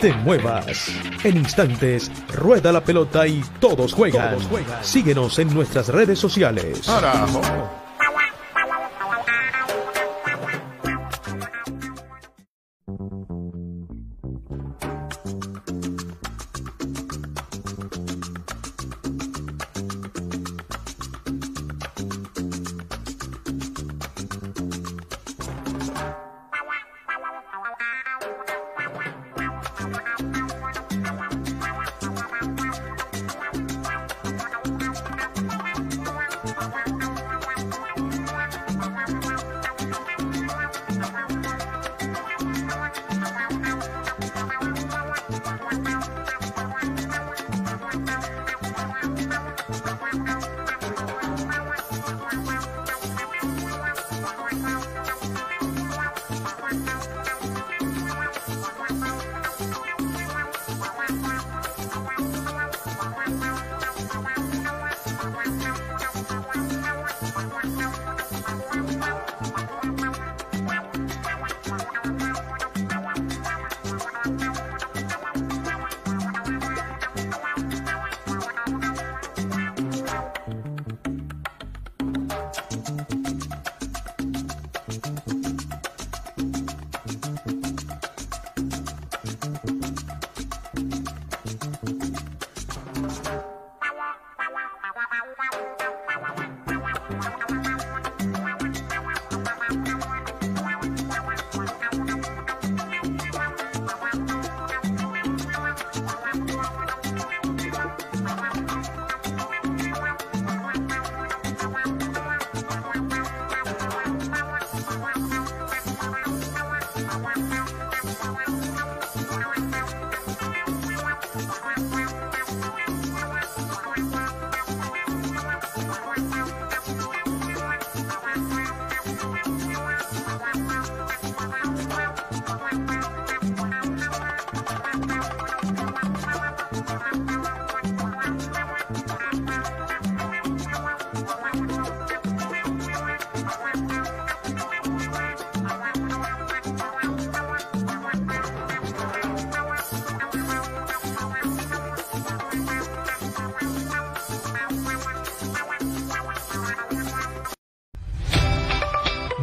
Te 0.00 0.12
muevas. 0.12 0.92
En 1.24 1.38
instantes, 1.38 2.10
rueda 2.28 2.70
la 2.70 2.82
pelota 2.82 3.26
y 3.26 3.42
todos 3.58 3.92
juegan. 3.92 4.36
Síguenos 4.80 5.38
en 5.40 5.52
nuestras 5.52 5.88
redes 5.88 6.20
sociales. 6.20 6.88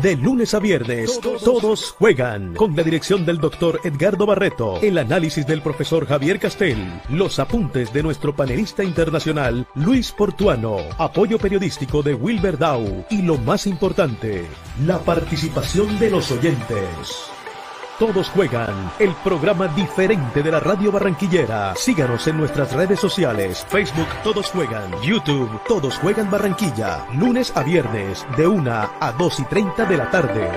De 0.05 0.15
lunes 0.15 0.53
a 0.53 0.59
viernes, 0.59 1.19
todos, 1.19 1.95
juegan. 1.97 2.53
Con 2.53 2.75
la 2.75 2.83
dirección 2.83 3.25
del 3.25 3.39
doctor 3.39 3.79
Edgardo 3.83 4.27
Barreto, 4.27 4.77
el 4.83 4.99
análisis 4.99 5.47
del 5.47 5.63
profesor 5.63 6.05
Javier 6.05 6.37
Castel, 6.37 7.01
los 7.09 7.39
apuntes 7.39 7.91
de 7.91 8.03
nuestro 8.03 8.35
panelista 8.35 8.83
internacional 8.83 9.65
Luis 9.73 10.11
Portuano, 10.11 10.77
apoyo 10.99 11.39
periodístico 11.39 12.03
de 12.03 12.13
Wilber 12.13 12.59
Dow. 12.59 13.07
Y 13.09 13.23
lo 13.23 13.39
más 13.39 13.65
importante, 13.65 14.45
la 14.85 14.99
participación 14.99 15.97
de 15.97 16.11
los 16.11 16.29
oyentes. 16.29 17.34
Todos 17.97 18.27
juegan, 18.27 18.91
el 18.99 19.13
programa 19.23 19.69
diferente 19.69 20.43
de 20.43 20.51
la 20.51 20.59
radio 20.59 20.91
barranquillera. 20.91 21.73
Síganos 21.77 22.27
en 22.27 22.35
nuestras 22.35 22.73
redes 22.73 22.99
sociales, 22.99 23.65
Facebook 23.69 24.09
Todos 24.21 24.47
Juegan, 24.47 24.91
YouTube 25.01 25.49
Todos 25.65 25.97
Juegan 25.99 26.29
Barranquilla, 26.29 27.07
lunes 27.13 27.55
a 27.55 27.63
viernes 27.63 28.27
de 28.35 28.47
1 28.47 28.69
a 28.69 29.15
2 29.17 29.39
y 29.39 29.43
30 29.45 29.85
de 29.85 29.95
la 29.97 30.11
tarde. 30.11 30.51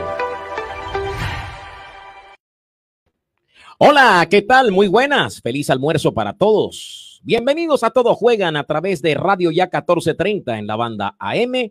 Hola, 3.79 4.27
¿qué 4.29 4.43
tal? 4.43 4.73
Muy 4.73 4.89
buenas. 4.89 5.41
Feliz 5.41 5.71
almuerzo 5.71 6.13
para 6.13 6.33
todos. 6.33 7.21
Bienvenidos 7.23 7.85
a 7.85 7.91
Todos 7.91 8.17
Juegan 8.17 8.57
a 8.57 8.65
través 8.65 9.01
de 9.01 9.15
Radio 9.15 9.53
Ya 9.53 9.67
1430 9.67 10.59
en 10.59 10.67
la 10.67 10.75
banda 10.75 11.15
AM 11.21 11.71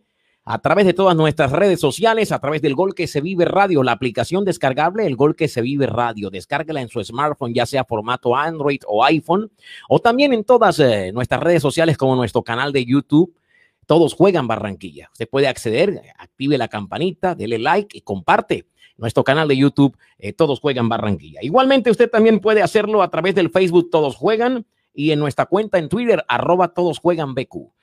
a 0.50 0.59
través 0.59 0.85
de 0.85 0.94
todas 0.94 1.13
nuestras 1.13 1.52
redes 1.52 1.81
sociales, 1.81 2.31
a 2.31 2.40
través 2.40 2.62
del 2.62 2.74
Gol 2.74 2.96
que 2.96 3.06
se 3.08 3.19
vive 3.19 3.44
radio, 3.44 3.84
la 3.84 3.91
aplicación 3.91 4.46
descargable, 4.46 5.06
el 5.06 5.18
Gol 5.18 5.35
que 5.35 5.50
se 5.50 5.62
vive 5.62 5.88
radio. 5.88 6.30
Descárguela 6.30 6.80
en 6.81 6.88
su 6.88 7.03
smartphone, 7.03 7.53
ya 7.53 7.66
sea 7.66 7.84
formato 7.84 8.34
Android 8.34 8.80
o 8.88 9.03
iPhone, 9.03 9.52
o 9.90 10.00
también 10.00 10.31
en 10.31 10.46
todas 10.46 10.80
eh, 10.80 11.12
nuestras 11.12 11.41
redes 11.41 11.62
sociales 11.62 11.97
como 11.97 12.16
nuestro 12.16 12.44
canal 12.44 12.72
de 12.72 12.85
YouTube. 12.85 13.35
Todos 13.85 14.13
juegan 14.13 14.47
Barranquilla. 14.47 15.09
Usted 15.12 15.28
puede 15.28 15.50
acceder, 15.50 16.02
active 16.18 16.58
la 16.58 16.69
campanita, 16.69 17.35
dele 17.35 17.59
like 17.59 17.97
y 17.97 18.02
comparte 18.02 18.68
nuestro 18.96 19.25
canal 19.25 19.50
de 19.50 19.58
YouTube, 19.58 19.97
eh, 20.18 20.31
Todos 20.31 20.62
Juegan 20.62 20.88
Barranquilla. 20.88 21.41
Igualmente, 21.41 21.91
usted 21.91 22.09
también 22.09 22.40
puede 22.40 22.62
hacerlo 22.62 23.03
a 23.03 23.09
través 23.09 23.35
del 23.35 23.50
Facebook 23.50 23.90
Todos 23.90 24.16
Juegan 24.16 24.66
y 24.94 25.12
en 25.12 25.19
nuestra 25.19 25.46
cuenta 25.46 25.78
en 25.78 25.90
Twitter, 25.90 26.24
arroba 26.29 26.69
Todos 26.69 27.00
Juegan 27.00 27.35
BQ. 27.35 27.77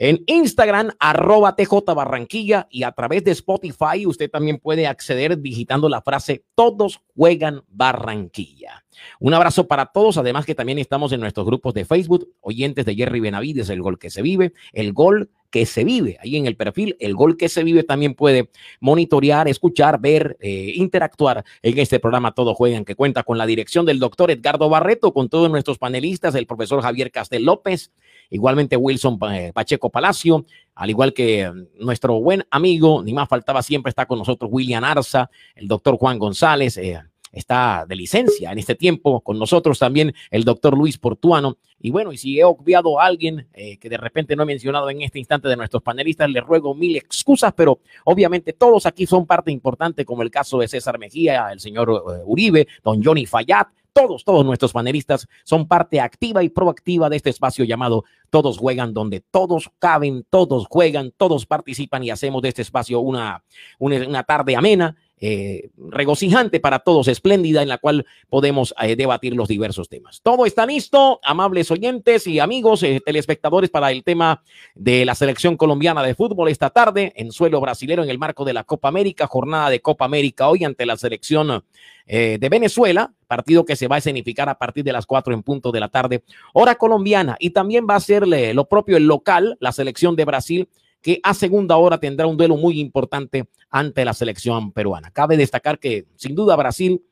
En 0.00 0.22
Instagram, 0.26 0.92
arroba 1.00 1.56
TJ 1.56 1.92
Barranquilla 1.92 2.68
y 2.70 2.84
a 2.84 2.92
través 2.92 3.24
de 3.24 3.32
Spotify 3.32 4.06
usted 4.06 4.30
también 4.30 4.58
puede 4.58 4.86
acceder 4.86 5.40
digitando 5.40 5.88
la 5.88 6.02
frase 6.02 6.44
Todos 6.54 7.00
juegan 7.16 7.64
Barranquilla. 7.66 8.84
Un 9.20 9.34
abrazo 9.34 9.66
para 9.66 9.86
todos, 9.86 10.18
además 10.18 10.46
que 10.46 10.54
también 10.54 10.78
estamos 10.78 11.12
en 11.12 11.20
nuestros 11.20 11.46
grupos 11.46 11.74
de 11.74 11.84
Facebook, 11.84 12.28
oyentes 12.40 12.84
de 12.84 12.94
Jerry 12.94 13.20
Benavides, 13.20 13.70
el 13.70 13.82
gol 13.82 13.98
que 13.98 14.10
se 14.10 14.22
vive, 14.22 14.52
el 14.72 14.92
gol 14.92 15.30
que 15.50 15.66
se 15.66 15.84
vive. 15.84 16.18
Ahí 16.20 16.36
en 16.36 16.46
el 16.46 16.56
perfil, 16.56 16.96
el 17.00 17.14
gol 17.14 17.36
que 17.36 17.48
se 17.48 17.64
vive 17.64 17.82
también 17.82 18.14
puede 18.14 18.50
monitorear, 18.80 19.48
escuchar, 19.48 20.00
ver, 20.00 20.36
eh, 20.40 20.72
interactuar 20.76 21.44
en 21.62 21.78
este 21.78 22.00
programa 22.00 22.32
Todo 22.32 22.54
Juegan, 22.54 22.84
que 22.84 22.94
cuenta 22.94 23.22
con 23.22 23.38
la 23.38 23.46
dirección 23.46 23.86
del 23.86 23.98
doctor 23.98 24.30
Edgardo 24.30 24.68
Barreto, 24.68 25.12
con 25.12 25.28
todos 25.28 25.50
nuestros 25.50 25.78
panelistas, 25.78 26.34
el 26.34 26.46
profesor 26.46 26.82
Javier 26.82 27.10
Castel 27.10 27.44
López, 27.44 27.92
igualmente 28.30 28.76
Wilson 28.76 29.18
eh, 29.32 29.52
Pacheco 29.54 29.90
Palacio, 29.90 30.44
al 30.74 30.90
igual 30.90 31.12
que 31.12 31.50
mm, 31.50 31.84
nuestro 31.84 32.20
buen 32.20 32.44
amigo, 32.50 33.02
ni 33.02 33.12
más 33.12 33.28
faltaba 33.28 33.62
siempre 33.62 33.90
está 33.90 34.06
con 34.06 34.18
nosotros 34.18 34.50
William 34.52 34.84
Arza, 34.84 35.30
el 35.54 35.66
doctor 35.66 35.96
Juan 35.96 36.18
González, 36.18 36.76
eh, 36.76 37.00
está 37.32 37.84
de 37.88 37.96
licencia 37.96 38.52
en 38.52 38.58
este 38.58 38.74
tiempo 38.74 39.20
con 39.20 39.38
nosotros 39.38 39.78
también 39.78 40.14
el 40.30 40.44
doctor 40.44 40.76
Luis 40.76 40.98
Portuano. 40.98 41.58
Y 41.80 41.90
bueno, 41.90 42.12
y 42.12 42.18
si 42.18 42.38
he 42.38 42.44
obviado 42.44 43.00
a 43.00 43.06
alguien 43.06 43.46
eh, 43.52 43.78
que 43.78 43.88
de 43.88 43.96
repente 43.96 44.34
no 44.34 44.42
he 44.42 44.46
mencionado 44.46 44.90
en 44.90 45.02
este 45.02 45.18
instante 45.18 45.48
de 45.48 45.56
nuestros 45.56 45.82
panelistas, 45.82 46.28
le 46.28 46.40
ruego 46.40 46.74
mil 46.74 46.96
excusas, 46.96 47.52
pero 47.56 47.80
obviamente 48.04 48.52
todos 48.52 48.86
aquí 48.86 49.06
son 49.06 49.26
parte 49.26 49.52
importante, 49.52 50.04
como 50.04 50.22
el 50.22 50.30
caso 50.30 50.58
de 50.58 50.68
César 50.68 50.98
Mejía, 50.98 51.50
el 51.52 51.60
señor 51.60 51.90
eh, 51.90 52.22
Uribe, 52.24 52.66
don 52.82 53.02
Johnny 53.02 53.26
Fayad, 53.26 53.66
todos, 53.92 54.24
todos 54.24 54.44
nuestros 54.44 54.72
panelistas 54.72 55.26
son 55.42 55.66
parte 55.66 56.00
activa 56.00 56.44
y 56.44 56.48
proactiva 56.48 57.10
de 57.10 57.16
este 57.16 57.30
espacio 57.30 57.64
llamado 57.64 58.04
Todos 58.30 58.58
Juegan, 58.58 58.94
donde 58.94 59.20
todos 59.20 59.70
caben, 59.80 60.24
todos 60.30 60.66
juegan, 60.70 61.12
todos 61.16 61.46
participan 61.46 62.04
y 62.04 62.10
hacemos 62.10 62.42
de 62.42 62.50
este 62.50 62.62
espacio 62.62 63.00
una, 63.00 63.42
una 63.80 64.22
tarde 64.22 64.54
amena 64.54 64.96
eh, 65.20 65.70
regocijante 65.76 66.60
para 66.60 66.78
todos, 66.78 67.08
espléndida, 67.08 67.60
en 67.62 67.68
la 67.68 67.78
cual 67.78 68.06
podemos 68.28 68.72
eh, 68.80 68.94
debatir 68.94 69.34
los 69.34 69.48
diversos 69.48 69.88
temas. 69.88 70.20
Todo 70.22 70.46
está 70.46 70.64
listo, 70.64 71.18
amables 71.24 71.70
oyentes 71.72 72.28
y 72.28 72.38
amigos 72.38 72.84
eh, 72.84 73.00
telespectadores, 73.04 73.68
para 73.68 73.90
el 73.90 74.04
tema 74.04 74.42
de 74.76 75.04
la 75.04 75.16
selección 75.16 75.56
colombiana 75.56 76.04
de 76.04 76.14
fútbol 76.14 76.48
esta 76.48 76.70
tarde 76.70 77.12
en 77.16 77.32
suelo 77.32 77.60
brasilero 77.60 78.04
en 78.04 78.10
el 78.10 78.18
marco 78.18 78.44
de 78.44 78.52
la 78.52 78.62
Copa 78.62 78.88
América, 78.88 79.26
jornada 79.26 79.70
de 79.70 79.80
Copa 79.80 80.04
América 80.04 80.48
hoy 80.48 80.62
ante 80.62 80.86
la 80.86 80.96
selección 80.96 81.64
de 82.06 82.48
Venezuela, 82.50 83.12
partido 83.26 83.66
que 83.66 83.76
se 83.76 83.86
va 83.86 83.96
a 83.96 83.98
escenificar 83.98 84.48
a 84.48 84.56
partir 84.56 84.82
de 84.82 84.94
las 84.94 85.04
cuatro 85.04 85.34
en 85.34 85.42
punto 85.42 85.72
de 85.72 85.80
la 85.80 85.90
tarde, 85.90 86.22
hora 86.54 86.76
colombiana, 86.76 87.36
y 87.38 87.50
también 87.50 87.86
va 87.88 87.96
a 87.96 88.00
ser 88.00 88.26
lo 88.26 88.64
propio 88.66 88.96
el 88.96 89.06
local, 89.06 89.58
la 89.60 89.72
selección 89.72 90.16
de 90.16 90.24
Brasil 90.24 90.68
que 91.02 91.20
a 91.22 91.34
segunda 91.34 91.76
hora 91.76 91.98
tendrá 91.98 92.26
un 92.26 92.36
duelo 92.36 92.56
muy 92.56 92.80
importante 92.80 93.48
ante 93.70 94.04
la 94.04 94.14
selección 94.14 94.72
peruana. 94.72 95.10
Cabe 95.10 95.36
destacar 95.36 95.78
que 95.78 96.06
sin 96.16 96.34
duda 96.34 96.56
Brasil 96.56 97.02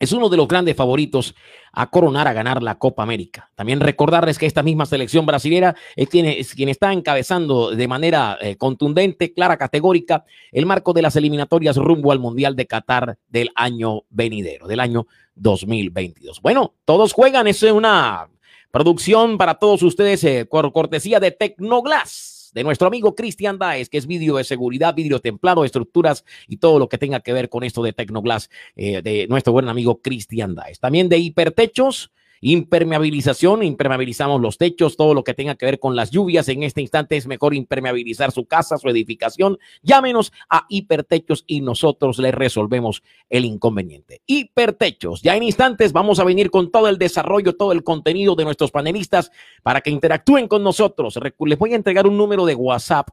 es 0.00 0.12
uno 0.12 0.30
de 0.30 0.38
los 0.38 0.48
grandes 0.48 0.74
favoritos 0.74 1.34
a 1.72 1.90
coronar, 1.90 2.26
a 2.26 2.32
ganar 2.32 2.62
la 2.62 2.78
Copa 2.78 3.02
América. 3.02 3.50
También 3.54 3.80
recordarles 3.80 4.38
que 4.38 4.46
esta 4.46 4.62
misma 4.62 4.86
selección 4.86 5.26
brasilera 5.26 5.76
es 5.94 6.08
quien, 6.08 6.42
quien 6.56 6.70
está 6.70 6.90
encabezando 6.90 7.70
de 7.70 7.86
manera 7.86 8.38
eh, 8.40 8.56
contundente, 8.56 9.34
clara, 9.34 9.58
categórica, 9.58 10.24
el 10.52 10.64
marco 10.64 10.94
de 10.94 11.02
las 11.02 11.16
eliminatorias 11.16 11.76
rumbo 11.76 12.12
al 12.12 12.18
Mundial 12.18 12.56
de 12.56 12.66
Qatar 12.66 13.18
del 13.28 13.50
año 13.54 14.04
venidero, 14.08 14.66
del 14.66 14.80
año 14.80 15.06
2022. 15.34 16.40
Bueno, 16.40 16.74
todos 16.86 17.12
juegan, 17.12 17.46
es 17.46 17.62
una 17.62 18.26
producción 18.70 19.36
para 19.36 19.56
todos 19.56 19.82
ustedes, 19.82 20.24
eh, 20.24 20.48
cortesía 20.48 21.20
de 21.20 21.32
Tecnoglass 21.32 22.29
de 22.52 22.64
nuestro 22.64 22.86
amigo 22.86 23.14
Cristian 23.14 23.58
Daes, 23.58 23.88
que 23.88 23.98
es 23.98 24.06
vídeo 24.06 24.36
de 24.36 24.44
seguridad, 24.44 24.94
vídeo 24.94 25.20
templado, 25.20 25.64
estructuras 25.64 26.24
y 26.48 26.56
todo 26.56 26.78
lo 26.78 26.88
que 26.88 26.98
tenga 26.98 27.20
que 27.20 27.32
ver 27.32 27.48
con 27.48 27.64
esto 27.64 27.82
de 27.82 27.92
Tecnoglass, 27.92 28.50
eh, 28.76 29.02
de 29.02 29.26
nuestro 29.28 29.52
buen 29.52 29.68
amigo 29.68 30.00
Cristian 30.00 30.54
Daes. 30.54 30.80
También 30.80 31.08
de 31.08 31.18
hipertechos 31.18 32.10
Impermeabilización, 32.42 33.62
impermeabilizamos 33.62 34.40
los 34.40 34.56
techos, 34.56 34.96
todo 34.96 35.12
lo 35.12 35.24
que 35.24 35.34
tenga 35.34 35.56
que 35.56 35.66
ver 35.66 35.78
con 35.78 35.94
las 35.94 36.10
lluvias. 36.10 36.48
En 36.48 36.62
este 36.62 36.80
instante 36.80 37.16
es 37.16 37.26
mejor 37.26 37.54
impermeabilizar 37.54 38.32
su 38.32 38.46
casa, 38.46 38.78
su 38.78 38.88
edificación. 38.88 39.58
Llámenos 39.82 40.32
a 40.48 40.64
Hipertechos 40.68 41.44
y 41.46 41.60
nosotros 41.60 42.18
le 42.18 42.32
resolvemos 42.32 43.02
el 43.28 43.44
inconveniente. 43.44 44.22
Hipertechos, 44.26 45.20
ya 45.20 45.36
en 45.36 45.42
instantes 45.42 45.92
vamos 45.92 46.18
a 46.18 46.24
venir 46.24 46.50
con 46.50 46.70
todo 46.70 46.88
el 46.88 46.96
desarrollo, 46.96 47.56
todo 47.56 47.72
el 47.72 47.84
contenido 47.84 48.34
de 48.34 48.44
nuestros 48.44 48.70
panelistas 48.70 49.30
para 49.62 49.82
que 49.82 49.90
interactúen 49.90 50.48
con 50.48 50.64
nosotros. 50.64 51.18
Les 51.46 51.58
voy 51.58 51.74
a 51.74 51.76
entregar 51.76 52.06
un 52.06 52.16
número 52.16 52.46
de 52.46 52.54
WhatsApp 52.54 53.08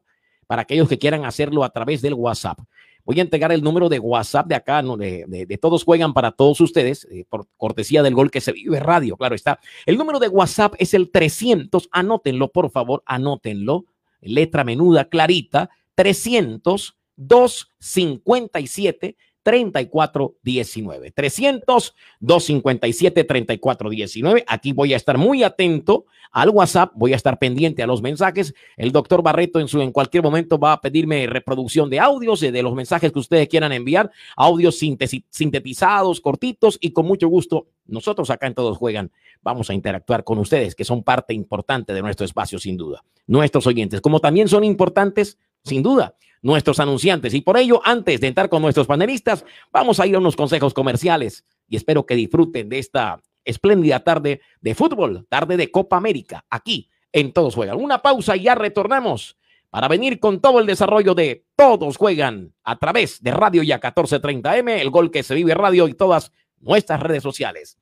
para 0.48 0.62
aquellos 0.62 0.88
que 0.88 0.98
quieran 0.98 1.26
hacerlo 1.26 1.64
a 1.64 1.70
través 1.70 2.02
del 2.02 2.14
WhatsApp. 2.14 2.60
Voy 3.08 3.20
a 3.20 3.24
entregar 3.24 3.52
el 3.54 3.64
número 3.64 3.88
de 3.88 4.00
WhatsApp 4.00 4.48
de 4.48 4.56
acá, 4.56 4.84
de, 4.84 5.58
Todos 5.62 5.86
Juegan 5.86 6.14
para 6.14 6.34
todos 6.34 6.60
ustedes, 6.60 7.08
eh, 7.10 7.24
por 7.30 7.48
cortesía 7.56 8.04
del 8.04 8.14
gol 8.14 8.30
que 8.30 8.42
se 8.42 8.52
vive 8.52 8.82
radio, 8.82 9.16
claro 9.16 9.34
está. 9.34 9.62
El 9.86 9.98
número 9.98 10.20
de 10.20 10.28
WhatsApp 10.28 10.74
es 10.78 10.94
el 10.94 11.10
300, 11.10 11.88
anótenlo, 11.94 12.50
por 12.50 12.70
favor, 12.70 13.04
anótenlo. 13.06 13.86
Letra 14.20 14.66
menuda, 14.66 15.06
clarita, 15.06 15.70
300 15.96 16.98
257 17.16 19.16
3419. 19.48 21.12
300 21.12 21.96
257 22.20 23.24
3419. 23.24 24.44
Aquí 24.46 24.74
voy 24.74 24.94
a 24.94 24.98
estar 24.98 25.18
muy 25.18 25.44
atento 25.44 26.06
al 26.34 26.50
WhatsApp, 26.50 26.92
voy 26.96 27.14
a 27.14 27.16
estar 27.16 27.40
pendiente 27.40 27.82
a 27.82 27.88
los 27.88 28.02
mensajes. 28.02 28.54
El 28.76 28.92
doctor 28.92 29.24
Barreto 29.24 29.62
en 29.62 29.70
su 29.70 29.90
cualquier 29.94 30.22
momento 30.22 30.60
va 30.60 30.74
a 30.74 30.82
pedirme 30.82 31.26
reproducción 31.28 31.90
de 31.90 32.02
audios 32.02 32.42
de 32.42 32.62
los 32.62 32.76
mensajes 32.76 33.14
que 33.14 33.20
ustedes 33.20 33.48
quieran 33.48 33.72
enviar, 33.72 34.12
audios 34.36 34.78
sintetizados, 34.78 36.20
cortitos 36.20 36.78
y 36.82 36.92
con 36.92 37.06
mucho 37.06 37.30
gusto 37.30 37.68
nosotros 37.86 38.30
acá 38.30 38.48
en 38.48 38.54
Todos 38.54 38.78
Juegan 38.78 39.14
vamos 39.42 39.70
a 39.70 39.74
interactuar 39.74 40.26
con 40.26 40.40
ustedes, 40.40 40.76
que 40.76 40.84
son 40.84 41.04
parte 41.04 41.34
importante 41.34 41.94
de 41.94 42.02
nuestro 42.02 42.26
espacio 42.26 42.60
sin 42.60 42.76
duda. 42.76 43.02
Nuestros 43.28 43.66
oyentes, 43.66 44.02
como 44.02 44.20
también 44.20 44.50
son 44.50 44.66
importantes, 44.66 45.38
sin 45.68 45.84
duda, 45.84 46.16
nuestros 46.42 46.80
anunciantes. 46.80 47.34
Y 47.34 47.42
por 47.42 47.58
ello, 47.58 47.82
antes 47.84 48.20
de 48.22 48.28
entrar 48.28 48.50
con 48.50 48.62
nuestros 48.62 48.88
panelistas, 48.88 49.46
vamos 49.72 50.00
a 50.00 50.08
ir 50.08 50.16
a 50.16 50.20
unos 50.20 50.36
consejos 50.36 50.74
comerciales 50.74 51.46
y 51.68 51.76
espero 51.76 52.06
que 52.06 52.16
disfruten 52.16 52.70
de 52.70 52.80
esta 52.80 53.22
espléndida 53.46 54.00
tarde 54.02 54.42
de 54.62 54.76
fútbol, 54.76 55.26
tarde 55.30 55.58
de 55.58 55.72
Copa 55.72 55.98
América, 55.98 56.46
aquí 56.50 56.90
en 57.12 57.32
Todos 57.34 57.56
Juegan. 57.56 57.78
Una 57.78 58.02
pausa 58.02 58.36
y 58.36 58.44
ya 58.44 58.56
retornamos 58.56 59.38
para 59.70 59.88
venir 59.88 60.20
con 60.20 60.42
todo 60.42 60.60
el 60.60 60.66
desarrollo 60.66 61.14
de 61.14 61.46
Todos 61.56 61.98
Juegan 61.98 62.54
a 62.64 62.78
través 62.78 63.22
de 63.22 63.32
Radio 63.32 63.64
Ya 63.64 63.80
1430M, 63.80 64.80
el 64.80 64.90
gol 64.90 65.12
que 65.12 65.24
se 65.24 65.36
vive 65.36 65.54
radio 65.54 65.88
y 65.88 65.94
todas 65.94 66.32
nuestras 66.60 67.02
redes 67.02 67.24
sociales. 67.24 67.78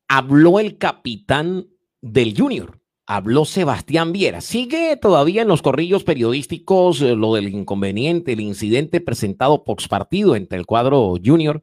Habló 0.09 0.59
el 0.59 0.79
capitán 0.79 1.67
del 2.01 2.37
Junior. 2.37 2.81
Habló 3.07 3.45
Sebastián 3.45 4.13
Viera. 4.13 4.41
Sigue 4.41 4.97
todavía 4.97 5.43
en 5.43 5.49
los 5.49 5.63
corrillos 5.63 6.03
periodísticos 6.03 7.01
eh, 7.03 7.15
lo 7.15 7.35
del 7.35 7.49
inconveniente, 7.49 8.33
el 8.33 8.41
incidente 8.41 9.01
presentado 9.01 9.63
post 9.63 9.89
partido 9.89 10.35
entre 10.35 10.59
el 10.59 10.67
cuadro 10.67 11.15
Junior 11.25 11.63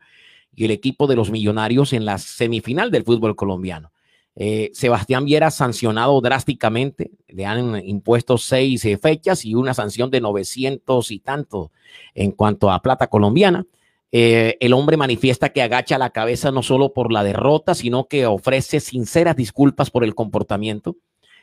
y 0.55 0.65
el 0.65 0.71
equipo 0.71 1.07
de 1.07 1.15
los 1.15 1.31
Millonarios 1.31 1.91
en 1.93 2.05
la 2.05 2.17
semifinal 2.17 2.91
del 2.91 3.03
fútbol 3.03 3.35
colombiano. 3.35 3.91
Eh, 4.35 4.71
Sebastián 4.73 5.25
Viera 5.25 5.51
sancionado 5.51 6.19
drásticamente, 6.19 7.11
le 7.27 7.45
han 7.45 7.85
impuesto 7.85 8.37
seis 8.37 8.83
eh, 8.85 8.97
fechas 8.97 9.45
y 9.45 9.53
una 9.53 9.73
sanción 9.73 10.09
de 10.09 10.21
900 10.21 11.11
y 11.11 11.19
tanto 11.19 11.71
en 12.15 12.31
cuanto 12.31 12.71
a 12.71 12.81
plata 12.81 13.07
colombiana. 13.07 13.65
Eh, 14.15 14.57
el 14.59 14.73
hombre 14.73 14.95
manifiesta 14.95 15.49
que 15.49 15.63
agacha 15.63 15.97
la 15.97 16.11
cabeza 16.11 16.51
no 16.51 16.61
solo 16.61 16.93
por 16.93 17.11
la 17.11 17.23
derrota, 17.23 17.73
sino 17.73 18.07
que 18.07 18.27
ofrece 18.27 18.79
sinceras 18.79 19.35
disculpas 19.35 19.89
por 19.89 20.03
el 20.03 20.13
comportamiento. 20.13 20.97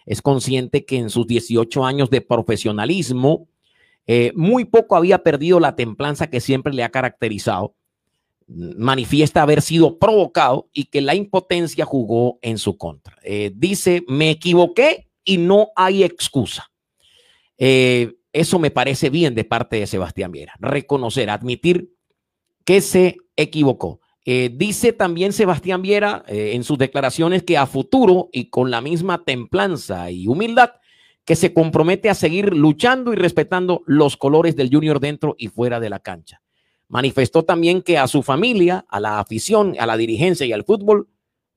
Es 0.07 0.23
consciente 0.23 0.85
que 0.85 0.97
en 0.97 1.11
sus 1.11 1.27
18 1.27 1.85
años 1.85 2.11
de 2.11 2.21
profesionalismo, 2.21 3.49
eh, 4.07 4.31
muy 4.37 4.67
poco 4.67 4.95
había 4.95 5.25
perdido 5.25 5.59
la 5.59 5.75
templanza 5.75 6.31
que 6.31 6.41
siempre 6.41 6.73
le 6.73 6.85
ha 6.85 6.91
caracterizado. 6.91 7.75
Manifiesta 8.47 9.43
haber 9.43 9.63
sido 9.63 9.99
provocado 9.99 10.69
y 10.73 10.85
que 10.85 11.01
la 11.01 11.17
impotencia 11.17 11.85
jugó 11.85 12.39
en 12.41 12.57
su 12.57 12.79
contra. 12.79 13.17
Eh, 13.25 13.51
dice, 13.53 14.05
me 14.07 14.31
equivoqué 14.31 15.09
y 15.25 15.39
no 15.39 15.71
hay 15.75 16.05
excusa. 16.05 16.71
eso 17.59 18.59
me 18.61 18.71
parece 18.71 19.11
bien 19.11 19.35
de 19.35 19.43
parte 19.43 19.81
de 19.81 19.89
Sebastián 19.89 20.31
Viera. 20.31 20.55
Reconocer, 20.61 21.31
admitir 21.31 21.91
que 22.65 22.81
se 22.81 23.17
equivocó. 23.37 24.01
Eh, 24.25 24.51
dice 24.55 24.93
también 24.93 25.33
Sebastián 25.33 25.83
Viera 25.83 26.25
eh, 26.29 26.53
en 26.55 26.63
sus 26.63 26.79
declaraciones 26.79 27.43
que 27.43 27.57
a 27.57 27.67
futuro 27.67 28.29
y 28.33 28.51
con 28.51 28.71
la 28.71 28.81
misma 28.81 29.25
templanza 29.25 30.11
y 30.11 30.27
humildad, 30.27 30.73
que 31.25 31.37
se 31.37 31.55
compromete 31.55 32.11
a 32.11 32.15
seguir 32.15 32.55
luchando 32.55 33.13
y 33.13 33.17
respetando 33.17 33.83
los 33.87 34.17
colores 34.17 34.57
del 34.57 34.71
Junior 34.71 35.01
dentro 35.01 35.35
y 35.39 35.49
fuera 35.49 35.81
de 35.81 35.91
la 35.91 36.01
cancha. 36.01 36.43
manifestó 36.89 37.45
también 37.45 37.83
que 37.83 37.99
a 37.99 38.09
su 38.09 38.23
familia, 38.23 38.85
a 38.89 38.99
la 38.99 39.21
afición, 39.21 39.77
a 39.79 39.87
la 39.87 39.97
dirigencia 39.97 40.45
y 40.45 40.53
al 40.53 40.65
fútbol, 40.65 41.09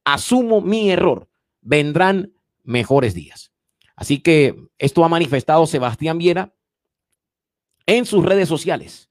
asumo 0.03 0.61
mi 0.61 0.91
error, 0.91 1.27
vendrán 1.61 2.33
mejores 2.63 3.15
días. 3.15 3.51
Así 3.95 4.19
que 4.19 4.55
esto 4.77 5.03
ha 5.03 5.09
manifestado 5.09 5.65
Sebastián 5.65 6.17
Viera 6.17 6.53
en 7.85 8.05
sus 8.05 8.23
redes 8.23 8.47
sociales. 8.47 9.09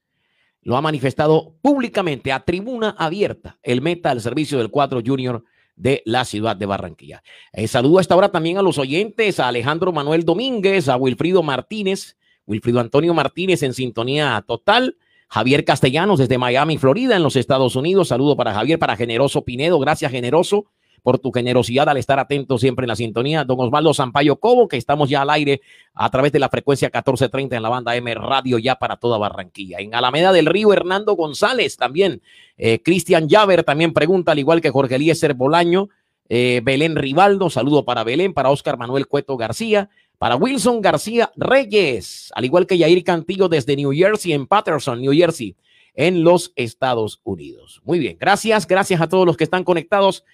Lo 0.62 0.76
ha 0.76 0.80
manifestado 0.80 1.56
públicamente 1.60 2.32
a 2.32 2.44
tribuna 2.44 2.90
abierta, 2.98 3.58
el 3.62 3.82
meta 3.82 4.10
al 4.10 4.20
servicio 4.20 4.58
del 4.58 4.70
4 4.70 5.02
Junior 5.04 5.44
de 5.76 6.02
la 6.04 6.24
ciudad 6.24 6.56
de 6.56 6.66
Barranquilla. 6.66 7.22
Eh, 7.52 7.66
saludo 7.66 7.98
a 7.98 8.00
esta 8.00 8.16
hora 8.16 8.30
también 8.30 8.58
a 8.58 8.62
los 8.62 8.78
oyentes, 8.78 9.40
a 9.40 9.48
Alejandro 9.48 9.92
Manuel 9.92 10.24
Domínguez, 10.24 10.88
a 10.88 10.96
Wilfrido 10.96 11.42
Martínez, 11.42 12.16
Wilfrido 12.46 12.80
Antonio 12.80 13.14
Martínez 13.14 13.62
en 13.62 13.74
sintonía 13.74 14.42
total. 14.46 14.96
Javier 15.28 15.64
Castellanos 15.64 16.18
desde 16.18 16.36
Miami, 16.36 16.76
Florida, 16.76 17.16
en 17.16 17.22
los 17.22 17.36
Estados 17.36 17.74
Unidos. 17.74 18.08
Saludo 18.08 18.36
para 18.36 18.52
Javier, 18.52 18.78
para 18.78 18.96
Generoso 18.96 19.44
Pinedo. 19.46 19.78
Gracias, 19.78 20.12
Generoso, 20.12 20.66
por 21.02 21.18
tu 21.18 21.32
generosidad 21.32 21.88
al 21.88 21.96
estar 21.96 22.18
atento 22.18 22.58
siempre 22.58 22.84
en 22.84 22.88
la 22.88 22.96
sintonía. 22.96 23.44
Don 23.44 23.58
Osvaldo 23.60 23.92
Sampaio 23.92 24.36
Cobo, 24.36 24.68
que 24.68 24.76
estamos 24.76 25.10
ya 25.10 25.22
al 25.22 25.30
aire 25.30 25.60
a 25.94 26.10
través 26.10 26.32
de 26.32 26.38
la 26.38 26.48
frecuencia 26.48 26.86
1430 26.86 27.56
en 27.56 27.62
la 27.62 27.68
banda 27.68 27.96
M 27.96 28.14
Radio 28.14 28.58
ya 28.58 28.76
para 28.76 28.96
toda 28.96 29.18
Barranquilla. 29.18 29.78
En 29.78 29.94
Alameda 29.94 30.32
del 30.32 30.46
Río, 30.46 30.72
Hernando 30.72 31.14
González 31.14 31.76
también. 31.76 32.22
Eh, 32.56 32.80
Cristian 32.82 33.28
Llaver 33.28 33.64
también 33.64 33.92
pregunta, 33.92 34.32
al 34.32 34.38
igual 34.38 34.60
que 34.60 34.70
Jorge 34.70 34.96
Eliezer 34.96 35.34
Bolaño. 35.34 35.88
Eh, 36.28 36.62
Belén 36.64 36.96
Rivaldo, 36.96 37.50
saludo 37.50 37.84
para 37.84 38.04
Belén, 38.04 38.32
para 38.32 38.50
Oscar 38.50 38.78
Manuel 38.78 39.06
Cueto 39.06 39.36
García, 39.36 39.90
para 40.16 40.36
Wilson 40.36 40.80
García 40.80 41.32
Reyes, 41.36 42.30
al 42.34 42.44
igual 42.44 42.66
que 42.66 42.78
Yair 42.78 43.02
Cantillo 43.04 43.48
desde 43.48 43.76
New 43.76 43.92
Jersey, 43.92 44.32
en 44.32 44.46
Patterson, 44.46 45.00
New 45.00 45.12
Jersey, 45.12 45.56
en 45.94 46.22
los 46.22 46.52
Estados 46.56 47.20
Unidos. 47.24 47.82
Muy 47.84 47.98
bien, 47.98 48.16
gracias, 48.18 48.66
gracias 48.66 49.00
a 49.00 49.08
todos 49.08 49.26
los 49.26 49.36
que 49.36 49.44
están 49.44 49.64
conectados. 49.64 50.24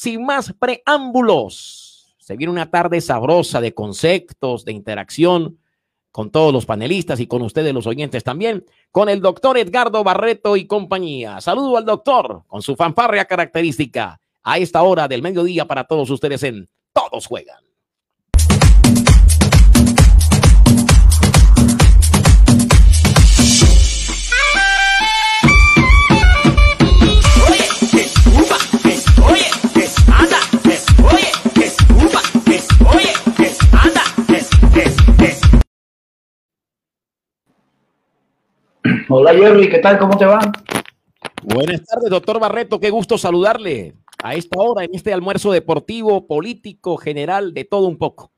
Sin 0.00 0.24
más 0.24 0.54
preámbulos, 0.56 2.14
se 2.18 2.36
viene 2.36 2.52
una 2.52 2.70
tarde 2.70 3.00
sabrosa 3.00 3.60
de 3.60 3.74
conceptos, 3.74 4.64
de 4.64 4.70
interacción 4.70 5.58
con 6.12 6.30
todos 6.30 6.52
los 6.52 6.66
panelistas 6.66 7.18
y 7.18 7.26
con 7.26 7.42
ustedes 7.42 7.74
los 7.74 7.88
oyentes 7.88 8.22
también, 8.22 8.64
con 8.92 9.08
el 9.08 9.20
doctor 9.20 9.58
Edgardo 9.58 10.04
Barreto 10.04 10.56
y 10.56 10.68
compañía. 10.68 11.40
Saludo 11.40 11.76
al 11.76 11.84
doctor 11.84 12.44
con 12.46 12.62
su 12.62 12.76
fanfarria 12.76 13.24
característica 13.24 14.20
a 14.44 14.58
esta 14.58 14.84
hora 14.84 15.08
del 15.08 15.20
mediodía 15.20 15.64
para 15.64 15.82
todos 15.82 16.08
ustedes 16.10 16.44
en 16.44 16.68
Todos 16.92 17.26
Juegan. 17.26 17.67
Hola 39.08 39.34
Jerry, 39.34 39.68
¿qué 39.68 39.78
tal? 39.78 39.98
¿Cómo 39.98 40.16
te 40.16 40.24
va? 40.24 40.40
Buenas 41.42 41.84
tardes, 41.84 42.10
doctor 42.10 42.40
Barreto. 42.40 42.80
Qué 42.80 42.90
gusto 42.90 43.18
saludarle 43.18 43.94
a 44.22 44.34
esta 44.34 44.60
hora 44.60 44.84
en 44.84 44.94
este 44.94 45.12
almuerzo 45.12 45.52
deportivo, 45.52 46.26
político, 46.26 46.96
general, 46.96 47.54
de 47.54 47.64
todo 47.64 47.86
un 47.86 47.98
poco. 47.98 48.30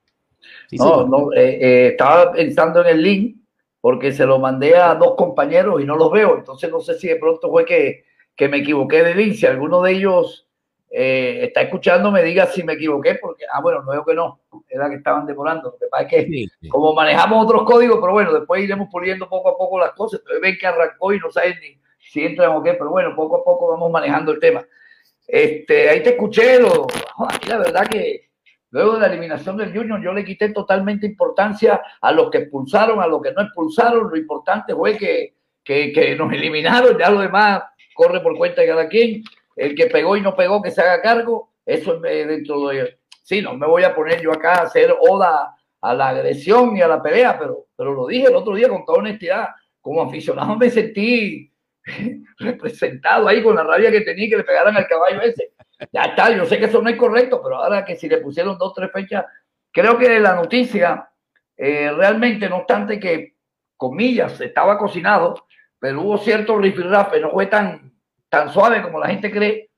no, 0.73 1.07
no, 1.07 1.33
eh, 1.33 1.59
eh, 1.61 1.87
estaba 1.89 2.33
pensando 2.33 2.81
en 2.83 2.89
el 2.89 3.03
link 3.03 3.37
porque 3.81 4.13
se 4.13 4.27
lo 4.27 4.39
mandé 4.39 4.77
a 4.77 4.95
dos 4.95 5.15
compañeros 5.17 5.81
y 5.81 5.85
no 5.85 5.97
los 5.97 6.11
veo. 6.11 6.37
Entonces 6.39 6.71
no 6.71 6.81
sé 6.81 6.99
si 6.99 7.09
de 7.09 7.17
pronto 7.17 7.51
fue 7.51 7.65
que, 7.65 8.05
que 8.37 8.49
me 8.49 8.59
equivoqué 8.59 9.03
de 9.03 9.15
link. 9.15 9.35
Si 9.35 9.47
alguno 9.47 9.83
de 9.83 9.93
ellos 9.93 10.49
eh, 10.93 11.45
está 11.45 11.61
escuchando, 11.63 12.11
me 12.11 12.23
diga 12.25 12.47
si 12.47 12.65
me 12.65 12.73
equivoqué, 12.73 13.15
porque, 13.15 13.45
ah, 13.53 13.61
bueno, 13.61 13.81
no 13.83 13.93
veo 13.93 14.05
que 14.05 14.15
no, 14.15 14.41
era 14.69 14.91
que 14.91 14.97
estaban 14.97 15.25
demorando. 15.25 15.71
Lo 15.71 15.79
que 15.79 15.87
pasa 15.87 16.03
es 16.03 16.27
que, 16.27 16.69
como 16.69 16.93
manejamos 16.95 17.45
otros 17.45 17.63
códigos, 17.63 17.99
pero 18.01 18.13
bueno, 18.13 18.33
después 18.33 18.65
iremos 18.65 18.89
puliendo 18.91 19.29
poco 19.29 19.51
a 19.51 19.57
poco 19.57 19.79
las 19.79 19.93
cosas. 19.93 20.19
Entonces 20.21 20.43
ven 20.43 20.59
que 20.59 20.67
arrancó 20.67 21.13
y 21.13 21.21
no 21.21 21.31
saben 21.31 21.55
ni 21.61 21.81
si 22.01 22.25
entran 22.25 22.57
o 22.57 22.63
qué, 22.63 22.75
pero 22.75 22.91
bueno, 22.91 23.15
poco 23.15 23.37
a 23.37 23.45
poco 23.45 23.69
vamos 23.71 23.91
manejando 23.93 24.33
el 24.33 24.41
tema. 24.41 24.67
Este, 25.29 25.89
ahí 25.89 26.03
te 26.03 26.11
escuché, 26.11 26.59
lo, 26.59 26.89
la 27.47 27.59
verdad 27.59 27.87
que 27.87 28.31
luego 28.71 28.95
de 28.95 29.01
la 29.01 29.07
eliminación 29.07 29.57
del 29.57 29.73
Junior, 29.73 30.03
yo 30.03 30.13
le 30.13 30.25
quité 30.25 30.49
totalmente 30.49 31.07
importancia 31.07 31.81
a 32.01 32.11
los 32.11 32.31
que 32.33 32.39
expulsaron, 32.39 33.01
a 33.01 33.07
los 33.07 33.23
que 33.23 33.33
no 33.33 33.43
expulsaron. 33.43 34.11
Lo 34.11 34.17
importante 34.17 34.75
fue 34.75 34.97
que, 34.97 35.35
que, 35.63 35.93
que 35.93 36.17
nos 36.17 36.33
eliminaron, 36.33 36.99
ya 36.99 37.11
lo 37.11 37.21
demás 37.21 37.63
corre 37.95 38.19
por 38.21 38.37
cuenta 38.37 38.63
de 38.63 38.67
cada 38.67 38.89
quien 38.89 39.23
el 39.61 39.75
que 39.75 39.87
pegó 39.87 40.17
y 40.17 40.23
no 40.23 40.35
pegó, 40.35 40.63
que 40.63 40.71
se 40.71 40.81
haga 40.81 41.03
cargo, 41.03 41.53
eso 41.67 42.03
es 42.05 42.29
dentro 42.29 42.69
de... 42.69 42.99
Sí, 43.23 43.43
no 43.43 43.55
me 43.55 43.67
voy 43.67 43.85
a 43.85 43.95
poner 43.95 44.21
yo 44.21 44.33
acá 44.33 44.55
a 44.55 44.63
hacer 44.63 44.95
oda 44.99 45.55
a 45.83 45.95
la 45.95 46.09
agresión 46.09 46.77
y 46.77 46.81
a 46.81 46.89
la 46.89 47.03
pelea, 47.03 47.39
pero, 47.39 47.67
pero 47.77 47.93
lo 47.93 48.07
dije 48.07 48.29
el 48.29 48.35
otro 48.35 48.55
día 48.55 48.69
con 48.71 48.85
toda 48.85 48.99
honestidad. 48.99 49.49
Como 49.81 50.03
aficionado 50.03 50.57
me 50.57 50.71
sentí 50.71 51.53
representado 52.39 53.29
ahí 53.29 53.43
con 53.43 53.55
la 53.55 53.63
rabia 53.63 53.91
que 53.91 54.01
tenía 54.01 54.31
que 54.31 54.39
le 54.39 54.45
pegaran 54.45 54.77
al 54.77 54.89
caballo 54.89 55.21
ese. 55.21 55.53
Ya 55.93 56.05
está, 56.05 56.35
yo 56.35 56.47
sé 56.47 56.59
que 56.59 56.65
eso 56.65 56.81
no 56.81 56.89
es 56.89 56.97
correcto, 56.97 57.43
pero 57.43 57.57
ahora 57.57 57.85
que 57.85 57.97
si 57.97 58.09
le 58.09 58.19
pusieron 58.19 58.57
dos, 58.57 58.73
tres 58.75 58.91
fechas, 58.93 59.27
creo 59.71 59.99
que 59.99 60.21
la 60.21 60.35
noticia, 60.35 61.11
eh, 61.57 61.93
realmente, 61.93 62.49
no 62.49 62.59
obstante 62.59 62.99
que, 62.99 63.37
comillas, 63.77 64.41
estaba 64.41 64.79
cocinado, 64.79 65.47
pero 65.79 66.03
hubo 66.03 66.19
cierto 66.19 66.59
rifirrafe, 66.59 67.21
no 67.21 67.31
fue 67.31 67.47
tan, 67.47 67.90
tan 68.31 68.51
suave 68.51 68.81
como 68.81 68.99
la 68.99 69.09
gente 69.09 69.31
cree. 69.31 69.69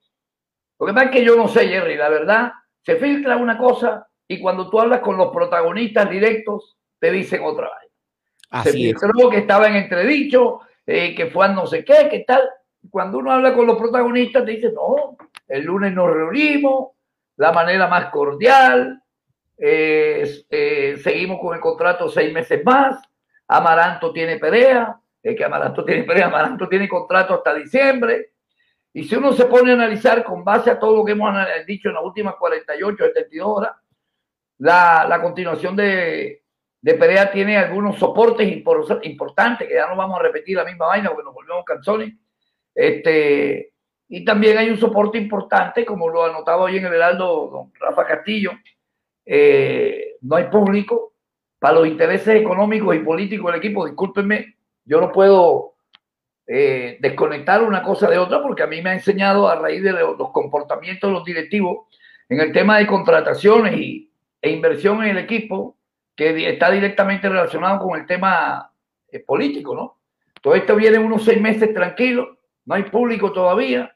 Lo 0.79 0.87
que 0.87 0.93
pasa 0.93 1.07
es 1.07 1.13
que 1.13 1.25
yo 1.25 1.35
no 1.35 1.49
sé, 1.49 1.67
Jerry, 1.67 1.97
la 1.97 2.09
verdad, 2.09 2.53
se 2.83 2.97
filtra 2.97 3.37
una 3.37 3.59
cosa 3.59 4.07
y 4.29 4.41
cuando 4.41 4.71
tú 4.71 4.79
hablas 4.79 5.01
con 5.01 5.17
los 5.17 5.33
protagonistas 5.33 6.09
directos, 6.09 6.77
te 6.99 7.11
dicen 7.11 7.43
otra 7.43 7.69
vez. 7.81 7.91
Así 8.51 8.71
se 8.71 8.77
filtró 8.77 9.31
que 9.31 9.39
estaba 9.39 9.67
en 9.69 9.77
entredicho, 9.77 10.61
eh, 10.87 11.15
que 11.15 11.27
fue 11.27 11.47
a 11.47 11.49
no 11.49 11.67
sé 11.67 11.85
qué, 11.85 12.09
qué 12.11 12.21
tal. 12.21 12.49
Cuando 12.91 13.19
uno 13.19 13.33
habla 13.33 13.55
con 13.55 13.67
los 13.67 13.79
protagonistas, 13.79 14.45
te 14.45 14.53
dice, 14.53 14.73
no, 14.73 15.17
el 15.49 15.65
lunes 15.65 15.93
nos 15.93 16.11
reunimos, 16.13 16.91
la 17.37 17.53
manera 17.53 17.87
más 17.87 18.11
cordial, 18.11 19.03
eh, 19.57 20.45
eh, 20.51 20.97
seguimos 21.03 21.41
con 21.41 21.55
el 21.55 21.61
contrato 21.61 22.09
seis 22.09 22.33
meses 22.33 22.65
más, 22.65 23.01
Amaranto 23.49 24.13
tiene 24.13 24.39
pelea, 24.39 24.99
es 25.23 25.37
que 25.37 25.45
Amaranto 25.45 25.85
tiene 25.85 26.03
pelea, 26.05 26.27
Amaranto 26.27 26.69
tiene 26.69 26.89
contrato 26.89 27.35
hasta 27.35 27.55
diciembre, 27.55 28.32
y 28.95 29.05
si 29.05 29.15
uno 29.17 29.33
se 29.33 29.47
pone 29.47 29.71
a 29.71 29.75
analizar 29.75 30.23
con 30.23 30.45
base 30.45 30.71
a 30.71 30.79
todo 30.79 30.97
lo 30.97 31.05
que 31.05 31.13
hemos 31.13 31.35
dicho 31.67 31.89
en 31.89 31.95
las 31.95 32.05
últimas 32.05 32.35
48, 32.37 33.05
72 33.07 33.49
horas, 33.49 33.73
la, 34.59 35.07
la 35.09 35.21
continuación 35.21 35.75
de, 35.75 36.43
de 36.83 36.95
Perea 36.95 37.31
tiene 37.31 37.57
algunos 37.57 37.97
soportes 37.99 38.47
importantes, 39.03 39.69
que 39.69 39.75
ya 39.75 39.89
no 39.89 39.97
vamos 39.97 40.19
a 40.19 40.23
repetir 40.23 40.57
la 40.57 40.65
misma 40.65 40.89
vaina 40.89 41.09
porque 41.09 41.25
nos 41.25 41.35
volvemos 41.35 41.65
canzones. 41.65 42.13
Este, 42.75 43.73
y 44.09 44.25
también 44.25 44.59
hay 44.59 44.69
un 44.69 44.77
soporte 44.77 45.17
importante, 45.17 45.87
como 45.87 46.09
lo 46.09 46.25
anotaba 46.25 46.65
hoy 46.65 46.77
en 46.77 46.87
el 46.87 46.95
Heraldo 46.95 47.49
don 47.51 47.73
Rafa 47.81 48.05
Castillo. 48.05 48.51
Eh, 49.25 50.17
no 50.23 50.37
hay 50.37 50.45
público 50.45 51.15
para 51.59 51.75
los 51.75 51.87
intereses 51.87 52.35
económicos 52.41 52.95
y 52.97 52.99
políticos 52.99 53.53
del 53.53 53.61
equipo. 53.61 53.87
Discúlpenme, 53.87 54.57
yo 54.85 55.01
no 55.01 55.13
puedo 55.13 55.72
eh, 56.47 56.99
desconectar 57.01 57.63
una 57.63 57.83
cosa 57.83 58.09
de 58.09 58.19
otra, 58.19 58.43
porque 58.43 58.63
a 58.63 58.67
mí 58.67 58.83
me 58.83 58.91
ha 58.91 58.95
enseñado 58.95 59.49
a 59.49 59.57
raíz 59.57 59.83
de 59.83 59.93
los 59.93 60.31
comportamientos 60.33 61.09
de 61.09 61.15
los 61.15 61.25
directivos 61.25 61.87
en 62.29 62.41
el 62.41 62.53
tema 62.53 62.79
de 62.79 62.87
contrataciones 62.87 63.79
y, 63.79 64.11
e 64.41 64.51
inversión 64.51 65.03
en 65.05 65.11
el 65.11 65.19
equipo, 65.19 65.77
que 66.17 66.49
está 66.49 66.71
directamente 66.71 67.29
relacionado 67.29 67.79
con 67.81 67.99
el 67.99 68.07
tema 68.07 68.73
eh, 69.09 69.21
político, 69.21 69.75
¿no? 69.75 69.99
Todo 70.41 70.55
esto 70.57 70.75
viene 70.75 70.99
unos 70.99 71.25
seis 71.25 71.41
meses 71.41 71.73
tranquilos, 71.73 72.29
no 72.65 72.75
hay 72.75 72.83
público 72.85 73.33
todavía, 73.33 73.95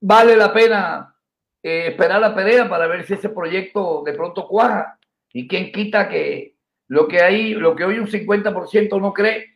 vale 0.00 0.36
la 0.36 0.52
pena 0.52 1.16
eh, 1.62 1.88
esperar 1.88 2.20
la 2.20 2.32
pelea 2.32 2.68
para 2.68 2.86
ver 2.86 3.04
si 3.04 3.14
ese 3.14 3.28
proyecto 3.28 4.02
de 4.04 4.12
pronto 4.12 4.46
cuaja. 4.46 4.98
Y 5.32 5.48
quién 5.48 5.72
quita 5.72 6.08
que 6.08 6.54
lo 6.86 7.08
que 7.08 7.20
hay, 7.20 7.54
lo 7.54 7.74
que 7.74 7.84
hoy 7.84 7.98
un 7.98 8.06
50% 8.06 9.00
no 9.00 9.12
cree, 9.12 9.55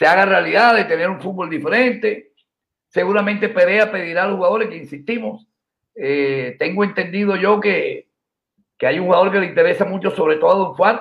se 0.00 0.06
haga 0.06 0.24
realidad 0.24 0.74
de 0.76 0.86
tener 0.86 1.10
un 1.10 1.20
fútbol 1.20 1.50
diferente. 1.50 2.32
Seguramente 2.88 3.50
Perea 3.50 3.92
pedirá 3.92 4.24
a 4.24 4.28
los 4.28 4.36
jugadores 4.36 4.70
que 4.70 4.78
insistimos. 4.78 5.46
Eh, 5.94 6.56
tengo 6.58 6.84
entendido 6.84 7.36
yo 7.36 7.60
que, 7.60 8.08
que, 8.78 8.86
hay 8.86 8.98
un 8.98 9.04
jugador 9.04 9.30
que 9.30 9.40
le 9.40 9.48
interesa 9.48 9.84
mucho, 9.84 10.10
sobre 10.10 10.36
todo 10.36 10.52
a 10.52 10.54
Don 10.54 10.72
Juan, 10.72 11.00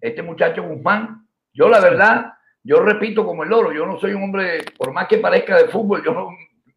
este 0.00 0.22
muchacho 0.22 0.62
Guzmán. 0.62 1.26
Yo, 1.52 1.68
la 1.68 1.80
verdad, 1.80 2.34
yo 2.62 2.78
repito 2.78 3.26
como 3.26 3.42
el 3.42 3.48
loro, 3.48 3.72
yo 3.72 3.84
no 3.84 3.98
soy 3.98 4.12
un 4.12 4.22
hombre, 4.22 4.64
por 4.76 4.92
más 4.92 5.08
que 5.08 5.18
parezca 5.18 5.56
de 5.56 5.66
fútbol, 5.66 6.04
yo 6.04 6.14
no 6.14 6.30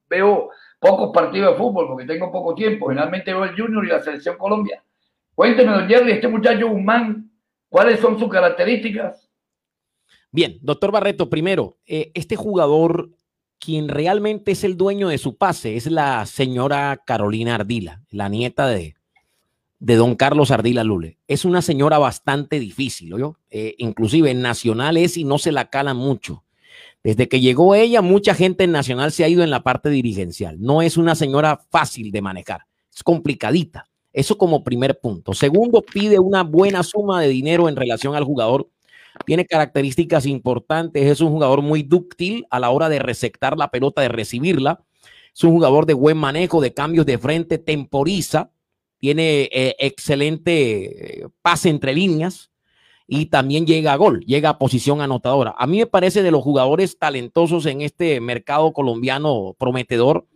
veo 0.10 0.50
pocos 0.80 1.12
partidos 1.13 1.51
de 1.51 1.58
fútbol 1.60 1.89
porque 1.89 2.08
tengo 2.08 2.32
poco 2.32 2.56
tiempo. 2.56 2.88
Generalmente 2.88 3.36
veo 3.36 3.44
el 3.44 3.56
Junior 3.56 3.86
y 3.86 3.89
la 3.89 4.01
Selección 4.01 4.36
Colombia. 4.36 4.84
Cuénteme, 5.36 5.74
don 5.74 5.88
Jerry, 5.88 6.13
este 6.13 6.27
muchacho 6.27 6.70
Guzmán, 6.70 7.30
¿cuáles 7.70 8.00
son 8.00 8.18
sus 8.18 8.32
características? 8.32 9.21
Bien, 10.31 10.57
doctor 10.61 10.91
Barreto, 10.91 11.29
primero, 11.29 11.77
eh, 11.85 12.11
este 12.13 12.35
jugador 12.35 13.11
quien 13.59 13.89
realmente 13.89 14.51
es 14.51 14.63
el 14.63 14.75
dueño 14.75 15.09
de 15.09 15.19
su 15.19 15.38
pase 15.38 15.75
es 15.75 15.85
la 15.85 16.25
señora 16.25 17.01
Carolina 17.05 17.55
Ardila, 17.55 18.01
la 18.09 18.27
nieta 18.27 18.67
de, 18.67 18.95
de 19.79 19.95
don 19.95 20.15
Carlos 20.15 20.50
Ardila 20.50 20.83
Lule. 20.83 21.19
Es 21.27 21.45
una 21.45 21.61
señora 21.61 22.00
bastante 22.00 22.59
difícil, 22.59 23.13
¿oyó? 23.13 23.38
Eh, 23.51 23.75
inclusive 23.77 24.31
en 24.31 24.41
Nacional 24.41 24.97
es 24.97 25.15
y 25.15 25.25
no 25.25 25.38
se 25.38 25.51
la 25.51 25.69
cala 25.69 25.93
mucho. 25.93 26.43
Desde 27.03 27.27
que 27.27 27.39
llegó 27.39 27.75
ella, 27.75 28.01
mucha 28.01 28.33
gente 28.33 28.63
en 28.63 28.71
Nacional 28.71 29.11
se 29.11 29.23
ha 29.23 29.29
ido 29.29 29.43
en 29.43 29.50
la 29.51 29.63
parte 29.63 29.89
dirigencial. 29.89 30.59
No 30.59 30.81
es 30.81 30.97
una 30.97 31.15
señora 31.15 31.59
fácil 31.69 32.11
de 32.11 32.21
manejar, 32.21 32.61
es 32.93 33.03
complicadita. 33.03 33.89
Eso 34.13 34.38
como 34.38 34.63
primer 34.63 35.00
punto. 35.00 35.33
Segundo, 35.33 35.81
pide 35.81 36.19
una 36.19 36.43
buena 36.43 36.83
suma 36.83 37.21
de 37.21 37.29
dinero 37.29 37.69
en 37.69 37.75
relación 37.75 38.15
al 38.15 38.23
jugador. 38.23 38.69
Tiene 39.25 39.46
características 39.46 40.25
importantes. 40.25 41.06
Es 41.06 41.22
un 41.22 41.32
jugador 41.32 41.62
muy 41.62 41.84
dúctil 41.84 42.46
a 42.50 42.60
la 42.60 42.70
hora 42.70 42.90
de 42.90 43.00
receptar 43.00 43.58
la 43.58 43.72
pelota, 43.72 44.01
de 44.01 44.10
recibirla. 44.10 44.84
Es 45.34 45.44
un 45.44 45.51
jugador 45.51 45.86
de 45.86 45.94
buen 45.94 46.18
manejo, 46.18 46.62
de 46.62 46.74
cambios 46.74 47.06
de 47.06 47.18
frente, 47.18 47.58
temporiza 47.58 48.51
tiene 49.01 49.50
eh, 49.51 49.75
excelente 49.80 51.24
eh, 51.24 51.28
pase 51.42 51.70
entre 51.70 51.94
líneas 51.94 52.51
y 53.08 53.25
también 53.25 53.66
llega 53.66 53.92
a 53.92 53.98
gol, 53.98 54.22
llega 54.25 54.50
a 54.50 54.60
posición 54.60 55.01
anotadora. 55.01 55.56
A 55.58 55.66
mí 55.66 55.80
me 55.80 55.88
parece 55.88 56.22
de 56.22 56.30
los 56.30 56.44
jugadores 56.44 56.98
talentosos 57.00 57.66
en 57.66 57.82
este 57.82 58.22
mercado 58.22 58.72
colombiano 58.72 59.56
prometedor. 59.58 60.28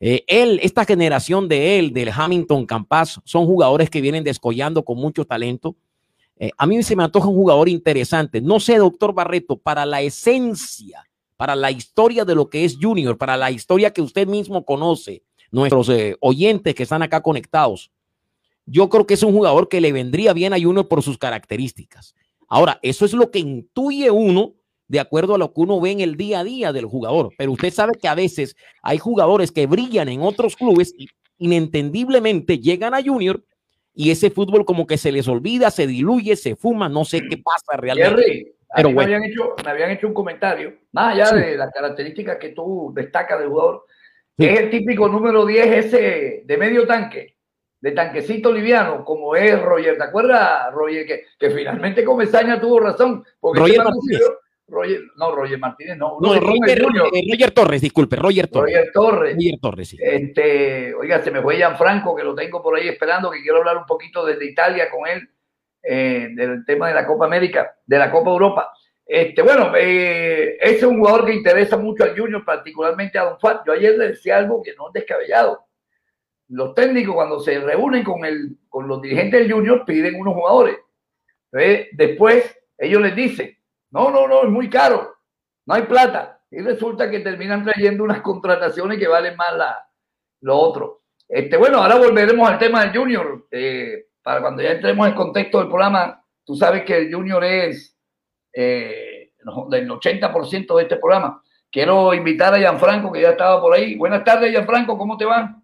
Eh, 0.00 0.24
él, 0.28 0.60
esta 0.62 0.84
generación 0.84 1.48
de 1.48 1.78
él, 1.78 1.94
del 1.94 2.10
Hamilton 2.14 2.66
Campas, 2.66 3.20
son 3.24 3.46
jugadores 3.46 3.88
que 3.88 4.02
vienen 4.02 4.22
descollando 4.22 4.84
con 4.84 4.98
mucho 4.98 5.24
talento. 5.24 5.74
A 6.56 6.66
mí 6.66 6.82
se 6.82 6.96
me 6.96 7.04
antoja 7.04 7.28
un 7.28 7.34
jugador 7.34 7.68
interesante. 7.68 8.40
No 8.40 8.60
sé, 8.60 8.78
doctor 8.78 9.12
Barreto, 9.12 9.56
para 9.56 9.84
la 9.84 10.00
esencia, 10.00 11.06
para 11.36 11.54
la 11.54 11.70
historia 11.70 12.24
de 12.24 12.34
lo 12.34 12.48
que 12.48 12.64
es 12.64 12.78
Junior, 12.80 13.18
para 13.18 13.36
la 13.36 13.50
historia 13.50 13.92
que 13.92 14.02
usted 14.02 14.26
mismo 14.26 14.64
conoce, 14.64 15.22
nuestros 15.50 15.90
oyentes 16.20 16.74
que 16.74 16.84
están 16.84 17.02
acá 17.02 17.22
conectados 17.22 17.90
yo 18.70 18.88
creo 18.88 19.06
que 19.06 19.14
es 19.14 19.22
un 19.22 19.32
jugador 19.32 19.68
que 19.68 19.80
le 19.80 19.92
vendría 19.92 20.32
bien 20.32 20.52
a 20.52 20.60
Junior 20.60 20.86
por 20.86 21.02
sus 21.02 21.18
características. 21.18 22.14
Ahora, 22.48 22.78
eso 22.82 23.04
es 23.04 23.12
lo 23.12 23.30
que 23.30 23.40
intuye 23.40 24.10
uno 24.10 24.54
de 24.86 25.00
acuerdo 25.00 25.34
a 25.34 25.38
lo 25.38 25.52
que 25.52 25.60
uno 25.60 25.80
ve 25.80 25.90
en 25.90 26.00
el 26.00 26.16
día 26.16 26.40
a 26.40 26.44
día 26.44 26.72
del 26.72 26.86
jugador. 26.86 27.30
Pero 27.36 27.52
usted 27.52 27.72
sabe 27.72 27.92
que 28.00 28.08
a 28.08 28.14
veces 28.14 28.56
hay 28.82 28.98
jugadores 28.98 29.50
que 29.50 29.66
brillan 29.66 30.08
en 30.08 30.22
otros 30.22 30.54
clubes 30.56 30.94
y 30.96 31.08
inentendiblemente 31.38 32.58
llegan 32.58 32.94
a 32.94 33.02
Junior 33.02 33.44
y 33.94 34.10
ese 34.10 34.30
fútbol 34.30 34.64
como 34.64 34.86
que 34.86 34.98
se 34.98 35.12
les 35.12 35.28
olvida, 35.28 35.70
se 35.70 35.86
diluye, 35.86 36.36
se 36.36 36.56
fuma, 36.56 36.88
no 36.88 37.04
sé 37.04 37.22
qué 37.28 37.38
pasa 37.38 37.76
realmente. 37.76 38.54
Pero 38.74 38.92
me, 38.92 39.02
habían 39.02 39.24
hecho, 39.24 39.54
me 39.64 39.70
habían 39.70 39.90
hecho 39.90 40.06
un 40.06 40.14
comentario, 40.14 40.74
más 40.92 41.14
allá 41.14 41.32
de 41.32 41.56
las 41.56 41.72
características 41.72 42.38
que 42.38 42.50
tú 42.50 42.92
destacas 42.94 43.40
del 43.40 43.48
jugador, 43.48 43.84
que 44.38 44.52
es 44.52 44.60
el 44.60 44.70
típico 44.70 45.08
número 45.08 45.44
10 45.44 45.86
ese 45.86 46.42
de 46.44 46.56
medio 46.56 46.86
tanque 46.86 47.36
de 47.80 47.92
tanquecito 47.92 48.52
liviano, 48.52 49.04
como 49.04 49.34
es 49.34 49.60
Roger. 49.60 49.96
¿Te 49.96 50.04
acuerdas, 50.04 50.72
Roger, 50.72 51.06
que, 51.06 51.24
que 51.38 51.50
finalmente 51.50 52.04
Comesaña 52.04 52.60
tuvo 52.60 52.78
razón? 52.78 53.24
Porque 53.40 53.60
Roger. 53.60 53.80
Roger, 54.70 55.00
no, 55.16 55.34
Roger 55.34 55.58
Martínez, 55.58 55.96
no. 55.96 56.18
No, 56.20 56.34
Roger, 56.34 56.78
eh, 56.78 57.22
Roger, 57.30 57.50
Torres, 57.50 57.80
disculpe, 57.80 58.16
Roger 58.16 58.48
Torres. 58.48 58.74
Roger 58.74 58.92
Torres. 58.92 59.34
Roger 59.34 59.60
Torres, 59.60 59.88
sí. 59.88 59.98
Este, 60.00 60.94
oiga, 60.94 61.22
se 61.22 61.30
me 61.30 61.42
fue 61.42 61.60
Franco 61.76 62.14
que 62.14 62.24
lo 62.24 62.34
tengo 62.34 62.62
por 62.62 62.76
ahí 62.76 62.88
esperando, 62.88 63.30
que 63.30 63.42
quiero 63.42 63.58
hablar 63.58 63.76
un 63.76 63.86
poquito 63.86 64.24
desde 64.24 64.46
Italia 64.46 64.90
con 64.90 65.08
él, 65.08 65.28
eh, 65.82 66.28
del 66.34 66.64
tema 66.64 66.88
de 66.88 66.94
la 66.94 67.06
Copa 67.06 67.26
América, 67.26 67.76
de 67.84 67.98
la 67.98 68.10
Copa 68.10 68.30
Europa. 68.30 68.72
Este, 69.04 69.42
bueno, 69.42 69.72
eh, 69.76 70.56
ese 70.60 70.76
es 70.76 70.82
un 70.84 70.98
jugador 70.98 71.26
que 71.26 71.34
interesa 71.34 71.76
mucho 71.76 72.04
al 72.04 72.18
Junior, 72.18 72.44
particularmente 72.44 73.18
a 73.18 73.24
Don 73.24 73.40
Fat. 73.40 73.66
Yo 73.66 73.72
ayer 73.72 73.98
le 73.98 74.08
decía 74.08 74.38
algo 74.38 74.62
que 74.62 74.74
no 74.76 74.88
es 74.88 74.92
descabellado 74.92 75.66
los 76.50 76.74
técnicos 76.74 77.14
cuando 77.14 77.40
se 77.40 77.60
reúnen 77.60 78.02
con, 78.02 78.24
el, 78.24 78.58
con 78.68 78.88
los 78.88 79.00
dirigentes 79.00 79.40
del 79.40 79.52
Junior 79.52 79.84
piden 79.84 80.16
unos 80.16 80.34
jugadores. 80.34 80.76
Después 81.92 82.58
ellos 82.76 83.00
les 83.02 83.14
dicen, 83.14 83.56
no, 83.90 84.10
no, 84.10 84.28
no, 84.28 84.42
es 84.44 84.50
muy 84.50 84.68
caro, 84.68 85.16
no 85.66 85.74
hay 85.74 85.82
plata. 85.82 86.40
Y 86.50 86.60
resulta 86.60 87.08
que 87.08 87.20
terminan 87.20 87.64
trayendo 87.64 88.02
unas 88.02 88.22
contrataciones 88.22 88.98
que 88.98 89.06
valen 89.06 89.36
más 89.36 89.54
la, 89.56 89.88
lo 90.40 90.56
otro. 90.56 91.02
Este, 91.28 91.56
bueno, 91.56 91.78
ahora 91.78 91.94
volveremos 91.94 92.48
al 92.48 92.58
tema 92.58 92.84
del 92.84 92.96
Junior. 92.96 93.46
Eh, 93.50 94.06
para 94.22 94.40
cuando 94.40 94.62
ya 94.62 94.72
entremos 94.72 95.06
en 95.08 95.14
contexto 95.14 95.58
del 95.58 95.68
programa, 95.68 96.24
tú 96.44 96.56
sabes 96.56 96.82
que 96.84 96.96
el 96.96 97.14
Junior 97.14 97.44
es 97.44 97.96
eh, 98.52 99.32
del 99.68 99.88
80% 99.88 100.76
de 100.76 100.82
este 100.82 100.96
programa. 100.96 101.42
Quiero 101.70 102.12
invitar 102.14 102.52
a 102.52 102.58
Gianfranco, 102.58 103.12
que 103.12 103.22
ya 103.22 103.30
estaba 103.30 103.60
por 103.60 103.74
ahí. 103.74 103.96
Buenas 103.96 104.24
tardes, 104.24 104.50
Gianfranco, 104.50 104.98
¿cómo 104.98 105.16
te 105.16 105.24
va? 105.24 105.56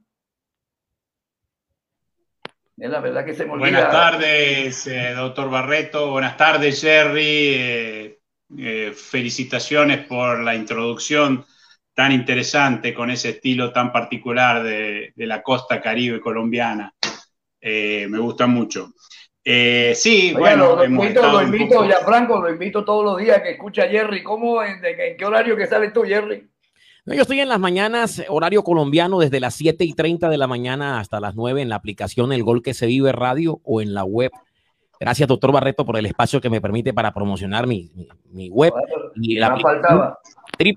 la 2.77 3.01
verdad 3.01 3.25
que 3.25 3.33
se 3.33 3.47
Buenas 3.47 3.91
tardes, 3.91 4.87
eh, 4.87 5.15
doctor 5.15 5.51
Barreto. 5.51 6.11
Buenas 6.11 6.37
tardes, 6.37 6.81
Jerry. 6.81 8.06
Eh, 8.55 8.89
eh, 8.89 8.93
felicitaciones 8.93 10.07
por 10.07 10.41
la 10.41 10.55
introducción 10.55 11.45
tan 11.95 12.13
interesante 12.13 12.93
con 12.93 13.11
ese 13.11 13.31
estilo 13.31 13.73
tan 13.73 13.91
particular 13.91 14.63
de, 14.63 15.13
la 15.17 15.43
costa 15.43 15.81
caribe 15.81 16.21
colombiana. 16.21 16.95
me 17.61 18.19
gusta 18.19 18.47
mucho. 18.47 18.93
sí, 19.43 20.35
bueno, 20.37 20.77
lo, 20.77 20.85
invito, 20.85 21.33
lo 21.33 21.43
invito 21.43 21.89
ya 21.89 21.99
Franco, 22.05 22.41
lo 22.41 22.51
invito 22.51 22.85
todos 22.85 23.05
los 23.05 23.19
días 23.19 23.41
que 23.43 23.53
escucha 23.53 23.85
a 23.85 23.89
Jerry. 23.89 24.23
¿Cómo, 24.23 24.63
en, 24.63 24.85
en 24.85 25.17
qué 25.17 25.25
horario 25.25 25.57
que 25.57 25.67
sales 25.67 25.93
tú, 25.93 26.03
Jerry? 26.03 26.47
yo 27.07 27.23
estoy 27.23 27.41
en 27.41 27.49
las 27.49 27.61
mañanas, 27.61 28.23
horario 28.29 28.65
colombiano, 28.65 29.21
desde 29.21 29.39
las 29.39 29.55
7 29.55 29.85
y 29.85 29.93
30 29.93 30.29
de 30.29 30.39
la 30.39 30.49
mañana 30.49 30.99
hasta 30.99 31.21
las 31.21 31.37
9 31.37 31.63
en 31.63 31.69
la 31.69 31.77
aplicación 31.77 32.33
El 32.33 32.43
Gol 32.43 32.63
que 32.63 32.75
se 32.75 32.87
vive 32.87 33.13
radio 33.13 33.61
o 33.63 33.81
en 33.81 33.95
la 33.95 34.05
web. 34.05 34.33
Gracias, 34.99 35.29
doctor 35.29 35.53
Barreto, 35.53 35.85
por 35.85 35.97
el 35.97 36.07
espacio 36.07 36.41
que 36.41 36.49
me 36.49 36.61
permite 36.61 36.95
para 36.95 37.13
promocionar 37.13 37.67
mi, 37.67 37.91
mi, 38.31 38.49
web. 38.49 38.73
y 39.17 39.35
la 39.37 39.59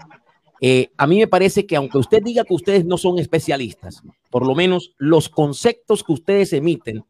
Eh, 0.62 0.90
a 0.98 1.06
mí 1.06 1.18
me 1.18 1.28
parece 1.28 1.66
que 1.66 1.76
aunque 1.76 1.98
usted 1.98 2.24
diga 2.24 2.46
que 2.46 2.54
ustedes 2.54 2.86
no 2.86 2.98
son 2.98 3.20
especialistas, 3.20 4.02
por 4.32 4.48
lo 4.48 4.56
menos 4.56 4.94
los 4.98 5.28
conceptos 5.28 6.02
que 6.02 6.14
ustedes 6.14 6.54
emiten 6.54 7.04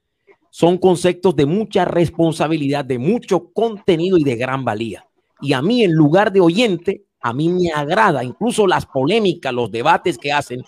son 0.50 0.80
conceptos 0.80 1.36
de 1.36 1.46
mucha 1.46 1.86
responsabilidad, 1.86 2.84
de 2.84 2.98
mucho 2.98 3.52
contenido 3.54 4.18
y 4.18 4.24
de 4.24 4.36
gran 4.36 4.66
valía. 4.66 5.06
Y 5.42 5.54
a 5.54 5.62
mí, 5.62 5.84
en 5.84 5.94
lugar 5.94 6.32
de 6.32 6.42
oyente, 6.42 7.04
a 7.22 7.34
mí 7.34 7.50
me 7.50 7.72
agrada, 7.72 8.24
incluso 8.24 8.66
las 8.66 8.88
polémicas, 8.88 9.54
los 9.54 9.70
debates 9.70 10.18
que 10.18 10.32
hacen, 10.32 10.64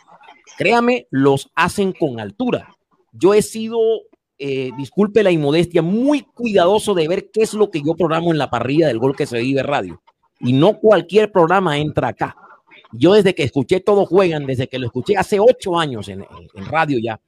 créame, 0.56 1.08
los 1.10 1.50
hacen 1.56 1.93
con 1.93 2.19
altura. 2.19 2.78
Yo 3.12 3.34
he 3.34 3.41
sido, 3.41 3.80
eh, 4.39 4.71
disculpe 4.78 5.23
la 5.23 5.32
inmodestia, 5.32 5.82
muy 5.82 6.21
cuidadoso 6.21 6.93
de 6.93 7.08
ver 7.08 7.32
qué 7.32 7.41
es 7.41 7.54
lo 7.54 7.71
que 7.71 7.82
yo 7.82 7.95
programo 7.95 8.32
en 8.32 8.38
la 8.38 8.50
parrilla 8.50 8.88
del 8.88 9.00
Gol 9.00 9.15
que 9.15 9.26
se 9.26 9.39
vive 9.39 9.63
radio. 9.63 10.02
Y 10.39 10.54
no 10.54 10.80
cualquier 10.80 11.32
programa 11.32 11.78
entra 11.80 12.10
acá. 12.10 12.36
Yo 12.91 13.13
desde 13.13 13.34
que 13.34 13.43
escuché 13.43 13.80
Todo 13.80 14.06
Juegan, 14.06 14.45
desde 14.45 14.67
que 14.67 14.80
lo 14.80 14.86
escuché 14.86 15.17
hace 15.17 15.39
ocho 15.39 15.78
años 15.80 16.08
en, 16.08 16.23
radio 16.67 17.00
ya, 17.00 17.19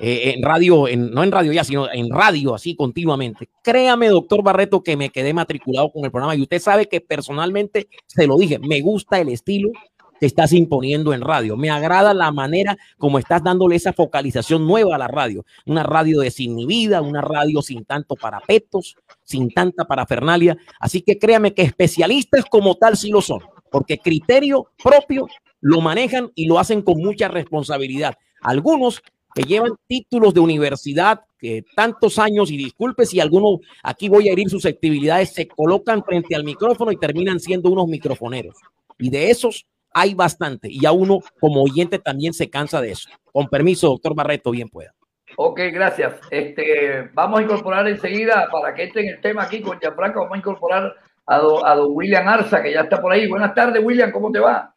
eh, 0.00 0.32
en 0.34 0.42
radio, 0.42 0.86
no 0.96 1.22
en 1.22 1.30
radio 1.30 1.52
ya, 1.52 1.62
sino 1.62 1.92
en 1.92 2.10
radio 2.10 2.54
así 2.54 2.74
continuamente. 2.74 3.50
Créame, 3.62 4.08
doctor 4.08 4.42
Barreto, 4.42 4.82
que 4.82 4.96
me 4.96 5.10
quedé 5.10 5.34
matriculado 5.34 5.92
con 5.92 6.04
el 6.04 6.10
programa 6.10 6.34
y 6.34 6.42
usted 6.42 6.58
sabe 6.58 6.86
que 6.86 7.00
personalmente, 7.02 7.88
se 8.06 8.26
lo 8.26 8.36
dije, 8.38 8.58
me 8.58 8.80
gusta 8.80 9.20
el 9.20 9.28
estilo 9.28 9.70
que 10.18 10.26
estás 10.26 10.52
imponiendo 10.52 11.12
en 11.12 11.20
radio. 11.20 11.56
Me 11.56 11.70
agrada 11.70 12.14
la 12.14 12.30
manera 12.32 12.76
como 12.98 13.18
estás 13.18 13.42
dándole 13.42 13.76
esa 13.76 13.92
focalización 13.92 14.66
nueva 14.66 14.96
a 14.96 14.98
la 14.98 15.08
radio. 15.08 15.44
Una 15.66 15.82
radio 15.82 16.20
desinhibida, 16.20 17.02
una 17.02 17.20
radio 17.20 17.62
sin 17.62 17.84
tanto 17.84 18.14
parapetos, 18.16 18.96
sin 19.24 19.50
tanta 19.50 19.84
parafernalia. 19.84 20.56
Así 20.80 21.02
que 21.02 21.18
créame 21.18 21.54
que 21.54 21.62
especialistas 21.62 22.44
como 22.46 22.76
tal 22.76 22.96
sí 22.96 23.10
lo 23.10 23.20
son, 23.20 23.40
porque 23.70 23.98
criterio 23.98 24.68
propio 24.82 25.26
lo 25.60 25.80
manejan 25.80 26.30
y 26.34 26.46
lo 26.46 26.58
hacen 26.58 26.82
con 26.82 26.98
mucha 26.98 27.28
responsabilidad. 27.28 28.14
Algunos 28.40 29.02
que 29.34 29.42
llevan 29.42 29.72
títulos 29.86 30.32
de 30.32 30.40
universidad, 30.40 31.20
que 31.38 31.62
tantos 31.74 32.18
años, 32.18 32.50
y 32.50 32.56
disculpe 32.56 33.04
si 33.04 33.20
alguno, 33.20 33.60
aquí 33.82 34.08
voy 34.08 34.28
a 34.28 34.32
herir 34.32 34.48
susceptibilidades, 34.48 35.34
se 35.34 35.46
colocan 35.46 36.02
frente 36.02 36.34
al 36.34 36.44
micrófono 36.44 36.90
y 36.90 36.96
terminan 36.96 37.38
siendo 37.38 37.70
unos 37.70 37.86
microfoneros. 37.86 38.56
Y 38.98 39.10
de 39.10 39.30
esos 39.30 39.66
hay 39.96 40.12
bastante 40.12 40.68
y 40.70 40.84
a 40.84 40.92
uno 40.92 41.20
como 41.40 41.62
oyente 41.62 41.98
también 41.98 42.34
se 42.34 42.50
cansa 42.50 42.82
de 42.82 42.90
eso. 42.90 43.08
Con 43.32 43.48
permiso, 43.48 43.88
doctor 43.88 44.14
Barreto, 44.14 44.50
bien 44.50 44.68
pueda. 44.68 44.94
Ok, 45.38 45.58
gracias. 45.72 46.16
Este, 46.30 47.08
vamos 47.14 47.40
a 47.40 47.42
incorporar 47.42 47.88
enseguida, 47.88 48.46
para 48.52 48.74
que 48.74 48.84
esté 48.84 49.00
en 49.00 49.14
el 49.14 49.20
tema 49.22 49.44
aquí 49.44 49.62
con 49.62 49.80
Gianfranco, 49.80 50.20
vamos 50.20 50.34
a 50.34 50.38
incorporar 50.38 50.94
a, 51.26 51.36
a 51.36 51.74
don 51.74 51.88
William 51.92 52.28
Arza, 52.28 52.62
que 52.62 52.74
ya 52.74 52.82
está 52.82 53.00
por 53.00 53.10
ahí. 53.10 53.26
Buenas 53.26 53.54
tardes, 53.54 53.82
William, 53.82 54.12
¿cómo 54.12 54.30
te 54.30 54.38
va? 54.38 54.74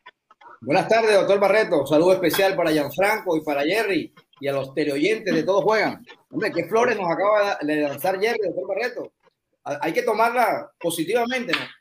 Buenas 0.61 0.87
tardes, 0.87 1.13
doctor 1.13 1.37
Barreto. 1.37 1.85
saludo 1.85 2.13
especial 2.13 2.55
para 2.55 2.71
Gianfranco 2.71 3.35
y 3.35 3.41
para 3.41 3.63
Jerry 3.63 4.13
y 4.39 4.47
a 4.47 4.53
los 4.53 4.73
teleoyentes 4.73 5.35
de 5.35 5.43
Todos 5.43 5.65
Juegan. 5.65 6.01
Hombre, 6.31 6.51
qué 6.53 6.63
flores 6.63 6.97
nos 6.97 7.11
acaba 7.11 7.57
de 7.61 7.75
lanzar 7.81 8.17
Jerry, 8.21 8.39
doctor 8.45 8.67
Barreto. 8.69 9.11
Hay 9.81 9.91
que 9.91 10.03
tomarla 10.03 10.71
positivamente, 10.79 11.51
¿no? 11.51 11.78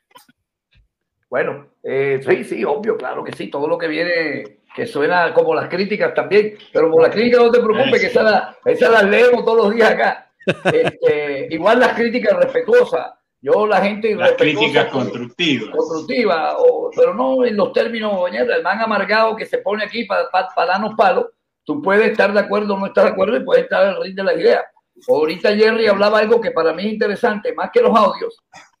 Bueno, 1.29 1.67
eh, 1.83 2.19
sí, 2.27 2.43
sí, 2.43 2.63
obvio, 2.63 2.97
claro 2.97 3.23
que 3.23 3.33
sí, 3.33 3.49
todo 3.49 3.67
lo 3.67 3.77
que 3.77 3.87
viene, 3.87 4.61
que 4.75 4.87
suena 4.87 5.31
como 5.33 5.53
las 5.53 5.69
críticas 5.69 6.13
también, 6.13 6.57
pero 6.73 6.89
por 6.89 7.03
las 7.03 7.11
críticas 7.11 7.41
no 7.41 7.51
te 7.51 7.59
preocupes, 7.59 8.01
que 8.01 8.07
esas 8.07 8.55
esa 8.65 8.89
las 8.89 9.03
leemos 9.03 9.45
todos 9.45 9.65
los 9.65 9.75
días 9.75 9.91
acá. 9.91 10.31
Este, 10.73 11.47
igual 11.51 11.79
las 11.79 11.93
críticas 11.93 12.35
respetuosas, 12.35 13.13
yo 13.41 13.67
la 13.67 13.79
gente... 13.81 14.15
Las 14.15 14.31
críticas 14.31 14.87
constructivas. 14.87 15.69
Constructivas, 15.69 16.55
pero 16.95 17.13
no 17.13 17.45
en 17.45 17.55
los 17.55 17.71
términos, 17.73 18.27
el 18.33 18.63
man 18.63 18.81
amargado 18.81 19.35
que 19.35 19.45
se 19.45 19.59
pone 19.59 19.83
aquí 19.83 20.05
para, 20.05 20.29
para, 20.31 20.65
darnos 20.65 20.95
palos, 20.95 21.27
tú 21.63 21.79
puedes 21.81 22.09
estar 22.09 22.33
de 22.33 22.39
acuerdo 22.39 22.73
o 22.73 22.79
no 22.79 22.87
estar 22.87 23.05
de 23.05 23.11
acuerdo 23.11 23.37
y 23.37 23.43
puedes 23.43 23.63
estar 23.65 23.85
al 23.85 24.03
ring 24.03 24.15
de 24.15 24.23
la 24.23 24.33
idea. 24.33 24.65
Ahorita 25.07 25.55
Jerry 25.55 25.87
hablaba 25.87 26.19
algo 26.19 26.41
que 26.41 26.51
para 26.51 26.73
mí 26.73 26.87
es 26.87 26.93
interesante, 26.93 27.53
más 27.53 27.69
que 27.71 27.81
los 27.81 27.95
audios, 27.95 28.37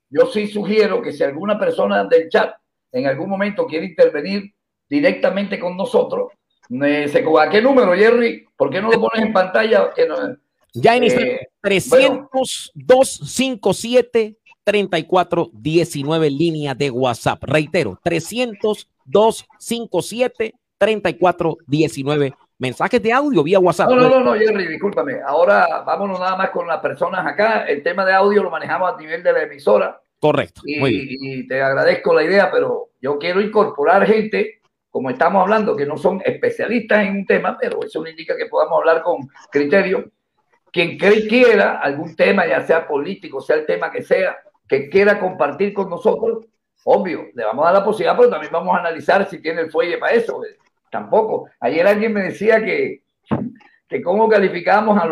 yo 0.09 0.27
sí 0.27 0.47
sugiero 0.47 1.01
que 1.01 1.11
si 1.11 1.23
alguna 1.23 1.59
persona 1.59 2.05
del 2.05 2.29
chat 2.29 2.53
en 2.91 3.07
algún 3.07 3.29
momento 3.29 3.65
quiere 3.65 3.85
intervenir 3.85 4.53
directamente 4.89 5.59
con 5.59 5.77
nosotros, 5.77 6.31
¿a 6.71 7.49
qué 7.49 7.61
número, 7.61 7.93
Jerry? 7.93 8.45
¿Por 8.55 8.69
qué 8.69 8.81
no 8.81 8.91
lo 8.91 8.99
pones 8.99 9.25
en 9.25 9.33
pantalla? 9.33 9.91
ya 10.73 10.95
en 10.95 11.03
este 11.03 11.49
300-257 11.61 14.37
3419 14.63 16.29
línea 16.29 16.75
de 16.75 16.91
WhatsApp. 16.91 17.43
Reitero, 17.43 17.99
300-257 18.03 20.53
3419 20.77 22.33
mensajes 22.59 23.01
de 23.01 23.11
audio 23.11 23.41
vía 23.41 23.59
WhatsApp. 23.59 23.89
No, 23.89 23.95
no, 23.95 24.09
no, 24.09 24.19
no, 24.19 24.33
Jerry, 24.35 24.67
discúlpame. 24.67 25.21
Ahora 25.25 25.81
vámonos 25.85 26.19
nada 26.19 26.35
más 26.35 26.51
con 26.51 26.67
las 26.67 26.79
personas 26.79 27.25
acá. 27.25 27.63
El 27.63 27.81
tema 27.81 28.05
de 28.05 28.13
audio 28.13 28.43
lo 28.43 28.51
manejamos 28.51 28.93
a 28.93 28.97
nivel 28.97 29.23
de 29.23 29.33
la 29.33 29.43
emisora. 29.43 29.99
Correcto. 30.19 30.61
Y, 30.65 31.47
te 31.47 31.61
agradezco 31.61 32.13
la 32.13 32.23
idea, 32.23 32.51
pero 32.51 32.89
yo 33.01 33.17
quiero 33.17 33.39
incorporar 33.41 34.05
gente, 34.05 34.61
como 34.89 35.09
estamos 35.09 35.41
hablando, 35.41 35.75
que 35.75 35.85
no 35.85 35.97
son 35.97 36.21
especialistas 36.25 37.05
en 37.05 37.15
un 37.15 37.25
tema, 37.25 37.57
pero 37.59 37.79
eso 37.83 38.01
no 38.01 38.09
indica 38.09 38.35
que 38.35 38.47
podamos 38.47 38.79
hablar 38.79 39.01
con 39.01 39.29
criterio. 39.49 40.11
Quien 40.71 40.97
quiera 40.97 41.79
algún 41.79 42.15
tema, 42.15 42.45
ya 42.45 42.61
sea 42.61 42.85
político, 42.85 43.39
sea 43.41 43.55
el 43.55 43.65
tema 43.65 43.89
que 43.89 44.03
sea, 44.03 44.37
que 44.67 44.89
quiera 44.89 45.19
compartir 45.19 45.73
con 45.73 45.89
nosotros, 45.89 46.45
obvio, 46.83 47.27
le 47.33 47.43
vamos 47.45 47.63
a 47.63 47.71
dar 47.71 47.79
la 47.79 47.85
posibilidad, 47.85 48.17
pero 48.17 48.29
también 48.29 48.51
vamos 48.51 48.75
a 48.75 48.79
analizar 48.79 49.27
si 49.27 49.41
tiene 49.41 49.61
el 49.61 49.71
fuelle 49.71 49.97
para 49.97 50.13
eso. 50.13 50.39
Tampoco. 50.89 51.49
Ayer 51.59 51.85
alguien 51.85 52.13
me 52.13 52.23
decía 52.23 52.63
que, 52.63 53.03
que 53.87 54.01
cómo 54.01 54.27
calificamos 54.27 54.97
a, 54.97 55.03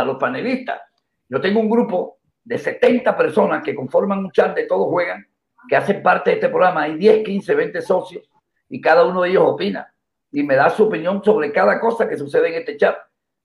a 0.00 0.04
los 0.04 0.16
panelistas. 0.18 0.80
Yo 1.28 1.40
tengo 1.40 1.60
un 1.60 1.70
grupo 1.70 2.18
de 2.44 2.58
70 2.58 3.16
personas 3.16 3.62
que 3.62 3.74
conforman 3.74 4.20
un 4.20 4.30
chat 4.30 4.54
de 4.54 4.64
todos 4.64 4.88
juegan, 4.88 5.26
que 5.68 5.76
hacen 5.76 6.02
parte 6.02 6.30
de 6.30 6.36
este 6.36 6.48
programa. 6.48 6.82
Hay 6.82 6.96
10, 6.96 7.24
15, 7.24 7.54
20 7.54 7.82
socios 7.82 8.30
y 8.68 8.80
cada 8.80 9.04
uno 9.04 9.22
de 9.22 9.30
ellos 9.30 9.44
opina 9.46 9.92
y 10.30 10.42
me 10.42 10.56
da 10.56 10.70
su 10.70 10.84
opinión 10.84 11.22
sobre 11.22 11.52
cada 11.52 11.80
cosa 11.80 12.08
que 12.08 12.16
sucede 12.16 12.48
en 12.48 12.54
este 12.54 12.76
chat. 12.76 12.96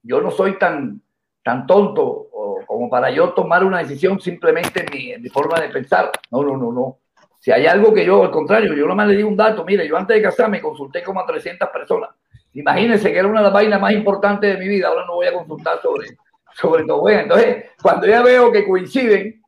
Yo 0.02 0.22
no 0.22 0.32
soy 0.32 0.58
tan, 0.58 1.02
tan 1.44 1.66
tonto 1.66 2.30
como 2.66 2.90
para 2.90 3.12
yo 3.12 3.34
tomar 3.34 3.64
una 3.64 3.80
decisión 3.80 4.20
simplemente 4.20 4.82
en 4.82 4.88
mi, 4.92 5.12
en 5.12 5.22
mi 5.22 5.30
forma 5.30 5.60
de 5.60 5.70
pensar. 5.70 6.12
No, 6.32 6.44
no, 6.44 6.58
no, 6.58 6.72
no. 6.72 6.98
Si 7.44 7.52
hay 7.52 7.66
algo 7.66 7.94
que 7.94 8.06
yo, 8.06 8.24
al 8.24 8.32
contrario, 8.32 8.74
yo 8.74 8.88
nomás 8.88 9.06
le 9.06 9.18
di 9.18 9.24
un 9.24 9.36
dato, 9.36 9.66
mire, 9.66 9.86
yo 9.86 9.98
antes 9.98 10.16
de 10.16 10.22
casarme 10.22 10.62
consulté 10.62 11.04
como 11.04 11.20
a 11.20 11.26
300 11.26 11.68
personas. 11.72 12.12
Imagínense 12.54 13.12
que 13.12 13.20
era 13.20 13.28
una 13.28 13.42
de 13.42 13.44
las 13.44 13.54
vainas 13.54 13.82
más 13.82 13.92
importantes 13.92 14.54
de 14.54 14.58
mi 14.58 14.70
vida, 14.70 14.88
ahora 14.88 15.06
no 15.06 15.16
voy 15.16 15.28
a 15.28 15.34
consultar 15.34 15.82
sobre, 15.82 16.08
sobre 16.54 16.86
todo. 16.86 17.02
Bueno, 17.02 17.20
entonces, 17.20 17.66
cuando 17.82 18.08
ya 18.08 18.24
veo 18.24 18.50
que 18.50 18.66
coinciden 18.66 19.44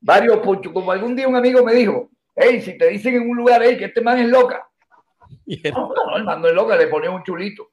varios, 0.00 0.38
como 0.72 0.90
algún 0.90 1.14
día 1.14 1.28
un 1.28 1.36
amigo 1.36 1.62
me 1.62 1.74
dijo, 1.74 2.08
hey, 2.34 2.62
si 2.62 2.78
te 2.78 2.88
dicen 2.88 3.16
en 3.16 3.28
un 3.28 3.36
lugar, 3.36 3.60
hey, 3.62 3.76
que 3.76 3.84
este 3.84 4.00
man 4.00 4.18
es 4.18 4.28
loca. 4.30 4.66
No, 5.74 5.92
no, 5.94 6.16
el 6.16 6.24
man 6.24 6.40
no 6.40 6.48
es 6.48 6.54
loca, 6.54 6.74
le 6.74 6.86
ponía 6.86 7.10
un 7.10 7.22
chulito. 7.22 7.68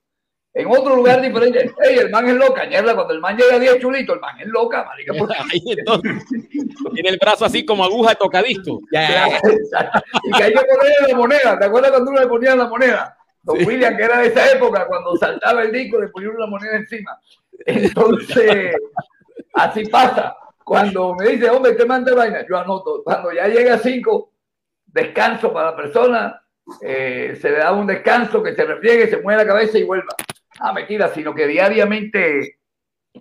En 0.55 0.67
otro 0.67 0.95
lugar 0.95 1.19
diferente, 1.19 1.73
hey, 1.81 1.97
el 1.99 2.11
man 2.11 2.29
es 2.29 2.35
loca, 2.35 2.63
ñerla, 2.65 2.93
cuando 2.93 3.15
el 3.15 3.19
man 3.19 3.35
llega 3.35 3.55
a 3.55 3.59
10 3.59 3.79
chulitos, 3.79 4.15
el 4.15 4.21
man 4.21 4.39
es 4.39 4.45
loca, 4.45 4.83
marica. 4.83 5.11
tiene 6.93 7.09
el 7.09 7.17
brazo 7.17 7.45
así 7.45 7.65
como 7.65 7.83
aguja 7.83 8.11
de 8.11 8.15
tocadisco. 8.17 8.79
y 8.91 10.31
que 10.31 10.43
hay 10.43 10.53
que 10.53 10.59
ponerle 10.59 11.07
la 11.07 11.15
moneda, 11.15 11.57
¿te 11.57 11.65
acuerdas 11.65 11.89
cuando 11.89 12.11
uno 12.11 12.19
le 12.19 12.27
ponía 12.27 12.55
la 12.55 12.67
moneda? 12.67 13.17
Don 13.41 13.65
William, 13.65 13.97
que 13.97 14.03
era 14.03 14.19
de 14.19 14.27
esa 14.27 14.51
época, 14.51 14.85
cuando 14.87 15.17
saltaba 15.17 15.63
el 15.63 15.71
disco, 15.71 15.99
le 15.99 16.09
ponía 16.09 16.29
una 16.29 16.45
moneda 16.45 16.75
encima. 16.77 17.19
Entonces, 17.65 18.75
así 19.53 19.85
pasa. 19.85 20.37
Cuando 20.63 21.15
me 21.15 21.29
dice, 21.29 21.49
hombre, 21.49 21.73
te 21.73 21.85
manda 21.85 22.13
vaina, 22.13 22.45
yo 22.47 22.59
anoto. 22.59 23.01
Cuando 23.03 23.33
ya 23.33 23.47
llega 23.47 23.73
a 23.73 23.79
5, 23.79 24.31
descanso 24.85 25.51
para 25.51 25.71
la 25.71 25.75
persona, 25.75 26.43
eh, 26.79 27.37
se 27.41 27.49
le 27.49 27.57
da 27.57 27.71
un 27.71 27.87
descanso, 27.87 28.43
que 28.43 28.53
se 28.53 28.63
refriegue, 28.63 29.09
se 29.09 29.17
mueve 29.17 29.43
la 29.43 29.47
cabeza 29.47 29.79
y 29.79 29.83
vuelva 29.83 30.15
ah, 30.63 30.73
mentira, 30.73 31.09
sino 31.09 31.35
que 31.35 31.45
diariamente 31.45 32.59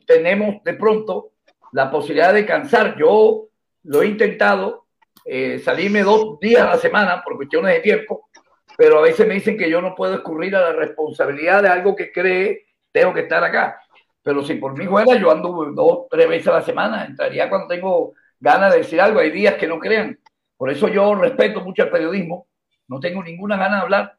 tenemos 0.06 0.62
de 0.62 0.74
pronto 0.74 1.32
la 1.72 1.90
posibilidad 1.90 2.32
de 2.32 2.46
cansar. 2.46 2.96
Yo 2.96 3.48
lo 3.82 4.02
he 4.02 4.06
intentado, 4.06 4.86
eh, 5.24 5.58
salirme 5.58 6.02
dos 6.02 6.38
días 6.38 6.62
a 6.62 6.70
la 6.70 6.78
semana 6.78 7.22
por 7.22 7.36
cuestiones 7.36 7.74
de 7.74 7.80
tiempo, 7.80 8.28
pero 8.76 8.98
a 8.98 9.02
veces 9.02 9.26
me 9.26 9.34
dicen 9.34 9.58
que 9.58 9.68
yo 9.68 9.82
no 9.82 9.94
puedo 9.94 10.14
escurrir 10.14 10.54
a 10.54 10.60
la 10.60 10.72
responsabilidad 10.72 11.62
de 11.62 11.68
algo 11.68 11.96
que 11.96 12.12
cree, 12.12 12.66
tengo 12.92 13.12
que 13.12 13.22
estar 13.22 13.42
acá. 13.42 13.80
Pero 14.22 14.44
si 14.44 14.54
por 14.54 14.78
mí 14.78 14.86
fuera, 14.86 15.16
yo 15.16 15.32
ando 15.32 15.72
dos, 15.74 16.06
tres 16.08 16.28
veces 16.28 16.46
a 16.46 16.52
la 16.52 16.62
semana, 16.62 17.04
entraría 17.04 17.48
cuando 17.48 17.66
tengo 17.66 18.14
ganas 18.38 18.70
de 18.70 18.78
decir 18.78 19.00
algo. 19.00 19.18
Hay 19.18 19.32
días 19.32 19.54
que 19.54 19.66
no 19.66 19.80
crean. 19.80 20.16
Por 20.56 20.70
eso 20.70 20.86
yo 20.86 21.16
respeto 21.16 21.60
mucho 21.60 21.82
el 21.82 21.90
periodismo, 21.90 22.46
no 22.86 23.00
tengo 23.00 23.20
ninguna 23.20 23.56
gana 23.56 23.76
de 23.76 23.82
hablar, 23.82 24.18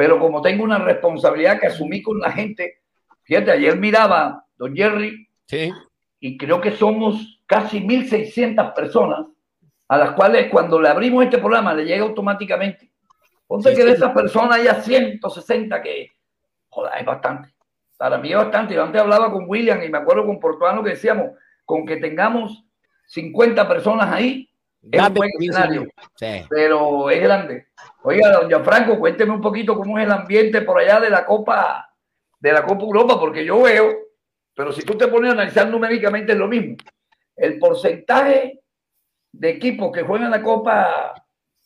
pero 0.00 0.18
como 0.18 0.40
tengo 0.40 0.64
una 0.64 0.78
responsabilidad 0.78 1.60
que 1.60 1.66
asumí 1.66 2.00
con 2.00 2.18
la 2.18 2.32
gente, 2.32 2.78
fíjate, 3.22 3.50
ayer 3.50 3.76
miraba, 3.76 4.46
don 4.56 4.74
Jerry, 4.74 5.28
y 6.18 6.38
creo 6.38 6.58
que 6.58 6.70
somos 6.70 7.42
casi 7.44 7.82
1.600 7.82 8.72
personas 8.72 9.26
a 9.88 9.98
las 9.98 10.12
cuales 10.12 10.48
cuando 10.50 10.80
le 10.80 10.88
abrimos 10.88 11.22
este 11.22 11.36
programa 11.36 11.74
le 11.74 11.84
llega 11.84 12.02
automáticamente 12.02 12.90
Ponte 13.46 13.74
que 13.74 13.84
de 13.84 13.92
esas 13.92 14.14
personas 14.14 14.56
haya 14.56 14.80
160 14.80 15.82
que, 15.82 16.12
joder, 16.70 16.92
es 16.98 17.04
bastante. 17.04 17.54
Para 17.98 18.16
mí 18.16 18.30
es 18.30 18.36
bastante. 18.38 18.72
Yo 18.72 18.82
antes 18.82 19.02
hablaba 19.02 19.30
con 19.30 19.44
William 19.46 19.82
y 19.82 19.90
me 19.90 19.98
acuerdo 19.98 20.24
con 20.24 20.40
Portuano 20.40 20.82
que 20.82 20.90
decíamos, 20.90 21.32
con 21.66 21.84
que 21.84 21.98
tengamos 21.98 22.64
50 23.08 23.68
personas 23.68 24.10
ahí, 24.10 24.49
es 24.82 25.08
un 25.08 25.14
buen 25.14 25.30
escenario. 25.38 25.86
Pero 26.48 27.10
es 27.10 27.22
grande. 27.22 27.66
Oiga, 28.02 28.32
don 28.32 28.48
Gianfranco, 28.48 28.98
cuénteme 28.98 29.32
un 29.32 29.40
poquito 29.40 29.76
cómo 29.76 29.98
es 29.98 30.04
el 30.04 30.12
ambiente 30.12 30.62
por 30.62 30.78
allá 30.78 31.00
de 31.00 31.10
la 31.10 31.26
Copa, 31.26 31.92
de 32.38 32.52
la 32.52 32.64
Copa 32.64 32.84
Europa, 32.84 33.20
porque 33.20 33.44
yo 33.44 33.62
veo, 33.62 33.92
pero 34.54 34.72
si 34.72 34.82
tú 34.82 34.96
te 34.96 35.08
pones 35.08 35.30
a 35.30 35.34
analizar 35.34 35.68
numéricamente 35.68 36.32
es 36.32 36.38
lo 36.38 36.48
mismo. 36.48 36.76
El 37.36 37.58
porcentaje 37.58 38.62
de 39.32 39.50
equipos 39.50 39.92
que 39.92 40.02
juegan 40.02 40.30
la 40.30 40.42
Copa 40.42 41.14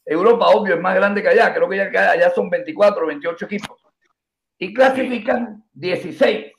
Europa, 0.05 0.49
obvio, 0.49 0.75
es 0.75 0.81
más 0.81 0.95
grande 0.95 1.23
que 1.23 1.29
allá. 1.29 1.55
Creo 1.55 1.69
que 1.69 1.81
allá 1.81 2.31
son 2.31 2.51
24 2.51 3.05
o 3.05 3.09
28 3.09 3.45
equipos. 3.47 3.81
Y 4.59 4.75
clasifican 4.75 5.65
16, 5.73 6.53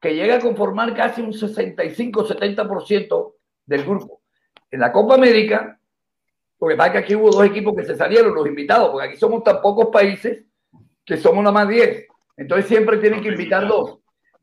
que 0.00 0.14
llega 0.14 0.36
a 0.36 0.40
conformar 0.40 0.94
casi 0.94 1.20
un 1.20 1.32
65-70% 1.32 3.34
del 3.66 3.84
grupo. 3.84 4.22
En 4.70 4.80
la 4.80 4.92
Copa 4.92 5.14
América, 5.14 5.77
porque 6.58 6.76
pasa 6.76 6.92
que 6.92 6.98
aquí 6.98 7.14
hubo 7.14 7.30
dos 7.30 7.44
equipos 7.44 7.74
que 7.76 7.84
se 7.84 7.96
salieron, 7.96 8.34
los 8.34 8.46
invitados, 8.46 8.90
porque 8.90 9.08
aquí 9.08 9.16
somos 9.16 9.44
tan 9.44 9.60
pocos 9.62 9.88
países 9.92 10.44
que 11.04 11.16
somos 11.16 11.42
nada 11.42 11.52
más 11.52 11.68
10. 11.68 12.06
Entonces 12.36 12.66
siempre 12.66 12.98
tienen 12.98 13.22
que 13.22 13.28
invitar 13.28 13.66
dos. 13.66 13.98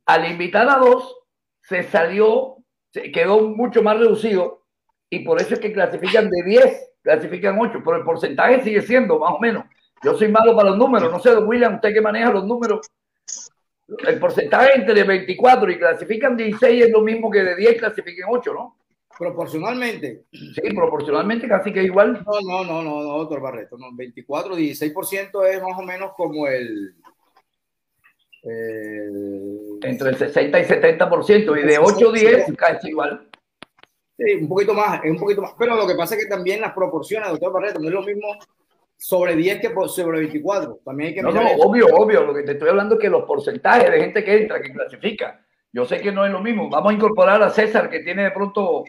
Al 0.05 0.29
invitar 0.29 0.67
a 0.69 0.77
dos, 0.77 1.15
se 1.61 1.83
salió, 1.83 2.57
se 2.91 3.11
quedó 3.11 3.41
mucho 3.41 3.83
más 3.83 3.97
reducido 3.97 4.65
y 5.09 5.19
por 5.19 5.41
eso 5.41 5.55
es 5.55 5.59
que 5.59 5.73
clasifican 5.73 6.29
de 6.29 6.43
10, 6.43 6.91
clasifican 7.01 7.57
8, 7.59 7.81
pero 7.83 7.97
el 7.97 8.03
porcentaje 8.03 8.61
sigue 8.63 8.81
siendo 8.81 9.19
más 9.19 9.33
o 9.33 9.39
menos. 9.39 9.65
Yo 10.03 10.15
soy 10.15 10.29
malo 10.29 10.55
para 10.55 10.69
los 10.69 10.77
números, 10.77 11.11
no 11.11 11.19
sé, 11.19 11.31
don 11.31 11.47
William, 11.47 11.75
usted 11.75 11.93
que 11.93 12.01
maneja 12.01 12.31
los 12.31 12.45
números. 12.45 12.87
El 13.87 14.19
porcentaje 14.19 14.75
entre 14.75 15.03
24 15.03 15.71
y 15.71 15.77
clasifican 15.77 16.35
16 16.37 16.85
es 16.85 16.91
lo 16.91 17.01
mismo 17.01 17.29
que 17.29 17.43
de 17.43 17.55
10 17.55 17.79
clasifiquen 17.79 18.25
8, 18.27 18.53
¿no? 18.53 18.77
Proporcionalmente. 19.17 20.25
Sí, 20.31 20.61
proporcionalmente 20.75 21.47
casi 21.47 21.71
que 21.71 21.83
igual. 21.83 22.23
No, 22.25 22.41
no, 22.41 22.63
no, 22.65 22.83
no, 22.83 23.03
no, 23.03 23.17
doctor 23.19 23.41
Barreto. 23.41 23.77
No, 23.77 23.95
24, 23.95 24.55
16% 24.55 25.45
es 25.45 25.61
más 25.61 25.79
o 25.79 25.83
menos 25.83 26.11
como 26.15 26.47
el, 26.47 26.95
Entre 29.81 30.09
el 30.09 30.17
60 30.17 30.59
y 30.59 30.63
70%, 30.63 31.59
y 31.59 31.65
de 31.65 31.77
8 31.77 32.09
a 32.09 32.13
10 32.13 32.53
casi 32.57 32.89
igual. 32.89 33.29
Sí, 34.17 34.33
un 34.41 34.47
poquito 34.47 34.73
más, 34.73 35.03
es 35.03 35.11
un 35.11 35.17
poquito 35.17 35.41
más. 35.41 35.53
Pero 35.57 35.75
lo 35.75 35.87
que 35.87 35.95
pasa 35.95 36.15
es 36.15 36.23
que 36.23 36.29
también 36.29 36.61
las 36.61 36.73
proporciones, 36.73 37.29
doctor 37.29 37.53
Barreto, 37.53 37.79
no 37.79 37.87
es 37.87 37.93
lo 37.93 38.03
mismo 38.03 38.27
sobre 38.97 39.35
10 39.35 39.61
que 39.61 39.73
sobre 39.87 40.19
24. 40.19 40.81
También 40.83 41.09
hay 41.09 41.15
que 41.15 41.21
No, 41.21 41.31
no, 41.31 41.41
obvio, 41.57 41.87
obvio. 41.87 42.23
Lo 42.23 42.33
que 42.33 42.43
te 42.43 42.53
estoy 42.53 42.69
hablando 42.69 42.95
es 42.95 43.01
que 43.01 43.09
los 43.09 43.23
porcentajes 43.23 43.91
de 43.91 43.99
gente 43.99 44.23
que 44.23 44.41
entra, 44.41 44.61
que 44.61 44.71
clasifica, 44.71 45.45
yo 45.71 45.85
sé 45.85 45.99
que 45.99 46.11
no 46.11 46.25
es 46.25 46.31
lo 46.31 46.41
mismo. 46.41 46.69
Vamos 46.69 46.91
a 46.91 46.95
incorporar 46.95 47.41
a 47.43 47.49
César, 47.49 47.89
que 47.89 47.99
tiene 47.99 48.23
de 48.23 48.31
pronto 48.31 48.85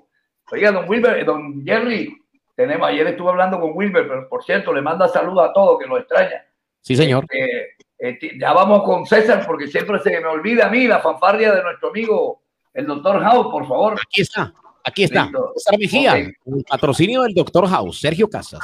Oiga, 0.50 0.70
don 0.70 0.88
Wilber, 0.88 1.24
don 1.24 1.64
Jerry, 1.64 2.16
tenemos, 2.54 2.88
ayer 2.88 3.06
estuve 3.08 3.30
hablando 3.30 3.60
con 3.60 3.72
Wilber, 3.74 4.06
pero 4.06 4.28
por 4.28 4.44
cierto, 4.44 4.72
le 4.72 4.80
manda 4.80 5.08
saludos 5.08 5.50
a 5.50 5.52
todos, 5.52 5.78
que 5.78 5.86
lo 5.86 5.98
extraña. 5.98 6.44
Sí, 6.80 6.94
señor. 6.94 7.26
Este, 7.28 7.76
este, 7.98 8.38
ya 8.38 8.52
vamos 8.52 8.82
con 8.84 9.06
César, 9.06 9.44
porque 9.46 9.66
siempre 9.66 9.98
se 10.00 10.10
me 10.20 10.26
olvida 10.26 10.66
a 10.66 10.70
mí 10.70 10.86
la 10.86 11.00
fanfarria 11.00 11.52
de 11.52 11.62
nuestro 11.62 11.90
amigo, 11.90 12.42
el 12.72 12.86
doctor 12.86 13.20
House, 13.22 13.48
por 13.50 13.66
favor. 13.66 13.94
Aquí 14.00 14.22
está, 14.22 14.52
aquí 14.84 15.04
está. 15.04 15.30
César 15.56 15.78
Mejía, 15.78 16.16
el 16.16 16.34
patrocinio 16.68 17.22
del 17.22 17.34
doctor 17.34 17.66
House, 17.68 18.00
Sergio 18.00 18.28
Casas. 18.28 18.60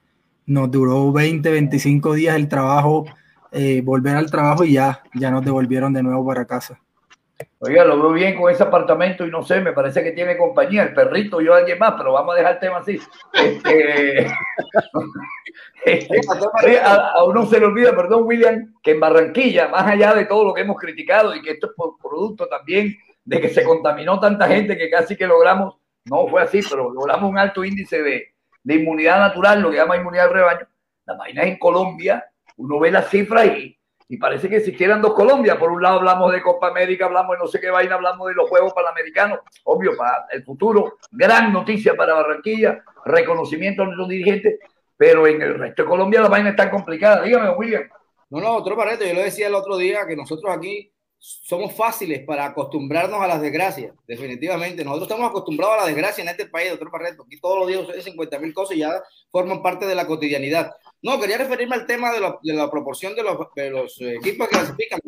nos 0.45 0.71
duró 0.71 1.13
20, 1.13 1.51
25 1.51 2.15
días 2.15 2.37
el 2.37 2.49
trabajo, 2.49 3.07
eh, 3.53 3.81
volver 3.83 4.17
al 4.17 4.31
trabajo 4.31 4.65
y 4.65 4.73
ya, 4.75 5.03
ya 5.15 5.31
nos 5.31 5.45
devolvieron 5.45 5.93
de 5.93 6.03
nuevo 6.03 6.27
para 6.27 6.45
casa. 6.45 6.82
Oiga, 7.65 7.85
lo 7.85 7.97
veo 7.97 8.11
bien 8.11 8.37
con 8.37 8.51
ese 8.51 8.65
apartamento 8.65 9.25
y 9.25 9.31
no 9.31 9.45
sé, 9.45 9.61
me 9.61 9.73
parece 9.73 10.03
que 10.03 10.11
tiene 10.11 10.37
compañía, 10.37 10.83
el 10.83 10.95
perrito, 10.95 11.41
yo 11.41 11.55
alguien 11.55 11.79
más, 11.79 11.95
pero 11.97 12.13
vamos 12.13 12.35
a 12.35 12.39
dejar 12.39 12.55
el 12.55 12.59
tema 12.59 12.79
así. 12.79 13.01
Este, 13.33 14.27
a, 16.83 17.23
uno 17.23 17.47
se 17.47 17.61
le 17.61 17.67
olvida, 17.67 17.95
perdón, 17.95 18.25
William, 18.25 18.75
que 18.83 18.91
en 18.91 18.99
Barranquilla, 18.99 19.69
más 19.69 19.87
allá 19.87 20.13
de 20.13 20.25
todo 20.25 20.45
lo 20.45 20.55
que 20.55 20.63
hemos 20.63 20.77
criticado 20.77 21.37
y 21.37 21.41
que 21.41 21.53
esto 21.53 21.69
es 21.69 21.73
por 21.77 21.97
producto 21.99 22.49
también 22.49 22.97
de 23.25 23.41
que 23.41 23.49
se 23.49 23.63
contaminó 23.63 24.19
tanta 24.19 24.49
gente 24.49 24.77
que 24.77 24.91
casi 24.91 25.17
que 25.17 25.29
logramos, 25.29 25.77
no 26.07 26.27
fue 26.27 26.43
así, 26.43 26.63
pero 26.69 26.91
logramos 26.91 27.31
un 27.31 27.39
alto 27.39 27.63
índice 27.63 28.03
de, 28.03 28.35
de 28.65 28.75
inmunidad 28.75 29.21
natural, 29.21 29.63
lo 29.63 29.71
que 29.71 29.77
llama 29.77 29.97
inmunidad 29.97 30.25
del 30.25 30.35
rebaño. 30.35 30.67
La 31.07 31.15
vaina 31.15 31.45
en 31.45 31.61
Colombia, 31.61 32.25
uno 32.57 32.81
ve 32.81 32.91
las 32.91 33.09
cifras 33.09 33.47
y 33.47 33.79
y 34.13 34.19
parece 34.19 34.47
que 34.47 34.57
existieran 34.57 35.01
dos 35.01 35.15
Colombias. 35.15 35.57
Por 35.57 35.73
un 35.73 35.81
lado 35.81 35.97
hablamos 35.97 36.31
de 36.33 36.43
Copa 36.43 36.69
América, 36.69 37.07
hablamos 37.07 37.35
de 37.35 37.39
no 37.39 37.47
sé 37.49 37.59
qué 37.59 37.71
vaina, 37.71 37.95
hablamos 37.95 38.29
de 38.29 38.35
los 38.35 38.47
Juegos 38.47 38.75
Panamericanos, 38.75 39.39
obvio, 39.65 39.97
para 39.97 40.27
el 40.33 40.45
futuro. 40.45 40.99
Gran 41.11 41.51
noticia 41.51 41.95
para 41.95 42.13
Barranquilla, 42.13 42.85
reconocimiento 43.07 43.81
a 43.81 43.85
nuestros 43.87 44.11
dirigentes, 44.11 44.59
pero 44.99 45.27
en 45.27 45.41
el 45.41 45.59
resto 45.59 45.85
de 45.85 45.89
Colombia 45.89 46.21
la 46.21 46.29
vaina 46.29 46.51
está 46.51 46.71
complicada. 46.71 47.23
Dígame, 47.23 47.57
William. 47.57 47.85
No, 48.29 48.41
no, 48.43 48.51
otro 48.51 48.77
pareto. 48.77 49.03
Yo 49.03 49.15
lo 49.15 49.23
decía 49.23 49.47
el 49.47 49.55
otro 49.55 49.79
día 49.79 50.07
que 50.07 50.15
nosotros 50.15 50.55
aquí 50.55 50.93
somos 51.17 51.73
fáciles 51.73 52.23
para 52.27 52.45
acostumbrarnos 52.45 53.19
a 53.19 53.27
las 53.27 53.41
desgracias, 53.41 53.95
definitivamente. 54.07 54.85
Nosotros 54.85 55.09
estamos 55.09 55.31
acostumbrados 55.31 55.77
a 55.77 55.81
la 55.81 55.87
desgracia 55.87 56.21
en 56.21 56.29
este 56.29 56.45
país, 56.49 56.69
doctor 56.69 56.91
Barreto. 56.91 57.23
Aquí 57.25 57.41
todos 57.41 57.61
los 57.61 57.69
días 57.69 57.81
suceden 57.81 58.03
50 58.03 58.39
mil 58.41 58.53
cosas 58.53 58.77
ya 58.77 59.03
forman 59.31 59.63
parte 59.63 59.87
de 59.87 59.95
la 59.95 60.07
cotidianidad. 60.07 60.75
No, 61.03 61.19
quería 61.21 61.37
referirme 61.37 61.75
al 61.75 61.87
tema 61.87 62.13
de 62.13 62.21
la, 62.55 62.71
proporción 62.71 63.15
de 63.17 63.25
los, 63.25 63.37
de 63.57 63.71
los, 63.71 64.01
equipos 64.01 64.49
que 64.49 64.55
clasifican. 64.55 65.01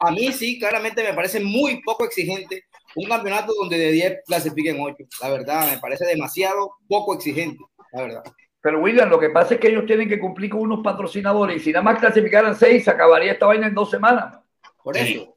A 0.00 0.10
mí 0.10 0.32
sí, 0.32 0.58
claramente 0.58 1.04
me 1.04 1.14
parece 1.14 1.38
muy 1.38 1.80
poco 1.82 2.04
exigente 2.04 2.64
un 2.96 3.08
campeonato 3.08 3.52
donde 3.54 3.78
de 3.78 3.92
10 3.92 4.22
clasifiquen 4.26 4.80
8. 4.80 4.96
La 5.22 5.30
verdad, 5.30 5.70
me 5.70 5.78
parece 5.78 6.04
demasiado 6.06 6.72
poco 6.88 7.14
exigente, 7.14 7.62
la 7.92 8.02
verdad. 8.02 8.22
Pero 8.60 8.80
William, 8.80 9.08
lo 9.08 9.20
que 9.20 9.30
pasa 9.30 9.54
es 9.54 9.60
que 9.60 9.68
ellos 9.68 9.86
tienen 9.86 10.08
que 10.08 10.18
cumplir 10.18 10.50
con 10.50 10.60
unos 10.60 10.82
patrocinadores 10.82 11.58
y 11.58 11.64
si 11.64 11.72
nada 11.72 11.84
más 11.84 12.00
clasificaran 12.00 12.56
6, 12.56 12.88
acabaría 12.88 13.32
esta 13.32 13.46
vaina 13.46 13.66
en 13.66 13.74
dos 13.74 13.90
semanas. 13.90 14.38
Por 14.82 14.96
eso, 14.96 15.36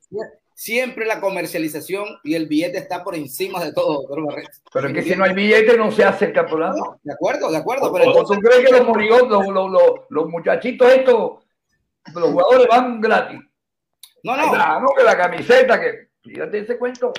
siempre 0.57 1.05
la 1.05 1.21
comercialización 1.21 2.19
y 2.23 2.33
el 2.33 2.47
billete 2.47 2.79
está 2.79 3.03
por 3.03 3.13
encima 3.13 3.63
de 3.63 3.73
todo, 3.73 4.07
Pero 4.73 4.87
es 4.87 4.93
que 4.93 5.03
si 5.03 5.15
no 5.15 5.23
hay 5.23 5.35
billete 5.35 5.77
no 5.77 5.91
se 5.91 6.03
hace 6.03 6.25
el 6.25 6.33
campeonato. 6.33 6.99
de 7.03 7.13
acuerdo, 7.13 7.51
de 7.51 7.57
acuerdo. 7.57 7.93
Pero 7.93 8.05
entonces, 8.05 8.37
¿tú 8.37 8.41
crees 8.41 8.65
que 8.65 8.77
los 8.77 8.87
morigotes, 8.87 9.29
los, 10.09 10.27
muchachitos 10.27 10.91
estos, 10.91 11.43
los 12.11 12.31
jugadores 12.31 12.67
van 12.71 12.99
gratis? 12.99 13.39
No, 14.23 14.35
no. 14.35 14.51
Claro, 14.51 14.87
que 14.97 15.03
la 15.03 15.15
camiseta, 15.15 15.79
que 15.79 16.06
fíjate 16.27 16.59
ese 16.59 16.77
cuento. 16.77 17.13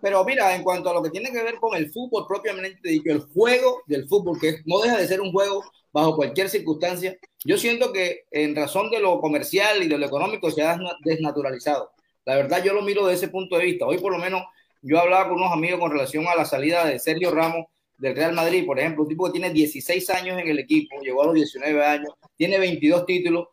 pero, 0.00 0.24
mira, 0.24 0.54
en 0.54 0.62
cuanto 0.62 0.90
a 0.90 0.94
lo 0.94 1.02
que 1.02 1.10
tiene 1.10 1.30
que 1.30 1.42
ver 1.42 1.56
con 1.56 1.76
el 1.76 1.90
fútbol 1.90 2.26
propiamente 2.26 2.88
dicho, 2.88 3.10
el 3.10 3.20
juego 3.20 3.82
del 3.86 4.08
fútbol, 4.08 4.38
que 4.40 4.58
no 4.66 4.80
deja 4.80 4.98
de 4.98 5.06
ser 5.06 5.20
un 5.20 5.32
juego 5.32 5.64
bajo 5.92 6.16
cualquier 6.16 6.48
circunstancia, 6.48 7.16
yo 7.44 7.56
siento 7.56 7.92
que 7.92 8.24
en 8.30 8.54
razón 8.54 8.90
de 8.90 9.00
lo 9.00 9.20
comercial 9.20 9.82
y 9.82 9.88
de 9.88 9.98
lo 9.98 10.06
económico 10.06 10.50
se 10.50 10.62
ha 10.62 10.78
desnaturalizado. 11.04 11.92
La 12.24 12.36
verdad 12.36 12.62
yo 12.62 12.74
lo 12.74 12.82
miro 12.82 13.06
de 13.06 13.14
ese 13.14 13.28
punto 13.28 13.56
de 13.56 13.64
vista. 13.64 13.86
Hoy 13.86 13.98
por 13.98 14.12
lo 14.12 14.18
menos 14.18 14.42
yo 14.82 14.98
hablaba 14.98 15.28
con 15.28 15.38
unos 15.38 15.52
amigos 15.52 15.80
con 15.80 15.90
relación 15.90 16.26
a 16.26 16.34
la 16.34 16.44
salida 16.44 16.84
de 16.84 16.98
Sergio 16.98 17.30
Ramos 17.30 17.66
del 17.98 18.14
Real 18.14 18.32
Madrid, 18.32 18.64
por 18.64 18.78
ejemplo, 18.78 19.02
un 19.02 19.08
tipo 19.08 19.26
que 19.26 19.32
tiene 19.32 19.50
16 19.50 20.10
años 20.10 20.40
en 20.40 20.48
el 20.48 20.58
equipo, 20.60 21.00
llegó 21.00 21.22
a 21.22 21.26
los 21.26 21.34
19 21.34 21.84
años, 21.84 22.14
tiene 22.36 22.58
22 22.58 23.04
títulos, 23.06 23.48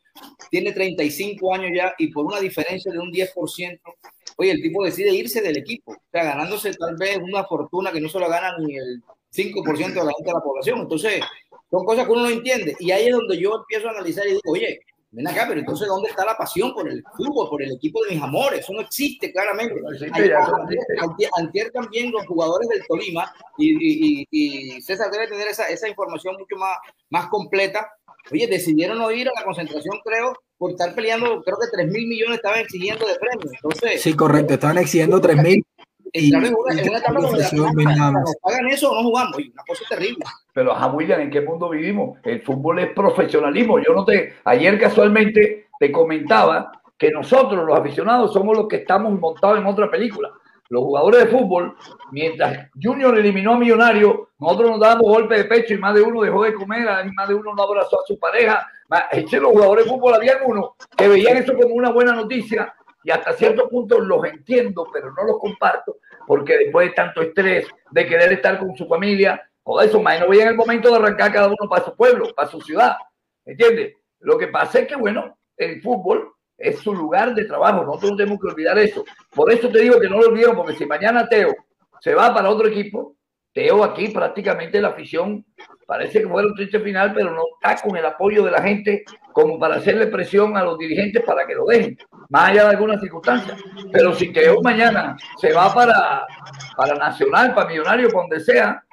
tiene 0.49 0.71
35 0.71 1.53
años 1.53 1.71
ya 1.75 1.93
y 1.97 2.07
por 2.07 2.25
una 2.25 2.39
diferencia 2.39 2.91
de 2.91 2.99
un 2.99 3.11
10%, 3.11 3.79
oye, 4.37 4.51
el 4.51 4.61
tipo 4.61 4.83
decide 4.83 5.13
irse 5.13 5.41
del 5.41 5.57
equipo, 5.57 5.91
o 5.91 5.97
sea, 6.11 6.23
ganándose 6.23 6.73
tal 6.73 6.95
vez 6.97 7.17
una 7.17 7.43
fortuna 7.43 7.91
que 7.91 8.01
no 8.01 8.09
se 8.09 8.19
lo 8.19 8.29
gana 8.29 8.57
ni 8.59 8.77
el 8.77 9.01
5% 9.35 9.93
de 9.93 10.05
la 10.05 10.13
gente 10.13 10.29
de 10.29 10.33
la 10.33 10.41
población. 10.41 10.79
Entonces, 10.79 11.21
son 11.69 11.85
cosas 11.85 12.05
que 12.05 12.11
uno 12.11 12.23
no 12.23 12.29
entiende. 12.29 12.75
Y 12.79 12.91
ahí 12.91 13.07
es 13.07 13.13
donde 13.13 13.37
yo 13.37 13.55
empiezo 13.55 13.87
a 13.87 13.91
analizar 13.91 14.25
y 14.25 14.29
digo, 14.29 14.41
oye, 14.47 14.79
ven 15.11 15.27
acá, 15.27 15.45
pero 15.47 15.59
entonces 15.59 15.87
¿dónde 15.87 16.09
está 16.09 16.25
la 16.25 16.37
pasión 16.37 16.73
por 16.73 16.89
el 16.89 17.03
fútbol, 17.15 17.49
por 17.49 17.61
el 17.63 17.71
equipo 17.71 18.03
de 18.03 18.11
mis 18.15 18.23
amores? 18.23 18.59
Eso 18.61 18.73
no 18.73 18.81
existe 18.81 19.31
claramente. 19.31 19.75
Antier, 21.37 21.71
también 21.71 22.11
los 22.11 22.25
jugadores 22.27 22.67
del 22.69 22.85
Tolima, 22.87 23.33
y, 23.57 24.25
y, 24.29 24.81
César 24.81 25.09
debe 25.11 25.27
tener 25.27 25.47
esa, 25.47 25.67
esa, 25.67 25.87
información 25.87 26.35
mucho 26.37 26.55
más, 26.57 26.77
más 27.09 27.27
completa, 27.27 27.89
oye, 28.31 28.47
decidieron 28.47 28.97
no 28.97 29.11
ir 29.11 29.27
a 29.29 29.31
la 29.35 29.43
concentración, 29.43 29.97
creo, 30.03 30.33
por 30.57 30.71
estar 30.71 30.93
peleando, 30.95 31.41
creo 31.43 31.57
que 31.57 31.67
3 31.77 31.91
mil 31.91 32.07
millones 32.07 32.37
estaban 32.37 32.59
exigiendo 32.59 33.05
de 33.05 33.15
premios. 33.15 33.53
Entonces, 33.53 34.01
sí, 34.01 34.13
correcto, 34.13 34.53
estaban 34.53 34.77
exigiendo 34.77 35.19
3 35.19 35.43
mil 35.43 35.65
en 36.15 36.55
una, 36.55 38.13
pagan 38.41 38.67
eso 38.67 38.91
o 38.91 38.95
no 38.95 39.03
jugamos, 39.03 39.37
una 39.37 39.63
cosa 39.67 39.83
terrible. 39.89 40.23
Pero, 40.53 40.73
a 40.73 40.87
William, 40.87 41.19
¿en 41.19 41.29
qué 41.29 41.41
mundo 41.41 41.69
vivimos? 41.69 42.17
El 42.23 42.41
fútbol 42.41 42.79
es 42.79 42.93
profesionalismo. 42.93 43.79
Yo 43.79 43.93
no 43.93 44.05
te, 44.05 44.35
ayer 44.45 44.79
casualmente 44.79 45.67
te 45.77 45.91
comentaba 45.91 46.81
que 46.97 47.11
nosotros, 47.11 47.65
los 47.65 47.77
aficionados, 47.77 48.31
somos 48.31 48.55
los 48.55 48.67
que 48.67 48.77
estamos 48.77 49.19
montados 49.19 49.59
en 49.59 49.65
otra 49.65 49.91
película. 49.91 50.31
Los 50.69 50.83
jugadores 50.83 51.25
de 51.25 51.27
fútbol, 51.27 51.77
mientras 52.11 52.69
Junior 52.81 53.17
eliminó 53.17 53.53
a 53.53 53.59
Millonario, 53.59 54.29
nosotros 54.39 54.71
nos 54.71 54.79
dábamos 54.79 55.07
golpe 55.07 55.37
de 55.37 55.45
pecho 55.45 55.73
y 55.75 55.77
más 55.77 55.93
de 55.93 56.01
uno 56.01 56.21
dejó 56.21 56.43
de 56.43 56.55
comer, 56.55 56.87
y 57.05 57.11
más 57.11 57.27
de 57.27 57.35
uno 57.35 57.53
no 57.53 57.63
abrazó 57.63 57.99
a 57.99 58.05
su 58.05 58.17
pareja. 58.17 58.67
Eche, 59.11 59.39
los 59.39 59.51
jugadores 59.51 59.85
de 59.85 59.91
fútbol, 59.91 60.15
había 60.15 60.33
algunos 60.33 60.71
que 60.97 61.07
veían 61.07 61.37
eso 61.37 61.53
como 61.55 61.75
una 61.75 61.91
buena 61.91 62.13
noticia 62.13 62.73
y 63.03 63.11
hasta 63.11 63.33
cierto 63.33 63.69
punto 63.69 63.99
los 63.99 64.25
entiendo, 64.25 64.87
pero 64.91 65.13
no 65.13 65.23
los 65.23 65.39
comparto, 65.39 65.97
porque 66.25 66.57
después 66.57 66.89
de 66.89 66.95
tanto 66.95 67.21
estrés, 67.21 67.67
de 67.91 68.05
querer 68.07 68.33
estar 68.33 68.57
con 68.57 68.75
su 68.75 68.87
familia, 68.87 69.47
todo 69.63 69.81
eso, 69.81 70.01
más 70.01 70.19
no 70.19 70.33
en 70.33 70.47
el 70.47 70.55
momento 70.55 70.89
de 70.89 70.95
arrancar 70.95 71.31
cada 71.31 71.47
uno 71.47 71.69
para 71.69 71.85
su 71.85 71.95
pueblo, 71.95 72.33
para 72.35 72.49
su 72.49 72.59
ciudad. 72.61 72.97
¿Entiendes? 73.45 73.93
Lo 74.19 74.37
que 74.37 74.47
pasa 74.47 74.79
es 74.79 74.87
que, 74.87 74.95
bueno, 74.95 75.37
el 75.57 75.81
fútbol 75.81 76.34
es 76.57 76.79
su 76.79 76.93
lugar 76.93 77.33
de 77.35 77.45
trabajo, 77.45 77.83
nosotros 77.83 78.11
no 78.11 78.17
tenemos 78.17 78.39
que 78.39 78.47
olvidar 78.47 78.77
eso. 78.77 79.03
Por 79.33 79.51
eso 79.51 79.69
te 79.69 79.79
digo 79.79 79.99
que 79.99 80.09
no 80.09 80.19
lo 80.19 80.29
olviden, 80.29 80.55
porque 80.55 80.75
si 80.75 80.85
mañana 80.85 81.27
Teo 81.27 81.53
se 81.99 82.13
va 82.13 82.33
para 82.33 82.49
otro 82.49 82.67
equipo, 82.67 83.15
Teo 83.53 83.83
aquí 83.83 84.09
prácticamente 84.09 84.81
la 84.81 84.89
afición 84.89 85.45
parece 85.87 86.21
que 86.21 86.27
fue 86.27 86.45
un 86.45 86.55
triste 86.55 86.79
final, 86.79 87.13
pero 87.13 87.31
no 87.31 87.43
está 87.53 87.81
con 87.81 87.95
el 87.95 88.05
apoyo 88.05 88.43
de 88.43 88.51
la 88.51 88.61
gente 88.61 89.05
como 89.31 89.59
para 89.59 89.75
hacerle 89.75 90.07
presión 90.07 90.57
a 90.57 90.63
los 90.63 90.77
dirigentes 90.77 91.23
para 91.23 91.45
que 91.45 91.55
lo 91.55 91.65
dejen, 91.65 91.97
más 92.29 92.49
allá 92.49 92.63
de 92.63 92.69
algunas 92.69 92.99
circunstancias. 92.99 93.57
Pero 93.91 94.13
si 94.13 94.33
Teo 94.33 94.61
mañana 94.61 95.15
se 95.39 95.53
va 95.53 95.73
para, 95.73 96.25
para 96.75 96.95
Nacional, 96.95 97.53
para 97.53 97.69
Millonario, 97.69 98.09
donde 98.09 98.39
sea, 98.39 98.83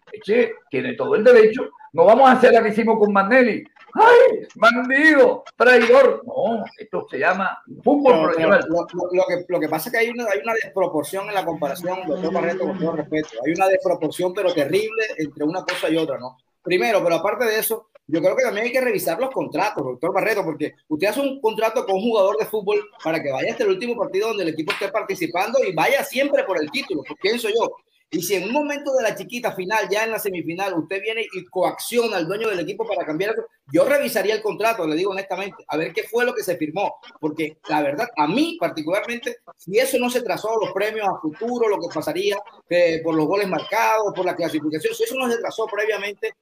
tiene 0.71 0.95
todo 0.95 1.15
el 1.15 1.25
derecho. 1.25 1.71
No 1.93 2.05
vamos 2.05 2.29
a 2.29 2.33
hacer 2.33 2.53
la 2.53 2.63
que 2.63 2.71
hicimos 2.71 2.99
con 2.99 3.13
Manelli. 3.13 3.65
¡Ay, 3.95 4.47
bandido, 4.55 5.45
traidor! 5.57 6.23
No, 6.27 6.65
esto 6.79 7.07
se 7.11 7.19
llama 7.19 7.63
fútbol 7.85 8.23
profesional. 8.23 8.65
Lo, 8.69 9.27
que, 9.27 9.45
lo 9.47 9.61
que 9.61 9.69
pasa 9.69 9.89
es 9.89 9.93
que 9.93 9.99
hay 9.99 10.11
una, 10.11 10.25
hay 10.25 10.41
una 10.43 10.55
desproporción 10.55 11.29
en 11.29 11.35
la 11.35 11.45
comparación, 11.45 12.01
doctor 12.07 12.33
Barreto, 12.33 12.65
con 12.65 12.79
todo 12.79 12.93
respeto. 12.93 13.29
Hay 13.45 13.53
una 13.53 13.69
desproporción, 13.69 14.33
pero 14.33 14.53
terrible, 14.55 15.05
entre 15.19 15.45
una 15.45 15.63
cosa 15.63 15.91
y 15.91 15.97
otra, 15.97 16.19
¿no? 16.19 16.39
Primero, 16.63 17.03
pero 17.03 17.17
aparte 17.17 17.45
de 17.45 17.59
eso, 17.59 17.91
yo 18.07 18.21
creo 18.21 18.37
que 18.37 18.45
también 18.45 18.67
hay 18.67 18.73
que 18.73 18.81
revisar 18.81 19.19
los 19.21 19.31
contratos, 19.31 19.85
doctor 19.85 20.13
Barreto, 20.13 20.45
porque 20.45 20.75
usted 20.89 21.09
hace 21.09 21.21
un 21.21 21.41
contrato 21.41 21.85
con 21.85 21.97
un 21.97 22.03
jugador 22.03 22.37
de 22.39 22.47
fútbol 22.47 22.83
para 23.03 23.23
que 23.23 23.31
vaya 23.31 23.53
hasta 23.53 23.65
el 23.65 23.71
último 23.71 23.97
partido 23.97 24.29
donde 24.29 24.45
el 24.45 24.51
equipo 24.51 24.73
esté 24.73 24.89
participando 24.89 25.59
y 25.65 25.75
vaya 25.75 26.03
siempre 26.05 26.45
por 26.45 26.61
el 26.61 26.71
título, 26.71 27.03
pues 27.07 27.19
pienso 27.21 27.49
yo. 27.49 27.77
Y 28.15 28.21
si 28.21 28.35
en 28.35 28.45
un 28.45 28.53
momento 28.53 28.93
de 28.95 29.03
la 29.03 29.15
chiquita 29.15 29.53
final, 29.53 29.89
ya 29.91 30.05
en 30.05 30.11
la 30.11 30.19
semifinal, 30.19 30.75
usted 30.75 31.01
viene 31.01 31.27
y 31.33 31.47
coacciona 31.47 32.19
al 32.19 32.29
dueño 32.29 32.51
del 32.51 32.61
equipo 32.61 32.87
para 32.87 33.07
cambiar, 33.07 33.35
yo 33.73 33.85
revisaría 33.87 34.35
el 34.35 34.43
contrato, 34.43 34.87
le 34.87 34.97
digo 34.97 35.13
honestamente, 35.13 35.65
a 35.67 35.79
ver 35.79 35.95
qué 35.95 36.03
fue 36.03 36.27
lo 36.27 36.35
que 36.35 36.43
se 36.43 36.59
firmó. 36.59 36.97
Porque 37.19 37.57
la 37.71 37.81
verdad, 37.81 38.09
a 38.15 38.27
mí 38.27 38.59
particularmente, 38.61 39.39
si 39.57 39.79
eso 39.79 39.99
no 39.99 40.11
se 40.11 40.21
trazó, 40.21 40.51
los 40.61 40.73
premios 40.75 41.09
a 41.09 41.21
futuro, 41.23 41.71
lo 41.71 41.79
que 41.79 41.89
pasaría 41.95 42.37
eh, 42.69 43.01
por 43.03 43.15
los 43.15 43.27
goles 43.27 43.49
marcados, 43.49 44.13
por 44.15 44.27
la 44.27 44.37
clasificación, 44.37 44.95
si 44.95 45.05
eso 45.05 45.17
no 45.17 45.31
se 45.31 45.39
trazó 45.39 45.65
previamente, 45.65 46.35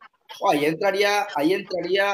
ahí 0.50 0.64
entraría, 0.64 1.28
ahí 1.36 1.54
entraría, 1.54 2.10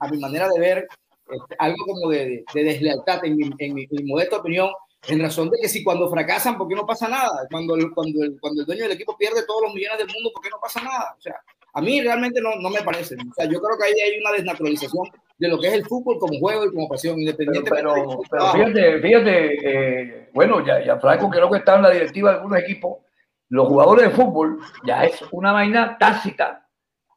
a 0.00 0.08
mi 0.08 0.18
manera 0.18 0.48
de 0.48 0.58
ver, 0.58 0.88
este, 1.28 1.54
algo 1.58 1.84
como 1.84 2.08
de, 2.08 2.44
deslealtad, 2.54 3.22
en 3.26 3.36
mi, 3.36 3.50
en 3.58 3.74
mi 3.74 3.86
modesta 4.04 4.38
opinión, 4.38 4.70
en 5.08 5.20
razón 5.20 5.50
de 5.50 5.58
que 5.60 5.68
si 5.68 5.84
cuando 5.84 6.10
fracasan, 6.10 6.58
¿por 6.58 6.68
qué 6.68 6.74
no 6.74 6.86
pasa 6.86 7.08
nada? 7.08 7.46
Cuando 7.50 7.74
el, 7.76 7.92
cuando, 7.92 8.22
el, 8.22 8.38
cuando 8.40 8.62
el 8.62 8.66
dueño 8.66 8.82
del 8.84 8.92
equipo 8.92 9.16
pierde 9.16 9.46
todos 9.46 9.62
los 9.62 9.74
millones 9.74 9.98
del 9.98 10.08
mundo, 10.08 10.30
¿por 10.32 10.42
qué 10.42 10.50
no 10.50 10.58
pasa 10.60 10.82
nada? 10.82 11.14
O 11.16 11.20
sea, 11.20 11.36
a 11.74 11.80
mí 11.80 12.00
realmente 12.00 12.40
no, 12.40 12.56
no 12.56 12.70
me 12.70 12.82
parece. 12.82 13.14
O 13.14 13.34
sea, 13.34 13.44
yo 13.44 13.60
creo 13.60 13.76
que 13.78 13.84
ahí 13.84 14.00
hay 14.00 14.18
una 14.18 14.32
desnaturalización 14.32 15.08
de 15.38 15.48
lo 15.48 15.60
que 15.60 15.68
es 15.68 15.74
el 15.74 15.84
fútbol 15.84 16.18
como 16.18 16.38
juego 16.38 16.64
y 16.64 16.72
como 16.72 16.88
pasión, 16.88 17.18
independiente. 17.20 17.70
Pero, 17.70 18.20
pero, 18.30 18.52
fíjate, 18.52 19.00
fíjate 19.00 19.56
eh, 19.62 20.30
bueno, 20.32 20.64
ya, 20.64 20.84
ya 20.84 20.98
Franco 20.98 21.28
creo 21.28 21.50
que 21.50 21.58
está 21.58 21.76
en 21.76 21.82
la 21.82 21.90
directiva 21.90 22.30
de 22.30 22.36
algunos 22.36 22.58
equipos. 22.58 22.98
Los 23.48 23.68
jugadores 23.68 24.08
de 24.08 24.10
fútbol 24.10 24.58
ya 24.84 25.04
es 25.04 25.22
una 25.30 25.52
vaina 25.52 25.96
tácita 25.98 26.66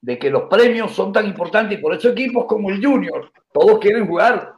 de 0.02 0.20
que 0.20 0.30
los 0.30 0.44
premios 0.44 0.92
son 0.92 1.12
tan 1.12 1.26
importantes 1.26 1.78
y 1.78 1.82
por 1.82 1.94
eso 1.94 2.10
equipos 2.10 2.46
como 2.46 2.70
el 2.70 2.86
Junior, 2.86 3.32
todos 3.52 3.80
quieren 3.80 4.08
jugar 4.08 4.54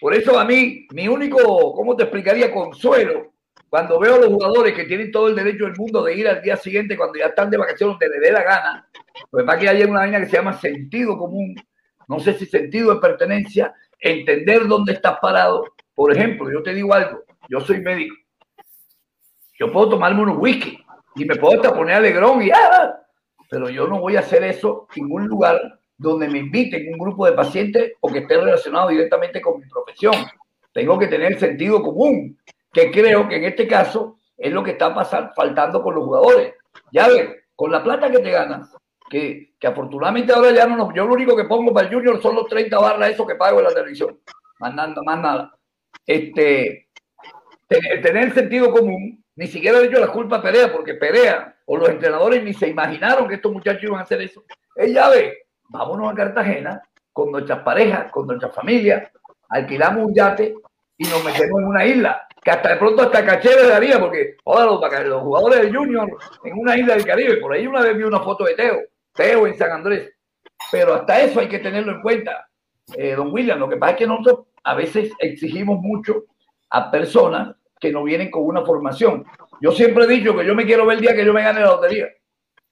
por 0.00 0.14
eso 0.14 0.38
a 0.38 0.44
mí, 0.44 0.86
mi 0.92 1.08
único, 1.08 1.72
¿cómo 1.72 1.96
te 1.96 2.04
explicaría? 2.04 2.52
Consuelo, 2.52 3.32
cuando 3.68 3.98
veo 3.98 4.14
a 4.14 4.18
los 4.18 4.28
jugadores 4.28 4.74
que 4.74 4.84
tienen 4.84 5.10
todo 5.10 5.28
el 5.28 5.34
derecho 5.34 5.64
del 5.64 5.76
mundo 5.76 6.02
de 6.04 6.14
ir 6.14 6.28
al 6.28 6.40
día 6.40 6.56
siguiente 6.56 6.96
cuando 6.96 7.18
ya 7.18 7.26
están 7.26 7.50
de 7.50 7.58
vacaciones, 7.58 7.98
donde 7.98 8.16
le 8.16 8.26
dé 8.26 8.32
la 8.32 8.42
gana, 8.42 8.88
pues 9.30 9.44
para 9.44 9.58
que 9.58 9.68
haya 9.68 9.86
una 9.86 10.04
línea 10.04 10.20
que 10.20 10.26
se 10.26 10.36
llama 10.36 10.58
sentido 10.58 11.18
común, 11.18 11.54
no 12.06 12.20
sé 12.20 12.34
si 12.34 12.46
sentido 12.46 12.94
de 12.94 13.00
pertenencia, 13.00 13.74
entender 13.98 14.66
dónde 14.66 14.94
estás 14.94 15.18
parado. 15.20 15.64
Por 15.94 16.16
ejemplo, 16.16 16.50
yo 16.50 16.62
te 16.62 16.72
digo 16.72 16.94
algo, 16.94 17.24
yo 17.48 17.60
soy 17.60 17.80
médico, 17.80 18.14
yo 19.58 19.72
puedo 19.72 19.90
tomarme 19.90 20.22
unos 20.22 20.38
whisky 20.38 20.78
y 21.16 21.24
me 21.24 21.34
puedo 21.34 21.60
hasta 21.60 21.74
poner 21.74 21.96
alegrón 21.96 22.42
y 22.42 22.50
¡ah! 22.50 23.00
pero 23.50 23.68
yo 23.68 23.86
no 23.88 24.00
voy 24.00 24.16
a 24.16 24.20
hacer 24.20 24.44
eso 24.44 24.86
en 24.94 25.04
ningún 25.04 25.26
lugar 25.26 25.77
donde 25.98 26.28
me 26.28 26.38
inviten 26.38 26.92
un 26.92 26.98
grupo 26.98 27.26
de 27.26 27.32
pacientes 27.32 27.92
o 28.00 28.10
que 28.10 28.20
esté 28.20 28.36
relacionado 28.36 28.88
directamente 28.88 29.40
con 29.40 29.60
mi 29.60 29.66
profesión. 29.66 30.14
Tengo 30.72 30.98
que 30.98 31.08
tener 31.08 31.38
sentido 31.38 31.82
común, 31.82 32.38
que 32.72 32.90
creo 32.92 33.28
que 33.28 33.36
en 33.36 33.44
este 33.44 33.66
caso 33.66 34.18
es 34.36 34.52
lo 34.52 34.62
que 34.62 34.70
está 34.70 34.94
pasando, 34.94 35.32
faltando 35.34 35.82
con 35.82 35.96
los 35.96 36.04
jugadores. 36.04 36.54
Ya 36.92 37.08
ven, 37.08 37.34
con 37.56 37.72
la 37.72 37.82
plata 37.82 38.10
que 38.10 38.20
te 38.20 38.30
ganas, 38.30 38.72
que, 39.10 39.54
que 39.58 39.66
afortunadamente 39.66 40.32
ahora 40.32 40.52
ya 40.52 40.66
no 40.66 40.94
yo 40.94 41.04
lo 41.04 41.14
único 41.14 41.36
que 41.36 41.44
pongo 41.44 41.74
para 41.74 41.88
el 41.88 41.94
Junior 41.94 42.22
son 42.22 42.36
los 42.36 42.46
30 42.46 42.78
barras 42.78 43.10
eso 43.10 43.26
que 43.26 43.34
pago 43.34 43.58
en 43.58 43.64
la 43.64 43.74
televisión. 43.74 44.20
Más 44.60 44.74
nada, 44.74 44.94
más 45.04 45.20
nada. 45.20 45.58
Este, 46.06 46.88
tener, 47.66 48.02
tener 48.02 48.34
sentido 48.34 48.70
común, 48.70 49.24
ni 49.34 49.46
siquiera 49.48 49.78
he 49.78 49.88
dicho 49.88 49.98
la 49.98 50.12
culpa 50.12 50.36
a 50.36 50.42
Perea, 50.42 50.72
porque 50.72 50.94
Perea 50.94 51.56
o 51.66 51.76
los 51.76 51.88
entrenadores 51.88 52.44
ni 52.44 52.54
se 52.54 52.68
imaginaron 52.68 53.28
que 53.28 53.34
estos 53.34 53.52
muchachos 53.52 53.82
iban 53.82 53.98
a 53.98 54.02
hacer 54.02 54.22
eso. 54.22 54.44
Ella 54.76 55.08
ve, 55.08 55.47
vámonos 55.68 56.10
a 56.10 56.14
Cartagena 56.14 56.82
con 57.12 57.32
nuestras 57.32 57.60
parejas, 57.60 58.10
con 58.10 58.26
nuestras 58.26 58.54
familias, 58.54 59.10
alquilamos 59.48 60.06
un 60.06 60.14
yate 60.14 60.54
y 60.96 61.04
nos 61.04 61.24
metemos 61.24 61.60
en 61.60 61.66
una 61.66 61.84
isla, 61.84 62.26
que 62.42 62.50
hasta 62.50 62.70
de 62.70 62.76
pronto 62.76 63.02
hasta 63.02 63.24
caché 63.24 63.50
le 63.50 63.68
daría, 63.68 63.98
porque 63.98 64.36
ahora 64.44 64.66
los, 64.66 65.06
los, 65.06 65.22
jugadores 65.22 65.62
del 65.62 65.76
Junior 65.76 66.08
en 66.44 66.58
una 66.58 66.76
isla 66.76 66.94
del 66.94 67.04
Caribe, 67.04 67.36
por 67.36 67.52
ahí 67.52 67.66
una 67.66 67.82
vez 67.82 67.96
vi 67.96 68.04
una 68.04 68.20
foto 68.20 68.44
de 68.44 68.54
Teo, 68.54 68.78
Teo 69.12 69.46
en 69.46 69.56
San 69.56 69.72
Andrés, 69.72 70.12
pero 70.70 70.94
hasta 70.94 71.20
eso 71.20 71.40
hay 71.40 71.48
que 71.48 71.58
tenerlo 71.58 71.92
en 71.92 72.02
cuenta, 72.02 72.48
eh, 72.96 73.14
don 73.14 73.32
William, 73.32 73.58
lo 73.58 73.68
que 73.68 73.76
pasa 73.76 73.92
es 73.92 73.98
que 73.98 74.06
nosotros 74.06 74.46
a 74.64 74.74
veces 74.74 75.12
exigimos 75.18 75.78
mucho 75.80 76.24
a 76.70 76.90
personas 76.90 77.54
que 77.80 77.92
no 77.92 78.02
vienen 78.02 78.30
con 78.30 78.44
una 78.44 78.64
formación. 78.64 79.24
Yo 79.60 79.70
siempre 79.72 80.04
he 80.04 80.08
dicho 80.08 80.36
que 80.36 80.44
yo 80.44 80.54
me 80.54 80.66
quiero 80.66 80.84
ver 80.84 80.98
el 80.98 81.02
día 81.02 81.14
que 81.14 81.24
yo 81.24 81.32
me 81.32 81.42
gane 81.42 81.60
la 81.60 81.66
lotería, 81.66 82.08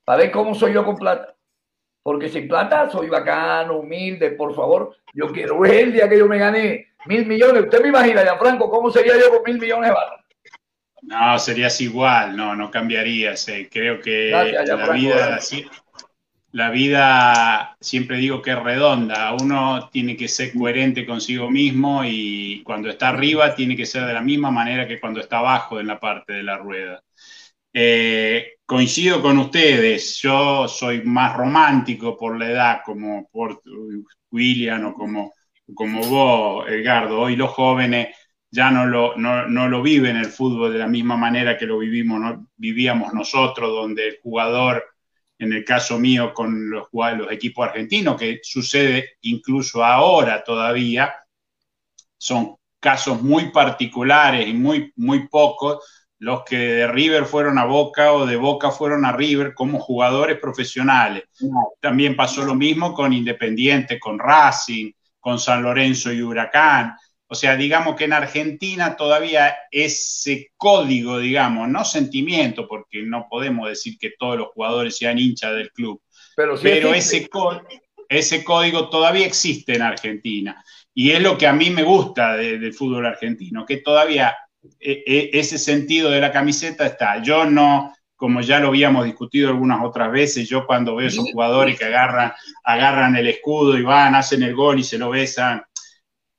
para 0.04 0.18
ver 0.18 0.30
cómo 0.30 0.54
soy 0.54 0.72
yo 0.72 0.84
con 0.84 0.96
plata 0.96 1.35
porque 2.06 2.28
sin 2.28 2.46
plata 2.46 2.88
soy 2.88 3.08
bacano, 3.08 3.78
humilde, 3.78 4.30
por 4.30 4.54
favor. 4.54 4.96
Yo 5.12 5.26
quiero 5.32 5.58
ver 5.58 5.86
el 5.86 5.92
día 5.92 6.08
que 6.08 6.16
yo 6.16 6.28
me 6.28 6.38
gane 6.38 6.92
mil 7.06 7.26
millones. 7.26 7.64
Usted 7.64 7.82
me 7.82 7.88
imagina, 7.88 8.22
Franco, 8.38 8.70
cómo 8.70 8.92
sería 8.92 9.14
yo 9.18 9.28
con 9.28 9.42
mil 9.44 9.60
millones 9.60 9.90
de 9.90 9.94
balas. 9.96 10.20
No, 11.02 11.36
serías 11.40 11.80
igual, 11.80 12.36
no, 12.36 12.54
no 12.54 12.70
cambiarías. 12.70 13.44
creo 13.72 14.00
que 14.00 14.30
la 14.30 14.92
vida, 14.92 15.40
la 16.52 16.70
vida, 16.70 17.76
siempre 17.80 18.18
digo 18.18 18.40
que 18.40 18.52
es 18.52 18.62
redonda. 18.62 19.34
Uno 19.42 19.90
tiene 19.90 20.16
que 20.16 20.28
ser 20.28 20.52
coherente 20.52 21.04
consigo 21.06 21.50
mismo 21.50 22.04
y 22.04 22.62
cuando 22.62 22.88
está 22.88 23.08
arriba 23.08 23.56
tiene 23.56 23.74
que 23.76 23.84
ser 23.84 24.04
de 24.04 24.14
la 24.14 24.22
misma 24.22 24.52
manera 24.52 24.86
que 24.86 25.00
cuando 25.00 25.18
está 25.18 25.38
abajo 25.38 25.80
en 25.80 25.88
la 25.88 25.98
parte 25.98 26.34
de 26.34 26.44
la 26.44 26.56
rueda. 26.56 27.02
Eh, 27.78 28.54
coincido 28.64 29.20
con 29.20 29.36
ustedes, 29.36 30.16
yo 30.22 30.66
soy 30.66 31.02
más 31.02 31.36
romántico 31.36 32.16
por 32.16 32.38
la 32.38 32.50
edad, 32.50 32.80
como 32.82 33.28
por 33.30 33.60
William 34.30 34.86
o 34.86 34.94
como, 34.94 35.34
como 35.74 36.00
vos, 36.06 36.66
Edgardo. 36.70 37.20
Hoy 37.20 37.36
los 37.36 37.50
jóvenes 37.50 38.16
ya 38.50 38.70
no 38.70 38.86
lo, 38.86 39.14
no, 39.18 39.68
lo 39.68 39.82
viven 39.82 40.16
el 40.16 40.24
fútbol 40.24 40.72
de 40.72 40.78
la 40.78 40.86
misma 40.86 41.18
manera 41.18 41.58
que 41.58 41.66
lo 41.66 41.76
vivimos, 41.76 42.18
¿no? 42.18 42.48
vivíamos 42.56 43.12
nosotros, 43.12 43.68
donde 43.68 44.08
el 44.08 44.18
jugador, 44.22 44.82
en 45.38 45.52
el 45.52 45.62
caso 45.62 45.98
mío 45.98 46.32
con 46.32 46.70
los, 46.70 46.88
los 46.90 47.30
equipos 47.30 47.68
argentinos, 47.68 48.18
que 48.18 48.40
sucede 48.42 49.16
incluso 49.20 49.84
ahora 49.84 50.42
todavía, 50.42 51.14
son 52.16 52.56
casos 52.80 53.20
muy 53.20 53.50
particulares 53.50 54.48
y 54.48 54.54
muy, 54.54 54.94
muy 54.96 55.28
pocos 55.28 55.84
los 56.18 56.44
que 56.44 56.56
de 56.56 56.86
River 56.86 57.26
fueron 57.26 57.58
a 57.58 57.64
Boca 57.64 58.12
o 58.12 58.26
de 58.26 58.36
Boca 58.36 58.70
fueron 58.70 59.04
a 59.04 59.12
River 59.12 59.54
como 59.54 59.78
jugadores 59.78 60.38
profesionales. 60.38 61.24
También 61.80 62.16
pasó 62.16 62.44
lo 62.44 62.54
mismo 62.54 62.94
con 62.94 63.12
Independiente, 63.12 63.98
con 63.98 64.18
Racing, 64.18 64.92
con 65.20 65.38
San 65.38 65.62
Lorenzo 65.62 66.12
y 66.12 66.22
Huracán. 66.22 66.94
O 67.28 67.34
sea, 67.34 67.56
digamos 67.56 67.96
que 67.96 68.04
en 68.04 68.12
Argentina 68.12 68.96
todavía 68.96 69.56
ese 69.70 70.52
código, 70.56 71.18
digamos, 71.18 71.68
no 71.68 71.84
sentimiento, 71.84 72.68
porque 72.68 73.02
no 73.02 73.26
podemos 73.28 73.68
decir 73.68 73.98
que 73.98 74.12
todos 74.16 74.38
los 74.38 74.48
jugadores 74.48 74.96
sean 74.96 75.18
hinchas 75.18 75.54
del 75.54 75.72
club, 75.72 76.00
pero, 76.36 76.54
ese, 76.94 77.28
ese 78.08 78.44
código 78.44 78.88
todavía 78.88 79.26
existe 79.26 79.74
en 79.74 79.82
Argentina. 79.82 80.62
Y 80.94 81.10
es 81.10 81.20
lo 81.20 81.36
que 81.36 81.46
a 81.46 81.52
mí 81.52 81.70
me 81.70 81.82
gusta 81.82 82.36
del 82.36 82.72
fútbol 82.72 83.06
argentino, 83.06 83.66
que 83.66 83.78
todavía 83.78 84.36
ese 84.80 85.58
sentido 85.58 86.10
de 86.10 86.20
la 86.20 86.32
camiseta 86.32 86.86
está. 86.86 87.22
Yo 87.22 87.44
no, 87.44 87.94
como 88.14 88.40
ya 88.40 88.60
lo 88.60 88.68
habíamos 88.68 89.04
discutido 89.04 89.50
algunas 89.50 89.84
otras 89.84 90.10
veces, 90.10 90.48
yo 90.48 90.66
cuando 90.66 90.96
veo 90.96 91.08
esos 91.08 91.30
jugadores 91.30 91.78
que 91.78 91.84
agarran, 91.84 92.32
agarran 92.64 93.16
el 93.16 93.28
escudo 93.28 93.76
y 93.76 93.82
van, 93.82 94.14
hacen 94.14 94.42
el 94.42 94.54
gol 94.54 94.78
y 94.78 94.84
se 94.84 94.98
lo 94.98 95.10
besan, 95.10 95.62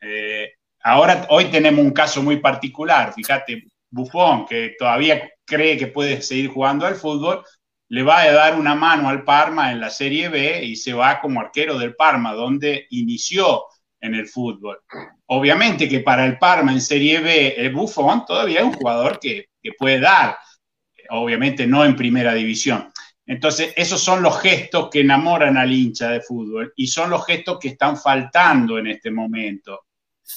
eh, 0.01 0.51
Ahora, 0.88 1.28
hoy 1.32 1.51
tenemos 1.51 1.84
un 1.84 1.91
caso 1.91 2.23
muy 2.23 2.38
particular, 2.38 3.11
fíjate, 3.13 3.65
Buffon, 3.89 4.45
que 4.45 4.73
todavía 4.80 5.30
cree 5.43 5.78
que 5.78 5.88
puede 5.88 6.21
seguir 6.21 6.47
jugando 6.47 6.86
al 6.86 6.95
fútbol, 6.95 7.43
le 7.89 8.03
va 8.03 8.21
a 8.21 8.32
dar 8.32 8.57
una 8.57 8.73
mano 8.73 9.09
al 9.09 9.25
Parma 9.25 9.73
en 9.73 9.82
la 9.82 9.89
Serie 9.89 10.30
B 10.30 10.63
y 10.63 10.78
se 10.78 10.93
va 10.93 11.19
como 11.19 11.41
arquero 11.41 11.78
del 11.78 11.93
Parma, 11.93 12.32
donde 12.32 12.88
inició 12.91 13.65
en 13.99 14.15
el 14.15 14.27
fútbol. 14.27 14.79
Obviamente 15.27 15.89
que 15.89 16.01
para 16.01 16.25
el 16.25 16.37
Parma 16.37 16.71
en 16.71 16.81
Serie 16.81 17.19
B, 17.19 17.55
el 17.57 17.73
Buffon 17.73 18.25
todavía 18.25 18.59
es 18.59 18.65
un 18.65 18.73
jugador 18.73 19.19
que, 19.19 19.49
que 19.61 19.71
puede 19.77 19.99
dar, 19.99 20.37
obviamente 21.09 21.67
no 21.67 21.83
en 21.85 21.95
primera 21.95 22.33
división. 22.33 22.91
Entonces, 23.25 23.73
esos 23.75 24.01
son 24.01 24.23
los 24.23 24.39
gestos 24.39 24.89
que 24.89 25.01
enamoran 25.01 25.57
al 25.57 25.71
hincha 25.71 26.09
de 26.09 26.21
fútbol 26.21 26.73
y 26.77 26.87
son 26.87 27.09
los 27.09 27.25
gestos 27.25 27.59
que 27.59 27.69
están 27.69 27.97
faltando 27.97 28.77
en 28.77 28.87
este 28.87 29.11
momento. 29.11 29.87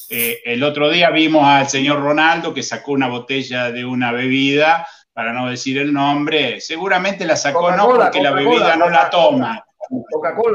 Eh, 0.09 0.41
el 0.45 0.63
otro 0.63 0.91
día 0.91 1.11
vimos 1.11 1.45
al 1.45 1.69
señor 1.69 2.01
Ronaldo 2.01 2.53
que 2.53 2.63
sacó 2.63 2.93
una 2.93 3.09
botella 3.09 3.71
de 3.71 3.85
una 3.85 4.11
bebida, 4.11 4.87
para 5.13 5.33
no 5.33 5.51
decir 5.51 5.79
el 5.79 5.93
nombre, 5.93 6.61
seguramente 6.61 7.25
la 7.25 7.37
sacó 7.37 7.71
no 7.73 7.89
porque 7.89 8.23
la 8.23 8.31
bebida 8.31 8.77
no 8.77 8.89
la 8.89 9.11
toma. 9.11 9.65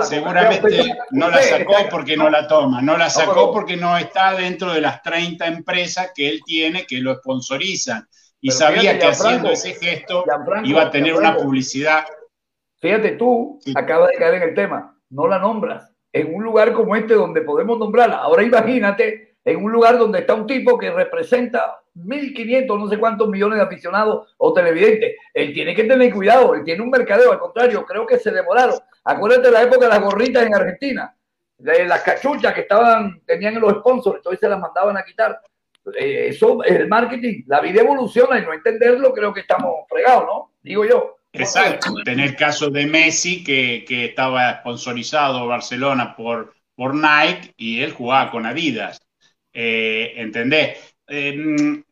Seguramente 0.04 0.96
no 1.12 1.30
la 1.30 1.42
sacó 1.42 1.74
porque 1.90 2.16
no 2.16 2.30
la 2.30 2.48
toma, 2.48 2.82
no 2.82 2.98
la 2.98 3.10
sacó 3.10 3.52
porque 3.52 3.76
no 3.76 3.98
está 3.98 4.36
dentro 4.36 4.72
de 4.72 4.82
las 4.82 5.02
30 5.02 5.48
empresas 5.48 6.12
que 6.16 6.30
él 6.30 6.42
tiene 6.46 6.86
que 6.86 7.00
lo 7.00 7.16
sponsorizan. 7.16 8.08
Y 8.40 8.52
sabía 8.52 9.00
que 9.00 9.08
haciendo 9.08 9.50
ese 9.50 9.74
gesto 9.74 10.24
iba 10.64 10.84
a 10.84 10.92
tener 10.92 11.16
una 11.16 11.36
publicidad. 11.36 12.06
Fíjate, 12.80 13.12
tú 13.14 13.60
acabas 13.76 14.10
de 14.10 14.18
caer 14.18 14.36
en 14.36 14.44
el 14.50 14.56
tema, 14.56 14.96
no 15.10 15.28
la 15.28 15.40
nombras 15.40 15.92
en 16.16 16.34
un 16.34 16.44
lugar 16.44 16.72
como 16.72 16.96
este 16.96 17.14
donde 17.14 17.42
podemos 17.42 17.78
nombrarla. 17.78 18.18
Ahora 18.18 18.42
imagínate 18.42 19.36
en 19.44 19.62
un 19.62 19.72
lugar 19.72 19.98
donde 19.98 20.20
está 20.20 20.34
un 20.34 20.48
tipo 20.48 20.78
que 20.78 20.90
representa 20.90 21.82
1.500, 21.96 22.80
no 22.80 22.88
sé 22.88 22.98
cuántos 22.98 23.28
millones 23.28 23.58
de 23.58 23.66
aficionados 23.66 24.34
o 24.38 24.54
televidentes. 24.54 25.16
Él 25.34 25.54
tiene 25.54 25.76
que 25.76 25.84
tener 25.84 26.14
cuidado, 26.14 26.56
él 26.56 26.64
tiene 26.64 26.82
un 26.82 26.90
mercadeo, 26.90 27.34
al 27.34 27.40
contrario, 27.40 27.86
creo 27.86 28.06
que 28.06 28.18
se 28.18 28.32
demoraron. 28.32 28.78
Acuérdate 29.06 29.48
de 29.48 29.52
la 29.52 29.64
época 29.64 29.86
de 29.86 29.90
las 29.90 30.02
gorritas 30.02 30.46
en 30.46 30.56
Argentina, 30.56 31.16
de 31.58 31.86
las 31.86 32.02
cachuchas 32.02 32.54
que 32.54 32.62
estaban, 32.62 33.22
tenían 33.26 33.60
los 33.60 33.74
sponsors, 33.74 34.18
entonces 34.18 34.40
se 34.40 34.50
las 34.50 34.60
mandaban 34.60 34.98
a 34.98 35.06
quitar. 35.06 35.40
Eh, 35.98 36.28
eso 36.30 36.64
es 36.64 36.76
el 36.76 36.88
marketing, 36.88 37.44
la 37.46 37.62
vida 37.62 37.82
evoluciona 37.82 38.40
y 38.40 38.42
no 38.42 38.54
entenderlo 38.54 39.14
creo 39.14 39.32
que 39.32 39.42
estamos 39.42 39.86
fregados, 39.88 40.26
¿no? 40.26 40.52
Digo 40.64 40.86
yo. 40.86 41.18
Exacto, 41.32 41.94
tener 42.04 42.36
caso 42.36 42.70
de 42.70 42.88
Messi 42.88 43.44
que, 43.44 43.86
que, 43.88 44.06
estaba 44.06 44.62
sponsorizado 44.62 45.48
Barcelona 45.48 46.16
por, 46.16 46.54
por 46.76 46.96
Nike 46.96 47.54
y 47.58 47.82
él 47.82 47.92
jugaba 47.92 48.32
con 48.32 48.46
Adidas. 48.46 49.00
Eh, 49.54 50.14
¿Entendés? 50.16 50.96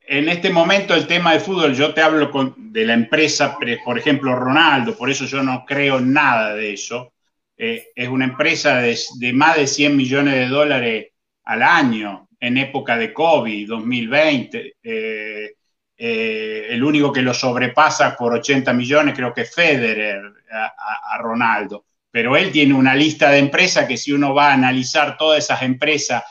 En 0.08 0.30
este 0.30 0.50
momento 0.50 0.94
el 0.94 1.08
tema 1.08 1.34
de 1.34 1.40
fútbol, 1.40 1.74
yo 1.74 1.94
te 1.94 2.02
hablo 2.02 2.56
de 2.58 2.86
la 2.86 2.94
empresa, 2.94 3.58
por 3.84 3.98
ejemplo, 3.98 4.36
Ronaldo, 4.36 4.98
por 4.98 5.10
eso 5.10 5.26
yo 5.26 5.42
no 5.42 5.66
creo 5.66 6.00
nada 6.00 6.54
de 6.54 6.74
eso. 6.74 7.14
Eh, 7.56 7.88
es 7.96 8.10
una 8.10 8.26
empresa 8.26 8.78
de, 8.78 8.98
más 9.34 9.58
de 9.58 9.68
100 9.68 9.96
millones 9.96 10.34
de 10.34 10.48
dólares 10.48 11.08
al 11.46 11.64
año 11.64 12.28
en 12.40 12.58
época 12.58 12.98
de 12.98 13.14
COVID, 13.14 13.68
2020. 13.68 14.74
Eh, 14.84 15.54
eh, 15.96 16.68
el 16.70 16.84
único 16.84 17.14
que 17.14 17.22
lo 17.22 17.34
sobrepasa 17.34 18.18
por 18.18 18.34
80 18.34 18.74
millones 18.74 19.16
creo 19.16 19.34
que 19.34 19.42
es 19.42 19.54
Federer 19.54 20.22
a, 20.52 21.18
Ronaldo. 21.20 21.86
Pero 22.12 22.36
él 22.36 22.52
tiene 22.52 22.74
una 22.74 22.94
lista 22.94 23.30
de 23.32 23.40
empresas 23.40 23.88
que 23.88 23.98
si 23.98 24.12
uno 24.12 24.34
va 24.34 24.50
a 24.50 24.54
analizar 24.54 25.16
todas 25.18 25.44
esas 25.44 25.62
empresas, 25.62 26.24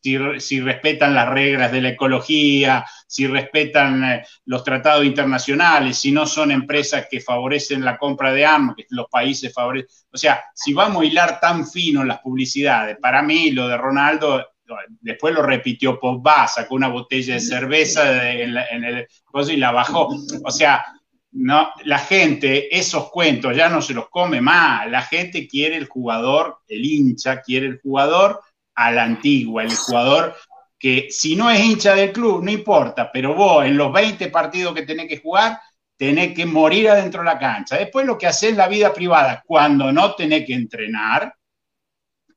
si, 0.00 0.60
respetan 0.60 1.14
las 1.14 1.28
reglas 1.28 1.72
de 1.72 1.80
la 1.80 1.88
ecología, 1.90 2.84
si 3.06 3.26
respetan 3.26 4.04
eh, 4.04 4.24
los 4.44 4.62
tratados 4.62 5.04
internacionales, 5.04 5.98
si 5.98 6.12
no 6.12 6.26
son 6.26 6.50
empresas 6.50 7.06
que 7.10 7.20
favorecen 7.20 7.84
la 7.84 7.98
compra 7.98 8.32
de 8.32 8.46
armas, 8.46 8.76
que 8.76 8.86
los 8.90 9.06
países 9.08 9.52
favorecen. 9.52 9.88
O 10.12 10.16
sea, 10.16 10.42
si 10.54 10.72
vamos 10.72 11.02
a 11.02 11.06
hilar 11.06 11.40
tan 11.40 11.66
fino 11.66 12.04
las 12.04 12.20
publicidades, 12.20 12.96
para 13.00 13.22
mí 13.22 13.50
lo 13.50 13.68
de 13.68 13.76
Ronaldo 13.76 14.44
después 15.00 15.34
lo 15.34 15.42
repitió 15.42 15.98
Pogba, 15.98 16.46
sacó 16.46 16.74
una 16.74 16.88
botella 16.88 17.34
de 17.34 17.40
cerveza 17.40 18.30
en, 18.30 18.84
el 18.84 19.06
y 19.48 19.56
la 19.56 19.72
bajó. 19.72 20.10
O 20.44 20.50
sea, 20.50 20.84
no, 21.32 21.70
la 21.84 21.98
gente, 21.98 22.76
esos 22.76 23.10
cuentos 23.10 23.56
ya 23.56 23.68
no 23.68 23.80
se 23.80 23.94
los 23.94 24.08
come 24.10 24.40
más. 24.40 24.90
La 24.90 25.02
gente 25.02 25.48
quiere 25.48 25.76
el 25.76 25.86
jugador, 25.86 26.58
el 26.68 26.84
hincha 26.84 27.40
quiere 27.40 27.66
el 27.66 27.80
jugador 27.80 28.40
a 28.78 28.92
la 28.92 29.02
antigua, 29.02 29.64
el 29.64 29.74
jugador 29.74 30.36
que 30.78 31.08
si 31.10 31.34
no 31.34 31.50
es 31.50 31.58
hincha 31.60 31.94
del 31.94 32.12
club, 32.12 32.44
no 32.44 32.52
importa, 32.52 33.10
pero 33.12 33.34
vos 33.34 33.64
en 33.64 33.76
los 33.76 33.92
20 33.92 34.28
partidos 34.28 34.74
que 34.74 34.82
tenés 34.82 35.08
que 35.08 35.18
jugar, 35.18 35.58
tenés 35.96 36.32
que 36.32 36.46
morir 36.46 36.88
adentro 36.88 37.22
de 37.22 37.26
la 37.26 37.38
cancha. 37.38 37.76
Después 37.76 38.06
lo 38.06 38.16
que 38.16 38.28
haces 38.28 38.50
en 38.50 38.56
la 38.56 38.68
vida 38.68 38.92
privada, 38.92 39.42
cuando 39.44 39.90
no 39.90 40.14
tenés 40.14 40.46
que 40.46 40.54
entrenar, 40.54 41.34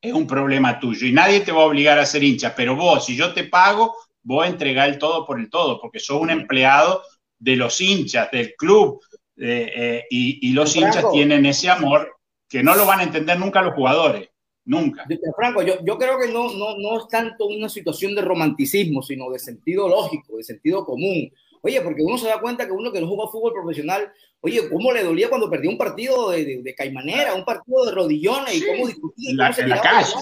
es 0.02 0.14
un 0.14 0.26
problema 0.26 0.80
tuyo 0.80 1.06
y 1.06 1.14
nadie 1.14 1.42
te 1.42 1.52
va 1.52 1.62
a 1.62 1.66
obligar 1.66 2.00
a 2.00 2.06
ser 2.08 2.24
hincha, 2.24 2.56
pero 2.56 2.76
vos, 2.76 3.06
si 3.06 3.16
yo 3.16 3.32
te 3.34 3.44
pago, 3.44 3.96
vos 4.24 4.44
a 4.44 4.50
entregar 4.50 4.90
el 4.90 4.98
todo 4.98 5.24
por 5.24 5.40
el 5.40 5.48
todo, 5.48 5.80
porque 5.80 6.00
sos 6.00 6.20
un 6.20 6.32
empleado 6.32 7.04
de 7.38 7.56
los 7.56 7.80
hinchas, 7.80 8.32
del 8.32 8.56
club, 8.56 9.00
eh, 9.38 9.72
eh, 9.76 10.06
y, 10.10 10.54
los 10.54 10.76
hinchas 10.76 11.06
tienen 11.12 11.46
ese 11.46 11.70
amor 11.70 12.18
que 12.50 12.64
no 12.64 12.76
lo 12.76 12.88
van 12.88 13.00
a 13.00 13.04
entender 13.04 13.40
nunca 13.40 13.62
los 13.62 13.76
jugadores. 13.76 14.31
Nunca. 14.66 15.06
Franco, 15.36 15.64
yo, 15.64 15.76
yo 15.84 15.98
creo 15.98 16.20
que 16.20 16.32
no, 16.32 16.54
no, 16.54 16.78
no 16.78 17.00
es 17.00 17.08
tanto 17.08 17.48
una 17.48 17.68
situación 17.68 18.14
de 18.16 18.22
romanticismo, 18.22 19.02
sino 19.02 19.30
de 19.32 19.40
sentido 19.40 19.88
lógico, 19.88 20.38
de 20.38 20.44
sentido 20.44 20.86
común. 20.86 21.32
Oye, 21.64 21.82
porque 21.82 22.04
uno 22.04 22.18
se 22.18 22.28
da 22.28 22.40
cuenta 22.40 22.66
que 22.66 22.72
uno 22.72 22.92
que 22.92 23.02
no 23.02 23.08
juega 23.08 23.32
fútbol 23.32 23.54
profesional, 23.54 24.12
oye, 24.40 24.70
cómo 24.70 24.92
le 24.92 25.04
dolía 25.04 25.30
cuando 25.30 25.50
perdió 25.50 25.70
un 25.70 25.78
partido 25.78 26.32
de, 26.32 26.62
de, 26.64 26.76
caimanera, 26.76 27.36
un 27.36 27.46
partido 27.46 27.86
de 27.86 27.92
rodillones 27.92 28.56
y 28.56 28.66
cómo 28.66 28.88
discutía. 28.88 29.34
La, 29.36 29.50
en 29.50 29.70
la 29.70 29.82
calle. 29.82 30.14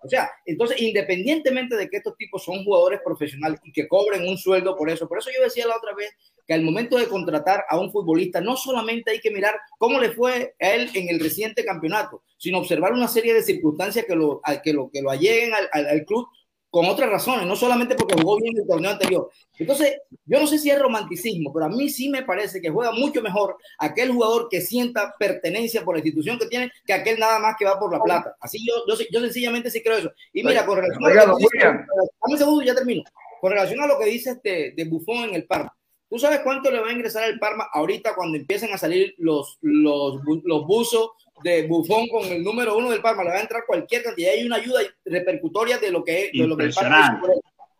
O 0.00 0.08
sea, 0.08 0.30
entonces, 0.46 0.80
independientemente 0.80 1.76
de 1.76 1.88
que 1.88 1.98
estos 1.98 2.16
tipos 2.16 2.44
son 2.44 2.64
jugadores 2.64 3.00
profesionales 3.04 3.60
y 3.64 3.72
que 3.72 3.88
cobren 3.88 4.26
un 4.28 4.38
sueldo 4.38 4.76
por 4.76 4.88
eso, 4.88 5.08
por 5.08 5.18
eso 5.18 5.30
yo 5.36 5.42
decía 5.42 5.66
la 5.66 5.76
otra 5.76 5.94
vez 5.94 6.10
que 6.48 6.54
al 6.54 6.62
momento 6.62 6.96
de 6.96 7.06
contratar 7.06 7.64
a 7.68 7.78
un 7.78 7.92
futbolista, 7.92 8.40
no 8.40 8.56
solamente 8.56 9.10
hay 9.10 9.20
que 9.20 9.30
mirar 9.30 9.54
cómo 9.78 10.00
le 10.00 10.10
fue 10.12 10.54
a 10.58 10.70
él 10.70 10.90
en 10.94 11.10
el 11.10 11.20
reciente 11.20 11.62
campeonato, 11.62 12.22
sino 12.38 12.58
observar 12.58 12.94
una 12.94 13.06
serie 13.06 13.34
de 13.34 13.42
circunstancias 13.42 14.06
que 14.06 14.16
lo, 14.16 14.40
que 14.64 14.72
lo, 14.72 14.90
que 14.90 15.02
lo 15.02 15.10
alleguen 15.10 15.52
al, 15.52 15.86
al 15.86 16.04
club 16.06 16.26
con 16.70 16.86
otras 16.86 17.08
razones, 17.08 17.46
no 17.46 17.56
solamente 17.56 17.94
porque 17.94 18.20
jugó 18.20 18.38
bien 18.38 18.54
el 18.56 18.66
torneo 18.66 18.90
anterior. 18.90 19.30
Entonces, 19.58 19.98
yo 20.26 20.38
no 20.38 20.46
sé 20.46 20.58
si 20.58 20.70
es 20.70 20.78
romanticismo, 20.78 21.52
pero 21.52 21.66
a 21.66 21.68
mí 21.68 21.88
sí 21.88 22.08
me 22.08 22.22
parece 22.22 22.60
que 22.60 22.70
juega 22.70 22.92
mucho 22.92 23.22
mejor 23.22 23.56
aquel 23.78 24.10
jugador 24.10 24.48
que 24.50 24.60
sienta 24.60 25.14
pertenencia 25.18 25.84
por 25.84 25.94
la 25.94 26.00
institución 26.00 26.38
que 26.38 26.46
tiene 26.46 26.70
que 26.84 26.92
aquel 26.92 27.18
nada 27.18 27.38
más 27.38 27.56
que 27.58 27.64
va 27.64 27.78
por 27.78 27.92
la 27.92 28.02
plata. 28.02 28.36
Así 28.40 28.58
yo, 28.66 28.74
yo, 28.86 29.02
yo 29.10 29.20
sencillamente 29.20 29.70
sí 29.70 29.82
creo 29.82 29.96
eso. 29.96 30.12
Y 30.32 30.42
mira, 30.42 30.66
con 30.66 30.76
relación 30.76 31.04
a 31.04 31.26
lo 31.26 31.36
que 31.36 31.44
dice, 31.44 32.38
segundo, 32.38 32.64
ya 32.64 32.74
termino. 32.74 33.02
Con 33.40 33.52
relación 33.52 33.80
a 33.80 33.86
lo 33.86 33.98
que 33.98 34.06
dice 34.06 34.30
este 34.30 34.72
de 34.76 34.84
Buffon 34.84 35.24
en 35.24 35.34
el 35.34 35.46
Parma, 35.46 35.74
¿tú 36.08 36.18
sabes 36.18 36.40
cuánto 36.40 36.70
le 36.70 36.80
va 36.80 36.88
a 36.88 36.92
ingresar 36.92 37.28
el 37.28 37.38
Parma 37.38 37.68
ahorita 37.72 38.14
cuando 38.14 38.36
empiecen 38.36 38.72
a 38.72 38.78
salir 38.78 39.14
los, 39.18 39.58
los, 39.60 40.20
los 40.44 40.66
buzos 40.66 41.10
de 41.42 41.66
Bufón 41.66 42.08
con 42.08 42.24
el 42.24 42.42
número 42.42 42.76
uno 42.76 42.90
del 42.90 43.00
Parma, 43.00 43.24
le 43.24 43.30
va 43.30 43.36
a 43.36 43.42
entrar 43.42 43.64
cualquier 43.66 44.02
cantidad. 44.02 44.32
Hay 44.32 44.44
una 44.44 44.56
ayuda 44.56 44.80
repercutoria 45.04 45.78
de 45.78 45.90
lo 45.90 46.02
que 46.02 46.26
es. 46.26 46.32
De 46.32 46.46
lo 46.46 46.56
que 46.56 46.64
el 46.64 46.74
Parma 46.74 47.20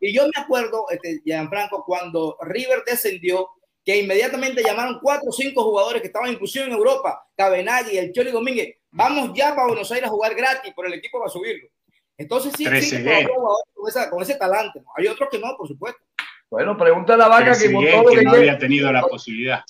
y 0.00 0.14
yo 0.14 0.24
me 0.24 0.42
acuerdo, 0.42 0.86
este, 0.90 1.20
Gianfranco, 1.24 1.84
cuando 1.84 2.36
River 2.42 2.84
descendió, 2.86 3.48
que 3.84 4.00
inmediatamente 4.00 4.62
llamaron 4.62 4.98
cuatro 5.00 5.30
o 5.30 5.32
cinco 5.32 5.64
jugadores 5.64 6.02
que 6.02 6.08
estaban 6.08 6.30
inclusive 6.30 6.66
en 6.66 6.72
Europa, 6.72 7.26
Cabenagui, 7.36 7.96
el 7.96 8.12
Choli 8.12 8.30
Domínguez, 8.30 8.76
vamos 8.90 9.30
ya 9.34 9.54
para 9.54 9.68
Buenos 9.68 9.90
Aires 9.90 10.08
a 10.08 10.12
jugar 10.12 10.34
gratis, 10.34 10.72
por 10.74 10.86
el 10.86 10.94
equipo 10.94 11.18
va 11.18 11.26
a 11.26 11.30
subirlo. 11.30 11.68
Entonces 12.16 12.52
sí, 12.56 12.64
sí 12.80 13.04
con, 14.10 14.22
ese 14.22 14.34
talante. 14.34 14.82
Hay 14.96 15.06
otros 15.06 15.28
que 15.30 15.38
no, 15.38 15.56
por 15.56 15.68
supuesto. 15.68 16.00
Bueno, 16.50 16.76
pregunta 16.76 17.14
a 17.14 17.16
la 17.16 17.28
vaca 17.28 17.52
que 17.58 17.72
con 17.72 17.84
todo 17.84 18.10
que, 18.10 18.22
no 18.22 18.32
había 18.32 18.58
tenido 18.58 18.90
la 18.92 19.02
posibilidad. 19.02 19.60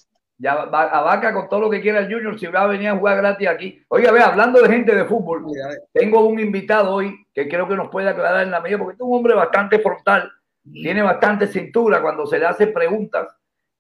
Ya 0.40 0.52
a 0.52 1.00
Vaca 1.02 1.34
con 1.34 1.48
todo 1.48 1.62
lo 1.62 1.70
que 1.70 1.80
quiera 1.80 1.98
el 1.98 2.12
Junior, 2.12 2.38
si 2.38 2.46
va 2.46 2.62
a 2.62 2.66
venir 2.68 2.88
a 2.88 2.96
jugar 2.96 3.16
gratis 3.16 3.48
aquí. 3.48 3.82
Oiga, 3.88 4.12
ve, 4.12 4.20
hablando 4.20 4.62
de 4.62 4.68
gente 4.68 4.94
de 4.94 5.04
fútbol, 5.04 5.44
tengo 5.92 6.24
un 6.24 6.38
invitado 6.38 6.94
hoy 6.94 7.26
que 7.34 7.48
creo 7.48 7.66
que 7.66 7.74
nos 7.74 7.88
puede 7.88 8.08
aclarar 8.08 8.44
en 8.44 8.52
la 8.52 8.60
medida, 8.60 8.78
porque 8.78 8.94
es 8.94 9.00
un 9.00 9.16
hombre 9.16 9.34
bastante 9.34 9.80
frontal, 9.80 10.30
tiene 10.62 11.02
bastante 11.02 11.48
cintura 11.48 12.00
cuando 12.00 12.24
se 12.24 12.38
le 12.38 12.46
hacen 12.46 12.72
preguntas 12.72 13.26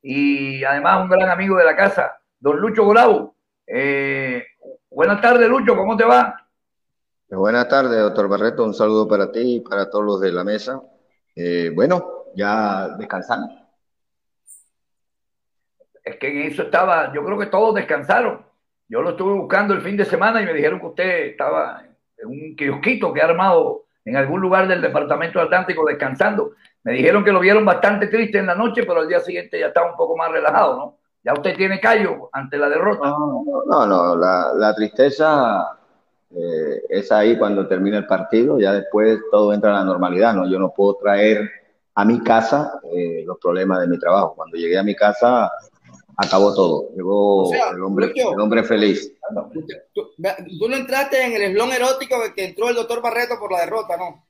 y 0.02 0.64
además 0.64 1.02
un 1.02 1.10
gran 1.10 1.30
amigo 1.30 1.56
de 1.56 1.64
la 1.64 1.76
casa, 1.76 2.18
don 2.40 2.58
Lucho 2.58 2.88
Grau. 2.88 3.32
Eh, 3.64 4.42
buenas 4.90 5.20
tardes, 5.20 5.48
Lucho, 5.48 5.76
¿cómo 5.76 5.96
te 5.96 6.04
va? 6.04 6.44
Buenas 7.30 7.68
tardes, 7.68 8.00
doctor 8.00 8.28
Barreto. 8.28 8.64
Un 8.64 8.74
saludo 8.74 9.06
para 9.06 9.30
ti 9.30 9.56
y 9.56 9.60
para 9.60 9.88
todos 9.88 10.04
los 10.04 10.20
de 10.20 10.32
la 10.32 10.42
mesa. 10.42 10.80
Eh, 11.36 11.70
bueno, 11.72 12.17
ya 12.34 12.88
descansando. 12.96 13.48
Es 16.04 16.16
que 16.16 16.28
en 16.28 16.50
eso 16.50 16.62
estaba, 16.62 17.12
yo 17.12 17.24
creo 17.24 17.38
que 17.38 17.46
todos 17.46 17.74
descansaron. 17.74 18.46
Yo 18.88 19.02
lo 19.02 19.10
estuve 19.10 19.34
buscando 19.34 19.74
el 19.74 19.82
fin 19.82 19.96
de 19.96 20.06
semana 20.06 20.40
y 20.40 20.46
me 20.46 20.54
dijeron 20.54 20.80
que 20.80 20.86
usted 20.86 21.26
estaba 21.26 21.82
en 22.16 22.28
un 22.28 22.56
kiosquito 22.56 23.12
que 23.12 23.20
ha 23.20 23.26
armado 23.26 23.84
en 24.04 24.16
algún 24.16 24.40
lugar 24.40 24.66
del 24.66 24.80
departamento 24.80 25.40
Atlántico 25.40 25.84
descansando. 25.84 26.52
Me 26.82 26.92
dijeron 26.92 27.22
que 27.22 27.32
lo 27.32 27.40
vieron 27.40 27.64
bastante 27.64 28.06
triste 28.06 28.38
en 28.38 28.46
la 28.46 28.54
noche, 28.54 28.84
pero 28.84 29.00
al 29.00 29.08
día 29.08 29.20
siguiente 29.20 29.60
ya 29.60 29.66
estaba 29.66 29.90
un 29.90 29.96
poco 29.96 30.16
más 30.16 30.30
relajado, 30.30 30.76
¿no? 30.76 30.98
Ya 31.22 31.34
usted 31.34 31.56
tiene 31.56 31.78
callo 31.80 32.30
ante 32.32 32.56
la 32.56 32.70
derrota. 32.70 33.10
No, 33.10 33.86
no, 33.86 34.16
la, 34.16 34.74
tristeza 34.74 35.78
eh, 36.30 36.82
es 36.88 37.12
ahí 37.12 37.36
cuando 37.36 37.68
termina 37.68 37.98
el 37.98 38.06
partido, 38.06 38.58
ya 38.58 38.72
después 38.72 39.18
todo 39.30 39.52
entra 39.52 39.70
a 39.70 39.80
la 39.80 39.84
normalidad, 39.84 40.32
¿no? 40.32 40.48
Yo 40.48 40.58
no 40.58 40.72
puedo 40.72 40.94
traer 40.94 41.50
a 41.98 42.04
mi 42.04 42.20
casa 42.20 42.80
eh, 42.94 43.24
los 43.26 43.38
problemas 43.38 43.80
de 43.80 43.88
mi 43.88 43.98
trabajo. 43.98 44.34
Cuando 44.36 44.56
llegué 44.56 44.78
a 44.78 44.84
mi 44.84 44.94
casa 44.94 45.50
acabó 46.16 46.54
todo. 46.54 46.90
Llegó 46.94 47.52
el, 47.52 47.82
hombre, 47.82 48.12
el 48.14 48.40
hombre 48.40 48.62
feliz. 48.62 49.12
Tú, 49.92 50.06
no 50.68 50.76
entraste 50.76 51.24
en 51.24 51.32
el 51.32 51.42
eslón 51.42 51.72
erótico 51.72 52.16
que 52.36 52.44
entró 52.44 52.68
el 52.68 52.76
doctor 52.76 53.02
Barreto 53.02 53.34
por 53.40 53.50
la 53.50 53.60
derrota, 53.60 53.96
¿no? 53.96 54.24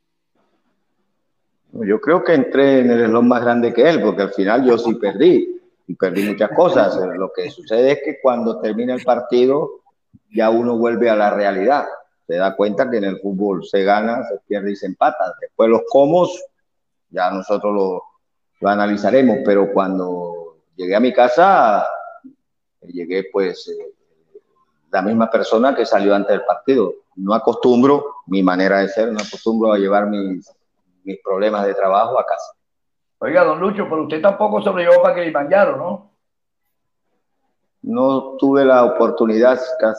Yo 1.87 2.01
creo 2.01 2.25
que 2.25 2.33
entré 2.33 2.81
en 2.81 2.91
el 2.91 3.03
eslón 3.03 3.29
más 3.29 3.43
grande 3.43 3.75
que 3.75 3.87
él, 3.87 4.01
porque 4.01 4.23
al 4.23 4.33
final 4.33 4.65
yo 4.65 4.79
sí 4.79 4.95
perdí 4.95 5.61
y 5.87 5.95
perdí 5.95 6.23
muchas 6.23 6.51
cosas. 6.57 6.99
Lo 7.19 7.31
que 7.37 7.51
sucede 7.51 7.93
es 7.93 7.99
que 8.03 8.19
cuando 8.23 8.61
termina 8.63 8.95
el 8.95 9.05
partido 9.05 9.83
ya 10.31 10.49
uno 10.49 10.79
vuelve 10.79 11.11
a 11.11 11.17
la 11.17 11.35
realidad. 11.35 11.85
Se 12.27 12.37
da 12.37 12.57
cuenta 12.57 12.91
que 12.91 12.97
en 12.97 13.05
el 13.05 13.21
fútbol 13.21 13.63
se 13.67 13.85
gana, 13.85 14.23
se 14.27 14.39
pierde 14.47 14.73
y 14.73 14.77
se 14.77 14.87
empata. 14.87 15.35
Después 15.39 15.69
los 15.69 15.83
comos 15.87 16.43
ya 17.11 17.31
nosotros 17.31 17.75
lo, 17.75 18.03
lo 18.61 18.69
analizaremos, 18.69 19.39
pero 19.45 19.73
cuando 19.73 20.57
llegué 20.77 20.95
a 20.95 21.01
mi 21.01 21.13
casa, 21.13 21.87
llegué 22.83 23.29
pues 23.33 23.69
eh, 23.69 23.95
la 24.91 25.03
misma 25.03 25.31
persona 25.31 25.75
que 25.75 25.85
salió 25.85 26.15
antes 26.15 26.31
del 26.31 26.45
partido. 26.45 26.95
No 27.17 27.35
acostumbro, 27.35 28.17
mi 28.27 28.43
manera 28.43 28.79
de 28.79 28.89
ser, 28.89 29.13
no 29.13 29.19
acostumbro 29.19 29.73
a 29.73 29.79
llevar 29.79 30.07
mis, 30.07 30.51
mis 31.05 31.19
problemas 31.23 31.67
de 31.67 31.75
trabajo 31.75 32.19
a 32.19 32.25
casa. 32.25 32.53
Oiga, 33.19 33.45
don 33.45 33.59
Lucho, 33.59 33.87
pero 33.89 34.05
usted 34.05 34.23
tampoco 34.23 34.63
sobrellevó 34.63 35.03
para 35.03 35.17
que 35.17 35.23
le 35.23 35.33
mandaron, 35.33 35.79
¿no? 35.79 36.11
No 37.83 38.37
tuve 38.37 38.65
la 38.65 38.85
oportunidad, 38.85 39.59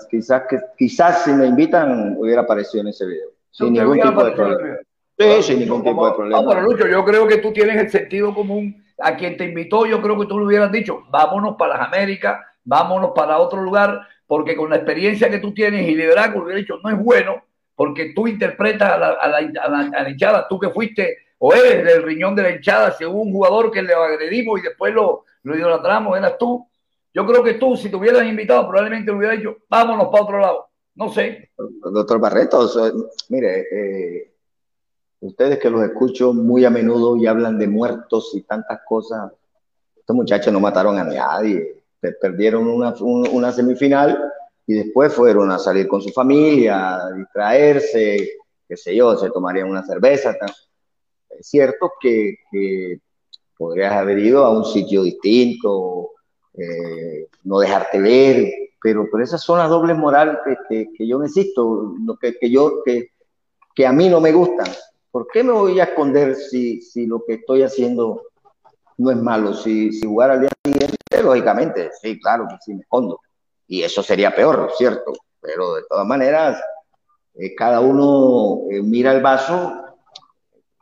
quizás, 0.10 0.44
que, 0.48 0.60
quizás 0.78 1.24
si 1.24 1.32
me 1.32 1.48
invitan 1.48 2.16
hubiera 2.18 2.42
aparecido 2.42 2.82
en 2.82 2.90
ese 2.90 3.06
video. 3.06 3.30
Sin 3.52 3.74
ningún 3.74 4.00
tipo 4.00 4.24
de 4.24 4.32
problema. 4.32 4.78
Sí, 5.20 5.44
sin 5.44 5.60
ningún 5.60 5.84
tipo 5.84 6.08
de 6.08 6.14
problema. 6.14 6.42
No, 6.42 6.48
pero 6.48 6.62
Lucho, 6.62 6.88
yo 6.88 7.04
creo 7.04 7.28
que 7.28 7.38
tú 7.38 7.52
tienes 7.52 7.76
el 7.76 7.90
sentido 7.90 8.34
común 8.34 8.82
a 9.00 9.18
quien 9.18 9.36
te 9.36 9.46
invitó, 9.46 9.86
yo 9.86 10.02
creo 10.02 10.18
que 10.18 10.28
tú 10.28 10.40
le 10.40 10.46
hubieras 10.46 10.72
dicho, 10.72 11.04
vámonos 11.10 11.56
para 11.58 11.78
las 11.78 11.88
Américas, 11.88 12.40
vámonos 12.64 13.12
para 13.14 13.38
otro 13.38 13.62
lugar, 13.62 14.08
porque 14.26 14.56
con 14.56 14.70
la 14.70 14.78
experiencia 14.78 15.30
que 15.30 15.40
tú 15.40 15.54
tienes 15.54 15.88
y 15.88 15.96
liderazgo, 15.96 16.44
hubiera 16.44 16.60
dicho, 16.60 16.80
no 16.82 16.90
es 16.90 16.98
bueno, 16.98 17.44
porque 17.76 18.14
tú 18.14 18.28
interpretas 18.28 18.92
a 18.94 18.98
la, 18.98 19.08
a, 19.10 19.28
la, 19.28 19.90
a, 19.94 20.10
hinchada, 20.10 20.48
tú 20.48 20.58
que 20.58 20.70
fuiste 20.70 21.18
o 21.38 21.54
eres 21.54 21.84
del 21.84 22.04
riñón 22.04 22.36
de 22.36 22.44
la 22.44 22.52
hinchada, 22.52 22.92
si 22.92 23.06
hubo 23.06 23.22
un 23.22 23.32
jugador 23.32 23.72
que 23.72 23.82
le 23.82 23.94
agredimos 23.94 24.60
y 24.60 24.64
después 24.64 24.94
lo, 24.94 25.26
lo 25.44 25.58
idolatramos, 25.58 26.18
eras 26.18 26.38
tú. 26.38 26.66
Yo 27.14 27.26
creo 27.26 27.44
que 27.44 27.56
tú, 27.56 27.76
si 27.76 27.90
te 27.90 27.96
hubieras 27.96 28.26
invitado, 28.26 28.68
probablemente 28.68 29.12
hubieras 29.12 29.38
dicho, 29.38 29.58
vámonos 29.70 30.10
para 30.10 30.24
otro 30.24 30.40
lado. 30.40 30.68
No 30.96 31.10
sé. 31.10 31.50
Doctor 31.58 32.20
Barreto, 32.20 32.70
mire, 33.30 33.66
eh, 33.72 34.29
Ustedes 35.22 35.60
que 35.60 35.70
los 35.70 35.84
escucho 35.84 36.34
muy 36.34 36.64
a 36.64 36.70
menudo 36.70 37.18
y 37.18 37.28
hablan 37.28 37.58
de 37.58 37.68
muertos 37.68 38.32
y 38.34 38.42
tantas 38.42 38.80
cosas, 38.88 39.32
estos 39.98 40.16
muchachos 40.16 40.54
no 40.54 40.60
mataron 40.60 40.98
a 40.98 41.04
nadie, 41.04 41.84
perdieron 42.22 42.68
una, 42.68 43.52
semifinal 43.52 44.32
y 44.66 44.76
después 44.76 45.14
fueron 45.14 45.52
a 45.52 45.60
salir 45.60 45.88
con 45.88 46.02
su 46.02 46.10
familia, 46.10 46.96
a 46.96 47.12
distraerse, 47.12 48.30
qué 48.68 48.78
sé 48.78 48.96
yo, 48.96 49.18
se 49.18 49.30
tomarían 49.30 49.70
una 49.70 49.84
cerveza. 49.86 50.36
Es 51.30 51.48
cierto 51.48 51.92
que, 52.00 52.36
que, 52.52 53.00
podrías 53.58 53.92
haber 53.92 54.20
ido 54.20 54.46
a 54.46 54.52
un 54.52 54.64
sitio 54.64 55.04
distinto, 55.04 56.12
eh, 56.54 57.28
no 57.44 57.60
dejarte 57.60 58.00
ver, 58.00 58.50
pero, 58.82 59.06
pero 59.12 59.22
esas 59.22 59.44
son 59.44 59.60
las 59.60 59.70
dobles 59.70 59.98
morales 59.98 60.38
que, 60.70 60.88
que, 60.98 61.06
yo 61.06 61.20
necesito, 61.20 61.94
que, 62.22 62.38
que, 62.38 62.50
yo, 62.50 62.82
que, 62.86 63.10
que 63.76 63.86
a 63.86 63.92
mí 63.92 64.08
no 64.08 64.22
me 64.22 64.32
gustan. 64.32 64.68
¿Por 65.20 65.28
qué 65.28 65.44
me 65.44 65.52
voy 65.52 65.78
a 65.82 65.84
esconder 65.84 66.34
si, 66.34 66.82
si 66.82 67.06
lo 67.06 67.26
que 67.26 67.34
estoy 67.34 67.62
haciendo 67.62 68.28
no 68.96 69.12
es 69.12 69.18
malo? 69.18 69.54
Si, 69.54 69.92
jugar 70.02 70.32
al 70.32 70.40
día 70.40 70.50
siguiente, 70.64 70.98
lógicamente, 71.22 71.90
sí, 72.02 72.18
claro 72.22 72.48
que 72.48 72.56
sí 72.62 72.74
me 72.74 72.84
escondo. 72.84 73.20
Y 73.68 73.84
eso 73.84 74.02
sería 74.02 74.34
peor, 74.34 74.72
¿cierto? 74.78 75.12
Pero 75.42 75.76
de 75.76 75.82
todas 75.90 76.08
maneras, 76.08 76.64
eh, 77.34 77.54
cada 77.54 77.82
uno 77.82 78.62
eh, 78.72 78.82
mira 78.82 79.12
el 79.12 79.22
vaso 79.22 79.84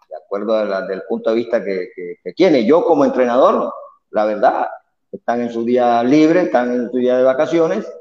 de 0.08 0.16
acuerdo 0.16 0.56
al 0.56 0.88
del 0.88 1.02
punto 1.10 1.32
de 1.32 1.36
vista 1.36 1.64
que, 1.64 1.90
tiene. 2.36 2.64
Yo 2.64 2.86
como 2.86 3.06
entrenador, 3.06 3.74
la 4.12 4.26
verdad, 4.26 4.68
están 5.12 5.42
en 5.42 5.52
su 5.52 5.66
día 5.66 6.04
libre, 6.04 6.42
están 6.44 6.76
en 6.76 6.92
su 6.92 6.98
día 6.98 7.18
de 7.18 7.24
vacaciones. 7.24 7.92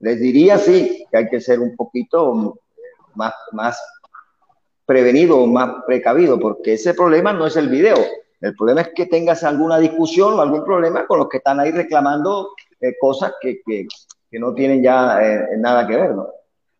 Les 0.00 0.18
diría 0.18 0.58
sí, 0.58 1.06
que 1.08 1.18
hay 1.18 1.28
que 1.28 1.40
ser 1.40 1.60
un 1.60 1.76
poquito 1.76 2.58
más, 3.14 3.32
más 3.52 3.80
prevenido 4.92 5.38
o 5.38 5.46
más 5.46 5.70
precavido, 5.86 6.38
porque 6.38 6.74
ese 6.74 6.92
problema 6.92 7.32
no 7.32 7.46
es 7.46 7.56
el 7.56 7.70
video. 7.70 7.96
El 8.42 8.54
problema 8.54 8.82
es 8.82 8.90
que 8.94 9.06
tengas 9.06 9.42
alguna 9.42 9.78
discusión 9.78 10.34
o 10.34 10.42
algún 10.42 10.64
problema 10.64 11.06
con 11.06 11.18
los 11.18 11.30
que 11.30 11.38
están 11.38 11.58
ahí 11.60 11.70
reclamando 11.70 12.50
eh, 12.78 12.94
cosas 13.00 13.32
que, 13.40 13.62
que, 13.64 13.86
que, 14.30 14.38
no 14.38 14.52
tienen 14.52 14.82
ya 14.82 15.18
eh, 15.22 15.56
nada 15.56 15.86
que 15.86 15.96
ver, 15.96 16.14
¿no? 16.14 16.28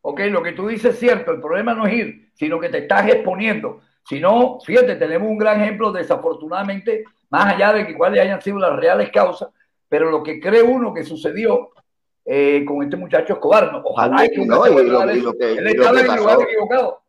Ok, 0.03 0.21
lo 0.29 0.43
que 0.43 0.53
tú 0.53 0.67
dices 0.67 0.93
es 0.93 1.01
cierto, 1.01 1.31
el 1.31 1.41
problema 1.41 1.73
no 1.73 1.87
es 1.87 1.95
ir, 1.95 2.31
sino 2.35 2.61
que 2.61 2.69
te 2.69 2.79
estás 2.79 3.09
exponiendo. 3.09 3.81
Si 4.05 4.21
no, 4.21 4.59
fíjate, 4.61 4.97
tenemos 4.97 5.29
un 5.29 5.39
gran 5.39 5.63
ejemplo, 5.63 5.91
desafortunadamente, 5.91 7.05
más 7.31 7.55
allá 7.55 7.73
de 7.73 7.87
que 7.87 7.97
cuáles 7.97 8.21
hayan 8.21 8.43
sido 8.43 8.59
las 8.59 8.77
reales 8.77 9.11
causas, 9.11 9.49
pero 9.89 10.11
lo 10.11 10.23
que 10.23 10.39
cree 10.39 10.63
uno 10.63 10.93
que 10.93 11.03
sucedió 11.03 11.71
eh, 12.25 12.65
con 12.67 12.83
este 12.83 12.97
muchacho 12.97 13.35
Escobar. 13.35 13.83
Ojalá 13.85 14.29
que 14.29 14.47
no, 14.47 14.65
lo, 14.65 14.75
que, 14.77 14.83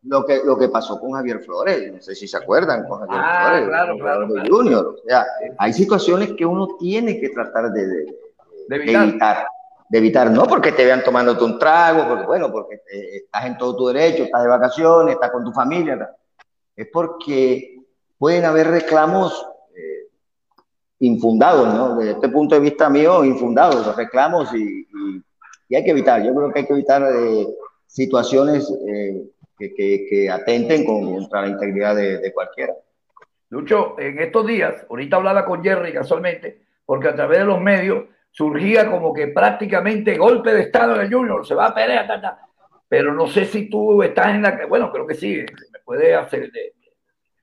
lo, 0.02 0.26
que, 0.26 0.40
lo 0.44 0.58
que 0.58 0.68
pasó 0.68 0.98
con 0.98 1.12
Javier 1.12 1.40
Flores, 1.40 1.92
no 1.92 2.00
sé 2.00 2.14
si 2.14 2.26
se 2.26 2.36
acuerdan 2.36 2.86
con 2.88 3.00
Javier 3.00 3.20
ah, 3.22 3.46
Flores, 3.46 3.68
claro, 3.68 3.98
claro, 3.98 4.28
Junior. 4.48 4.86
O 4.86 5.08
sea, 5.08 5.24
hay 5.58 5.72
situaciones 5.72 6.32
que 6.32 6.44
uno 6.44 6.76
tiene 6.78 7.20
que 7.20 7.28
tratar 7.28 7.70
de, 7.72 7.86
de, 7.86 8.76
evitar. 8.76 9.46
De 9.88 9.98
evitar, 9.98 10.30
no 10.30 10.44
porque 10.46 10.72
te 10.72 10.84
vean 10.84 11.04
tomándote 11.04 11.44
un 11.44 11.58
trago, 11.58 12.08
porque 12.08 12.26
bueno, 12.26 12.50
porque 12.50 12.80
estás 13.12 13.46
en 13.46 13.56
todo 13.56 13.76
tu 13.76 13.86
derecho, 13.88 14.24
estás 14.24 14.42
de 14.42 14.48
vacaciones, 14.48 15.14
estás 15.14 15.30
con 15.30 15.44
tu 15.44 15.52
familia, 15.52 16.10
es 16.74 16.88
porque 16.92 17.76
pueden 18.18 18.44
haber 18.46 18.68
reclamos 18.68 19.46
infundados, 21.00 21.74
¿no? 21.74 21.96
Desde 21.96 22.12
este 22.12 22.28
punto 22.28 22.54
de 22.54 22.60
vista 22.60 22.88
mío, 22.88 23.24
infundados, 23.24 23.86
los 23.86 23.96
reclamos 23.96 24.54
y, 24.54 24.86
y, 25.68 25.74
hay 25.74 25.82
que 25.82 25.90
evitar, 25.90 26.22
yo 26.22 26.32
creo 26.34 26.52
que 26.52 26.60
hay 26.60 26.66
que 26.66 26.72
evitar 26.72 27.02
eh, 27.02 27.46
situaciones 27.86 28.72
eh, 28.86 29.24
que, 29.58 29.74
que, 29.74 30.30
atenten 30.30 30.84
contra 30.84 31.42
la 31.42 31.48
integridad 31.48 31.96
de, 31.96 32.18
de, 32.18 32.32
cualquiera. 32.32 32.74
Lucho, 33.50 33.96
en 33.98 34.20
estos 34.20 34.46
días, 34.46 34.86
ahorita 34.88 35.16
hablaba 35.16 35.44
con 35.44 35.64
Jerry 35.64 35.92
casualmente, 35.92 36.60
porque 36.86 37.08
a 37.08 37.14
través 37.14 37.40
de 37.40 37.44
los 37.44 37.60
medios 37.60 38.04
surgía 38.30 38.90
como 38.90 39.12
que 39.12 39.28
prácticamente 39.28 40.16
golpe 40.16 40.52
de 40.52 40.62
Estado 40.62 40.94
en 40.94 41.02
el 41.02 41.12
Junior, 41.12 41.46
se 41.46 41.54
va 41.54 41.66
a 41.66 41.74
pelear, 41.74 42.06
pero 42.88 43.12
no 43.12 43.26
sé 43.26 43.46
si 43.46 43.68
tú 43.68 44.02
estás 44.02 44.28
en 44.28 44.42
la... 44.42 44.66
Bueno, 44.68 44.92
creo 44.92 45.06
que 45.06 45.14
sí, 45.14 45.38
me 45.72 45.78
puede 45.84 46.14
hacer... 46.14 46.52
De, 46.52 46.74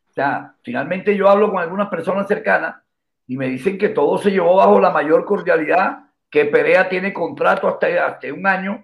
o 0.10 0.14
sea, 0.14 0.54
finalmente 0.62 1.16
yo 1.16 1.30
hablo 1.30 1.50
con 1.50 1.62
algunas 1.62 1.90
personas 1.90 2.28
cercanas 2.28 2.76
y 3.32 3.38
me 3.38 3.48
dicen 3.48 3.78
que 3.78 3.88
todo 3.88 4.18
se 4.18 4.30
llevó 4.30 4.58
bajo 4.58 4.78
la 4.82 4.90
mayor 4.90 5.24
cordialidad, 5.24 6.00
que 6.30 6.44
Perea 6.44 6.90
tiene 6.90 7.14
contrato 7.14 7.66
hasta, 7.70 7.88
hasta 8.06 8.28
un 8.34 8.46
año, 8.46 8.84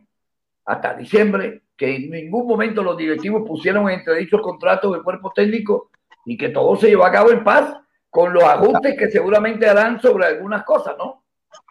hasta 0.63 0.93
diciembre, 0.93 1.63
que 1.75 1.97
en 1.97 2.11
ningún 2.11 2.47
momento 2.47 2.81
los 2.81 2.95
directivos 2.95 3.45
pusieron 3.45 3.89
entre 3.89 4.15
dichos 4.15 4.39
contratos 4.39 4.93
de 4.93 5.03
cuerpo 5.03 5.33
técnico 5.35 5.89
y 6.23 6.37
que 6.37 6.47
todo 6.47 6.77
se 6.77 6.87
llevó 6.87 7.03
a 7.03 7.11
cabo 7.11 7.31
en 7.31 7.43
paz 7.43 7.75
con 8.09 8.31
los 8.31 8.41
ajustes 8.41 8.97
que 8.97 9.11
seguramente 9.11 9.67
harán 9.67 9.99
sobre 9.99 10.27
algunas 10.27 10.63
cosas, 10.63 10.95
¿no? 10.97 11.23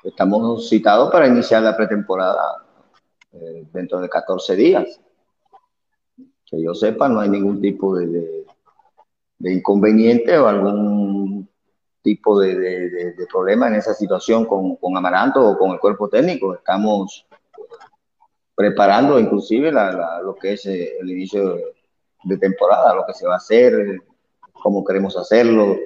Estamos 0.05 0.69
citados 0.69 1.11
para 1.11 1.29
iniciar 1.29 1.63
la 1.63 1.75
pretemporada 1.75 2.63
eh, 3.33 3.65
dentro 3.73 4.03
de 4.03 4.11
14 4.11 4.55
días. 4.55 5.01
Que 6.45 6.63
yo 6.63 6.75
sepa, 6.75 7.09
no 7.09 7.21
hay 7.21 7.31
ningún 7.31 7.59
tipo 7.59 7.97
de, 7.97 8.45
de, 9.39 9.55
inconveniente 9.55 10.37
o 10.37 10.47
algún 10.47 11.26
tipo 12.07 12.39
de, 12.39 12.55
de, 12.55 13.27
problema 13.27 13.67
en 13.67 13.75
esa 13.75 13.93
situación 13.93 14.45
con, 14.45 14.77
con 14.77 14.97
Amaranto 14.97 15.45
o 15.45 15.59
con 15.59 15.73
el 15.73 15.81
cuerpo 15.81 16.09
técnico. 16.09 16.55
Estamos 16.55 17.27
preparando 18.55 19.19
inclusive 19.19 19.73
lo 19.73 20.37
que 20.37 20.53
es 20.53 20.67
eh, 20.67 20.99
el 21.01 21.11
inicio 21.11 21.57
de 22.23 22.39
temporada, 22.39 22.95
lo 22.95 23.05
que 23.05 23.13
se 23.13 23.27
va 23.27 23.35
a 23.35 23.39
hacer, 23.39 24.01
cómo 24.53 24.85
queremos 24.85 25.17
hacerlo, 25.17 25.77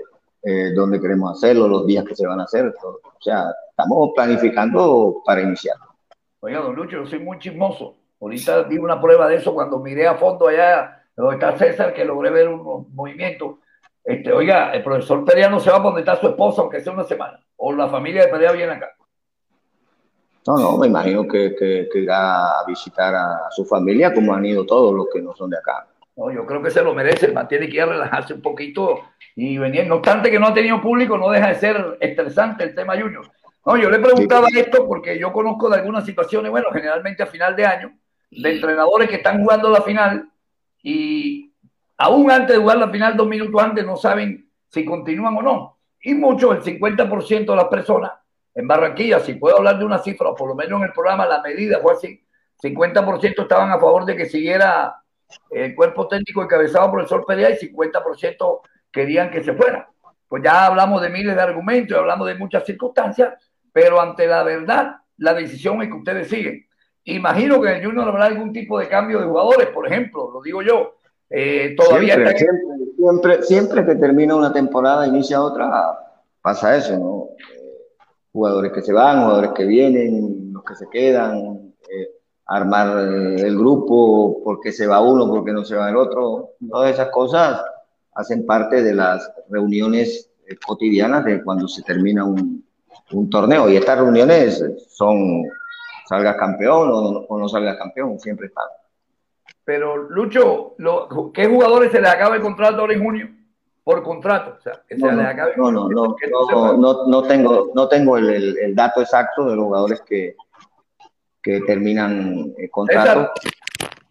eh, 0.42 0.72
dónde 0.74 1.00
queremos 1.00 1.38
hacerlo, 1.38 1.66
los 1.66 1.86
días 1.86 2.04
que 2.04 2.14
se 2.14 2.26
van 2.26 2.40
a 2.40 2.44
hacer. 2.44 2.66
O 2.84 3.00
sea, 3.18 3.46
estamos 3.70 4.10
planificando 4.14 5.22
para 5.24 5.40
iniciar. 5.40 5.76
Oiga, 6.40 6.60
don 6.60 6.76
Lucho, 6.76 6.98
yo 6.98 7.06
soy 7.06 7.20
muy 7.20 7.38
chismoso. 7.38 7.96
Ahorita 8.20 8.64
di 8.64 8.76
una 8.76 9.00
prueba 9.00 9.26
de 9.26 9.36
eso 9.36 9.54
cuando 9.54 9.78
miré 9.78 10.06
a 10.06 10.16
fondo 10.16 10.48
allá 10.48 11.02
donde 11.16 11.36
está 11.36 11.56
César, 11.56 11.94
que 11.94 12.04
logré 12.04 12.30
ver 12.30 12.48
un 12.48 12.94
movimiento. 12.94 13.60
Este, 14.04 14.32
oiga, 14.32 14.72
el 14.72 14.82
profesor 14.82 15.24
Perea 15.24 15.48
no 15.48 15.60
se 15.60 15.70
va 15.70 15.76
a 15.76 15.80
donde 15.80 16.00
está 16.00 16.16
su 16.16 16.28
esposa, 16.28 16.62
aunque 16.62 16.80
sea 16.80 16.92
una 16.92 17.04
semana. 17.04 17.38
O 17.56 17.72
la 17.72 17.88
familia 17.88 18.22
de 18.22 18.28
Perea 18.28 18.52
viene 18.52 18.72
acá. 18.72 18.94
No, 20.46 20.56
no, 20.56 20.78
me 20.78 20.86
imagino 20.86 21.28
que, 21.28 21.54
que, 21.54 21.98
irá 21.98 22.60
a 22.60 22.64
visitar 22.66 23.14
a, 23.14 23.50
su 23.50 23.64
familia 23.64 24.12
como 24.12 24.34
han 24.34 24.44
ido 24.46 24.64
todos 24.64 24.94
los 24.94 25.06
que 25.12 25.20
no 25.20 25.34
son 25.34 25.50
de 25.50 25.58
acá. 25.58 25.86
No, 26.16 26.30
yo 26.30 26.46
creo 26.46 26.62
que 26.62 26.70
se 26.70 26.82
lo 26.82 26.94
merece, 26.94 27.32
tiene 27.48 27.68
que 27.68 27.76
ir 27.76 27.82
a 27.82 27.86
relajarse 27.86 28.34
un 28.34 28.42
poquito 28.42 29.00
y 29.36 29.58
venir. 29.58 29.86
No 29.86 29.96
obstante 29.96 30.30
que 30.30 30.40
no 30.40 30.48
ha 30.48 30.54
tenido 30.54 30.80
público, 30.80 31.18
no 31.18 31.30
deja 31.30 31.48
de 31.48 31.54
ser 31.56 31.98
estresante 32.00 32.64
el 32.64 32.74
tema 32.74 32.98
Junior. 32.98 33.30
No, 33.64 33.76
yo 33.76 33.90
le 33.90 33.98
preguntaba 33.98 34.48
esto 34.54 34.86
porque 34.88 35.18
yo 35.18 35.32
conozco 35.32 35.68
de 35.68 35.76
algunas 35.76 36.04
situaciones, 36.06 36.50
bueno, 36.50 36.68
generalmente 36.72 37.22
a 37.22 37.26
final 37.26 37.54
de 37.54 37.66
año, 37.66 37.92
de 38.30 38.54
entrenadores 38.54 39.08
que 39.08 39.16
están 39.16 39.42
jugando 39.42 39.68
la 39.68 39.82
final 39.82 40.30
y 40.82 41.49
aún 42.00 42.30
antes 42.30 42.56
de 42.56 42.62
jugar 42.62 42.78
la 42.78 42.88
final, 42.88 43.14
dos 43.14 43.28
minutos 43.28 43.62
antes, 43.62 43.84
no 43.84 43.94
saben 43.94 44.50
si 44.68 44.86
continúan 44.86 45.36
o 45.36 45.42
no. 45.42 45.78
Y 46.02 46.14
muchos, 46.14 46.56
el 46.56 46.80
50% 46.80 47.44
de 47.44 47.56
las 47.56 47.66
personas, 47.66 48.12
en 48.54 48.66
Barranquilla, 48.66 49.20
si 49.20 49.34
puedo 49.34 49.58
hablar 49.58 49.78
de 49.78 49.84
una 49.84 49.98
cifra, 49.98 50.30
o 50.30 50.34
por 50.34 50.48
lo 50.48 50.54
menos 50.54 50.80
en 50.80 50.86
el 50.86 50.92
programa 50.92 51.26
la 51.26 51.42
medida 51.42 51.78
fue 51.80 51.92
así, 51.92 52.24
50% 52.62 53.42
estaban 53.42 53.70
a 53.70 53.78
favor 53.78 54.06
de 54.06 54.16
que 54.16 54.24
siguiera 54.24 54.96
el 55.50 55.74
cuerpo 55.74 56.08
técnico 56.08 56.42
encabezado 56.42 56.90
por 56.90 57.00
el 57.02 57.06
Sol 57.06 57.24
Perea 57.26 57.50
y 57.50 57.58
50% 57.58 58.60
querían 58.90 59.30
que 59.30 59.44
se 59.44 59.52
fuera. 59.52 59.88
Pues 60.26 60.42
ya 60.42 60.66
hablamos 60.66 61.02
de 61.02 61.10
miles 61.10 61.36
de 61.36 61.42
argumentos, 61.42 61.98
hablamos 61.98 62.26
de 62.26 62.34
muchas 62.34 62.64
circunstancias, 62.64 63.34
pero 63.72 64.00
ante 64.00 64.26
la 64.26 64.42
verdad, 64.42 64.96
la 65.18 65.34
decisión 65.34 65.82
es 65.82 65.88
que 65.88 65.94
ustedes 65.94 66.28
siguen. 66.28 66.66
Imagino 67.04 67.60
que 67.60 67.68
en 67.68 67.76
el 67.76 67.84
Junior 67.84 68.08
habrá 68.08 68.24
algún 68.24 68.52
tipo 68.52 68.78
de 68.78 68.88
cambio 68.88 69.20
de 69.20 69.26
jugadores, 69.26 69.68
por 69.68 69.86
ejemplo, 69.86 70.30
lo 70.32 70.40
digo 70.40 70.62
yo. 70.62 70.94
Eh, 71.30 71.74
todavía 71.76 72.14
siempre, 72.14 72.36
siempre, 72.96 73.42
siempre, 73.42 73.86
que 73.86 73.94
termina 73.94 74.34
una 74.34 74.52
temporada, 74.52 75.06
inicia 75.06 75.42
otra, 75.42 75.96
pasa 76.42 76.76
eso, 76.76 76.98
¿no? 76.98 77.28
jugadores 78.32 78.72
que 78.72 78.82
se 78.82 78.92
van, 78.92 79.22
jugadores 79.22 79.52
que 79.54 79.64
vienen, 79.64 80.52
los 80.52 80.64
que 80.64 80.74
se 80.74 80.88
quedan, 80.88 81.72
eh, 81.88 82.10
armar 82.46 82.98
eh, 82.98 83.42
el 83.42 83.56
grupo, 83.56 84.42
porque 84.44 84.72
se 84.72 84.86
va 84.86 85.00
uno, 85.00 85.28
porque 85.28 85.52
no 85.52 85.64
se 85.64 85.76
va 85.76 85.88
el 85.88 85.96
otro, 85.96 86.50
todas 86.68 86.92
esas 86.92 87.08
cosas 87.10 87.62
hacen 88.14 88.44
parte 88.44 88.82
de 88.82 88.94
las 88.94 89.30
reuniones 89.48 90.30
eh, 90.46 90.56
cotidianas 90.64 91.24
de 91.24 91.42
cuando 91.42 91.68
se 91.68 91.82
termina 91.82 92.24
un, 92.24 92.64
un 93.12 93.30
torneo 93.30 93.70
y 93.70 93.76
estas 93.76 93.98
reuniones 93.98 94.64
son 94.88 95.44
salga 96.08 96.36
campeón 96.36 96.90
o, 96.90 97.20
o 97.28 97.38
no 97.38 97.48
salga 97.48 97.78
campeón, 97.78 98.18
siempre 98.18 98.48
están. 98.48 98.66
Pero 99.70 99.96
Lucho, 99.96 100.74
lo, 100.78 101.30
¿qué 101.32 101.46
jugadores 101.46 101.92
se 101.92 102.00
les 102.00 102.10
acaba 102.10 102.34
el 102.34 102.42
contrato 102.42 102.80
ahora 102.80 102.92
en 102.92 103.04
junio? 103.04 103.28
por 103.84 104.02
contrato. 104.02 104.56
O 104.58 104.60
sea, 104.60 104.82
que 104.88 104.96
no, 104.96 105.12
no, 105.12 105.22
no, 105.56 105.88
no, 105.88 106.76
no, 106.76 107.06
no, 107.06 107.22
tengo, 107.22 107.70
no 107.72 107.88
tengo 107.88 108.18
el, 108.18 108.58
el, 108.58 108.74
dato 108.74 109.00
exacto 109.00 109.48
de 109.48 109.54
los 109.54 109.66
jugadores 109.66 110.00
que, 110.02 110.34
que 111.40 111.60
terminan 111.60 112.52
el 112.58 112.68
contrato. 112.68 113.30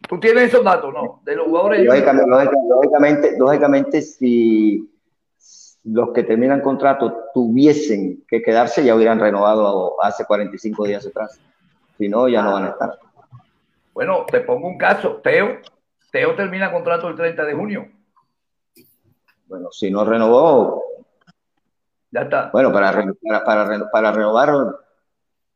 Tú 0.07 0.18
tienes 0.18 0.45
esos 0.45 0.64
datos, 0.64 0.93
¿no? 0.93 1.22
De 1.26 1.36
los 1.36 1.47
jugadores. 1.47 1.86
Lógicamente, 1.86 2.30
lógicamente, 2.30 3.38
lógicamente, 3.38 4.01
si 4.01 4.89
los 5.84 6.14
que 6.14 6.24
terminan 6.24 6.62
contrato 6.62 7.26
tuviesen 7.34 8.24
que 8.30 8.41
quedarse, 8.41 8.86
ya 8.86 8.95
hubieran 8.95 9.20
renovado 9.20 10.01
hace 10.01 10.24
45 10.24 10.88
días 10.88 11.05
atrás. 11.05 11.38
Si 11.97 12.07
no, 12.07 12.30
ya 12.30 12.43
no 12.43 12.53
van 12.53 12.64
a 12.64 12.70
estar. 12.70 12.97
Bueno, 13.93 14.25
te 14.25 14.41
pongo 14.41 14.67
un 14.67 14.77
caso. 14.77 15.17
Teo, 15.23 15.59
Teo 16.11 16.35
termina 16.35 16.71
contrato 16.71 17.07
el 17.07 17.15
30 17.15 17.45
de 17.45 17.53
junio 17.53 17.89
bueno, 19.49 19.69
si 19.71 19.89
no 19.89 20.05
renovó, 20.05 20.83
ya 22.11 22.21
está. 22.21 22.49
Bueno, 22.53 22.71
para, 22.71 22.91
para, 23.43 23.91
para, 23.91 24.11
renovar 24.11 24.49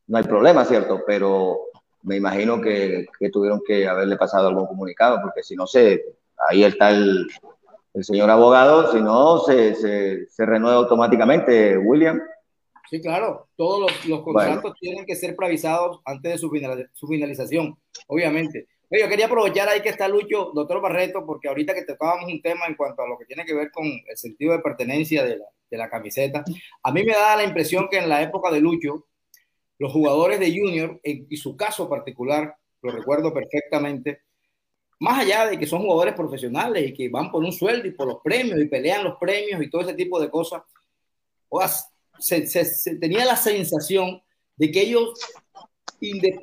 no 0.07 0.17
hay 0.17 0.23
problema, 0.23 0.65
¿cierto? 0.65 1.01
Pero 1.05 1.59
me 2.01 2.15
imagino 2.17 2.59
que, 2.59 3.05
tuvieron 3.31 3.61
que 3.65 3.87
haberle 3.87 4.17
pasado 4.17 4.47
algún 4.47 4.65
comunicado, 4.65 5.21
porque 5.21 5.43
si 5.43 5.55
no 5.55 5.67
se, 5.67 6.03
ahí 6.49 6.63
está 6.63 6.89
el, 6.89 7.27
señor 8.01 8.31
abogado, 8.31 8.91
si 8.91 8.99
no 8.99 9.39
se, 9.39 9.75
se, 9.75 10.45
renueva 10.45 10.77
automáticamente, 10.77 11.77
William. 11.77 12.19
Sí, 12.89 13.01
claro, 13.01 13.47
todos 13.55 13.91
los, 14.05 14.21
contratos 14.21 14.73
tienen 14.79 15.05
que 15.05 15.15
ser 15.15 15.35
preavisados 15.35 16.01
antes 16.05 16.33
de 16.33 16.37
su, 16.37 16.51
su 16.93 17.07
finalización, 17.07 17.77
obviamente. 18.07 18.67
Yo 18.91 19.09
quería 19.09 19.25
aprovechar 19.25 19.67
ahí 19.69 19.81
que 19.81 19.89
está 19.89 20.07
Lucho, 20.07 20.51
doctor 20.53 20.79
Barreto, 20.79 21.25
porque 21.25 21.47
ahorita 21.47 21.73
que 21.73 21.83
tocábamos 21.83 22.31
un 22.31 22.41
tema 22.41 22.67
en 22.67 22.75
cuanto 22.75 23.01
a 23.01 23.07
lo 23.07 23.17
que 23.17 23.25
tiene 23.25 23.45
que 23.45 23.55
ver 23.55 23.71
con 23.71 23.85
el 23.85 24.17
sentido 24.17 24.51
de 24.51 24.59
pertenencia 24.59 25.23
de 25.23 25.37
la, 25.37 25.45
de 25.71 25.77
la 25.77 25.89
camiseta, 25.89 26.43
a 26.83 26.91
mí 26.91 27.03
me 27.03 27.13
da 27.13 27.35
la 27.35 27.43
impresión 27.43 27.87
que 27.89 27.97
en 27.97 28.09
la 28.09 28.21
época 28.21 28.51
de 28.51 28.59
Lucho, 28.59 29.07
los 29.79 29.91
jugadores 29.91 30.39
de 30.39 30.55
Junior, 30.55 30.99
y 31.03 31.35
su 31.37 31.57
caso 31.57 31.89
particular, 31.89 32.55
lo 32.83 32.91
recuerdo 32.91 33.33
perfectamente, 33.33 34.21
más 34.99 35.19
allá 35.19 35.47
de 35.47 35.57
que 35.57 35.65
son 35.65 35.81
jugadores 35.81 36.13
profesionales 36.13 36.87
y 36.87 36.93
que 36.93 37.09
van 37.09 37.31
por 37.31 37.43
un 37.43 37.51
sueldo 37.51 37.87
y 37.87 37.91
por 37.91 38.07
los 38.07 38.19
premios 38.23 38.59
y 38.59 38.67
pelean 38.67 39.03
los 39.03 39.17
premios 39.19 39.61
y 39.61 39.69
todo 39.69 39.81
ese 39.81 39.95
tipo 39.95 40.19
de 40.19 40.29
cosas, 40.29 40.61
se, 42.19 42.95
tenía 42.99 43.25
la 43.25 43.35
sensación 43.35 44.21
de 44.55 44.71
que 44.71 44.81
ellos 44.81 45.13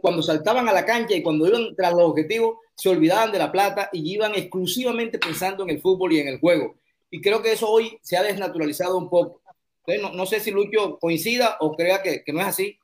cuando 0.00 0.22
saltaban 0.22 0.68
a 0.68 0.72
la 0.72 0.84
cancha 0.84 1.14
y 1.14 1.22
cuando 1.22 1.46
iban 1.46 1.74
tras 1.76 1.92
los 1.92 2.02
objetivos, 2.02 2.56
se 2.74 2.88
olvidaban 2.88 3.32
de 3.32 3.38
la 3.38 3.52
plata 3.52 3.90
y 3.92 4.14
iban 4.14 4.34
exclusivamente 4.34 5.18
pensando 5.18 5.64
en 5.64 5.70
el 5.70 5.80
fútbol 5.80 6.12
y 6.12 6.20
en 6.20 6.28
el 6.28 6.40
juego. 6.40 6.76
Y 7.10 7.20
creo 7.20 7.42
que 7.42 7.52
eso 7.52 7.68
hoy 7.68 7.98
se 8.00 8.16
ha 8.16 8.22
desnaturalizado 8.22 8.96
un 8.96 9.10
poco. 9.10 9.42
Entonces, 9.84 10.16
no, 10.16 10.26
sé 10.26 10.40
si 10.40 10.50
Lucho 10.50 10.98
coincida 10.98 11.56
o 11.60 11.74
crea 11.74 12.02
que, 12.02 12.22
no 12.32 12.40
es 12.40 12.46
así. 12.46 12.78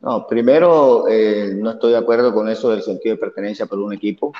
No, 0.00 0.26
primero, 0.26 1.08
eh, 1.08 1.52
no 1.54 1.72
estoy 1.72 1.92
de 1.92 1.98
acuerdo 1.98 2.34
con 2.34 2.48
eso 2.48 2.70
del 2.70 2.82
sentido 2.82 3.14
de 3.14 3.20
pertenencia 3.20 3.66
por 3.66 3.78
un 3.78 3.92
equipo. 3.92 4.32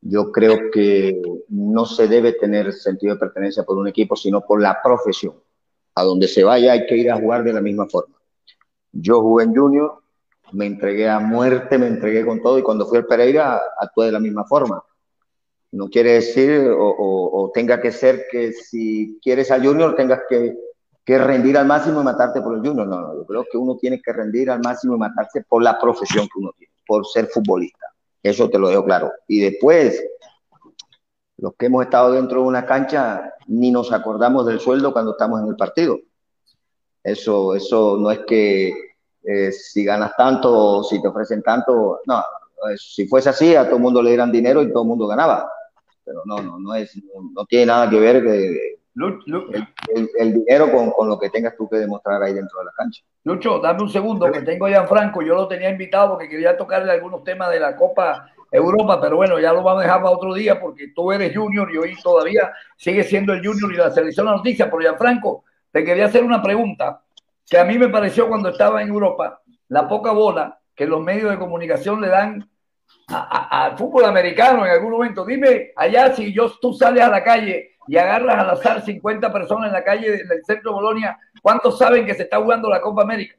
Yo 0.00 0.32
creo 0.32 0.70
que 0.72 1.20
no 1.48 1.84
se 1.84 2.08
debe 2.08 2.32
tener 2.32 2.72
sentido 2.72 3.14
de 3.14 3.20
pertenencia 3.20 3.64
por 3.64 3.76
un 3.76 3.88
equipo, 3.88 4.16
sino 4.16 4.40
por 4.40 4.62
la 4.62 4.80
profesión. 4.82 5.34
A 5.96 6.04
donde 6.04 6.28
se 6.28 6.44
vaya 6.44 6.72
hay 6.72 6.86
que 6.86 6.96
ir 6.96 7.10
a 7.10 7.16
jugar 7.16 7.42
de 7.42 7.52
la 7.52 7.60
misma 7.60 7.86
forma. 7.88 8.14
Yo 8.92 9.20
jugué 9.20 9.44
en 9.44 9.54
Junior, 9.54 10.02
me 10.52 10.66
entregué 10.66 11.08
a 11.08 11.18
muerte, 11.18 11.78
me 11.78 11.88
entregué 11.88 12.24
con 12.24 12.40
todo 12.40 12.58
y 12.58 12.62
cuando 12.62 12.86
fui 12.86 12.98
al 12.98 13.06
Pereira 13.06 13.60
actué 13.78 14.06
de 14.06 14.12
la 14.12 14.20
misma 14.20 14.44
forma. 14.44 14.82
No 15.72 15.88
quiere 15.88 16.12
decir 16.12 16.70
o, 16.70 17.50
tenga 17.52 17.80
que 17.80 17.92
ser 17.92 18.26
que 18.30 18.52
si 18.52 19.18
quieres 19.22 19.50
al 19.50 19.66
Junior 19.66 19.94
tengas 19.96 20.20
que, 20.28 20.54
que, 21.04 21.18
rendir 21.18 21.58
al 21.58 21.66
máximo 21.66 22.00
y 22.00 22.04
matarte 22.04 22.40
por 22.40 22.54
el 22.54 22.60
Junior. 22.60 22.86
No, 22.86 23.00
no, 23.00 23.14
yo 23.14 23.26
creo 23.26 23.44
que 23.50 23.58
uno 23.58 23.76
tiene 23.76 24.00
que 24.00 24.12
rendir 24.12 24.50
al 24.50 24.60
máximo 24.60 24.94
y 24.94 24.98
matarse 24.98 25.44
por 25.48 25.62
la 25.62 25.78
profesión 25.78 26.26
que 26.26 26.38
uno 26.38 26.52
tiene, 26.56 26.72
por 26.86 27.04
ser 27.06 27.26
futbolista. 27.26 27.86
Eso 28.22 28.48
te 28.48 28.58
lo 28.58 28.68
dejo 28.68 28.84
claro. 28.84 29.12
Y 29.28 29.40
después, 29.40 30.02
los 31.38 31.54
que 31.56 31.66
hemos 31.66 31.84
estado 31.84 32.12
dentro 32.12 32.40
de 32.40 32.46
una 32.46 32.64
cancha, 32.64 33.32
ni 33.46 33.70
nos 33.70 33.92
acordamos 33.92 34.46
del 34.46 34.60
sueldo 34.60 34.92
cuando 34.92 35.12
estamos 35.12 35.42
en 35.42 35.48
el 35.48 35.56
partido. 35.56 35.98
Eso, 37.02 37.54
eso 37.54 37.96
no 37.98 38.10
es 38.10 38.20
que 38.26 38.72
eh, 39.22 39.52
si 39.52 39.84
ganas 39.84 40.12
tanto 40.16 40.78
o 40.78 40.82
si 40.82 41.00
te 41.00 41.08
ofrecen 41.08 41.42
tanto, 41.42 42.00
no, 42.06 42.24
si 42.76 43.06
fuese 43.06 43.28
así, 43.28 43.54
a 43.54 43.64
todo 43.64 43.76
el 43.76 43.82
mundo 43.82 44.02
le 44.02 44.10
dieran 44.10 44.32
dinero 44.32 44.62
y 44.62 44.72
todo 44.72 44.82
el 44.82 44.88
mundo 44.88 45.06
ganaba. 45.06 45.50
Pero 46.04 46.22
no, 46.24 46.40
no, 46.40 46.58
no 46.58 46.74
es, 46.74 46.96
no, 47.34 47.44
tiene 47.46 47.66
nada 47.66 47.90
que 47.90 47.98
ver 47.98 48.22
que, 48.22 48.78
El, 50.18 50.32
dinero 50.32 50.70
con, 50.70 50.90
con, 50.92 51.08
lo 51.08 51.18
que 51.18 51.30
tengas 51.30 51.56
tú 51.56 51.68
que 51.68 51.76
demostrar 51.76 52.22
ahí 52.22 52.32
dentro 52.32 52.60
de 52.60 52.64
la 52.64 52.72
cancha. 52.76 53.02
Lucho, 53.24 53.58
dame 53.58 53.82
un 53.82 53.88
segundo, 53.88 54.30
que 54.30 54.42
tengo 54.42 54.66
a 54.66 54.86
Franco, 54.86 55.20
yo 55.22 55.34
lo 55.34 55.48
tenía 55.48 55.68
invitado 55.68 56.10
porque 56.10 56.28
quería 56.28 56.56
tocarle 56.56 56.92
algunos 56.92 57.24
temas 57.24 57.50
de 57.50 57.60
la 57.60 57.76
Copa 57.76 58.30
Europa, 58.50 59.00
pero 59.00 59.16
bueno, 59.16 59.38
ya 59.38 59.52
lo 59.52 59.62
vamos 59.62 59.80
a 59.80 59.86
dejar 59.86 60.02
para 60.02 60.14
otro 60.14 60.34
día 60.34 60.60
porque 60.60 60.88
tú 60.94 61.12
eres 61.12 61.36
junior 61.36 61.70
y 61.72 61.78
hoy 61.78 61.96
todavía 62.02 62.52
sigue 62.76 63.02
siendo 63.04 63.32
el 63.32 63.44
junior 63.44 63.72
y 63.72 63.76
la 63.76 63.90
selección 63.90 64.26
la 64.26 64.36
noticia. 64.36 64.70
Pero 64.70 64.82
ya, 64.82 64.94
Franco, 64.94 65.44
te 65.70 65.84
quería 65.84 66.06
hacer 66.06 66.24
una 66.24 66.42
pregunta 66.42 67.02
que 67.48 67.58
a 67.58 67.64
mí 67.64 67.78
me 67.78 67.88
pareció 67.88 68.28
cuando 68.28 68.48
estaba 68.48 68.82
en 68.82 68.88
Europa, 68.88 69.40
la 69.68 69.88
poca 69.88 70.12
bola 70.12 70.58
que 70.74 70.86
los 70.86 71.00
medios 71.00 71.30
de 71.30 71.38
comunicación 71.38 72.00
le 72.00 72.08
dan 72.08 72.48
al 73.08 73.76
fútbol 73.78 74.04
americano 74.04 74.64
en 74.64 74.72
algún 74.72 74.92
momento. 74.92 75.24
Dime, 75.24 75.72
allá 75.76 76.14
si 76.14 76.32
yo, 76.32 76.50
tú 76.60 76.72
sales 76.72 77.02
a 77.02 77.08
la 77.08 77.22
calle 77.22 77.76
y 77.88 77.96
agarras 77.96 78.38
al 78.38 78.50
azar 78.50 78.82
50 78.82 79.32
personas 79.32 79.68
en 79.68 79.72
la 79.72 79.84
calle 79.84 80.24
del 80.24 80.44
centro 80.44 80.70
de 80.70 80.74
Bolonia, 80.74 81.18
¿cuántos 81.40 81.78
saben 81.78 82.04
que 82.04 82.14
se 82.14 82.24
está 82.24 82.38
jugando 82.38 82.68
la 82.68 82.80
Copa 82.80 83.02
América? 83.02 83.36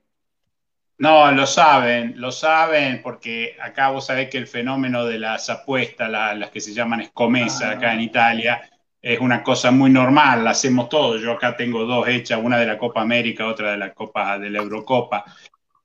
No, 1.00 1.32
lo 1.32 1.46
saben, 1.46 2.14
lo 2.20 2.32
saben 2.32 3.02
porque 3.04 3.56
acá 3.62 3.90
vos 3.90 4.08
sabés 4.08 4.30
que 4.30 4.38
el 4.40 4.48
fenómeno 4.48 5.06
de 5.06 5.20
las 5.20 5.50
apuestas, 5.50 6.10
las 6.10 6.50
que 6.50 6.60
se 6.60 6.74
llaman 6.74 7.02
escomesa 7.02 7.72
acá 7.72 7.94
en 7.94 8.02
Italia, 8.02 8.68
es 9.02 9.20
una 9.20 9.44
cosa 9.44 9.72
muy 9.72 9.90
normal, 9.90 10.44
la 10.44 10.52
hacemos 10.52 10.90
todos. 10.90 11.22
Yo 11.22 11.34
acá 11.34 11.56
tengo 11.56 11.86
dos 11.86 12.08
hechas, 12.08 12.40
una 12.42 12.58
de 12.58 12.66
la 12.66 12.78
Copa 12.78 13.02
América, 13.02 13.48
otra 13.48 13.72
de 13.72 13.78
la 13.78 13.94
Copa 13.94 14.40
de 14.40 14.50
la 14.50 14.60
Eurocopa. 14.60 15.24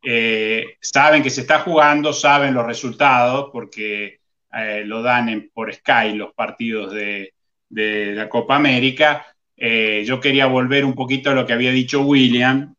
Eh, 0.02 0.78
saben 0.80 1.22
que 1.22 1.30
se 1.30 1.42
está 1.42 1.60
jugando, 1.60 2.12
saben 2.12 2.54
los 2.54 2.66
resultados 2.66 3.50
porque 3.52 4.20
eh, 4.52 4.82
lo 4.84 5.02
dan 5.02 5.50
por 5.54 5.72
Sky 5.72 6.14
los 6.14 6.34
partidos 6.34 6.92
de, 6.92 7.32
la 7.70 8.28
Copa 8.28 8.56
América. 8.56 9.26
Eh, 9.56 10.02
yo 10.04 10.20
quería 10.20 10.46
volver 10.46 10.84
un 10.84 10.94
poquito 10.94 11.30
a 11.30 11.34
lo 11.34 11.46
que 11.46 11.52
había 11.52 11.70
dicho 11.70 12.02
William. 12.02 12.74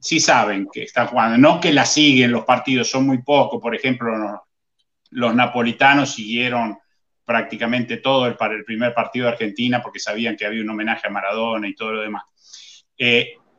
sí 0.00 0.20
saben 0.20 0.68
que 0.72 0.82
está 0.82 1.06
jugando, 1.06 1.36
no 1.36 1.60
que 1.60 1.72
la 1.72 1.84
siguen 1.84 2.32
los 2.32 2.44
partidos, 2.44 2.90
son 2.90 3.06
muy 3.06 3.18
pocos. 3.22 3.60
Por 3.60 3.74
ejemplo, 3.74 4.44
los, 5.10 5.34
napolitanos 5.34 6.14
siguieron 6.14 6.78
prácticamente 7.24 7.98
todo 7.98 8.26
el, 8.26 8.36
para 8.36 8.54
el 8.54 8.64
primer 8.64 8.94
partido 8.94 9.26
de 9.26 9.32
Argentina 9.32 9.82
porque 9.82 9.98
sabían 10.00 10.36
que 10.36 10.46
había 10.46 10.62
un 10.62 10.70
homenaje 10.70 11.06
a 11.06 11.10
Maradona 11.10 11.68
y 11.68 11.74
todo 11.74 11.92
lo 11.92 12.02
demás. 12.02 12.24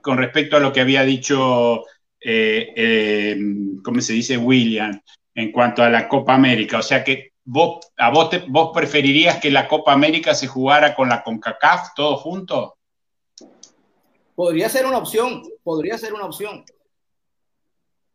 con 0.02 0.18
respecto 0.18 0.58
a 0.58 0.60
lo 0.60 0.74
que 0.74 0.82
había 0.82 1.04
dicho 1.04 1.86
eh, 2.24 2.72
eh, 2.76 3.38
¿cómo 3.84 4.00
se 4.00 4.14
dice? 4.14 4.38
William, 4.38 5.02
en 5.34 5.52
cuanto 5.52 5.84
a 5.84 5.90
la 5.90 6.08
Copa 6.08 6.36
América. 6.36 6.80
O 6.80 6.84
sea 6.84 7.04
que 7.04 7.31
vos, 7.44 7.80
a 7.98 8.10
vos, 8.10 8.30
vos 8.48 8.72
preferirías 8.74 9.40
que 9.40 9.52
la 9.52 9.68
Copa 9.68 9.94
América 9.94 10.34
se 10.34 10.48
jugara 10.48 10.96
con 10.96 11.10
la 11.10 11.24
CONCACAF 11.24 11.94
todo 11.96 12.18
junto. 12.18 12.78
Podría 14.36 14.70
ser 14.70 14.86
una 14.86 14.98
opción, 14.98 15.44
podría 15.64 15.98
ser 15.98 16.14
una 16.14 16.26
opción. 16.26 16.64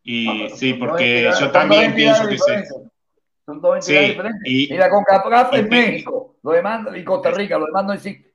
Y 0.03 0.49
sí, 0.51 0.73
porque 0.73 1.29
yo 1.39 1.51
también 1.51 1.93
pienso 1.93 2.27
que 2.27 2.37
se... 2.37 2.65
Son 3.45 3.61
dos 3.61 3.77
entidades 3.77 4.09
diferentes. 4.09 4.41
Y, 4.45 4.67
la 4.75 4.89
CONCACAF 4.89 5.53
es 5.53 5.69
México, 5.69 6.35
lo 6.43 6.51
demanda, 6.51 6.97
y 6.97 7.03
Costa 7.03 7.31
Rica, 7.31 7.57
lo 7.57 7.65
demanda 7.67 7.95
existe. 7.95 8.33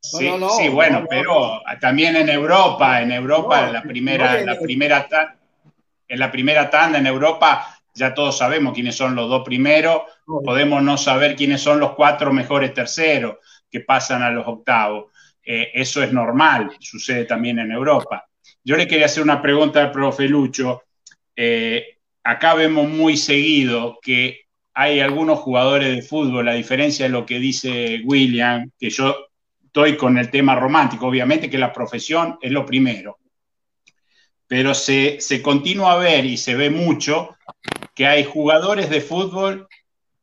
Sí, 0.00 0.30
sí 0.58 0.68
bueno, 0.68 1.04
pero 1.08 1.62
también 1.80 2.16
en 2.16 2.28
Europa, 2.28 3.00
en 3.00 3.10
Europa, 3.10 3.66
en 3.66 3.72
la 3.72 3.82
primera, 3.82 4.40
la 4.42 4.58
primera 4.58 5.08
en 6.08 6.18
la 6.18 6.30
primera 6.30 6.68
tanda 6.68 6.98
en 6.98 7.06
Europa, 7.06 7.73
ya 7.94 8.12
todos 8.12 8.36
sabemos 8.36 8.74
quiénes 8.74 8.96
son 8.96 9.14
los 9.14 9.28
dos 9.28 9.42
primeros, 9.44 10.02
podemos 10.44 10.82
no 10.82 10.98
saber 10.98 11.36
quiénes 11.36 11.60
son 11.60 11.78
los 11.78 11.94
cuatro 11.94 12.32
mejores 12.32 12.74
terceros 12.74 13.36
que 13.70 13.80
pasan 13.80 14.22
a 14.22 14.30
los 14.30 14.46
octavos. 14.46 15.12
Eh, 15.44 15.70
eso 15.74 16.02
es 16.02 16.12
normal, 16.12 16.70
sucede 16.80 17.24
también 17.24 17.58
en 17.58 17.70
Europa. 17.70 18.26
Yo 18.64 18.76
le 18.76 18.88
quería 18.88 19.06
hacer 19.06 19.22
una 19.22 19.40
pregunta 19.40 19.80
al 19.80 19.92
profe 19.92 20.28
Lucho. 20.28 20.82
Eh, 21.36 21.98
acá 22.24 22.54
vemos 22.54 22.88
muy 22.88 23.16
seguido 23.16 23.98
que 24.02 24.44
hay 24.72 25.00
algunos 25.00 25.38
jugadores 25.38 25.94
de 25.94 26.02
fútbol, 26.02 26.48
a 26.48 26.54
diferencia 26.54 27.06
de 27.06 27.12
lo 27.12 27.24
que 27.24 27.38
dice 27.38 28.00
William, 28.04 28.70
que 28.78 28.90
yo 28.90 29.14
estoy 29.64 29.96
con 29.96 30.18
el 30.18 30.30
tema 30.30 30.56
romántico, 30.56 31.06
obviamente 31.06 31.48
que 31.48 31.58
la 31.58 31.72
profesión 31.72 32.38
es 32.40 32.50
lo 32.50 32.66
primero, 32.66 33.18
pero 34.48 34.74
se, 34.74 35.20
se 35.20 35.42
continúa 35.42 35.92
a 35.92 35.98
ver 35.98 36.24
y 36.24 36.36
se 36.36 36.54
ve 36.54 36.70
mucho 36.70 37.36
que 37.94 38.06
hay 38.06 38.24
jugadores 38.24 38.90
de 38.90 39.00
fútbol 39.00 39.68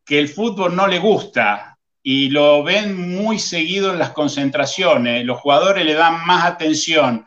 que 0.06 0.20
el 0.20 0.28
fútbol 0.28 0.76
no 0.76 0.88
le 0.88 1.00
gusta 1.00 1.78
y 2.04 2.30
lo 2.30 2.64
ven 2.64 2.98
muy 3.16 3.40
seguido 3.40 3.92
en 3.92 4.00
las 4.00 4.12
concentraciones. 4.12 5.24
Los 5.26 5.40
jugadores 5.40 5.86
le 5.86 5.94
dan 5.94 6.26
más 6.26 6.46
atención 6.46 7.26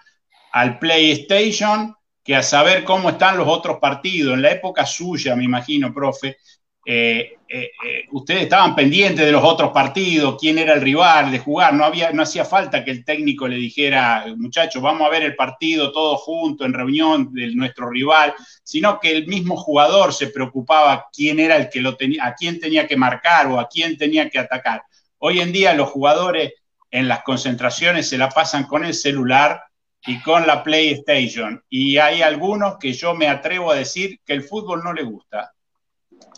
al 0.52 0.78
PlayStation 0.78 1.94
que 2.22 2.36
a 2.36 2.42
saber 2.42 2.84
cómo 2.84 3.10
están 3.10 3.36
los 3.36 3.48
otros 3.48 3.78
partidos. 3.78 4.34
En 4.34 4.42
la 4.42 4.50
época 4.50 4.86
suya, 4.86 5.36
me 5.36 5.44
imagino, 5.44 5.92
profe, 5.92 6.38
eh, 6.86 7.38
eh, 7.48 7.70
eh, 7.84 8.04
ustedes 8.12 8.42
estaban 8.42 8.74
pendientes 8.74 9.24
de 9.24 9.32
los 9.32 9.42
otros 9.42 9.70
partidos, 9.70 10.36
quién 10.38 10.58
era 10.58 10.74
el 10.74 10.82
rival, 10.82 11.30
de 11.30 11.38
jugar, 11.38 11.72
no, 11.72 11.84
había, 11.84 12.10
no 12.12 12.22
hacía 12.22 12.44
falta 12.44 12.84
que 12.84 12.90
el 12.90 13.04
técnico 13.04 13.48
le 13.48 13.56
dijera, 13.56 14.26
muchachos, 14.36 14.82
vamos 14.82 15.06
a 15.06 15.10
ver 15.10 15.22
el 15.22 15.36
partido 15.36 15.92
todos 15.92 16.20
juntos 16.22 16.66
en 16.66 16.74
reunión 16.74 17.32
de 17.32 17.54
nuestro 17.54 17.88
rival, 17.88 18.34
sino 18.62 18.98
que 19.00 19.12
el 19.12 19.26
mismo 19.26 19.56
jugador 19.56 20.12
se 20.12 20.28
preocupaba 20.28 21.06
quién 21.12 21.40
era 21.40 21.56
el 21.56 21.70
que 21.70 21.80
lo 21.80 21.96
tenía, 21.96 22.26
a 22.26 22.34
quién 22.34 22.60
tenía 22.60 22.86
que 22.86 22.96
marcar 22.96 23.46
o 23.46 23.58
a 23.58 23.68
quién 23.68 23.96
tenía 23.96 24.28
que 24.28 24.38
atacar. 24.38 24.82
Hoy 25.18 25.40
en 25.40 25.52
día 25.52 25.74
los 25.74 25.90
jugadores 25.90 26.52
en 26.90 27.08
las 27.08 27.22
concentraciones 27.22 28.08
se 28.08 28.18
la 28.18 28.28
pasan 28.28 28.64
con 28.64 28.84
el 28.84 28.94
celular 28.94 29.62
y 30.06 30.20
con 30.20 30.46
la 30.46 30.62
PlayStation. 30.62 31.62
Y 31.68 31.96
hay 31.96 32.20
algunos 32.22 32.76
que 32.78 32.92
yo 32.92 33.14
me 33.14 33.28
atrevo 33.28 33.70
a 33.70 33.76
decir 33.76 34.20
que 34.24 34.34
el 34.34 34.42
fútbol 34.42 34.82
no 34.84 34.92
le 34.92 35.02
gusta. 35.02 35.54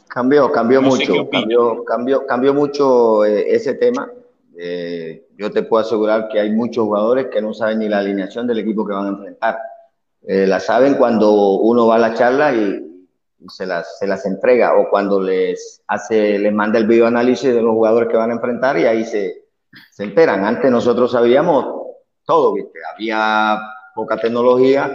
Cambió, 0.09 0.51
cambió 0.51 0.81
mucho, 0.81 1.29
cambió, 1.31 1.85
cambió, 1.85 2.27
cambió 2.27 2.55
mucho 2.55 3.25
eh, 3.25 3.55
ese 3.55 3.75
tema. 3.75 4.11
Eh, 4.57 5.27
yo 5.37 5.51
te 5.51 5.63
puedo 5.63 5.85
asegurar 5.85 6.29
que 6.29 6.41
hay 6.41 6.51
muchos 6.51 6.85
jugadores 6.85 7.27
que 7.27 7.43
no 7.43 7.53
saben 7.53 7.81
ni 7.81 7.89
la 7.89 7.99
alineación 7.99 8.47
del 8.47 8.61
equipo 8.61 8.87
que 8.87 8.95
van 8.95 9.07
a 9.07 9.11
enfrentar. 9.11 9.59
Eh, 10.23 10.47
la 10.47 10.61
saben 10.61 10.95
cuando 10.95 11.59
uno 11.59 11.87
va 11.87 11.97
a 11.97 11.99
la 11.99 12.15
charla 12.15 12.55
y, 12.55 12.83
se, 13.49 13.67
las, 13.67 13.99
se 13.99 14.07
las 14.07 14.25
entrega 14.25 14.77
o 14.77 14.89
cuando 14.89 15.21
les 15.21 15.83
hace, 15.87 16.39
les 16.39 16.53
manda 16.53 16.79
el 16.79 16.87
videoanálisis 16.87 17.55
de 17.55 17.63
los 17.63 17.75
jugadores 17.75 18.09
que 18.09 18.17
van 18.17 18.31
a 18.31 18.35
enfrentar 18.35 18.79
y 18.79 18.87
ahí 18.87 19.05
se, 19.05 19.45
se 19.91 20.05
enteran. 20.05 20.45
Antes 20.45 20.71
nosotros 20.71 21.13
sabíamos 21.13 21.67
todo, 22.25 22.55
¿viste? 22.55 22.79
había 22.93 23.59
poca 23.95 24.17
tecnología, 24.17 24.91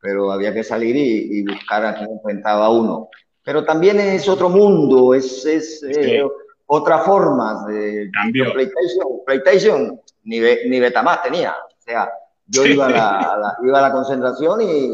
pero 0.00 0.30
había 0.30 0.52
que 0.52 0.62
salir 0.62 0.94
y, 0.94 1.38
y 1.38 1.42
buscar 1.44 1.84
a 1.84 1.94
quién 1.94 2.10
enfrentaba 2.10 2.68
uno 2.68 3.08
pero 3.46 3.64
también 3.64 4.00
es 4.00 4.28
otro 4.28 4.48
mundo, 4.48 5.14
es, 5.14 5.46
es 5.46 5.80
eh, 5.84 6.20
otra 6.66 6.98
forma 6.98 7.64
de, 7.68 8.10
PlayStation. 8.32 9.06
PlayStation 9.24 10.00
ni, 10.24 10.40
ni 10.40 10.80
Betamax 10.80 11.22
tenía. 11.22 11.52
O 11.52 11.80
sea, 11.80 12.10
yo 12.48 12.66
iba, 12.66 12.86
a 12.86 12.90
la, 12.90 13.56
iba 13.62 13.78
a 13.78 13.82
la 13.82 13.92
concentración 13.92 14.62
y, 14.62 14.90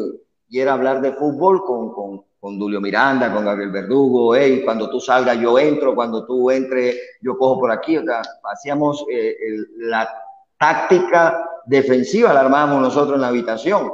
y, 0.50 0.60
era 0.60 0.74
hablar 0.74 1.00
de 1.00 1.12
fútbol 1.12 1.64
con, 1.64 1.94
con, 1.94 2.24
con 2.38 2.60
Julio 2.60 2.78
Miranda, 2.78 3.32
con 3.32 3.46
Gabriel 3.46 3.70
Verdugo, 3.70 4.34
hey, 4.34 4.60
cuando 4.62 4.90
tú 4.90 5.00
salgas 5.00 5.38
yo 5.38 5.58
entro, 5.58 5.94
cuando 5.94 6.26
tú 6.26 6.50
entres 6.50 7.00
yo 7.22 7.38
cojo 7.38 7.58
por 7.58 7.70
aquí. 7.72 7.96
O 7.96 8.04
sea, 8.04 8.20
hacíamos 8.52 9.06
eh, 9.10 9.34
la 9.78 10.10
táctica 10.58 11.42
defensiva, 11.64 12.34
la 12.34 12.40
armábamos 12.40 12.82
nosotros 12.82 13.14
en 13.14 13.22
la 13.22 13.28
habitación. 13.28 13.90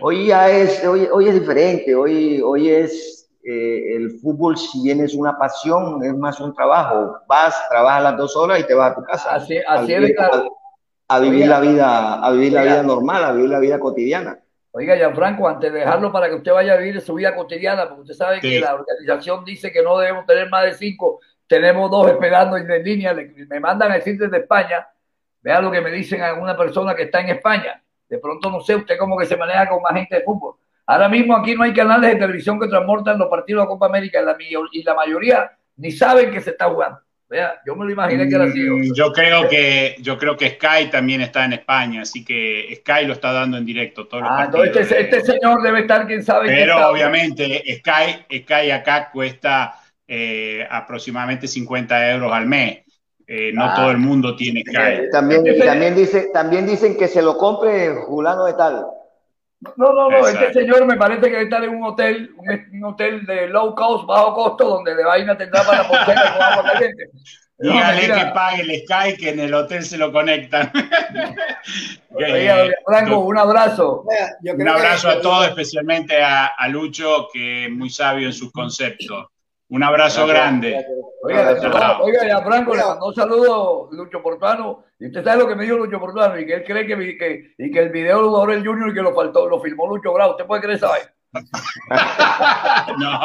Hoy 0.00 0.28
ya 0.28 0.48
es, 0.48 0.84
hoy, 0.86 1.08
hoy 1.12 1.26
es 1.26 1.34
diferente, 1.34 1.92
hoy, 1.96 2.40
hoy 2.40 2.70
es 2.70 3.23
eh, 3.44 3.96
el 3.96 4.10
fútbol, 4.20 4.56
si 4.56 4.82
bien 4.82 5.00
es 5.00 5.14
una 5.14 5.36
pasión, 5.36 6.02
es 6.02 6.14
más 6.16 6.40
un 6.40 6.54
trabajo. 6.54 7.18
Vas, 7.28 7.54
trabajas 7.68 8.02
las 8.02 8.16
dos 8.16 8.36
horas 8.36 8.60
y 8.60 8.64
te 8.64 8.74
vas 8.74 8.92
a 8.92 8.94
tu 8.94 9.02
casa. 9.02 9.34
Así, 9.34 9.58
así 9.66 9.94
a, 9.94 9.98
vivir, 9.98 10.16
a, 11.08 11.20
vivir 11.20 11.46
la 11.46 11.60
vida, 11.60 12.14
a 12.24 12.30
vivir 12.30 12.52
la 12.52 12.62
vida 12.62 12.82
normal, 12.82 13.24
a 13.24 13.32
vivir 13.32 13.50
la 13.50 13.58
vida 13.58 13.78
cotidiana. 13.78 14.38
Oiga, 14.72 14.96
Gianfranco, 14.96 15.46
antes 15.46 15.72
de 15.72 15.80
dejarlo 15.80 16.10
para 16.10 16.28
que 16.28 16.34
usted 16.34 16.52
vaya 16.52 16.72
a 16.72 16.76
vivir 16.76 17.00
su 17.00 17.14
vida 17.14 17.34
cotidiana, 17.36 17.86
porque 17.86 18.02
usted 18.02 18.14
sabe 18.14 18.40
que 18.40 18.58
la 18.58 18.74
organización 18.74 19.44
dice 19.44 19.70
que 19.70 19.82
no 19.82 19.98
debemos 19.98 20.26
tener 20.26 20.48
más 20.48 20.64
de 20.64 20.72
cinco, 20.72 21.20
tenemos 21.46 21.90
dos 21.90 22.10
esperando 22.10 22.56
en 22.56 22.82
línea, 22.82 23.14
me 23.14 23.60
mandan 23.60 23.92
a 23.92 23.96
decir 23.96 24.18
desde 24.18 24.38
España, 24.38 24.88
vea 25.42 25.60
lo 25.60 25.70
que 25.70 25.80
me 25.80 25.90
dicen 25.90 26.22
a 26.22 26.34
una 26.34 26.56
persona 26.56 26.94
que 26.94 27.02
está 27.02 27.20
en 27.20 27.28
España. 27.28 27.80
De 28.08 28.18
pronto 28.18 28.50
no 28.50 28.60
sé 28.60 28.74
usted 28.74 28.96
cómo 28.98 29.16
que 29.16 29.26
se 29.26 29.36
maneja 29.36 29.68
con 29.68 29.82
más 29.82 29.92
gente 29.92 30.16
de 30.16 30.22
fútbol. 30.22 30.56
Ahora 30.86 31.08
mismo 31.08 31.34
aquí 31.34 31.54
no 31.54 31.62
hay 31.62 31.72
canales 31.72 32.10
de 32.10 32.16
televisión 32.16 32.60
que 32.60 32.68
transportan 32.68 33.18
los 33.18 33.28
partidos 33.28 33.62
de 33.62 33.68
Copa 33.68 33.86
América 33.86 34.20
y 34.72 34.82
la, 34.82 34.94
mayoría 34.94 35.50
ni 35.76 35.90
saben 35.90 36.30
que 36.30 36.40
se 36.40 36.50
está 36.50 36.68
jugando. 36.68 37.00
Vea, 37.26 37.54
yo 37.66 37.74
me 37.74 37.86
lo 37.86 37.90
imaginé 37.90 38.28
que 38.28 38.34
era 38.34 38.44
así. 38.44 38.60
Mm, 38.60 38.94
yo 38.94 39.10
creo 39.12 39.48
que, 39.48 39.96
yo 40.00 40.18
creo 40.18 40.36
que 40.36 40.50
Sky 40.50 40.90
también 40.90 41.22
está 41.22 41.46
en 41.46 41.54
España, 41.54 42.02
así 42.02 42.22
que 42.22 42.68
Sky 42.80 43.06
lo 43.06 43.14
está 43.14 43.32
dando 43.32 43.56
en 43.56 43.64
directo. 43.64 44.06
ah, 44.12 44.42
entonces 44.44 44.92
este, 44.92 45.00
este, 45.00 45.32
señor 45.32 45.62
debe 45.62 45.80
estar, 45.80 46.06
quién 46.06 46.22
sabe. 46.22 46.48
Pero 46.48 46.90
obviamente 46.90 47.62
Sky, 47.78 48.40
Sky 48.42 48.70
acá 48.70 49.10
cuesta 49.10 49.80
eh, 50.06 50.66
aproximadamente 50.70 51.48
50 51.48 52.12
euros 52.12 52.30
al 52.30 52.46
mes. 52.46 52.80
Eh, 53.26 53.52
no 53.54 53.64
ah. 53.64 53.74
todo 53.74 53.90
el 53.90 53.96
mundo 53.96 54.36
tiene 54.36 54.60
Sky. 54.60 55.10
También, 55.10 55.44
también, 55.64 55.94
dice, 55.94 56.28
también 56.30 56.66
dicen 56.66 56.94
que 56.94 57.08
se 57.08 57.22
lo 57.22 57.38
compre 57.38 57.94
Julano 57.94 58.44
de 58.44 58.52
tal. 58.52 58.84
No, 59.76 59.92
no, 59.92 60.10
no, 60.10 60.26
este 60.26 60.52
señor 60.52 60.86
me 60.86 60.96
parece 60.96 61.30
que 61.30 61.42
está 61.42 61.58
en 61.58 61.70
un 61.70 61.84
hotel, 61.84 62.34
un, 62.36 62.84
hotel 62.84 63.24
de 63.26 63.48
low 63.48 63.74
cost, 63.74 64.06
bajo 64.06 64.34
costo, 64.34 64.68
donde 64.68 64.94
le 64.94 65.04
vaina 65.04 65.36
tendrá 65.36 65.62
para 65.64 65.86
poner 65.86 66.04
con 66.04 66.42
agua 66.42 66.72
caliente. 66.72 67.10
Dígale 67.56 68.06
que 68.06 68.26
pague 68.34 68.62
el 68.62 68.82
Sky, 68.82 69.16
que 69.16 69.30
en 69.30 69.40
el 69.40 69.54
hotel 69.54 69.84
se 69.84 69.96
lo 69.96 70.12
conectan. 70.12 70.72
Franco, 72.86 73.18
un 73.18 73.38
abrazo. 73.38 74.04
un 74.42 74.68
abrazo 74.68 75.08
a 75.08 75.20
todos, 75.20 75.48
especialmente 75.48 76.20
a, 76.20 76.46
a, 76.46 76.68
Lucho, 76.68 77.28
que 77.32 77.66
es 77.66 77.70
muy 77.70 77.90
sabio 77.90 78.26
en 78.26 78.32
sus 78.32 78.50
conceptos. 78.50 79.26
Un 79.68 79.82
abrazo 79.82 80.26
grande. 80.26 80.84
Oiga, 81.22 81.56
oiga, 82.00 82.26
ya 82.26 82.42
Franco 82.42 82.74
le 82.74 82.84
mandó 82.84 83.06
un 83.06 83.14
saludo 83.14 83.88
Lucho 83.92 84.22
Portano. 84.22 84.84
Y 85.04 85.08
usted 85.08 85.22
sabe 85.22 85.42
lo 85.42 85.48
que 85.48 85.54
me 85.54 85.64
dijo 85.64 85.76
Lucho 85.76 86.00
Portano 86.00 86.40
y 86.40 86.46
que 86.46 86.54
él 86.54 86.64
cree 86.64 86.86
que, 86.86 86.96
que, 87.18 87.54
y 87.58 87.70
que 87.70 87.78
el 87.78 87.90
video 87.90 88.22
lo 88.22 88.28
jugador 88.30 88.52
el 88.52 88.66
Junior 88.66 88.88
y 88.88 88.94
que 88.94 89.02
lo 89.02 89.14
faltó, 89.14 89.46
lo 89.46 89.60
filmó 89.60 89.86
Lucho 89.86 90.14
Bravo. 90.14 90.30
¿Usted 90.30 90.46
puede 90.46 90.62
creer 90.62 90.78
esa 90.78 90.88
vaina? 90.88 91.14
no. 92.98 93.20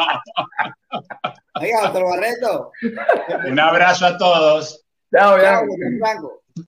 Oiga, 1.54 1.88
otro 1.88 2.06
Barreto. 2.06 2.72
Un 3.48 3.58
abrazo 3.58 4.04
a 4.04 4.18
todos. 4.18 4.84
Chao, 5.10 5.38
ya. 5.38 5.62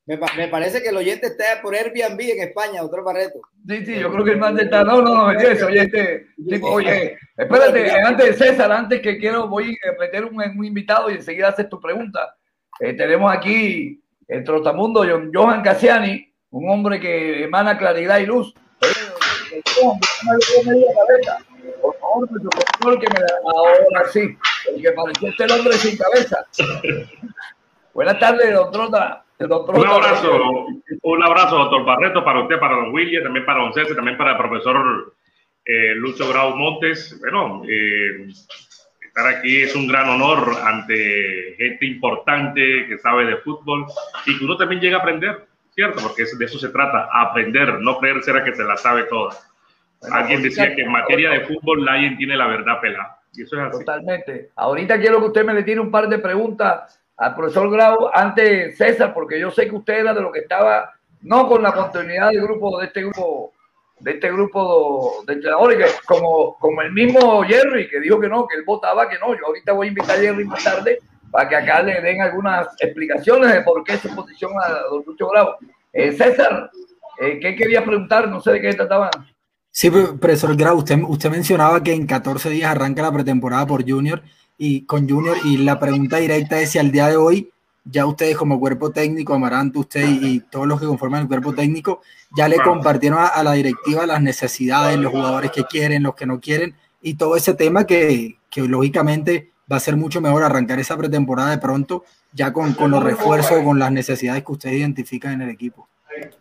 Me, 0.06 0.18
me, 0.34 0.48
parece 0.48 0.82
que 0.82 0.88
el 0.88 0.96
oyente 0.96 1.26
está 1.26 1.60
por 1.60 1.74
Airbnb 1.74 2.18
en 2.18 2.48
España, 2.48 2.82
otro 2.82 3.04
Barreto. 3.04 3.42
Sí, 3.68 3.84
sí, 3.84 3.98
yo 3.98 4.10
creo 4.10 4.24
que 4.24 4.30
el 4.30 4.38
más 4.38 4.58
está. 4.58 4.82
No, 4.82 5.02
no, 5.02 5.14
no, 5.14 5.26
me 5.26 5.62
oyente. 5.62 6.28
oye, 6.62 7.18
espérate, 7.36 7.90
antes 8.00 8.26
de 8.38 8.46
César, 8.46 8.72
antes 8.72 9.02
que 9.02 9.18
quiero, 9.18 9.46
voy 9.46 9.76
a 9.86 10.00
meter 10.00 10.24
un, 10.24 10.40
un 10.40 10.64
invitado 10.64 11.10
y 11.10 11.16
enseguida 11.16 11.48
hacer 11.48 11.68
tu 11.68 11.78
pregunta. 11.78 12.34
Eh, 12.80 12.94
tenemos 12.94 13.30
aquí 13.30 14.01
el 14.28 14.44
trotamundo 14.44 15.04
Johan 15.32 15.62
Cassiani, 15.62 16.32
un 16.50 16.70
hombre 16.70 17.00
que 17.00 17.44
emana 17.44 17.78
claridad 17.78 18.18
y 18.18 18.26
luz. 18.26 18.54
Por 21.80 21.96
favor, 21.96 22.28
por 22.80 23.00
que 23.00 23.06
me 23.08 23.20
este 25.28 25.52
hombre 25.52 25.72
sin 25.74 25.96
cabeza. 25.96 26.46
Buenas 27.94 28.18
tardes, 28.18 28.54
doctor. 28.54 29.76
un 29.76 29.86
abrazo, 29.86 30.66
un 31.02 31.22
abrazo, 31.22 31.58
doctor 31.58 31.84
Barreto, 31.84 32.24
para 32.24 32.42
usted, 32.42 32.58
para 32.58 32.76
don 32.76 32.92
William, 32.92 33.22
también 33.22 33.44
para 33.44 33.62
don 33.62 33.72
César, 33.74 33.94
también 33.96 34.16
para 34.16 34.32
el 34.32 34.36
profesor 34.38 35.14
eh, 35.64 35.94
Lucho 35.96 36.28
Grau 36.28 36.56
Montes. 36.56 37.18
Bueno, 37.20 37.62
eh, 37.68 38.28
estar 39.12 39.26
aquí 39.26 39.62
es 39.62 39.76
un 39.76 39.86
gran 39.86 40.08
honor 40.08 40.56
ante 40.64 41.54
gente 41.58 41.84
importante 41.84 42.86
que 42.88 42.96
sabe 42.98 43.26
de 43.26 43.36
fútbol 43.36 43.84
y 44.24 44.38
que 44.38 44.44
uno 44.44 44.56
también 44.56 44.80
llega 44.80 44.96
a 44.96 45.00
aprender, 45.00 45.46
¿cierto? 45.74 46.00
Porque 46.02 46.24
de 46.24 46.44
eso 46.44 46.58
se 46.58 46.70
trata, 46.70 47.08
aprender, 47.12 47.78
no 47.80 47.98
creer 47.98 48.22
ser 48.22 48.42
que 48.42 48.54
se 48.54 48.64
la 48.64 48.76
sabe 48.78 49.04
toda. 49.04 49.36
Alguien 50.10 50.42
decía 50.42 50.74
que 50.74 50.82
en 50.82 50.90
materia 50.90 51.30
de 51.30 51.40
fútbol 51.40 51.84
nadie 51.84 52.16
tiene 52.16 52.36
la 52.36 52.46
verdad 52.46 52.80
pelada. 52.80 53.18
Y 53.34 53.42
eso 53.42 53.56
es 53.56 53.68
así. 53.68 53.84
Totalmente. 53.84 54.50
Ahorita 54.56 54.98
quiero 54.98 55.20
que 55.20 55.26
usted 55.26 55.44
me 55.44 55.54
le 55.54 55.62
tire 55.62 55.80
un 55.80 55.90
par 55.90 56.08
de 56.08 56.18
preguntas 56.18 56.98
al 57.18 57.34
profesor 57.34 57.70
Grau 57.70 58.10
antes 58.14 58.78
César, 58.78 59.12
porque 59.12 59.38
yo 59.38 59.50
sé 59.50 59.68
que 59.68 59.76
usted 59.76 60.00
era 60.00 60.14
de 60.14 60.22
lo 60.22 60.32
que 60.32 60.40
estaba, 60.40 60.94
no 61.20 61.46
con 61.46 61.62
la 61.62 61.72
continuidad 61.72 62.30
del 62.30 62.42
grupo, 62.42 62.80
de 62.80 62.86
este 62.86 63.02
grupo, 63.02 63.52
de 64.03 64.11
este 64.12 64.32
grupo 64.32 65.22
de 65.26 65.34
entrenadores, 65.34 66.00
como, 66.07 66.57
como 66.59 66.82
el 66.82 66.92
mismo 66.92 67.42
Jerry, 67.44 67.88
que 67.88 68.00
dijo 68.00 68.20
que 68.20 68.28
no, 68.28 68.46
que 68.46 68.57
él 68.57 68.64
votaba 68.64 69.09
que 69.09 69.18
no. 69.18 69.34
Yo 69.34 69.46
ahorita 69.46 69.72
voy 69.72 69.86
a 69.86 69.88
invitar 69.90 70.16
a 70.16 70.20
Jerry 70.20 70.44
más 70.44 70.64
tarde 70.64 70.98
para 71.30 71.48
que 71.48 71.57
acá 71.57 71.82
le 71.82 72.00
den 72.00 72.20
algunas 72.20 72.68
explicaciones 72.80 73.53
de 73.53 73.62
por 73.62 73.82
qué 73.84 73.96
se 73.96 74.09
posiciona 74.11 74.61
a 74.64 74.82
don 74.90 75.03
Lucho 75.07 75.28
Grau. 75.28 75.55
Eh, 75.92 76.12
César, 76.12 76.70
eh, 77.20 77.38
¿qué 77.40 77.55
quería 77.55 77.84
preguntar? 77.84 78.28
No 78.28 78.40
sé 78.40 78.53
de 78.53 78.61
qué 78.61 78.74
trataba. 78.74 79.11
Sí, 79.70 79.90
profesor 79.90 80.57
Grau, 80.57 80.78
usted, 80.78 80.98
usted 81.07 81.30
mencionaba 81.30 81.82
que 81.82 81.94
en 81.94 82.07
14 82.07 82.50
días 82.50 82.70
arranca 82.70 83.03
la 83.03 83.12
pretemporada 83.12 83.66
por 83.66 83.88
Junior 83.88 84.22
y 84.59 84.84
con 84.84 85.09
Junior 85.09 85.36
y 85.44 85.59
la 85.59 85.78
pregunta 85.78 86.18
directa 86.18 86.61
es 86.61 86.70
si 86.70 86.78
al 86.78 86.92
día 86.92 87.09
de 87.09 87.16
hoy 87.16 87.50
ya 87.85 88.07
ustedes 88.07 88.37
como 88.37 88.61
cuerpo 88.61 88.91
técnico, 88.91 89.35
Amaranto, 89.35 89.80
usted 89.80 90.07
y, 90.09 90.41
todos 90.41 90.66
los 90.66 90.80
que 90.80 90.87
conforman 90.87 91.22
el 91.22 91.28
cuerpo 91.28 91.53
técnico, 91.55 92.03
ya 92.37 92.49
le 92.49 92.57
compartieron 92.57 93.18
a, 93.20 93.43
la 93.43 93.53
directiva 93.53 94.07
las 94.07 94.22
necesidades, 94.22 94.99
los 94.99 95.12
jugadores 95.12 95.51
que 95.51 95.64
quieren, 95.64 96.03
los 96.03 96.14
que 96.14 96.26
no 96.26 96.41
quieren 96.41 96.74
y 97.01 97.14
todo 97.14 97.37
ese 97.37 97.55
tema 97.55 97.87
que, 97.87 98.39
que 98.51 98.62
lógicamente 98.62 99.51
va 99.70 99.76
a 99.76 99.80
ser 99.80 99.97
mucho 99.97 100.20
mejor 100.20 100.43
arrancar 100.43 100.78
esa 100.78 100.97
pretemporada 100.97 101.51
de 101.51 101.59
pronto 101.59 102.05
ya 102.33 102.53
con, 102.53 102.74
con 102.74 102.91
los 102.91 103.03
refuerzos, 103.03 103.62
con 103.62 103.78
las 103.78 103.91
necesidades 103.91 104.45
que 104.45 104.53
ustedes 104.53 104.76
identifican 104.76 105.33
en 105.33 105.43
el 105.43 105.51
equipo. 105.51 105.89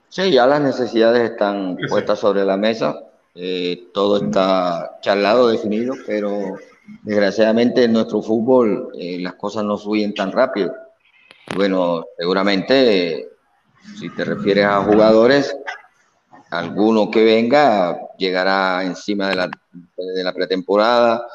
Sí, 0.10 0.32
ya 0.32 0.46
las 0.46 0.62
necesidades 0.62 1.32
están 1.32 1.78
puestas 1.90 2.20
sobre 2.20 2.44
la 2.44 2.58
mesa 2.58 2.96
eh, 3.34 3.88
todo 3.94 4.26
está 4.26 4.98
charlado, 5.02 5.48
definido, 5.48 5.94
pero 6.06 6.56
desgraciadamente 7.04 7.86
en 7.86 7.94
nuestro 7.94 8.22
fútbol 8.22 8.90
eh, 9.00 9.20
las 9.22 9.36
cosas 9.36 9.64
no 9.64 9.78
fluyen 9.78 10.14
tan 10.14 10.32
rápido. 10.32 10.74
Bueno, 11.56 12.06
seguramente 12.18 13.30
si 13.98 14.10
te 14.10 14.24
refieres 14.24 14.66
a 14.66 14.84
jugadores, 14.84 15.56
alguno 16.50 17.10
que 17.12 17.24
venga 17.24 17.98
llegará 18.18 18.84
encima 18.84 19.30
de 19.30 19.36
la, 19.36 19.48
de 19.48 20.24
la 20.24 20.34
pretemporada 20.34 21.26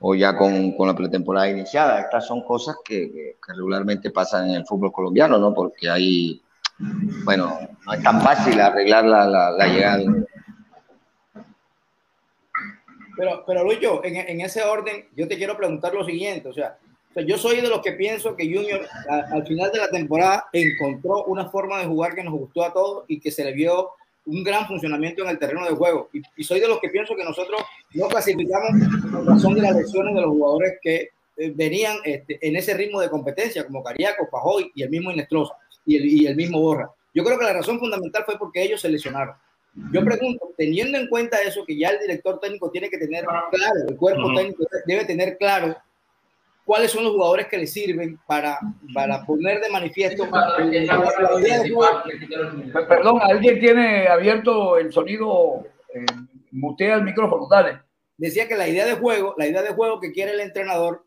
o 0.00 0.14
ya 0.14 0.36
con, 0.36 0.72
con, 0.72 0.86
la 0.88 0.94
pretemporada 0.94 1.48
iniciada. 1.48 2.00
Estas 2.00 2.26
son 2.26 2.42
cosas 2.42 2.76
que, 2.84 3.10
que, 3.10 3.52
regularmente 3.54 4.10
pasan 4.10 4.50
en 4.50 4.56
el 4.56 4.66
fútbol 4.66 4.92
colombiano, 4.92 5.38
¿no? 5.38 5.54
Porque 5.54 5.88
ahí, 5.88 6.42
bueno, 7.24 7.58
no 7.86 7.92
es 7.92 8.02
tan 8.02 8.20
fácil 8.20 8.60
arreglar 8.60 9.04
la, 9.04 9.26
la, 9.26 9.66
llegada 9.66 9.98
pero, 13.16 13.44
pero 13.46 13.64
Lucho, 13.64 14.04
en, 14.04 14.16
en, 14.16 14.40
ese 14.42 14.62
orden, 14.62 15.08
yo 15.16 15.26
te 15.26 15.38
quiero 15.38 15.56
preguntar 15.56 15.94
lo 15.94 16.04
siguiente, 16.04 16.50
o 16.50 16.52
sea, 16.52 16.76
yo 17.24 17.38
soy 17.38 17.60
de 17.60 17.68
los 17.68 17.80
que 17.80 17.92
pienso 17.92 18.36
que 18.36 18.44
Junior 18.44 18.86
al 19.08 19.46
final 19.46 19.70
de 19.72 19.78
la 19.78 19.90
temporada 19.90 20.48
encontró 20.52 21.24
una 21.24 21.48
forma 21.48 21.78
de 21.78 21.86
jugar 21.86 22.14
que 22.14 22.24
nos 22.24 22.34
gustó 22.34 22.64
a 22.64 22.72
todos 22.72 23.04
y 23.08 23.20
que 23.20 23.30
se 23.30 23.44
le 23.44 23.52
vio 23.52 23.90
un 24.26 24.42
gran 24.42 24.66
funcionamiento 24.66 25.22
en 25.22 25.30
el 25.30 25.38
terreno 25.38 25.64
de 25.64 25.74
juego. 25.74 26.10
Y, 26.12 26.44
soy 26.44 26.60
de 26.60 26.68
los 26.68 26.80
que 26.80 26.88
pienso 26.88 27.14
que 27.14 27.24
nosotros 27.24 27.60
no 27.94 28.08
clasificamos 28.08 28.70
por 29.10 29.26
razón 29.26 29.54
de 29.54 29.62
las 29.62 29.76
lesiones 29.76 30.14
de 30.14 30.20
los 30.20 30.30
jugadores 30.30 30.78
que 30.82 31.10
eh, 31.36 31.52
venían 31.54 31.96
este, 32.04 32.38
en 32.46 32.56
ese 32.56 32.74
ritmo 32.74 33.00
de 33.00 33.08
competencia, 33.08 33.64
como 33.64 33.82
Cariaco, 33.84 34.28
Pajoy 34.30 34.72
y 34.74 34.82
el 34.82 34.90
mismo 34.90 35.12
Inestrosa 35.12 35.54
y 35.86 35.96
el, 35.96 36.06
y 36.06 36.26
el 36.26 36.36
mismo 36.36 36.60
Borra. 36.60 36.90
Yo 37.14 37.24
creo 37.24 37.38
que 37.38 37.44
la 37.44 37.52
razón 37.52 37.78
fundamental 37.78 38.24
fue 38.26 38.38
porque 38.38 38.62
ellos 38.62 38.80
se 38.80 38.88
lesionaron. 38.88 39.34
Yo 39.92 40.02
pregunto, 40.02 40.52
teniendo 40.56 40.98
en 40.98 41.06
cuenta 41.06 41.40
eso, 41.42 41.64
que 41.66 41.78
ya 41.78 41.90
el 41.90 42.00
director 42.00 42.40
técnico 42.40 42.70
tiene 42.70 42.88
que 42.88 42.96
tener 42.96 43.24
claro, 43.24 43.74
el 43.88 43.96
cuerpo 43.96 44.34
técnico 44.34 44.64
debe 44.86 45.04
tener 45.04 45.36
claro 45.36 45.76
cuáles 46.66 46.90
son 46.90 47.04
los 47.04 47.12
jugadores 47.12 47.46
que 47.46 47.58
le 47.58 47.66
sirven 47.66 48.18
para, 48.26 48.58
para 48.92 49.24
poner 49.24 49.60
de 49.60 49.70
manifiesto. 49.70 50.28
Perdón, 52.88 53.20
alguien 53.22 53.60
tiene 53.60 54.08
abierto 54.08 54.76
el 54.76 54.92
sonido, 54.92 55.64
eh, 55.94 56.04
mutea 56.50 56.96
el 56.96 57.04
micrófono, 57.04 57.46
dale. 57.48 57.80
Decía 58.18 58.48
que 58.48 58.56
la 58.56 58.68
idea 58.68 58.84
de 58.84 58.94
juego, 58.94 59.34
la 59.38 59.46
idea 59.46 59.62
de 59.62 59.74
juego 59.74 60.00
que 60.00 60.10
quiere 60.10 60.32
el 60.32 60.40
entrenador 60.40 61.06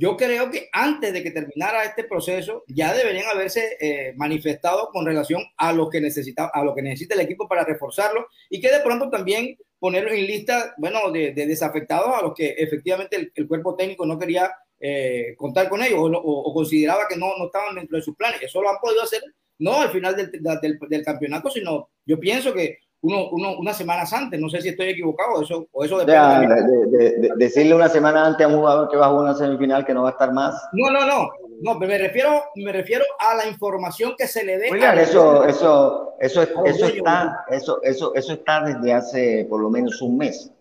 yo 0.00 0.16
creo 0.16 0.50
que 0.50 0.68
antes 0.72 1.12
de 1.12 1.22
que 1.22 1.32
terminara 1.32 1.84
este 1.84 2.04
proceso 2.04 2.62
ya 2.68 2.94
deberían 2.94 3.26
haberse 3.26 3.76
eh, 3.80 4.12
manifestado 4.16 4.90
con 4.92 5.04
relación 5.04 5.42
a 5.56 5.72
lo 5.72 5.90
que 5.90 6.00
necesita 6.00 6.50
a 6.52 6.62
lo 6.62 6.74
que 6.74 6.82
necesita 6.82 7.14
el 7.14 7.20
equipo 7.20 7.48
para 7.48 7.64
reforzarlo 7.64 8.28
y 8.48 8.60
que 8.60 8.70
de 8.70 8.80
pronto 8.80 9.10
también 9.10 9.58
ponerlo 9.78 10.12
en 10.12 10.26
lista 10.26 10.74
bueno 10.78 11.10
de, 11.10 11.32
desafectados 11.32 12.14
a 12.14 12.22
los 12.22 12.32
que 12.34 12.50
efectivamente 12.58 13.32
el, 13.34 13.48
cuerpo 13.48 13.74
técnico 13.74 14.06
no 14.06 14.18
quería 14.18 14.52
eh, 14.80 15.34
contar 15.36 15.68
con 15.68 15.82
ellos 15.82 15.98
o, 16.00 16.52
consideraba 16.54 17.08
que 17.08 17.16
no, 17.16 17.36
no 17.36 17.46
estaban 17.46 17.74
dentro 17.74 17.96
de 17.96 18.02
sus 18.02 18.16
planes 18.16 18.42
eso 18.42 18.62
lo 18.62 18.70
han 18.70 18.78
podido 18.80 19.02
hacer 19.02 19.22
no 19.58 19.80
al 19.80 19.90
final 19.90 20.14
del, 20.14 20.30
del, 20.30 20.78
del 20.88 21.04
campeonato 21.04 21.50
sino 21.50 21.90
yo 22.06 22.18
pienso 22.18 22.52
que 22.52 22.78
uno, 23.00 23.28
uno, 23.30 23.56
unas 23.58 23.76
semanas 23.76 24.12
antes. 24.12 24.40
No 24.40 24.48
sé 24.48 24.60
si 24.60 24.70
estoy 24.70 24.88
equivocado, 24.90 25.42
eso, 25.42 25.66
o 25.72 25.84
eso 25.84 25.98
depende. 25.98 26.54
de, 26.90 27.30
decirle 27.36 27.74
una 27.74 27.88
semana 27.88 28.26
antes 28.26 28.44
a 28.44 28.48
un 28.48 28.56
jugador 28.56 28.88
que 28.88 28.96
va 28.96 29.06
a 29.06 29.10
jugar 29.10 29.24
una 29.24 29.34
semifinal 29.34 29.84
que 29.84 29.94
no 29.94 30.02
va 30.02 30.10
a 30.10 30.12
estar 30.12 30.32
más. 30.32 30.68
No, 30.72 30.90
no, 30.90 31.06
no. 31.06 31.30
No, 31.60 31.74
me 31.74 31.98
refiero, 31.98 32.44
me 32.54 32.72
refiero 32.72 33.04
a 33.18 33.34
la 33.34 33.48
información 33.48 34.14
que 34.16 34.28
se 34.28 34.44
le 34.44 34.58
dé. 34.58 34.68
eso, 34.68 35.44
eso, 35.44 36.14
eso, 36.20 36.42
eso, 36.64 36.86
está, 36.86 37.44
eso, 37.50 37.82
eso, 37.82 38.14
eso 38.14 38.32
está 38.32 38.62
desde 38.62 38.92
hace 38.92 39.46
por 39.48 39.60
lo 39.60 39.68
menos 39.68 40.00
un 40.00 40.18
mes. 40.18 40.52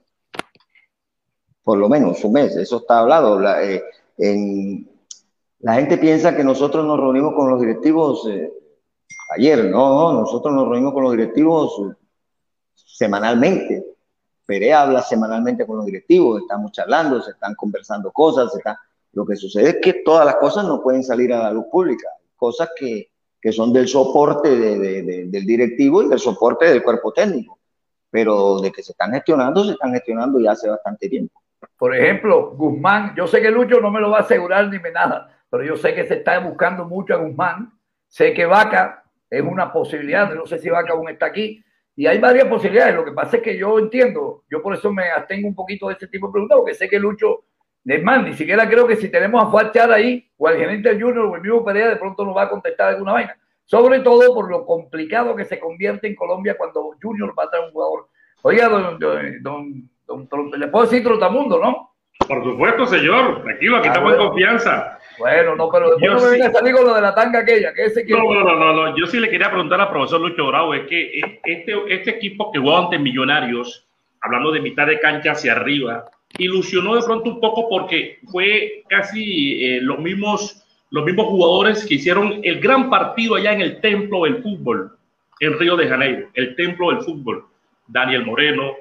Por 1.63 1.77
lo 1.77 1.87
menos 1.87 2.23
un 2.23 2.33
mes, 2.33 2.55
eso 2.55 2.77
está 2.77 2.99
hablado. 2.99 3.39
La, 3.39 3.63
eh, 3.63 3.83
la 4.17 5.73
gente 5.75 5.97
piensa 5.97 6.35
que 6.35 6.43
nosotros 6.43 6.85
nos 6.85 6.99
reunimos 6.99 7.33
con 7.35 7.49
los 7.49 7.61
directivos 7.61 8.27
eh, 8.29 8.51
ayer, 9.35 9.65
no, 9.65 10.13
nosotros 10.13 10.53
nos 10.53 10.67
reunimos 10.67 10.93
con 10.93 11.03
los 11.03 11.11
directivos 11.11 11.81
semanalmente. 12.73 13.85
Perea 14.45 14.83
habla 14.83 15.01
semanalmente 15.01 15.67
con 15.67 15.77
los 15.77 15.85
directivos, 15.85 16.41
estamos 16.41 16.71
charlando, 16.71 17.21
se 17.21 17.31
están 17.31 17.53
conversando 17.55 18.11
cosas, 18.11 18.55
está... 18.55 18.79
lo 19.11 19.25
que 19.25 19.35
sucede 19.35 19.69
es 19.69 19.77
que 19.81 20.01
todas 20.05 20.25
las 20.25 20.37
cosas 20.37 20.65
no 20.65 20.81
pueden 20.81 21.03
salir 21.03 21.33
a 21.33 21.43
la 21.43 21.51
luz 21.51 21.65
pública, 21.69 22.07
cosas 22.35 22.69
que, 22.75 23.11
que 23.41 23.51
son 23.51 23.73
del 23.73 23.87
soporte 23.87 24.49
de, 24.55 25.27
del 25.27 25.45
directivo 25.45 26.01
y 26.01 26.07
del 26.07 26.19
soporte 26.19 26.65
del 26.65 26.81
cuerpo 26.81 27.11
técnico. 27.11 27.59
pero 28.09 28.59
de 28.59 28.71
que 28.71 28.81
se 28.81 28.93
están 28.93 29.11
gestionando, 29.11 29.65
se 29.65 29.73
están 29.73 29.91
gestionando 29.93 30.39
ya 30.39 30.51
hace 30.51 30.69
bastante 30.69 31.09
tiempo. 31.09 31.41
Por 31.77 31.95
ejemplo, 31.95 32.51
Guzmán, 32.51 33.13
yo 33.15 33.27
sé 33.27 33.41
que 33.41 33.51
Lucho 33.51 33.79
no 33.79 33.91
me 33.91 33.99
lo 33.99 34.11
va 34.11 34.17
a 34.17 34.21
asegurar 34.21 34.67
ni 34.67 34.79
me 34.79 34.91
nada, 34.91 35.43
pero 35.49 35.63
yo 35.63 35.75
sé 35.75 35.93
que 35.93 36.05
se 36.05 36.15
está 36.15 36.39
buscando 36.39 36.85
mucho 36.85 37.13
a 37.13 37.17
Guzmán. 37.17 37.71
Sé 38.07 38.33
que 38.33 38.45
Vaca 38.45 39.03
es 39.29 39.41
una 39.41 39.71
posibilidad, 39.71 40.33
no 40.33 40.45
sé 40.45 40.59
si 40.59 40.69
Vaca 40.69 40.93
aún 40.93 41.09
está 41.09 41.27
aquí, 41.27 41.63
y 41.95 42.05
hay 42.05 42.19
varias 42.19 42.47
posibilidades. 42.47 42.95
Lo 42.95 43.03
que 43.03 43.11
pasa 43.11 43.37
es 43.37 43.43
que 43.43 43.57
yo 43.57 43.79
entiendo, 43.79 44.43
yo 44.49 44.61
por 44.61 44.73
eso 44.73 44.91
me 44.91 45.09
abstengo 45.11 45.47
un 45.47 45.55
poquito 45.55 45.87
de 45.87 45.95
ese 45.95 46.07
tipo 46.07 46.27
de 46.27 46.33
preguntas, 46.33 46.57
porque 46.57 46.73
sé 46.73 46.87
que 46.87 46.99
Lucho, 46.99 47.43
es 47.83 48.03
más, 48.03 48.23
ni 48.23 48.33
siquiera 48.33 48.69
creo 48.69 48.85
que 48.85 48.97
si 48.97 49.09
tenemos 49.09 49.43
a 49.43 49.49
Fuachar 49.49 49.91
ahí, 49.91 50.29
o 50.37 50.47
al 50.47 50.57
gerente 50.57 50.91
Junior, 50.91 51.25
o 51.25 51.35
el 51.35 51.41
mismo 51.41 51.63
Pereira, 51.63 51.89
de 51.89 51.95
pronto 51.95 52.25
nos 52.25 52.35
va 52.35 52.43
a 52.43 52.49
contestar 52.49 52.89
alguna 52.89 53.13
vaina. 53.13 53.37
Sobre 53.63 53.99
todo 53.99 54.33
por 54.33 54.49
lo 54.49 54.65
complicado 54.65 55.35
que 55.35 55.45
se 55.45 55.59
convierte 55.59 56.07
en 56.07 56.15
Colombia 56.15 56.55
cuando 56.57 56.91
Junior 57.01 57.33
va 57.37 57.43
a 57.43 57.49
traer 57.49 57.65
un 57.65 57.71
jugador. 57.71 58.09
Oiga, 58.43 58.69
don, 58.69 58.99
don, 59.41 59.89
le 60.57 60.67
puedo 60.67 60.85
decir 60.85 61.03
Trotamundo, 61.03 61.59
¿no? 61.59 61.91
Por 62.27 62.43
supuesto, 62.43 62.85
señor. 62.87 63.43
Tranquilo, 63.43 63.77
aquí 63.77 63.87
estamos 63.87 64.13
en 64.13 64.19
confianza. 64.19 64.99
Bueno, 65.17 65.55
no, 65.55 65.69
pero 65.69 65.89
después 65.91 66.11
no 66.11 66.21
me 66.21 66.31
venga 66.31 66.47
a 66.47 66.51
salir 66.51 66.75
con 66.75 66.85
lo 66.85 66.93
de 66.93 67.01
la 67.01 67.15
tanga 67.15 67.39
aquella, 67.39 67.73
que 67.73 67.85
ese 67.85 68.01
equipo... 68.01 68.19
No, 68.19 68.43
no, 68.43 68.55
no, 68.55 68.73
no, 68.73 68.97
yo 68.97 69.07
sí 69.07 69.19
le 69.19 69.29
quería 69.29 69.49
preguntar 69.49 69.81
al 69.81 69.89
profesor 69.89 70.21
Lucho 70.21 70.45
Bravo, 70.45 70.73
es 70.75 70.87
que 70.87 71.21
este, 71.43 71.73
este 71.89 72.11
equipo 72.11 72.51
que 72.51 72.59
jugó 72.59 72.77
ante 72.77 72.99
Millonarios, 72.99 73.87
hablando 74.21 74.51
de 74.51 74.61
mitad 74.61 74.85
de 74.85 74.99
cancha 74.99 75.31
hacia 75.31 75.53
arriba, 75.53 76.05
ilusionó 76.37 76.95
de 76.95 77.03
pronto 77.03 77.31
un 77.31 77.39
poco 77.39 77.67
porque 77.67 78.19
fue 78.31 78.83
casi 78.87 79.63
eh, 79.63 79.79
los, 79.81 79.97
mismos, 79.97 80.63
los 80.91 81.03
mismos 81.03 81.27
jugadores 81.27 81.85
que 81.85 81.95
hicieron 81.95 82.39
el 82.43 82.59
gran 82.59 82.89
partido 82.89 83.35
allá 83.35 83.53
en 83.53 83.61
el 83.61 83.81
templo 83.81 84.25
del 84.25 84.43
fútbol, 84.43 84.97
en 85.39 85.57
Río 85.57 85.75
de 85.77 85.87
Janeiro, 85.87 86.29
el 86.33 86.55
templo 86.55 86.91
del 86.91 87.01
fútbol. 87.01 87.45
Daniel 87.87 88.25
Moreno, 88.25 88.73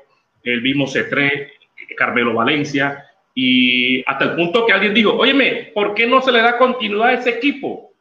el 0.52 0.62
mismo 0.62 0.86
C3, 0.86 1.50
Carmelo 1.96 2.34
Valencia, 2.34 3.04
y 3.34 4.02
hasta 4.08 4.24
el 4.24 4.36
punto 4.36 4.64
que 4.64 4.72
alguien 4.72 4.94
dijo, 4.94 5.12
óyeme, 5.12 5.70
¿por 5.74 5.94
qué 5.94 6.06
no 6.06 6.22
se 6.22 6.32
le 6.32 6.40
da 6.40 6.56
continuidad 6.56 7.08
a 7.08 7.12
ese 7.14 7.30
equipo? 7.30 7.92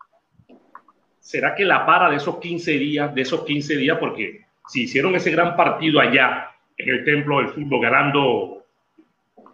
¿Será 1.20 1.56
que 1.56 1.66
la 1.66 1.86
para 1.86 2.10
de 2.10 2.18
esos 2.18 2.38
15 2.38 2.72
días, 2.72 3.14
de 3.14 3.22
esos 3.22 3.43
15 3.43 3.78
días, 3.78 3.98
porque 3.98 4.46
si 4.68 4.84
hicieron 4.84 5.16
ese 5.16 5.32
gran 5.32 5.56
partido 5.56 6.00
allá 6.00 6.52
en 6.78 6.89
el 6.89 7.04
templo 7.04 7.39
del 7.39 7.50
fútbol, 7.50 7.82
ganando 7.82 8.64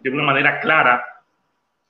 de 0.02 0.10
una 0.10 0.22
manera 0.22 0.60
clara, 0.60 1.04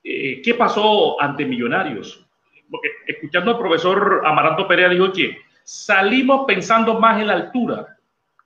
eh, 0.05 0.41
¿qué 0.43 0.55
pasó 0.55 1.21
ante 1.21 1.45
Millonarios? 1.45 2.27
Porque 2.71 2.89
escuchando 3.07 3.53
al 3.53 3.59
profesor 3.59 4.23
Amaranto 4.25 4.67
Perea 4.67 4.89
dijo 4.89 5.13
que 5.13 5.37
salimos 5.65 6.45
pensando 6.47 6.99
más 6.99 7.21
en 7.21 7.27
la 7.27 7.35
altura. 7.35 7.92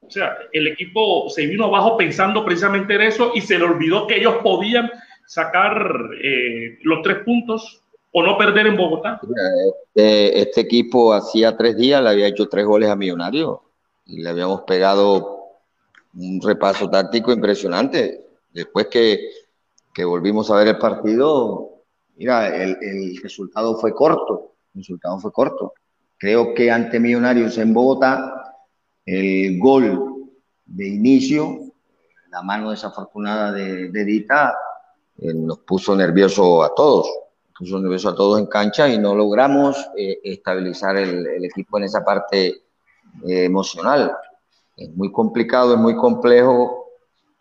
O 0.07 0.11
sea, 0.11 0.37
el 0.53 0.69
equipo 0.69 1.29
se 1.29 1.47
vino 1.47 1.65
abajo 1.65 1.97
pensando 1.97 2.45
precisamente 2.45 2.95
en 2.95 3.03
eso 3.03 3.33
y 3.35 3.41
se 3.41 3.59
le 3.59 3.65
olvidó 3.65 4.07
que 4.07 4.19
ellos 4.19 4.37
podían 4.43 4.91
sacar 5.27 6.11
eh, 6.23 6.79
los 6.83 7.03
tres 7.03 7.19
puntos 7.25 7.83
o 8.13 8.23
no 8.23 8.39
perder 8.39 8.69
en 8.69 8.77
Bogotá? 8.77 9.21
Este, 9.95 10.41
este, 10.41 10.61
equipo 10.63 11.13
hacía 11.13 11.55
tres 11.55 11.77
días 11.77 12.03
le 12.03 12.09
había 12.09 12.29
hecho 12.29 12.49
tres 12.49 12.65
goles 12.65 12.89
a 12.89 12.97
Millonarios 12.97 13.59
y 14.07 14.23
le 14.23 14.31
habíamos 14.31 14.63
pegado 14.63 15.37
un 16.15 16.41
repaso 16.41 16.89
táctico 16.89 17.31
impresionante. 17.31 18.25
Después 18.55 18.87
que, 18.87 19.21
que 19.93 20.05
volvimos 20.05 20.51
a 20.51 20.57
ver 20.57 20.69
el 20.69 20.79
partido, 20.79 21.83
mira, 22.17 22.49
el, 22.57 22.79
el, 22.81 23.21
resultado 23.23 23.77
fue 23.77 23.93
corto. 23.93 24.53
El 24.75 24.81
resultado 24.81 25.19
fue 25.19 25.33
corto. 25.33 25.75
Creo 26.17 26.55
que 26.55 26.71
ante 26.71 26.99
Millonarios 26.99 27.59
en 27.59 27.75
Bogotá, 27.75 28.46
el 29.07 29.59
gol 29.59 30.31
de 30.67 30.89
inicio, 30.89 31.61
la 32.31 32.43
mano 32.43 32.71
desafortunada 32.71 33.53
de, 33.53 33.89
de 33.91 34.05
Dita, 34.05 34.55
eh, 35.19 35.33
nos 35.33 35.61
puso 35.61 35.97
nervioso 35.97 36.63
a 36.63 36.75
todos, 36.75 37.09
puso 37.57 37.81
nervioso 37.81 38.11
a 38.11 38.15
todos 38.15 38.39
en 38.39 38.47
cancha 38.47 38.89
y 38.89 38.99
no 38.99 39.15
logramos 39.15 39.77
eh, 39.97 40.21
estabilizar 40.23 40.97
el, 40.97 41.45
equipo 41.45 41.79
en 41.79 41.85
esa 41.85 42.05
parte 42.05 42.49
eh, 43.27 43.45
emocional. 43.45 44.15
Es 44.77 44.91
muy 44.95 45.11
complicado, 45.11 45.75
es 45.75 45.81
muy 45.81 45.97
complejo, 45.97 46.85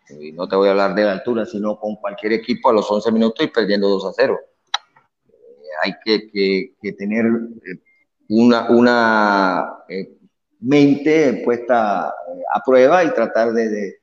y 0.08 0.32
no 0.32 0.48
te 0.48 0.56
voy 0.56 0.68
a 0.68 0.70
hablar 0.70 0.94
de 0.94 1.04
la 1.04 1.12
altura, 1.12 1.44
sino 1.44 1.78
con 1.78 1.96
cualquier 1.96 2.32
equipo 2.32 2.70
a 2.70 2.72
los 2.72 2.90
11 2.90 3.12
minutos 3.12 3.44
y 3.44 3.48
perdiendo 3.48 3.88
2 3.88 4.06
a 4.06 4.12
0. 4.14 4.38
hay 5.82 5.92
que, 6.02 6.30
que, 6.80 6.92
tener 6.92 7.26
una, 8.28 8.70
una 8.70 9.78
mente 10.60 11.42
puesta 11.44 12.08
a 12.08 12.62
prueba 12.64 13.04
y 13.04 13.10
tratar 13.10 13.52
de 13.52 14.00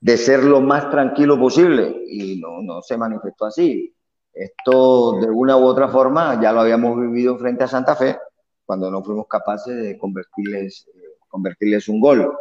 de 0.00 0.16
ser 0.16 0.44
lo 0.44 0.60
más 0.60 0.90
tranquilo 0.90 1.38
posible 1.38 2.02
y 2.06 2.40
no, 2.40 2.62
no 2.62 2.82
se 2.82 2.96
manifestó 2.96 3.46
así. 3.46 3.94
Esto 4.32 5.18
de 5.20 5.28
una 5.28 5.56
u 5.56 5.64
otra 5.64 5.88
forma 5.88 6.40
ya 6.40 6.52
lo 6.52 6.60
habíamos 6.60 7.00
vivido 7.00 7.36
frente 7.36 7.64
a 7.64 7.68
Santa 7.68 7.96
Fe 7.96 8.16
cuando 8.64 8.90
no 8.90 9.02
fuimos 9.02 9.26
capaces 9.26 9.76
de 9.76 9.98
convertirles, 9.98 10.88
convertirles 11.28 11.88
un 11.88 12.00
gol. 12.00 12.32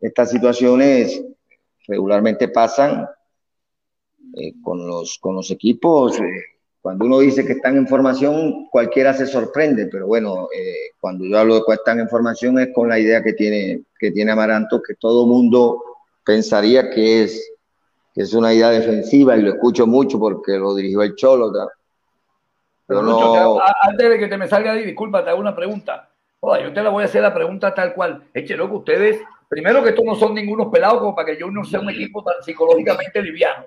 Estas 0.00 0.30
situaciones 0.30 1.22
regularmente 1.86 2.48
pasan 2.48 3.06
eh, 4.34 4.54
con, 4.60 4.86
los, 4.86 5.18
con 5.20 5.36
los 5.36 5.50
equipos. 5.50 6.18
Eh, 6.18 6.42
cuando 6.86 7.04
uno 7.04 7.18
dice 7.18 7.44
que 7.44 7.54
están 7.54 7.76
en 7.76 7.88
formación, 7.88 8.68
cualquiera 8.70 9.12
se 9.12 9.26
sorprende, 9.26 9.88
pero 9.90 10.06
bueno, 10.06 10.46
eh, 10.56 10.92
cuando 11.00 11.24
yo 11.24 11.36
hablo 11.36 11.56
de 11.56 11.62
que 11.66 11.72
están 11.72 11.98
en 11.98 12.08
formación 12.08 12.60
es 12.60 12.68
con 12.72 12.88
la 12.88 12.96
idea 12.96 13.24
que 13.24 13.32
tiene, 13.32 13.80
que 13.98 14.12
tiene 14.12 14.30
Amaranto, 14.30 14.80
que 14.80 14.94
todo 14.94 15.26
mundo 15.26 15.82
pensaría 16.24 16.88
que 16.88 17.24
es, 17.24 17.52
que 18.14 18.22
es 18.22 18.32
una 18.34 18.54
idea 18.54 18.70
defensiva 18.70 19.36
y 19.36 19.42
lo 19.42 19.54
escucho 19.54 19.88
mucho 19.88 20.20
porque 20.20 20.52
lo 20.58 20.76
dirigió 20.76 21.02
el 21.02 21.16
Cholo. 21.16 21.50
Pero 22.86 23.02
no... 23.02 23.58
antes 23.82 24.08
de 24.08 24.18
que 24.20 24.28
te 24.28 24.38
me 24.38 24.46
salga 24.46 24.70
ahí, 24.70 24.84
disculpa, 24.84 25.24
te 25.24 25.30
hago 25.30 25.40
una 25.40 25.56
pregunta. 25.56 26.08
Oye, 26.38 26.62
yo 26.62 26.72
te 26.72 26.84
la 26.84 26.90
voy 26.90 27.02
a 27.02 27.06
hacer 27.06 27.20
la 27.20 27.34
pregunta 27.34 27.74
tal 27.74 27.94
cual. 27.94 28.22
Eche, 28.32 28.56
loco, 28.56 28.76
ustedes, 28.76 29.20
primero 29.48 29.82
que 29.82 29.88
estos 29.88 30.04
no 30.04 30.14
son 30.14 30.34
ningunos 30.34 30.68
pelados 30.70 31.00
como 31.00 31.16
para 31.16 31.32
que 31.32 31.40
yo 31.40 31.50
no 31.50 31.64
sea 31.64 31.80
un 31.80 31.90
equipo 31.90 32.22
tan 32.22 32.40
psicológicamente 32.44 33.20
liviano, 33.20 33.64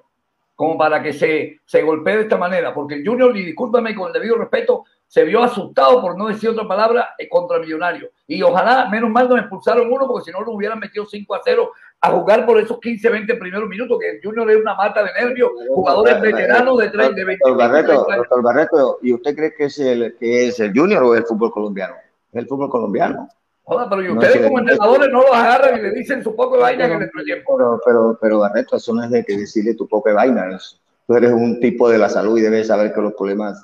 como 0.60 0.78
para 0.78 1.02
que 1.02 1.14
se, 1.14 1.62
se 1.64 1.82
golpee 1.84 2.18
de 2.18 2.22
esta 2.24 2.36
manera, 2.36 2.74
porque 2.74 2.96
el 2.96 3.08
Junior, 3.08 3.36
y 3.38 3.46
discúlpame 3.46 3.96
con 3.96 4.08
el 4.08 4.14
debido 4.14 4.36
respeto, 4.36 4.84
se 5.08 5.24
vio 5.24 5.42
asustado, 5.42 6.02
por 6.02 6.18
no 6.18 6.28
decir 6.28 6.50
otra 6.50 6.68
palabra, 6.68 7.16
eh, 7.18 7.30
contra 7.30 7.60
Millonario. 7.60 8.10
Y 8.28 8.42
ojalá, 8.42 8.90
menos 8.90 9.10
mal, 9.10 9.30
nos 9.30 9.40
expulsaron 9.40 9.90
uno, 9.90 10.06
porque 10.06 10.26
si 10.26 10.32
no, 10.32 10.42
nos 10.42 10.54
hubieran 10.54 10.78
metido 10.78 11.06
5 11.06 11.34
a 11.34 11.40
0 11.46 11.72
a 12.02 12.12
jugar 12.12 12.46
por 12.46 12.60
esos 12.60 12.78
15, 12.78 13.10
20 13.10 13.36
primeros 13.36 13.70
minutos, 13.70 13.98
que 14.02 14.10
el 14.10 14.20
Junior 14.22 14.52
es 14.52 14.58
una 14.58 14.76
mata 14.76 15.02
de 15.02 15.14
nervios, 15.14 15.50
jugadores 15.70 16.20
veteranos 16.20 16.78
de 16.78 16.90
30, 16.90 17.16
de 17.16 17.24
20 17.24 17.42
doctor 17.42 17.58
Barreto, 17.58 18.08
doctor 18.18 18.44
Barreto, 18.44 19.00
¿y 19.02 19.14
usted 19.14 19.36
cree 19.38 19.54
que 19.56 19.64
es, 19.64 19.80
el, 19.80 20.18
que 20.20 20.50
es 20.50 20.60
el 20.60 20.78
Junior 20.78 21.04
o 21.04 21.16
el 21.16 21.24
fútbol 21.24 21.54
colombiano? 21.54 21.96
El 22.34 22.46
fútbol 22.46 22.70
colombiano. 22.70 23.30
Joda, 23.70 23.88
pero 23.88 24.02
y 24.02 24.10
ustedes 24.10 24.48
como 24.48 24.60
entrenadores 24.60 25.10
no 25.12 25.22
los 25.22 25.32
agarran 25.32 25.78
y 25.78 25.82
le 25.84 25.92
dicen 25.92 26.24
su 26.24 26.36
poco 26.36 26.56
de 26.56 26.64
vaina 26.64 26.86
en 26.88 27.04
el 27.04 27.12
tiempo. 27.24 27.56
Pero, 27.56 27.80
pero, 27.86 28.18
pero 28.20 28.40
Barreto, 28.40 28.78
eso 28.78 28.96
no 28.96 29.04
es 29.04 29.12
de 29.12 29.24
que 29.24 29.38
decirle 29.38 29.76
tu 29.76 29.88
poco 29.88 30.10
de 30.10 30.16
vaina. 30.16 30.58
tú 31.06 31.14
eres 31.14 31.32
un 31.32 31.60
tipo 31.60 31.88
de 31.88 32.00
la 32.00 32.10
salud 32.10 32.40
y 32.40 32.42
debes 32.42 32.66
saber 32.66 32.92
que 32.92 33.00
los 33.00 33.14
problemas 33.14 33.64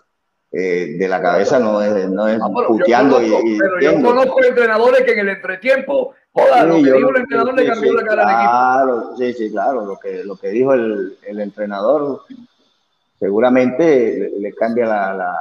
eh, 0.52 0.96
de 1.00 1.08
la 1.08 1.20
cabeza 1.20 1.58
no 1.58 1.82
es, 1.82 2.08
no 2.08 2.28
es 2.28 2.40
puteando 2.68 3.20
y, 3.20 3.58
Pero 3.58 3.82
yo 3.82 3.96
conozco 3.96 4.44
entrenadores 4.44 5.02
que 5.02 5.14
en 5.14 5.20
el 5.20 5.30
entretiempo, 5.30 6.14
joda, 6.32 6.64
lo 6.66 6.76
que 6.76 6.94
dijo 6.94 7.10
el 7.10 7.18
entrenador 7.18 7.56
le 7.56 7.66
cambió 7.66 7.94
la 7.94 8.04
cara 8.04 8.22
al 8.22 8.30
equipo. 8.30 8.52
Claro, 8.52 9.18
sí, 9.18 9.34
sí, 9.34 9.52
claro, 9.52 9.86
lo 9.86 9.98
que, 9.98 10.24
lo 10.24 10.36
que 10.36 10.50
dijo 10.50 10.74
el, 10.74 11.18
el 11.26 11.40
entrenador 11.40 12.22
seguramente 13.20 14.32
le, 14.38 14.54
cambia 14.54 14.86
la, 14.86 15.14
la, 15.16 15.36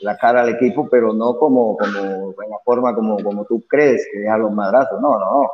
la, 0.00 0.16
cara 0.16 0.42
al 0.42 0.50
equipo, 0.50 0.88
pero 0.88 1.12
no 1.12 1.36
como, 1.38 1.76
como 1.76 2.34
en 2.42 2.50
la 2.50 2.58
forma 2.64 2.94
como, 2.94 3.22
como 3.22 3.44
tú 3.44 3.64
crees 3.68 4.06
que 4.12 4.20
deja 4.20 4.38
los 4.38 4.52
madrazos, 4.52 5.00
no, 5.00 5.18
no, 5.18 5.18
no. 5.18 5.50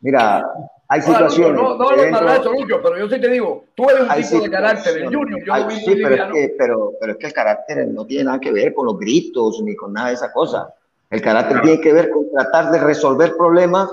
Mira, 0.00 0.50
hay 0.88 1.02
situaciones. 1.02 1.54
No, 1.54 1.76
no, 1.76 1.90
no, 1.90 2.20
no 2.20 2.32
eso, 2.32 2.52
Lucho, 2.52 2.80
pero 2.82 2.98
yo 2.98 3.08
sí 3.08 3.20
te 3.20 3.28
digo, 3.28 3.64
tú 3.74 3.88
eres 3.90 4.02
un 4.02 4.22
tipo 4.22 4.44
de 4.44 4.50
carácter, 4.50 4.96
el 4.96 5.14
Junior, 5.14 5.40
yo 5.44 5.66
vi 5.68 5.76
sí, 5.76 6.00
pero 6.02 6.14
es, 6.14 6.32
que, 6.32 6.54
pero, 6.58 6.92
pero 6.98 7.12
es 7.12 7.18
que 7.18 7.26
el 7.26 7.32
carácter 7.32 7.88
no 7.88 8.06
tiene 8.06 8.24
nada 8.24 8.40
que 8.40 8.52
ver 8.52 8.74
con 8.74 8.86
los 8.86 8.98
gritos 8.98 9.60
ni 9.62 9.76
con 9.76 9.92
nada 9.92 10.08
de 10.08 10.14
esa 10.14 10.32
cosa. 10.32 10.74
El 11.08 11.20
carácter 11.20 11.60
tiene 11.62 11.80
que 11.80 11.92
ver 11.92 12.10
con 12.10 12.30
tratar 12.30 12.70
de 12.70 12.78
resolver 12.78 13.36
problemas 13.36 13.90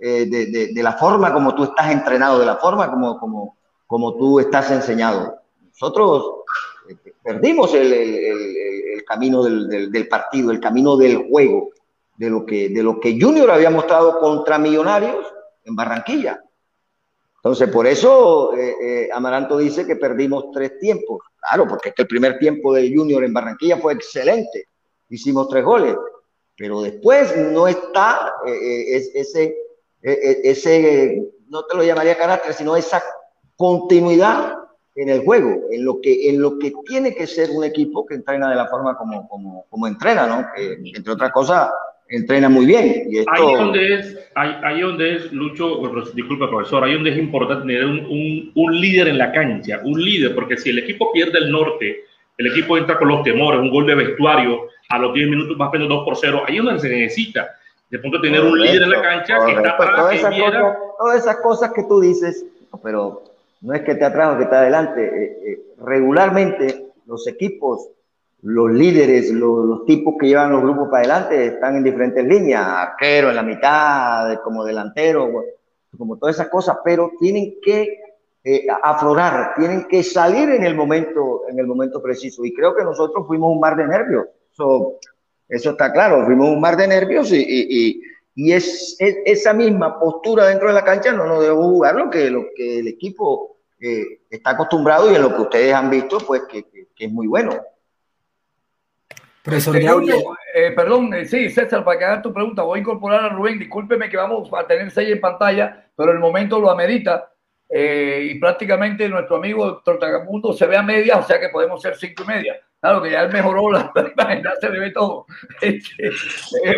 eh, 0.00 0.26
de, 0.26 0.46
de, 0.46 0.72
de, 0.74 0.82
la 0.82 0.92
forma 0.92 1.32
como 1.32 1.54
tú 1.54 1.64
estás 1.64 1.90
entrenado, 1.90 2.38
de 2.38 2.46
la 2.46 2.56
forma 2.56 2.90
como, 2.90 3.18
como, 3.18 3.56
como 3.86 4.14
tú 4.16 4.40
estás 4.40 4.70
enseñado. 4.70 5.36
Nosotros 5.62 6.42
perdimos 7.26 7.74
el, 7.74 7.92
el, 7.92 8.14
el, 8.14 8.56
el 8.94 9.04
camino 9.04 9.42
del, 9.42 9.68
del, 9.68 9.90
del, 9.90 10.06
partido, 10.06 10.52
el 10.52 10.60
camino 10.60 10.96
del 10.96 11.28
juego, 11.28 11.70
de 12.16 12.30
lo, 12.30 12.46
que, 12.46 12.68
de 12.68 12.82
lo 12.84 13.00
que 13.00 13.20
Junior 13.20 13.50
había 13.50 13.68
mostrado 13.68 14.20
contra 14.20 14.58
Millonarios 14.58 15.26
en 15.64 15.74
Barranquilla. 15.74 16.40
Entonces, 17.34 17.68
por 17.68 17.88
eso 17.88 18.54
eh, 18.54 18.76
eh, 18.80 19.08
Amaranto 19.12 19.58
dice 19.58 19.84
que 19.84 19.96
perdimos 19.96 20.52
tres 20.52 20.78
tiempos. 20.78 21.24
Claro, 21.40 21.66
porque 21.68 21.88
es 21.88 21.94
que 21.96 22.02
el 22.02 22.08
primer 22.08 22.38
tiempo 22.38 22.72
de 22.72 22.94
Junior 22.94 23.24
en 23.24 23.34
Barranquilla 23.34 23.78
fue 23.78 23.94
excelente. 23.94 24.68
Hicimos 25.08 25.48
tres 25.48 25.64
goles. 25.64 25.96
Pero 26.56 26.80
después 26.80 27.36
no 27.36 27.66
está 27.66 28.34
eh, 28.46 29.10
ese, 29.14 29.56
ese 30.00 31.22
no 31.48 31.64
te 31.64 31.76
lo 31.76 31.82
llamaría 31.82 32.16
carácter, 32.16 32.54
sino 32.54 32.76
esa 32.76 33.02
continuidad 33.56 34.54
en 34.96 35.10
el 35.10 35.20
juego, 35.20 35.66
en 35.70 35.84
lo 35.84 36.00
que, 36.00 36.30
en 36.30 36.40
lo 36.40 36.58
que 36.58 36.72
tiene 36.86 37.14
que 37.14 37.26
ser 37.26 37.50
un 37.50 37.64
equipo 37.64 38.06
que 38.06 38.14
entrena 38.14 38.48
de 38.48 38.56
la 38.56 38.66
forma 38.66 38.96
como, 38.96 39.28
como, 39.28 39.66
como 39.68 39.86
entrena, 39.86 40.26
¿no? 40.26 40.46
Que, 40.54 40.78
entre 40.96 41.12
otras 41.12 41.30
cosas, 41.32 41.70
entrena 42.08 42.48
muy 42.48 42.64
bien. 42.64 43.04
Y 43.10 43.18
esto... 43.18 43.30
Ahí 43.32 43.54
donde 43.54 43.94
es, 43.94 44.30
ahí, 44.34 44.56
ahí 44.64 44.80
donde 44.80 45.16
es, 45.16 45.32
Lucho, 45.32 45.80
disculpa 46.14 46.48
profesor, 46.48 46.82
ahí 46.82 46.94
donde 46.94 47.10
es 47.10 47.18
importante 47.18 47.66
tener 47.66 47.84
un, 47.84 47.98
un, 48.06 48.52
un, 48.54 48.80
líder 48.80 49.08
en 49.08 49.18
la 49.18 49.32
cancha, 49.32 49.80
un 49.84 50.02
líder, 50.02 50.34
porque 50.34 50.56
si 50.56 50.70
el 50.70 50.78
equipo 50.78 51.12
pierde 51.12 51.38
el 51.38 51.50
norte, 51.50 52.04
el 52.38 52.46
equipo 52.46 52.78
entra 52.78 52.98
con 52.98 53.08
los 53.08 53.22
temores, 53.22 53.60
un 53.60 53.70
gol 53.70 53.86
de 53.86 53.94
vestuario, 53.94 54.68
a 54.88 54.98
los 54.98 55.12
10 55.12 55.28
minutos 55.28 55.56
más 55.56 55.72
menos 55.72 55.88
2 55.88 56.04
por 56.04 56.16
0, 56.16 56.44
ahí 56.46 56.56
es 56.56 56.64
donde 56.64 56.80
se 56.80 56.88
necesita 56.88 57.50
de 57.90 57.98
punto 57.98 58.20
tener 58.20 58.40
un 58.40 58.58
líder 58.60 58.82
en 58.82 58.90
la 58.90 59.02
cancha 59.02 59.44
que 59.44 59.52
está 59.52 59.70
atrás, 59.70 59.96
todas, 59.96 60.14
esas 60.14 60.34
cosas, 60.34 60.76
todas 60.98 61.22
esas 61.22 61.36
cosas 61.36 61.72
que 61.72 61.82
tú 61.84 62.00
dices, 62.00 62.44
pero 62.82 63.22
no 63.66 63.74
es 63.74 63.82
que 63.82 63.96
te 63.96 64.04
atrás 64.04 64.34
o 64.34 64.38
que 64.38 64.44
está 64.44 64.60
adelante, 64.60 65.04
eh, 65.04 65.38
eh, 65.44 65.74
regularmente 65.78 66.92
los 67.06 67.26
equipos 67.26 67.90
los 68.42 68.70
líderes, 68.70 69.32
los, 69.32 69.84
tipos 69.86 70.14
que 70.20 70.28
llevan 70.28 70.52
los 70.52 70.62
grupos 70.62 70.88
para 70.88 70.98
adelante 71.00 71.46
están 71.46 71.76
en 71.76 71.82
diferentes 71.82 72.24
líneas, 72.24 72.64
arquero 72.64 73.30
en 73.30 73.34
la 73.34 73.42
mitad, 73.42 74.40
como 74.44 74.64
delantero, 74.64 75.32
como 75.98 76.16
todas 76.16 76.36
esas 76.36 76.48
cosas, 76.48 76.76
pero 76.84 77.10
tienen 77.18 77.56
que 77.60 77.98
eh, 78.44 78.66
aflorar, 78.82 79.54
tienen 79.56 79.88
que 79.88 80.04
salir 80.04 80.48
en 80.50 80.62
el 80.62 80.76
momento, 80.76 81.42
en 81.48 81.58
el 81.58 81.66
momento 81.66 82.00
preciso. 82.00 82.44
Y 82.44 82.54
creo 82.54 82.76
que 82.76 82.84
nosotros 82.84 83.26
fuimos 83.26 83.50
un 83.50 83.58
mar 83.58 83.74
de 83.74 83.88
nervios. 83.88 84.26
eso 85.48 85.70
está 85.70 85.92
claro, 85.92 86.24
fuimos 86.24 86.48
un 86.48 86.60
mar 86.60 86.76
de 86.76 86.86
nervios 86.86 87.32
y, 87.32 87.42
y, 87.42 88.02
y 88.36 88.52
es, 88.52 88.96
esa 89.00 89.54
misma 89.54 89.98
postura 89.98 90.46
dentro 90.46 90.68
de 90.68 90.74
la 90.74 90.84
cancha 90.84 91.10
no 91.10 91.26
nos 91.26 91.42
dejó 91.42 91.62
jugar 91.70 91.96
lo 91.96 92.10
que, 92.10 92.30
lo 92.30 92.44
que 92.54 92.78
el 92.78 92.86
equipo 92.86 93.55
eh, 93.80 94.22
está 94.30 94.50
acostumbrado 94.50 95.10
y 95.10 95.14
en 95.14 95.22
lo 95.22 95.34
que 95.34 95.42
ustedes 95.42 95.74
han 95.74 95.90
visto, 95.90 96.18
pues 96.18 96.42
que, 96.48 96.64
que 96.64 97.04
es 97.04 97.12
muy 97.12 97.26
bueno. 97.26 97.60
Profesor 99.46 99.76
este, 99.76 100.24
eh, 100.54 100.72
perdón, 100.72 101.14
eh, 101.14 101.24
sí, 101.24 101.48
César, 101.50 101.84
para 101.84 101.96
que 101.96 102.04
hagas 102.04 102.22
tu 102.22 102.32
pregunta, 102.32 102.62
voy 102.62 102.78
a 102.78 102.80
incorporar 102.80 103.24
a 103.26 103.28
Rubén. 103.28 103.60
Discúlpeme 103.60 104.08
que 104.10 104.16
vamos 104.16 104.50
a 104.52 104.66
tener 104.66 104.90
seis 104.90 105.08
en 105.08 105.20
pantalla, 105.20 105.86
pero 105.94 106.10
el 106.10 106.18
momento 106.18 106.58
lo 106.58 106.68
amerita. 106.68 107.30
Eh, 107.68 108.30
y 108.30 108.40
prácticamente 108.40 109.08
nuestro 109.08 109.36
amigo 109.36 109.82
Trotagamundo 109.84 110.52
se 110.52 110.66
ve 110.66 110.76
a 110.76 110.82
media, 110.82 111.18
o 111.18 111.22
sea 111.22 111.38
que 111.38 111.50
podemos 111.50 111.80
ser 111.80 111.96
cinco 111.96 112.24
y 112.24 112.26
media. 112.26 112.60
Claro 112.80 113.02
que 113.02 113.10
ya 113.10 113.22
él 113.22 113.32
mejoró 113.32 113.72
la, 113.72 113.90
imagen, 114.16 114.44
se 114.60 114.70
le 114.70 114.78
ve 114.78 114.90
todo. 114.90 115.26
Este, 115.60 116.08
eh, 116.08 116.12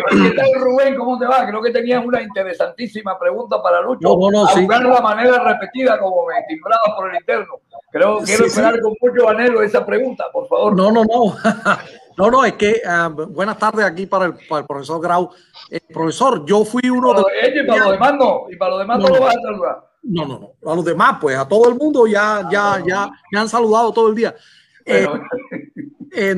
¿Qué 0.09 0.31
tal, 0.31 0.49
Rubén? 0.55 0.95
¿Cómo 0.95 1.19
te 1.19 1.25
va? 1.25 1.45
Creo 1.45 1.61
que 1.61 1.71
tenías 1.71 2.03
una 2.03 2.21
interesantísima 2.21 3.19
pregunta 3.19 3.61
para 3.61 3.81
Lucho. 3.81 3.99
No, 4.01 4.31
no, 4.31 4.43
no, 4.43 4.47
sí. 4.47 4.65
la 4.67 5.01
manera 5.01 5.43
repetida 5.43 5.99
como 5.99 6.25
me 6.25 6.41
timbraba 6.47 6.95
por 6.95 7.09
el 7.09 7.17
interno. 7.17 7.55
Creo 7.91 8.19
que 8.19 8.25
quiero 8.25 8.45
esperar 8.45 8.79
con 8.79 8.93
mucho 9.01 9.29
anhelo 9.29 9.61
esa 9.61 9.85
pregunta, 9.85 10.25
por 10.31 10.47
favor. 10.47 10.75
No, 10.75 10.91
no, 10.91 11.03
no. 11.03 11.35
No, 12.17 12.29
no, 12.29 12.43
es 12.43 12.51
que 12.55 12.81
uh, 12.85 13.27
buenas 13.27 13.57
tardes 13.57 13.85
aquí 13.85 14.05
para 14.05 14.25
el, 14.25 14.33
para 14.49 14.59
el 14.59 14.67
profesor 14.67 15.01
Grau. 15.01 15.29
Eh, 15.71 15.79
profesor, 15.79 16.45
yo 16.45 16.65
fui 16.65 16.89
uno 16.89 17.13
de. 17.13 17.23
Ellos, 17.43 17.63
y 17.63 17.67
para 17.67 17.83
los 17.85 17.91
demás 17.93 18.13
no, 18.15 18.41
y 18.49 18.57
para 18.57 18.71
los 18.71 18.79
demás 18.79 18.99
no, 18.99 19.07
no 19.07 19.15
lo 19.15 19.21
vas 19.21 19.37
a 19.37 19.41
saludar. 19.41 19.89
No, 20.03 20.25
no, 20.25 20.39
no. 20.61 20.69
A 20.69 20.75
los 20.75 20.83
demás, 20.83 21.17
pues, 21.21 21.37
a 21.37 21.47
todo 21.47 21.69
el 21.69 21.75
mundo 21.75 22.05
ya, 22.07 22.45
ya, 22.51 22.83
ya 22.85 23.09
me 23.31 23.39
han 23.39 23.47
saludado 23.47 23.93
todo 23.93 24.09
el 24.09 24.15
día. 24.15 24.35
Eh, 24.85 25.07
eh, 26.19 26.35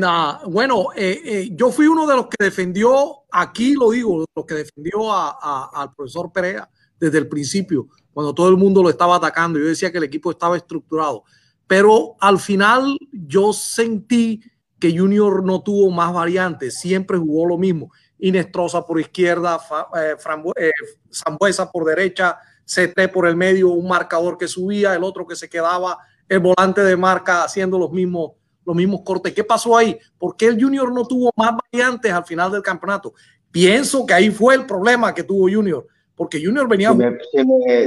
bueno, 0.47 0.88
eh, 0.95 1.21
eh, 1.25 1.49
yo 1.53 1.71
fui 1.71 1.88
uno 1.88 2.05
de 2.05 2.15
los 2.15 2.27
que 2.27 2.43
defendió, 2.43 3.23
aquí 3.32 3.73
lo 3.73 3.91
digo, 3.91 4.25
los 4.36 4.45
que 4.45 4.55
defendió 4.55 5.11
al 5.11 5.93
profesor 5.95 6.32
Perea 6.32 6.69
desde 6.99 7.17
el 7.17 7.27
principio, 7.27 7.88
cuando 8.13 8.34
todo 8.34 8.49
el 8.49 8.57
mundo 8.57 8.84
lo 8.84 8.89
estaba 8.89 9.15
atacando. 9.15 9.57
Yo 9.57 9.65
decía 9.65 9.91
que 9.91 9.97
el 9.97 10.03
equipo 10.03 10.29
estaba 10.29 10.55
estructurado. 10.55 11.23
Pero 11.65 12.15
al 12.19 12.38
final 12.38 12.97
yo 13.11 13.53
sentí 13.53 14.41
que 14.77 14.97
Junior 14.97 15.43
no 15.43 15.61
tuvo 15.61 15.89
más 15.89 16.11
variantes, 16.11 16.79
siempre 16.79 17.17
jugó 17.17 17.47
lo 17.47 17.57
mismo. 17.57 17.91
Inestrosa 18.19 18.86
por 18.86 18.99
izquierda, 18.99 19.59
eh, 19.95 20.15
eh, 20.57 20.71
Zambuesa 21.13 21.71
por 21.71 21.86
derecha, 21.86 22.38
CT 22.65 23.11
por 23.13 23.27
el 23.27 23.36
medio, 23.36 23.69
un 23.69 23.88
marcador 23.88 24.38
que 24.38 24.47
subía, 24.47 24.95
el 24.95 25.03
otro 25.03 25.25
que 25.25 25.36
se 25.36 25.49
quedaba, 25.49 25.97
el 26.27 26.39
volante 26.39 26.82
de 26.82 26.97
marca 26.97 27.43
haciendo 27.43 27.79
los 27.79 27.91
mismos, 27.91 28.32
los 28.66 28.76
mismos 28.76 29.01
cortes. 29.03 29.34
¿Qué 29.34 29.43
pasó 29.43 29.76
ahí? 29.76 29.97
¿Por 30.18 30.36
qué 30.36 30.47
el 30.47 30.62
Junior 30.62 30.91
no 30.93 31.05
tuvo 31.05 31.32
más 31.36 31.55
variantes 31.72 32.12
al 32.12 32.26
final 32.26 32.51
del 32.51 32.62
campeonato? 32.62 33.14
Pienso 33.51 34.05
que 34.05 34.14
ahí 34.14 34.30
fue 34.30 34.55
el 34.55 34.66
problema 34.66 35.14
que 35.14 35.24
tuvo 35.24 35.49
Junior, 35.51 35.86
porque 36.16 36.43
Junior 36.43 36.68
venía... 36.68 36.91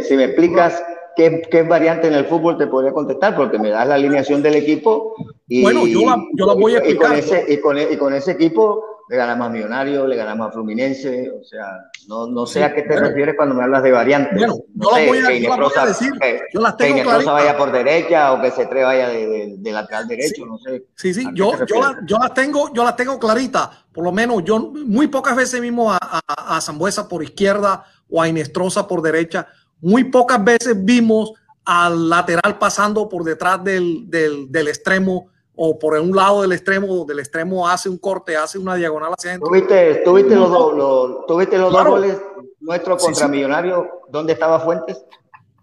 Si 0.04 0.16
me, 0.16 0.24
explicas 0.24 0.82
qué, 1.16 1.42
qué, 1.50 1.62
variante 1.62 2.08
en 2.08 2.14
el 2.14 2.26
fútbol 2.26 2.58
te 2.58 2.66
podría 2.66 2.92
contestar, 2.92 3.36
porque 3.36 3.58
me 3.58 3.70
das 3.70 3.86
la 3.86 3.94
alineación 3.94 4.42
del 4.42 4.54
equipo 4.54 5.14
y, 5.46 5.62
bueno, 5.62 5.86
yo 5.86 6.06
la, 6.06 6.16
yo 6.34 6.46
la 6.46 6.54
voy 6.54 6.74
a 6.74 6.78
explicar. 6.78 7.06
Y 7.06 7.10
con, 7.10 7.18
ese, 7.18 7.52
y, 7.52 7.56
con, 7.58 7.78
y 7.78 7.96
con 7.96 8.14
ese 8.14 8.32
equipo 8.32 8.94
le 9.08 9.16
ganamos 9.16 9.46
a 9.46 9.50
Millonario, 9.50 10.06
le 10.06 10.16
ganamos 10.16 10.48
a 10.48 10.52
Fluminense, 10.52 11.30
o 11.30 11.44
sea, 11.44 11.66
no, 12.08 12.26
no 12.26 12.46
sé 12.46 12.60
sí, 12.60 12.62
a 12.64 12.74
qué 12.74 12.82
te 12.82 12.94
bueno. 12.94 13.08
refieres 13.08 13.34
cuando 13.36 13.54
me 13.54 13.62
hablas 13.62 13.82
de 13.82 13.92
variantes. 13.92 14.38
Bueno, 14.38 14.56
no 14.74 14.90
yo, 14.90 14.96
sé, 14.96 15.06
voy 15.06 15.18
a, 15.18 15.28
que 15.28 15.40
yo 15.42 15.56
voy 15.56 15.72
a 15.76 15.86
decir, 15.86 16.12
que, 16.20 16.40
yo 16.52 16.60
las 16.60 16.76
tengo 16.76 16.94
que 16.94 17.00
Inestrosa 17.02 17.32
vaya 17.32 17.56
por 17.56 17.70
derecha 17.70 18.32
o 18.32 18.40
que 18.40 18.50
C3 18.50 18.84
vaya 18.84 19.08
de, 19.08 19.26
de, 19.26 19.54
de 19.58 19.72
lateral 19.72 20.08
derecho, 20.08 20.42
sí. 20.42 20.44
no 20.46 20.58
sé. 20.58 20.86
Sí, 20.96 21.12
sí, 21.12 21.26
yo, 21.34 21.52
yo, 21.66 21.80
la, 21.80 21.98
yo, 22.06 22.18
las 22.18 22.32
tengo, 22.32 22.72
yo 22.72 22.82
las 22.82 22.96
tengo 22.96 23.18
claritas, 23.18 23.68
por 23.92 24.04
lo 24.04 24.12
menos 24.12 24.42
yo 24.44 24.58
muy 24.58 25.08
pocas 25.08 25.36
veces 25.36 25.60
mismo 25.60 25.92
a, 25.92 25.98
a, 26.00 26.56
a 26.56 26.60
Zambuesa 26.62 27.06
por 27.06 27.22
izquierda 27.22 27.84
o 28.08 28.22
a 28.22 28.28
Inestrosa 28.28 28.88
por 28.88 29.02
derecha, 29.02 29.48
muy 29.84 30.04
pocas 30.04 30.42
veces 30.42 30.74
vimos 30.84 31.32
al 31.64 32.08
lateral 32.08 32.58
pasando 32.58 33.08
por 33.08 33.22
detrás 33.22 33.62
del, 33.62 34.08
del, 34.08 34.50
del, 34.50 34.68
extremo 34.68 35.28
o 35.54 35.78
por 35.78 35.94
un 35.94 36.14
lado 36.14 36.42
del 36.42 36.52
extremo, 36.52 36.86
donde 36.86 37.12
el 37.12 37.20
extremo 37.20 37.68
hace 37.68 37.88
un 37.88 37.98
corte, 37.98 38.36
hace 38.36 38.58
una 38.58 38.74
diagonal 38.74 39.12
hacia 39.16 39.30
adentro. 39.30 39.48
¿Tuviste, 39.48 40.02
tuviste 40.04 40.34
los, 40.34 40.50
dos, 40.50 40.74
los, 40.74 41.26
¿tuviste 41.26 41.58
los 41.58 41.70
claro. 41.70 41.90
dos 41.90 42.00
goles 42.00 42.20
nuestros 42.60 43.02
contra 43.02 43.26
sí, 43.26 43.30
sí. 43.30 43.30
Millonarios? 43.30 43.86
¿Dónde 44.08 44.32
estaba 44.32 44.58
Fuentes? 44.60 45.04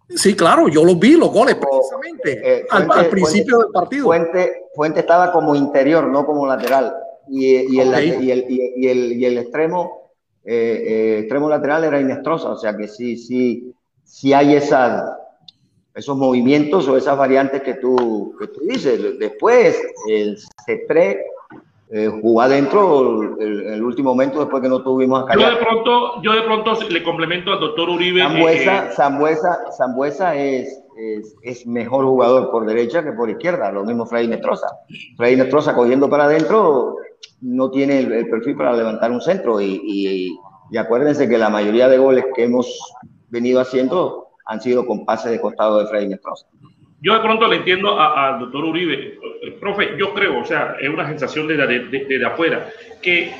Sí, 0.10 0.36
claro, 0.36 0.68
yo 0.68 0.84
los 0.84 1.00
vi, 1.00 1.16
los 1.16 1.32
goles, 1.32 1.56
precisamente, 1.56 2.32
eh, 2.34 2.66
Fuente, 2.70 2.94
al, 2.94 3.00
al, 3.00 3.10
principio 3.10 3.56
Fuente, 3.56 3.66
del 3.66 3.74
partido. 3.74 4.06
Fuente, 4.06 4.66
Fuente, 4.76 5.00
estaba 5.00 5.32
como 5.32 5.56
interior, 5.56 6.08
no 6.08 6.26
como 6.26 6.46
lateral. 6.46 6.94
Y, 7.30 7.76
y, 7.76 7.80
okay. 7.80 8.10
el, 8.10 8.24
y, 8.24 8.32
el, 8.32 8.46
y, 8.50 8.88
el, 8.88 9.14
y 9.14 9.26
el 9.26 9.38
extremo, 9.38 10.12
eh, 10.44 10.84
eh, 10.86 11.20
extremo 11.20 11.50
lateral 11.50 11.86
era 11.86 12.00
Inestrosa, 12.00 12.50
o 12.50 12.58
sea 12.58 12.76
que 12.76 12.88
sí, 12.88 13.18
sí, 13.18 13.71
sí 14.12 14.34
hay 14.34 14.56
esas 14.56 15.04
esos 15.96 16.18
movimientos 16.18 16.88
o 16.88 16.96
esas 16.96 17.18
variantes 17.18 17.62
que 17.64 17.76
tú, 17.76 18.36
que 18.40 18.48
tú 18.48 18.62
dices. 18.62 19.20
Después, 19.20 19.82
el 20.08 20.38
C3 20.38 21.18
eh, 21.92 22.08
jugó 22.22 22.42
adentro 22.42 23.38
el, 23.40 23.66
el, 23.68 23.84
último 23.84 24.12
momento 24.12 24.40
después 24.40 24.64
que 24.64 24.70
no 24.70 24.82
tuvimos 24.82 25.26
a 25.30 25.34
Yo 25.34 25.50
de 25.50 25.58
pronto, 25.58 26.22
yo 26.22 26.32
de 26.32 26.44
pronto 26.44 26.74
le 26.90 27.04
complemento 27.04 27.52
al 27.52 27.60
doctor 27.60 27.90
Uribe. 27.90 28.22
Zambuesa, 28.22 28.86
eh, 28.86 28.90
Zambuesa, 28.96 29.60
Zambuesa 29.78 30.36
es, 30.36 30.82
es, 30.98 31.36
es, 31.44 31.68
mejor 31.68 32.06
jugador 32.06 32.52
por 32.52 32.66
derecha 32.66 33.04
que 33.04 33.12
por 33.12 33.30
izquierda, 33.30 33.74
lo 33.74 33.84
mismo 33.84 34.06
Freddy 34.06 34.30
Nestroza. 34.30 34.68
Freddy 35.18 35.36
Nestroza 35.36 35.76
cogiendo 35.76 36.10
para 36.10 36.26
adentro 36.26 36.96
no 37.42 37.70
tiene 37.70 38.00
el, 38.00 38.14
el, 38.14 38.30
perfil 38.30 38.56
para 38.56 38.74
levantar 38.74 39.12
un 39.12 39.20
centro 39.20 39.60
y, 39.60 39.82
y, 39.84 40.38
y 40.72 40.78
acuérdense 40.78 41.28
que 41.28 41.38
la 41.38 41.50
mayoría 41.50 41.90
de 41.90 41.98
goles 41.98 42.24
que 42.34 42.46
hemos 42.46 42.94
venido 43.32 43.62
haciendo 43.62 44.28
han 44.46 44.62
sido 44.62 44.86
con 44.86 45.06
pase 45.06 45.30
de 45.30 45.42
costado 45.42 45.80
de 45.80 45.88
Freddy 45.88 46.08
Nestroza. 46.08 46.46
Yo 47.02 47.14
de 47.16 47.22
pronto 47.22 47.48
le 47.48 47.58
entiendo 47.58 48.00
al 48.00 48.40
doctor 48.40 48.64
Uribe, 48.66 49.18
el 49.42 49.54
profe, 49.56 49.96
yo 49.98 50.14
creo, 50.14 50.40
o 50.40 50.46
sea, 50.46 50.76
es 50.80 50.90
una 50.90 51.08
sensación 51.08 51.48
desde 51.48 51.66
de, 51.66 51.80
de, 51.88 52.06
de, 52.06 52.20
de, 52.20 52.26
afuera, 52.26 52.70
que 53.02 53.34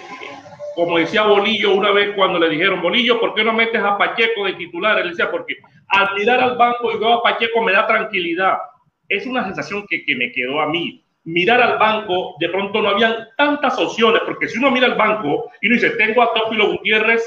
como 0.74 0.98
decía 0.98 1.24
Bolillo 1.24 1.76
una 1.76 1.92
vez 1.92 2.16
cuando 2.16 2.40
le 2.40 2.50
dijeron, 2.50 2.82
Bolillo, 2.82 3.20
¿por 3.20 3.36
qué 3.36 3.44
no 3.44 3.54
metes 3.54 3.84
a 3.84 3.98
Pacheco 3.98 4.46
de 4.46 4.54
titular? 4.54 4.98
Él 5.00 5.10
decía, 5.10 5.30
porque 5.30 5.58
al 5.90 6.16
mirar 6.16 6.40
al 6.40 6.58
banco 6.58 6.92
y 6.92 6.98
veo 6.98 7.14
a 7.14 7.24
Pacheco 7.24 7.62
me 7.62 7.74
da 7.74 7.86
tranquilidad. 7.86 8.58
Es 9.08 9.28
una 9.28 9.44
sensación 9.44 9.86
que, 9.88 10.04
que 10.06 10.16
me 10.16 10.32
quedó 10.32 10.62
a 10.62 10.68
mí. 10.68 11.04
Mirar 11.24 11.62
al 11.62 11.78
banco, 11.78 12.36
de 12.40 12.50
pronto 12.50 12.82
no 12.82 12.90
habían 12.90 13.28
tantas 13.38 13.78
opciones, 13.78 14.22
porque 14.26 14.48
si 14.48 14.58
uno 14.58 14.72
mira 14.72 14.88
al 14.88 14.96
banco 14.96 15.52
y 15.62 15.68
uno 15.68 15.76
dice, 15.76 15.92
tengo 15.92 16.24
a 16.24 16.34
Teófilo 16.34 16.72
Gutiérrez, 16.72 17.22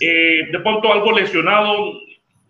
eh, 0.00 0.48
de 0.52 0.60
pronto 0.60 0.92
algo 0.92 1.12
lesionado, 1.12 1.92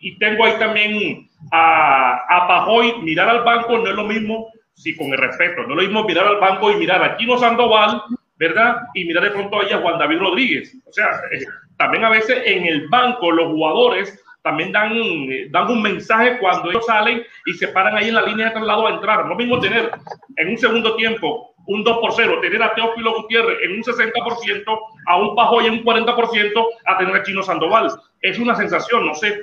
y 0.00 0.18
tengo 0.18 0.44
ahí 0.44 0.54
también 0.58 1.28
a, 1.50 2.14
a 2.28 2.48
Pajoy, 2.48 3.02
mirar 3.02 3.28
al 3.28 3.44
banco 3.44 3.78
no 3.78 3.88
es 3.88 3.94
lo 3.94 4.04
mismo, 4.04 4.48
sí, 4.74 4.96
con 4.96 5.08
el 5.12 5.18
respeto, 5.18 5.62
no 5.62 5.70
es 5.70 5.76
lo 5.76 5.82
mismo 5.82 6.04
mirar 6.04 6.26
al 6.26 6.38
banco 6.38 6.70
y 6.70 6.76
mirar 6.76 7.02
a 7.02 7.16
Chino 7.16 7.38
Sandoval, 7.38 8.02
¿verdad? 8.36 8.82
Y 8.94 9.04
mirar 9.04 9.24
de 9.24 9.30
pronto 9.30 9.60
ahí 9.60 9.72
a 9.72 9.78
Juan 9.78 9.98
David 9.98 10.18
Rodríguez. 10.18 10.76
O 10.86 10.92
sea, 10.92 11.08
eh, 11.32 11.44
también 11.76 12.04
a 12.04 12.10
veces 12.10 12.42
en 12.44 12.66
el 12.66 12.88
banco 12.88 13.30
los 13.30 13.48
jugadores 13.48 14.22
también 14.42 14.72
dan, 14.72 14.92
dan 15.50 15.70
un 15.70 15.82
mensaje 15.82 16.38
cuando 16.38 16.70
ellos 16.70 16.86
salen 16.86 17.22
y 17.46 17.52
se 17.54 17.68
paran 17.68 17.96
ahí 17.96 18.08
en 18.08 18.14
la 18.14 18.22
línea 18.22 18.46
de 18.46 18.52
traslado 18.52 18.86
a 18.86 18.94
entrar. 18.94 19.30
Es 19.30 19.36
mismo 19.36 19.58
tener 19.58 19.90
en 20.36 20.48
un 20.48 20.56
segundo 20.56 20.94
tiempo 20.96 21.54
un 21.66 21.84
2 21.84 21.98
por 21.98 22.12
0, 22.12 22.38
tener 22.40 22.62
a 22.62 22.74
Teófilo 22.74 23.14
Gutiérrez 23.14 23.58
en 23.62 23.72
un 23.72 23.82
60%, 23.82 24.80
a 25.06 25.16
un 25.18 25.34
Pajoy 25.36 25.66
en 25.66 25.72
un 25.74 25.84
40%, 25.84 26.66
a 26.86 26.98
tener 26.98 27.14
a 27.14 27.22
Chino 27.22 27.42
Sandoval. 27.42 27.90
Es 28.22 28.38
una 28.38 28.54
sensación, 28.54 29.06
no 29.06 29.14
sé, 29.14 29.38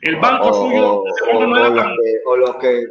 El 0.00 0.16
banco 0.16 0.52
suyo 0.52 1.02
o, 2.24 2.36
los 2.36 2.56
que, 2.56 2.86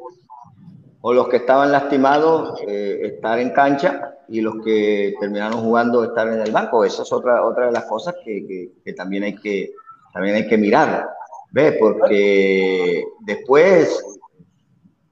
o 1.01 1.13
los 1.13 1.27
que 1.29 1.37
estaban 1.37 1.71
lastimados 1.71 2.59
eh, 2.67 2.99
estar 3.03 3.39
en 3.39 3.51
cancha 3.51 4.15
y 4.27 4.41
los 4.41 4.55
que 4.63 5.15
terminaron 5.19 5.61
jugando 5.61 6.03
estar 6.03 6.27
en 6.27 6.41
el 6.41 6.51
banco. 6.51 6.83
Esa 6.83 7.03
es 7.03 7.11
otra, 7.13 7.45
otra 7.45 7.67
de 7.67 7.71
las 7.71 7.85
cosas 7.85 8.15
que, 8.25 8.71
que, 8.83 8.93
también, 8.93 9.23
hay 9.23 9.35
que 9.35 9.71
también 10.13 10.35
hay 10.35 10.47
que 10.47 10.57
mirar. 10.57 11.09
¿Ves? 11.51 11.75
Porque 11.79 13.05
después 13.21 14.03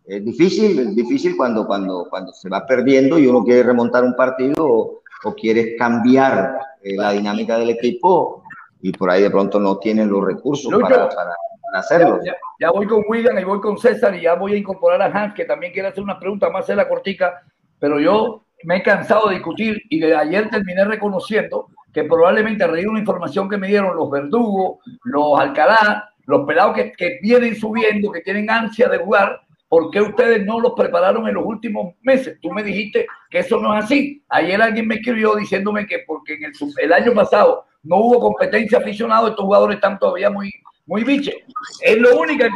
es 0.06 0.26
difícil, 0.26 0.80
es 0.80 0.96
difícil 0.96 1.38
cuando, 1.38 1.66
cuando, 1.66 2.08
cuando 2.10 2.34
se 2.34 2.50
va 2.50 2.66
perdiendo 2.66 3.18
y 3.18 3.28
uno 3.28 3.44
quiere 3.44 3.64
remontar 3.64 4.04
un 4.04 4.16
partido 4.16 4.66
o, 4.68 5.02
o 5.24 5.34
quiere 5.34 5.76
cambiar 5.76 6.60
eh, 6.84 6.96
la 6.96 7.12
dinámica 7.12 7.58
del 7.58 7.70
equipo 7.70 8.44
y 8.82 8.92
por 8.92 9.10
ahí 9.10 9.24
de 9.24 9.32
pronto 9.32 9.60
no 9.60 9.80
tienen 9.80 10.10
los 10.10 10.24
recursos 10.24 10.72
para, 10.80 11.10
para, 11.10 11.36
hacerlo. 11.80 12.20
Ya, 12.60 12.72
voy 12.72 12.88
con 12.88 13.04
William 13.08 13.38
y 13.38 13.44
voy 13.44 13.60
con 13.60 13.78
César 13.78 14.16
y 14.16 14.22
ya 14.22 14.36
voy 14.36 14.54
a 14.54 14.58
incorporar 14.58 15.02
a 15.02 15.06
Hans 15.06 15.34
que 15.34 15.46
también 15.46 15.74
quiere 15.74 15.90
hacer 15.90 16.04
una 16.04 16.20
pregunta 16.20 16.50
más 16.50 16.70
en 16.70 16.78
la 16.78 16.88
cortica, 16.88 17.42
pero 17.80 18.00
yo 18.00 18.46
me 18.64 18.78
he 18.78 18.84
cansado 18.84 19.30
de 19.30 19.36
discutir 19.36 19.82
y 19.90 20.00
de 20.00 20.16
ayer 20.16 20.50
terminé 20.50 20.86
reconociendo 20.86 21.68
que 21.94 22.04
probablemente 22.04 22.64
a 22.64 22.68
raíz 22.68 22.84
de 22.84 22.90
una 22.90 23.00
información 23.00 23.48
que 23.50 23.58
me 23.58 23.68
dieron 23.68 23.96
los 23.96 24.10
verdugos, 24.10 24.80
los 25.04 25.40
Alcalá, 25.40 26.10
los 26.26 26.46
pelados 26.46 26.76
que, 26.76 26.92
que 26.92 27.20
vienen 27.22 27.56
subiendo, 27.56 28.12
que 28.12 28.22
tienen 28.22 28.50
ansia 28.50 28.90
de 28.90 28.98
jugar, 28.98 29.42
¿por 29.68 29.92
qué 29.92 30.02
ustedes 30.02 30.46
no 30.46 30.60
los 30.60 30.74
prepararon 30.74 31.28
en 31.28 31.36
los 31.36 31.46
últimos 31.46 31.96
meses? 32.02 32.38
Tú 32.42 32.52
me 32.52 32.64
dijiste 32.64 33.08
que 33.30 33.40
eso 33.40 33.60
no 33.60 33.78
es 33.78 33.86
así. 33.86 34.24
Ayer 34.30 34.62
alguien 34.62 34.88
me 34.88 34.96
escribió 34.96 35.36
diciéndome 35.36 35.86
que 35.86 36.00
porque 36.08 36.34
en 36.34 36.46
el, 36.46 36.54
el 36.78 36.94
año 36.94 37.14
pasado 37.14 37.66
no 37.84 37.98
hubo 37.98 38.20
competencia 38.20 38.80
aficionado, 38.80 39.28
estos 39.28 39.46
jugadores 39.46 39.76
están 39.76 40.00
todavía 40.00 40.30
muy, 40.30 40.52
muy 40.86 41.04
biches. 41.04 41.36
Es 41.82 42.00
la 42.00 42.16
única 42.16 42.48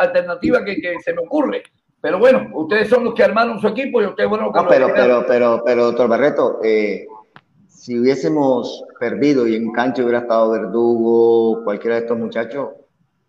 alternativa 0.00 0.64
que, 0.64 0.76
que, 0.76 1.00
se 1.00 1.12
me 1.12 1.22
ocurre. 1.22 1.62
Pero 2.00 2.18
bueno, 2.18 2.50
ustedes 2.52 2.88
son 2.88 3.04
los 3.04 3.14
que 3.14 3.24
armaron 3.24 3.60
su 3.60 3.68
equipo 3.68 4.02
y 4.02 4.06
ustedes, 4.06 4.28
bueno, 4.28 4.50
no, 4.54 4.68
pero, 4.68 4.92
pero, 4.94 5.24
pero, 5.26 5.62
pero, 5.64 5.84
doctor 5.86 6.08
Barreto, 6.08 6.60
eh, 6.62 7.06
si 7.66 7.98
hubiésemos 7.98 8.84
perdido 9.00 9.46
y 9.46 9.56
en 9.56 9.72
cancha 9.72 10.02
hubiera 10.02 10.20
estado 10.20 10.50
Verdugo, 10.50 11.64
cualquiera 11.64 11.96
de 11.96 12.02
estos 12.02 12.18
muchachos, 12.18 12.68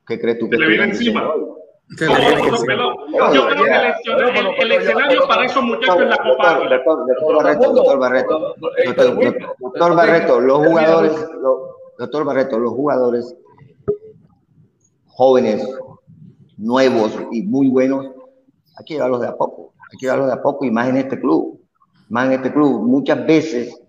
¿qué 0.05 0.19
crees 0.19 0.39
tú? 0.39 0.49
Se 0.51 0.57
le 0.57 0.67
viene 0.67 0.83
encima. 0.85 1.23
Yo 1.99 2.07
creo 4.17 4.33
que 4.33 4.61
el, 4.61 4.71
escenario 4.71 5.27
para 5.27 5.45
esos 5.45 5.63
muchachos 5.63 6.01
es 6.01 6.09
la 6.09 6.17
Copa 6.17 6.59
Doctor 6.59 7.43
Barreto, 7.43 7.73
doctor 7.73 7.99
Barreto, 7.99 8.55
doctor 9.59 9.95
Barreto, 9.95 10.41
los 10.41 10.67
jugadores, 10.67 11.13
doctor 11.97 12.25
Barreto, 12.25 12.59
los 12.59 12.73
jugadores 12.73 13.37
jóvenes, 15.15 15.67
nuevos 16.57 17.17
y 17.31 17.43
muy 17.43 17.69
buenos, 17.69 18.05
hay 18.77 18.85
que 18.85 18.93
llevarlos 18.95 19.21
de 19.21 19.27
a 19.27 19.35
poco, 19.35 19.73
hay 19.91 19.97
que 19.97 20.05
llevarlos 20.05 20.27
de 20.27 20.33
a 20.33 20.41
poco 20.41 20.65
y 20.65 20.71
más 20.71 20.89
en 20.89 20.97
este 20.97 21.19
club, 21.19 21.59
más 22.09 22.27
en 22.27 22.33
este 22.33 22.51
club. 22.51 22.83
Muchas 22.83 23.25
veces, 23.25 23.81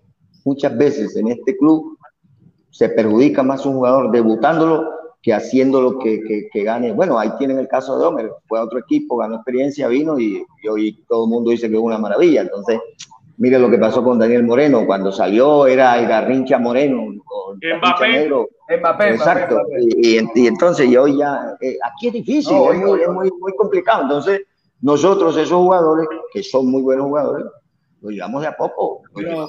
muchas 0.45 0.77
veces 0.77 1.17
en 1.17 1.29
este 1.29 1.57
club 1.57 1.99
se 2.71 2.89
perjudica 2.89 3.43
más 3.43 3.67
un 3.67 3.75
jugador 3.75 4.11
debutándolo 4.11 4.91
que 5.23 5.35
haciendo 5.35 5.81
lo 5.81 5.99
que, 5.99 6.49
que, 6.53 6.63
gane. 6.63 6.93
Bueno, 6.93 7.19
ahí 7.19 7.31
tienen 7.37 7.59
el 7.59 7.67
caso 7.67 7.99
de 7.99 8.07
Homer, 8.07 8.31
fue 8.47 8.61
a 8.61 8.63
otro 8.63 8.79
equipo, 8.79 9.17
ganó 9.17 9.35
experiencia, 9.35 9.89
vino 9.89 10.21
y, 10.21 10.45
hoy 10.71 11.05
todo 11.09 11.25
el 11.25 11.31
mundo 11.31 11.51
dice 11.51 11.69
que 11.69 11.75
es 11.75 11.83
una 11.83 11.99
maravilla. 11.99 12.43
Entonces, 12.43 12.79
mire 13.39 13.59
lo 13.59 13.71
que 13.71 13.79
pasó 13.79 14.03
con 14.03 14.19
Daniel 14.19 14.45
Moreno, 14.45 14.87
cuando 14.87 15.13
salió 15.13 15.67
era 15.67 15.99
el 15.99 16.07
Garrincha 16.07 16.59
Moreno. 16.59 17.07
Mbappé. 17.79 18.29
Mbappé. 18.79 19.11
Exacto. 19.11 19.61
Y, 19.79 20.19
y, 20.35 20.47
entonces, 20.47 20.89
y 20.89 20.97
hoy 20.97 21.19
ya, 21.19 21.57
eh, 21.61 21.77
aquí 21.85 22.09
es 22.09 22.13
difícil, 22.15 22.57
es, 22.57 22.79
muy, 22.79 23.01
es 23.01 23.09
muy, 23.09 23.31
muy 23.39 23.55
complicado. 23.57 24.03
Entonces, 24.03 24.43
nosotros, 24.83 25.37
esos 25.37 25.57
jugadores, 25.57 26.07
que 26.33 26.43
son 26.43 26.67
muy 26.71 26.83
buenos 26.83 27.07
jugadores, 27.07 27.47
lo 28.03 28.11
llevamos 28.11 28.43
de 28.43 28.49
a 28.49 28.57
poco. 28.57 29.03
bueno, 29.13 29.49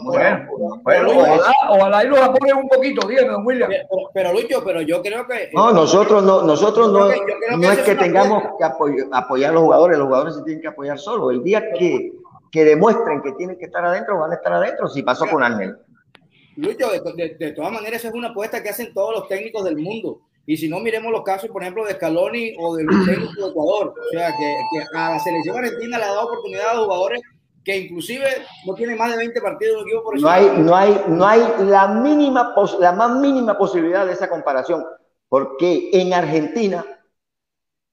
bueno, 0.83 1.09
ojalá, 1.11 1.53
ojalá 1.69 2.03
y 2.03 2.07
los 2.07 2.19
apoyen 2.19 2.57
un 2.57 2.69
poquito, 2.69 3.07
dígame, 3.07 3.29
don 3.29 3.45
William. 3.45 3.69
Pero, 3.69 3.87
pero, 4.13 4.33
Lucho, 4.33 4.63
pero 4.63 4.81
yo 4.81 5.01
creo 5.01 5.27
que. 5.27 5.51
No, 5.53 5.71
nosotros 5.71 6.23
no, 6.23 6.43
nosotros 6.43 6.91
no, 6.91 7.09
no 7.57 7.71
es 7.71 7.79
que 7.79 7.95
tengamos 7.95 8.43
que 8.57 8.63
apoyar, 8.63 9.51
a 9.51 9.53
los 9.53 9.63
jugadores, 9.63 9.97
los 9.97 10.07
jugadores 10.07 10.35
se 10.35 10.43
tienen 10.43 10.61
que 10.61 10.69
apoyar 10.69 10.97
solos. 10.97 11.33
El 11.33 11.43
día 11.43 11.61
que, 11.77 12.13
que 12.51 12.63
demuestren 12.65 13.21
que 13.21 13.31
tienen 13.33 13.57
que 13.57 13.65
estar 13.65 13.83
adentro, 13.83 14.19
van 14.19 14.31
a 14.31 14.35
estar 14.35 14.53
adentro, 14.53 14.87
si 14.87 15.03
pasó 15.03 15.25
con 15.27 15.43
Ángel. 15.43 15.75
Lucho, 16.55 16.89
de, 16.89 17.35
de, 17.37 17.51
todas 17.51 17.71
maneras, 17.71 17.99
esa 17.99 18.07
es 18.07 18.13
una 18.13 18.29
apuesta 18.29 18.63
que 18.63 18.69
hacen 18.69 18.93
todos 18.93 19.13
los 19.13 19.27
técnicos 19.27 19.63
del 19.63 19.77
mundo. 19.77 20.21
Y 20.45 20.57
si 20.57 20.69
no, 20.69 20.79
miremos 20.79 21.11
los 21.11 21.23
casos, 21.23 21.49
por 21.49 21.61
ejemplo, 21.61 21.85
de 21.85 21.93
Scaloni 21.93 22.55
o 22.57 22.75
del 22.75 22.87
técnico 23.05 23.45
de 23.45 23.51
Ecuador. 23.51 23.93
O 23.99 24.09
sea, 24.11 24.29
que, 24.29 24.55
que 24.71 24.97
a 24.97 25.11
la 25.11 25.19
selección 25.19 25.57
argentina 25.57 25.97
le 25.97 26.03
ha 26.03 26.07
dado 26.07 26.25
oportunidad 26.25 26.69
a 26.69 26.83
jugadores 26.83 27.21
que 27.67 27.77
inclusive 27.77 28.25
no 28.65 28.73
tiene 28.75 28.95
más 28.95 29.11
de 29.11 29.17
20 29.17 29.41
partidos 29.41 29.81
en 29.81 29.89
equipo 29.89 30.15
No 30.15 30.29
hay, 30.29 30.49
no 30.57 30.73
hay, 30.73 31.01
no 31.09 31.27
hay 31.27 31.41
la, 31.65 31.89
mínima 31.89 32.55
la 32.79 32.93
más 32.93 33.19
mínima 33.19 33.57
posibilidad 33.57 34.05
de 34.05 34.13
esa 34.13 34.29
comparación, 34.29 34.85
porque 35.27 35.89
en 35.91 36.13
Argentina 36.13 36.85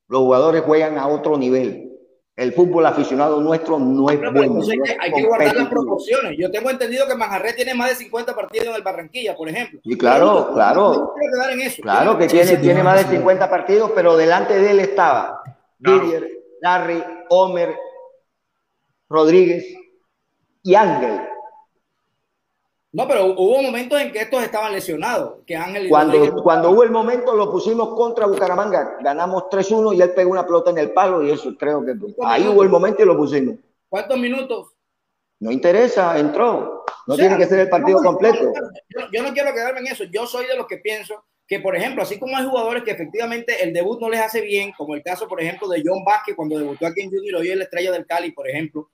los 0.06 0.20
jugadores 0.20 0.62
juegan 0.62 0.96
a 0.96 1.08
otro 1.08 1.36
nivel. 1.36 1.93
El 2.36 2.52
fútbol 2.52 2.84
aficionado 2.84 3.40
nuestro 3.40 3.78
no 3.78 4.10
es 4.10 4.18
bueno. 4.18 4.60
hay 5.00 5.12
que 5.12 5.22
guardar 5.22 5.54
las 5.54 5.68
proporciones. 5.68 6.36
Yo 6.36 6.50
tengo 6.50 6.68
entendido 6.68 7.06
que 7.06 7.14
Manjarre 7.14 7.52
tiene 7.52 7.74
más 7.74 7.90
de 7.90 7.94
50 7.94 8.34
partidos 8.34 8.68
en 8.68 8.74
el 8.74 8.82
Barranquilla, 8.82 9.36
por 9.36 9.48
ejemplo. 9.48 9.78
Y 9.84 9.96
claro, 9.96 10.50
claro. 10.52 11.14
Claro 11.80 12.18
que 12.18 12.26
tiene, 12.26 12.56
tiene 12.56 12.82
más 12.82 13.08
de 13.08 13.16
50 13.16 13.48
partidos, 13.48 13.92
pero 13.94 14.16
delante 14.16 14.58
de 14.58 14.70
él 14.72 14.80
estaba 14.80 15.42
Didier, 15.78 16.28
Larry, 16.60 17.04
Homer, 17.28 17.76
Rodríguez 19.08 19.64
y 20.64 20.74
Ángel. 20.74 21.20
No, 22.94 23.08
pero 23.08 23.26
hubo 23.26 23.60
momentos 23.60 24.00
en 24.00 24.12
que 24.12 24.20
estos 24.20 24.40
estaban 24.44 24.72
lesionados. 24.72 25.40
Que 25.44 25.56
Ángel 25.56 25.88
cuando, 25.88 26.42
cuando 26.44 26.70
hubo 26.70 26.84
el 26.84 26.92
momento, 26.92 27.34
lo 27.34 27.50
pusimos 27.50 27.88
contra 27.96 28.26
Bucaramanga. 28.26 28.98
Ganamos 29.02 29.44
3-1 29.50 29.96
y 29.96 30.00
él 30.00 30.12
pegó 30.14 30.30
una 30.30 30.46
pelota 30.46 30.70
en 30.70 30.78
el 30.78 30.92
palo 30.92 31.20
y 31.24 31.32
eso 31.32 31.56
creo 31.58 31.84
que 31.84 31.94
ahí 32.24 32.46
hubo 32.46 32.62
el 32.62 32.68
momento 32.68 33.02
y 33.02 33.06
lo 33.06 33.16
pusimos. 33.16 33.56
¿Cuántos 33.88 34.16
minutos? 34.16 34.74
No 35.40 35.50
interesa, 35.50 36.16
entró. 36.20 36.84
No 37.08 37.16
tiene 37.16 37.36
que 37.36 37.46
ser 37.46 37.58
el 37.58 37.68
partido 37.68 38.00
completo. 38.00 38.52
yo, 39.12 39.22
no 39.24 39.32
quiero 39.32 39.52
quedarme 39.52 39.80
en 39.80 39.88
eso. 39.88 40.04
Yo 40.04 40.24
soy 40.28 40.46
de 40.46 40.56
los 40.56 40.68
que 40.68 40.76
pienso 40.76 41.24
que, 41.48 41.58
por 41.58 41.74
ejemplo, 41.74 42.04
así 42.04 42.20
como 42.20 42.36
hay 42.36 42.44
jugadores 42.44 42.84
que 42.84 42.92
efectivamente 42.92 43.60
el 43.64 43.72
debut 43.72 44.00
no 44.00 44.08
les 44.08 44.20
hace 44.20 44.40
bien, 44.40 44.72
como 44.78 44.94
el 44.94 45.02
caso, 45.02 45.26
por 45.26 45.42
ejemplo, 45.42 45.68
de 45.68 45.82
John 45.84 46.04
Vázquez 46.04 46.36
cuando 46.36 46.56
debutó 46.56 46.86
aquí 46.86 47.00
en 47.00 47.10
Junior, 47.10 47.40
hoy 47.40 47.50
es 47.50 47.56
la 47.56 47.64
estrella 47.64 47.90
del 47.90 48.06
Cali, 48.06 48.30
por 48.30 48.48
ejemplo, 48.48 48.88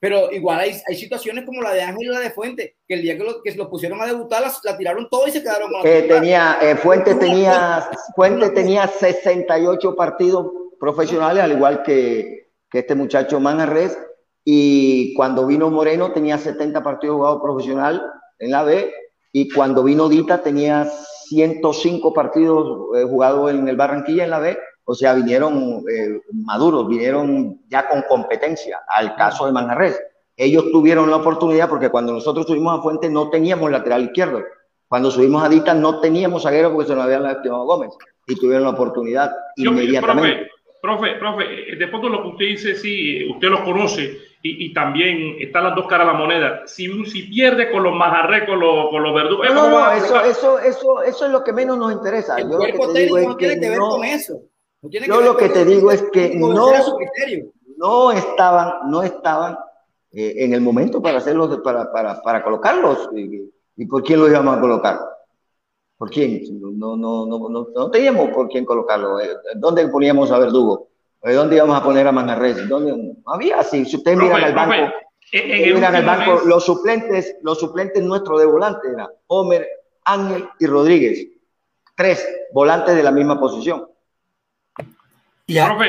pero 0.00 0.30
igual 0.32 0.60
hay, 0.60 0.74
hay 0.86 0.96
situaciones 0.96 1.44
como 1.44 1.62
la 1.62 1.72
de 1.72 1.82
Ángel 1.82 2.06
y 2.06 2.10
la 2.10 2.20
de 2.20 2.30
Fuente, 2.30 2.76
que 2.86 2.94
el 2.94 3.02
día 3.02 3.16
que, 3.16 3.24
lo, 3.24 3.42
que 3.42 3.54
lo 3.54 3.70
pusieron 3.70 4.00
a 4.02 4.06
debutar, 4.06 4.42
la 4.64 4.76
tiraron 4.76 5.08
todo 5.10 5.26
y 5.26 5.30
se 5.30 5.42
quedaron 5.42 5.70
con 5.70 5.80
eh, 5.86 6.02
tenía, 6.02 6.58
eh, 6.60 6.76
Fuente, 6.76 7.14
tenía, 7.14 7.88
Fuente 8.14 8.50
tenía 8.50 8.86
68 8.86 9.94
partidos 9.96 10.52
profesionales, 10.78 11.42
al 11.42 11.52
igual 11.52 11.82
que, 11.82 12.50
que 12.70 12.80
este 12.80 12.94
muchacho 12.94 13.40
Manjarres, 13.40 13.96
y 14.44 15.14
cuando 15.14 15.46
vino 15.46 15.70
Moreno 15.70 16.12
tenía 16.12 16.36
70 16.36 16.82
partidos 16.82 17.16
jugados 17.16 17.42
profesional 17.42 18.02
en 18.38 18.50
la 18.50 18.62
B, 18.62 18.92
y 19.32 19.48
cuando 19.48 19.82
vino 19.82 20.08
Dita 20.08 20.42
tenía 20.42 20.86
105 21.28 22.12
partidos 22.12 22.96
eh, 22.96 23.04
jugados 23.04 23.50
en 23.50 23.66
el 23.66 23.76
Barranquilla 23.76 24.24
en 24.24 24.30
la 24.30 24.38
B, 24.38 24.58
o 24.84 24.94
sea, 24.94 25.14
vinieron 25.14 25.82
eh, 25.90 26.20
maduros, 26.32 26.86
vinieron 26.86 27.60
ya 27.68 27.88
con 27.88 28.02
competencia 28.02 28.82
al 28.86 29.16
caso 29.16 29.46
de 29.46 29.52
Manjarres. 29.52 30.00
Ellos 30.36 30.70
tuvieron 30.72 31.10
la 31.10 31.16
oportunidad 31.16 31.68
porque 31.68 31.88
cuando 31.88 32.12
nosotros 32.12 32.46
subimos 32.46 32.78
a 32.78 32.82
Fuente 32.82 33.08
no 33.08 33.30
teníamos 33.30 33.70
lateral 33.70 34.04
izquierdo. 34.04 34.42
Cuando 34.88 35.10
subimos 35.10 35.42
a 35.42 35.48
Dita 35.48 35.74
no 35.74 36.00
teníamos 36.00 36.42
zaguero 36.42 36.72
porque 36.72 36.88
se 36.88 36.94
nos 36.94 37.04
había 37.04 37.18
lastimado 37.18 37.64
Gómez 37.64 37.90
y 38.26 38.36
tuvieron 38.36 38.64
la 38.64 38.70
oportunidad 38.70 39.32
inmediatamente. 39.56 40.50
Profe, 40.82 41.14
profe, 41.14 41.18
profe, 41.18 41.72
eh, 41.72 41.76
después 41.76 42.02
de 42.02 42.10
lo 42.10 42.22
que 42.22 42.28
usted 42.28 42.44
dice, 42.44 42.74
sí, 42.74 43.26
usted 43.30 43.48
los 43.48 43.60
conoce 43.60 44.18
y, 44.42 44.66
y, 44.66 44.74
también 44.74 45.36
están 45.40 45.64
las 45.64 45.74
dos 45.74 45.86
caras 45.86 46.06
de 46.06 46.12
la 46.12 46.18
moneda. 46.18 46.62
Si, 46.66 46.86
si 47.06 47.22
pierde 47.22 47.70
con 47.70 47.82
los 47.82 47.94
Manjarres, 47.94 48.46
con 48.46 48.60
los, 48.60 48.90
con 48.90 49.02
los 49.02 49.14
verdugos. 49.14 49.48
No, 49.54 49.70
no, 49.70 49.90
eso, 49.92 50.22
eso, 50.22 50.58
eso, 50.58 51.02
eso 51.02 51.24
es 51.24 51.32
lo 51.32 51.42
que 51.42 51.54
menos 51.54 51.78
nos 51.78 51.92
interesa. 51.92 52.36
El 52.36 52.50
Yo 52.50 52.58
cuerpo 52.58 52.92
técnico 52.92 53.20
no 53.20 53.36
tiene 53.36 53.58
que 53.58 53.70
ver 53.70 53.78
con 53.78 54.04
eso. 54.04 54.42
Yo 54.90 55.20
lo 55.20 55.36
que 55.36 55.48
te 55.48 55.64
digo 55.64 55.90
es 55.90 56.02
que 56.12 56.34
no, 56.36 56.70
no 57.76 58.12
estaban, 58.12 58.90
no 58.90 59.02
estaban 59.02 59.56
eh, 60.12 60.34
en 60.44 60.54
el 60.54 60.60
momento 60.60 61.00
para 61.00 61.18
hacerlos, 61.18 61.58
para, 61.62 61.90
para, 61.90 62.20
para 62.22 62.42
colocarlos. 62.42 63.08
Y, 63.14 63.86
por 63.86 64.02
quién 64.02 64.20
los 64.20 64.30
íbamos 64.30 64.56
a 64.56 64.60
colocar? 64.60 65.00
¿Por 65.96 66.10
quién? 66.10 66.42
No, 66.60 66.96
no, 66.96 67.26
no, 67.26 67.48
no, 67.48 67.68
no 67.74 67.90
teníamos 67.90 68.30
por 68.30 68.48
quién 68.48 68.64
colocarlo. 68.64 69.20
Eh, 69.20 69.28
¿Dónde 69.56 69.88
poníamos 69.88 70.30
a 70.30 70.38
Verdugo? 70.38 70.88
Eh, 71.22 71.32
¿Dónde 71.32 71.56
íbamos 71.56 71.76
a 71.76 71.82
poner 71.82 72.06
a 72.06 72.12
Manjarres? 72.12 72.68
¿Dónde? 72.68 73.16
Había 73.26 73.60
así. 73.60 73.84
Si 73.84 73.96
ustedes 73.96 74.18
miran 74.18 74.44
el 74.44 74.54
banco, 74.54 74.92
miran 75.32 75.94
el 75.96 76.04
banco, 76.04 76.42
los 76.44 76.64
suplentes, 76.64 77.36
los 77.42 77.58
suplentes 77.58 78.02
nuestros 78.02 78.38
de 78.40 78.46
volante 78.46 78.88
eran 78.88 79.08
Homer, 79.28 79.66
Ángel 80.04 80.48
y 80.60 80.66
Rodríguez. 80.66 81.26
Tres 81.96 82.28
volantes 82.52 82.94
de 82.94 83.02
la 83.02 83.10
misma 83.10 83.40
posición. 83.40 83.88
Profe, 85.46 85.86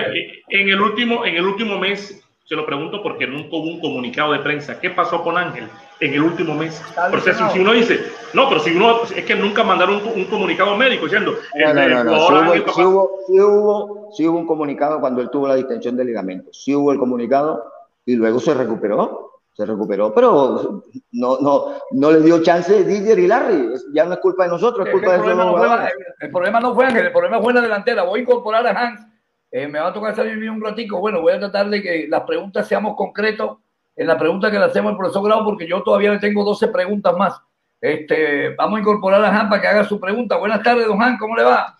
en 0.49 0.69
el 0.69 0.81
último, 0.81 1.25
en 1.25 1.35
el 1.35 1.45
último 1.45 1.77
mes, 1.77 2.21
se 2.43 2.55
lo 2.55 2.65
pregunto 2.65 3.01
porque 3.01 3.25
nunca 3.25 3.55
hubo 3.55 3.65
un 3.65 3.79
comunicado 3.79 4.33
de 4.33 4.39
prensa. 4.39 4.79
¿Qué 4.79 4.89
pasó 4.89 5.23
con 5.23 5.37
Ángel 5.37 5.67
en 5.99 6.13
el 6.13 6.21
último 6.21 6.53
mes? 6.53 6.81
Pero 7.09 7.51
si, 7.51 7.59
uno 7.59 7.71
dice, 7.71 7.99
no, 8.33 8.49
pero 8.49 8.59
si 8.59 8.75
uno 8.75 9.03
es 9.03 9.25
que 9.25 9.35
nunca 9.35 9.63
mandaron 9.63 10.01
un, 10.15 10.25
comunicado 10.25 10.75
médico 10.75 11.05
diciendo, 11.05 11.35
no, 11.55 11.73
no, 11.73 12.03
no, 12.03 12.27
Sí, 12.73 12.83
hubo, 12.83 13.09
sí, 13.25 13.39
hubo, 13.39 14.09
sí, 14.15 14.27
hubo, 14.27 14.39
un 14.39 14.45
comunicado 14.45 14.99
cuando 14.99 15.21
él 15.21 15.29
tuvo 15.31 15.47
la 15.47 15.55
distensión 15.55 15.95
de 15.95 16.05
ligamento. 16.05 16.51
Sí 16.51 16.75
hubo 16.75 16.91
el 16.91 16.99
comunicado 16.99 17.63
y 18.05 18.15
luego 18.15 18.39
se 18.39 18.53
recuperó 18.53 19.25
se 19.55 19.65
recuperó, 19.65 20.13
pero 20.13 20.83
no, 21.13 21.37
no, 21.39 21.65
no 21.91 22.11
le 22.11 22.19
dio 22.19 22.43
chance 22.43 22.83
Didier 22.83 23.17
y 23.19 23.27
Larry. 23.27 23.69
Ya 23.93 24.03
no 24.03 24.15
es 24.15 24.19
culpa 24.19 24.43
de 24.43 24.49
nosotros, 24.49 24.85
es 24.85 24.91
culpa 24.91 25.11
de 25.11 25.15
el 25.15 25.21
problema, 25.23 25.45
no 25.45 25.55
fue, 25.55 25.93
el 26.19 26.31
problema 26.31 26.59
no 26.59 26.75
fue 26.75 26.85
Ángel, 26.87 27.05
el 27.05 27.11
problema 27.13 27.41
fue 27.41 27.53
la 27.53 27.61
delantera. 27.61 28.03
Voy 28.03 28.19
a 28.19 28.23
incorporar 28.23 28.67
a 28.67 28.71
Hans. 28.71 29.14
Eh, 29.55 29.69
me 29.69 29.79
va 29.79 29.87
a 29.87 29.93
tocar 29.93 30.13
salir 30.13 30.49
un 30.49 30.61
ratico. 30.61 30.99
Bueno, 30.99 31.21
voy 31.21 31.31
a 31.31 31.39
tratar 31.39 31.69
de 31.69 31.81
que 31.81 32.07
las 32.09 32.23
preguntas 32.23 32.67
seamos 32.67 32.93
concretos 32.97 33.59
en 33.95 34.05
la 34.05 34.17
pregunta 34.17 34.51
que 34.51 34.59
le 34.59 34.65
hacemos 34.65 34.91
al 34.91 34.97
profesor 34.97 35.23
Grau, 35.23 35.45
porque 35.45 35.65
yo 35.65 35.81
todavía 35.81 36.11
le 36.11 36.19
tengo 36.19 36.43
12 36.43 36.67
preguntas 36.67 37.15
más. 37.15 37.39
Este, 37.79 38.49
vamos 38.55 38.75
a 38.75 38.81
incorporar 38.81 39.23
a 39.23 39.29
Han 39.29 39.47
para 39.47 39.61
que 39.61 39.67
haga 39.69 39.85
su 39.85 39.97
pregunta. 39.97 40.35
Buenas 40.35 40.61
tardes, 40.61 40.85
don 40.87 41.01
Han, 41.01 41.17
¿cómo 41.17 41.37
le 41.37 41.43
va? 41.43 41.77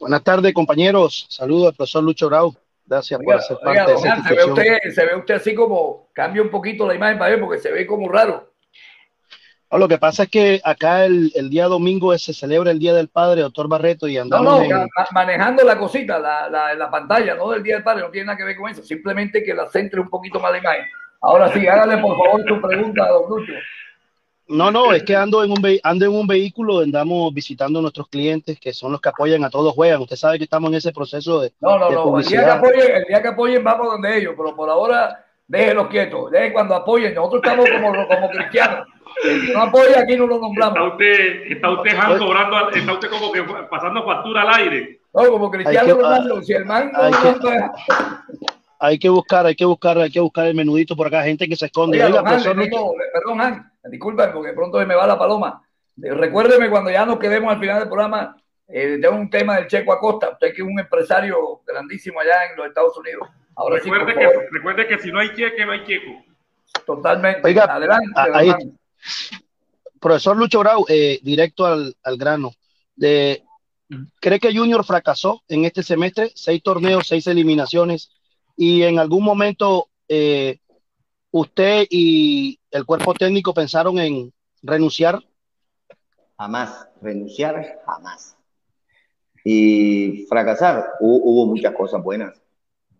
Buenas 0.00 0.24
tardes, 0.24 0.52
compañeros. 0.52 1.28
Saludos 1.30 1.68
al 1.68 1.74
profesor 1.76 2.02
Lucho 2.02 2.28
Grau. 2.28 2.56
Gracias 2.84 3.20
por 3.20 3.60
parte 3.62 3.92
de 3.92 3.98
esa 3.98 4.24
se 4.24 4.34
ve, 4.34 4.44
usted, 4.44 4.78
se 4.92 5.06
ve 5.06 5.14
usted 5.14 5.34
así 5.34 5.54
como, 5.54 6.08
cambia 6.12 6.42
un 6.42 6.50
poquito 6.50 6.84
la 6.84 6.96
imagen 6.96 7.16
para 7.16 7.30
ver 7.30 7.40
porque 7.40 7.60
se 7.60 7.70
ve 7.70 7.86
como 7.86 8.08
raro. 8.08 8.51
Lo 9.78 9.88
que 9.88 9.98
pasa 9.98 10.24
es 10.24 10.28
que 10.28 10.60
acá 10.64 11.06
el, 11.06 11.32
el, 11.34 11.48
día 11.48 11.66
domingo 11.66 12.16
se 12.18 12.34
celebra 12.34 12.70
el 12.70 12.78
Día 12.78 12.92
del 12.92 13.08
Padre, 13.08 13.40
doctor 13.40 13.68
Barreto, 13.68 14.06
y 14.06 14.18
andamos. 14.18 14.68
No, 14.68 14.78
no, 14.78 14.86
manejando 15.12 15.64
la 15.64 15.78
cosita, 15.78 16.18
la, 16.18 16.48
la, 16.50 16.74
la, 16.74 16.90
pantalla, 16.90 17.34
no 17.34 17.50
del 17.50 17.62
Día 17.62 17.76
del 17.76 17.84
Padre, 17.84 18.02
no 18.02 18.10
tiene 18.10 18.26
nada 18.26 18.36
que 18.36 18.44
ver 18.44 18.56
con 18.56 18.70
eso, 18.70 18.82
simplemente 18.82 19.42
que 19.42 19.54
la 19.54 19.66
centre 19.68 20.00
un 20.00 20.10
poquito 20.10 20.38
más 20.40 20.52
la 20.52 20.58
imagen. 20.58 20.84
Ahora 21.22 21.52
sí, 21.52 21.66
hágale 21.66 21.98
por 21.98 22.16
favor 22.16 22.44
su 22.46 22.60
pregunta, 22.60 23.08
don 23.08 23.30
Lucho. 23.30 23.52
No, 24.48 24.70
no, 24.70 24.92
es 24.92 25.04
que 25.04 25.16
ando 25.16 25.42
en 25.42 25.52
un 25.52 25.78
ando 25.82 26.04
en 26.04 26.12
un 26.12 26.26
vehículo, 26.26 26.80
andamos 26.80 27.32
visitando 27.32 27.78
a 27.78 27.82
nuestros 27.82 28.08
clientes 28.08 28.58
que 28.60 28.74
son 28.74 28.92
los 28.92 29.00
que 29.00 29.08
apoyan 29.08 29.44
a 29.44 29.48
todos 29.48 29.72
juegan. 29.72 30.02
Usted 30.02 30.16
sabe 30.16 30.36
que 30.36 30.44
estamos 30.44 30.70
en 30.70 30.76
ese 30.76 30.92
proceso 30.92 31.40
de. 31.40 31.52
No, 31.60 31.78
no, 31.78 31.90
no. 31.90 32.18
El 32.18 32.26
día, 32.26 32.44
que 32.44 32.50
apoyen, 32.50 32.96
el 32.96 33.04
día 33.04 33.22
que 33.22 33.28
apoyen 33.28 33.64
vamos 33.64 33.86
donde 33.86 34.18
ellos, 34.18 34.34
pero 34.36 34.54
por 34.54 34.68
ahora 34.68 35.24
déjenlos 35.46 35.88
quietos. 35.88 36.30
Dejen 36.30 36.52
cuando 36.52 36.74
apoyen. 36.74 37.14
Nosotros 37.14 37.40
estamos 37.42 37.66
como, 37.70 38.06
como 38.08 38.30
cristianos. 38.30 38.88
Que 39.22 39.52
no 39.52 39.62
apoya 39.62 40.00
aquí 40.00 40.16
no 40.16 40.26
lo 40.26 40.38
nombramos. 40.38 40.76
Está 40.76 40.88
usted, 40.88 41.52
está 41.52 41.70
usted 41.70 41.90
cobrando, 42.18 42.70
está 42.70 42.92
usted 42.92 43.10
como 43.10 43.32
que 43.32 43.42
pasando 43.70 44.04
factura 44.04 44.42
al 44.42 44.54
aire. 44.60 45.00
No, 45.12 45.30
como 45.30 45.50
cristiano, 45.50 45.98
que, 46.38 46.44
si 46.44 46.52
el 46.54 46.64
man 46.64 46.90
hay 48.84 48.98
que 48.98 49.08
buscar, 49.08 49.46
hay 49.46 49.54
que 49.54 49.64
buscar, 49.64 49.96
hay 49.96 50.10
que 50.10 50.18
buscar 50.18 50.46
el 50.48 50.56
menudito 50.56 50.96
por 50.96 51.06
acá, 51.06 51.22
gente 51.22 51.48
que 51.48 51.54
se 51.54 51.66
esconde. 51.66 52.02
Oiga, 52.02 52.24
perdón, 52.24 53.40
Han, 53.40 53.70
disculpa 53.84 54.32
porque 54.32 54.52
pronto 54.54 54.84
me 54.84 54.94
va 54.96 55.06
la 55.06 55.16
paloma. 55.16 55.62
Recuérdeme 55.96 56.68
cuando 56.68 56.90
ya 56.90 57.06
nos 57.06 57.20
quedemos 57.20 57.52
al 57.52 57.60
final 57.60 57.78
del 57.78 57.88
programa, 57.88 58.36
eh, 58.66 58.98
tengo 59.00 59.14
un 59.14 59.30
tema 59.30 59.54
del 59.54 59.68
Checo 59.68 59.92
Acosta, 59.92 60.30
usted 60.30 60.52
que 60.52 60.62
es 60.62 60.68
un 60.68 60.80
empresario 60.80 61.60
grandísimo 61.64 62.18
allá 62.18 62.46
en 62.50 62.56
los 62.56 62.66
Estados 62.66 62.98
Unidos. 62.98 63.28
Ahora 63.54 63.76
recuerde, 63.76 64.14
que, 64.14 64.28
recuerde 64.50 64.86
que 64.88 64.98
si 64.98 65.12
no 65.12 65.20
hay 65.20 65.32
cheque, 65.32 65.64
no 65.64 65.72
hay 65.72 65.84
checo. 65.84 66.24
Totalmente. 66.84 67.40
Oiga, 67.44 67.64
adelante. 67.64 68.72
Profesor 70.00 70.36
Lucho 70.36 70.60
Grau, 70.60 70.84
eh, 70.88 71.20
directo 71.22 71.66
al, 71.66 71.96
al 72.02 72.16
grano. 72.16 72.52
De, 72.94 73.44
¿Cree 74.20 74.40
que 74.40 74.54
Junior 74.54 74.84
fracasó 74.84 75.42
en 75.48 75.64
este 75.64 75.82
semestre? 75.82 76.32
Seis 76.34 76.62
torneos, 76.62 77.06
seis 77.06 77.26
eliminaciones 77.26 78.10
y 78.56 78.82
en 78.82 78.98
algún 78.98 79.24
momento 79.24 79.88
eh, 80.08 80.58
usted 81.30 81.86
y 81.90 82.58
el 82.70 82.84
cuerpo 82.84 83.14
técnico 83.14 83.54
pensaron 83.54 83.98
en 83.98 84.32
renunciar? 84.62 85.22
Jamás, 86.38 86.88
renunciar 87.00 87.80
jamás. 87.86 88.36
Y 89.44 90.26
fracasar, 90.28 90.92
hubo, 91.00 91.46
muchas 91.46 91.74
cosas 91.74 92.02
buenas. 92.02 92.41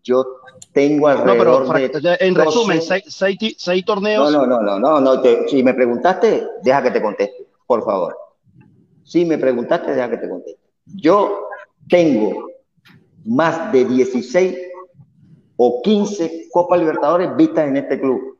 Yo 0.03 0.25
tengo 0.73 1.07
alrededor 1.07 1.73
de... 2.01 2.17
En 2.19 2.35
resumen, 2.35 2.81
seis, 2.81 3.85
torneos... 3.85 4.31
No, 4.31 4.45
no, 4.45 4.61
no, 4.61 4.79
no, 4.79 4.99
no, 4.99 5.21
si 5.47 5.63
me 5.63 5.73
preguntaste, 5.73 6.45
deja 6.61 6.83
que 6.83 6.91
te 6.91 7.01
conteste, 7.01 7.47
por 7.65 7.83
favor. 7.83 8.17
Si 9.03 9.25
me 9.25 9.37
preguntaste, 9.37 9.93
deja 9.93 10.09
que 10.09 10.17
te 10.17 10.29
conteste. 10.29 10.61
Yo 10.85 11.47
tengo 11.87 12.47
más 13.25 13.71
de 13.71 13.85
16 13.85 14.57
o 15.57 15.81
15 15.81 16.49
Copa 16.51 16.77
Libertadores 16.77 17.35
vistas 17.35 17.67
en 17.67 17.77
este 17.77 17.99
club. 17.99 18.37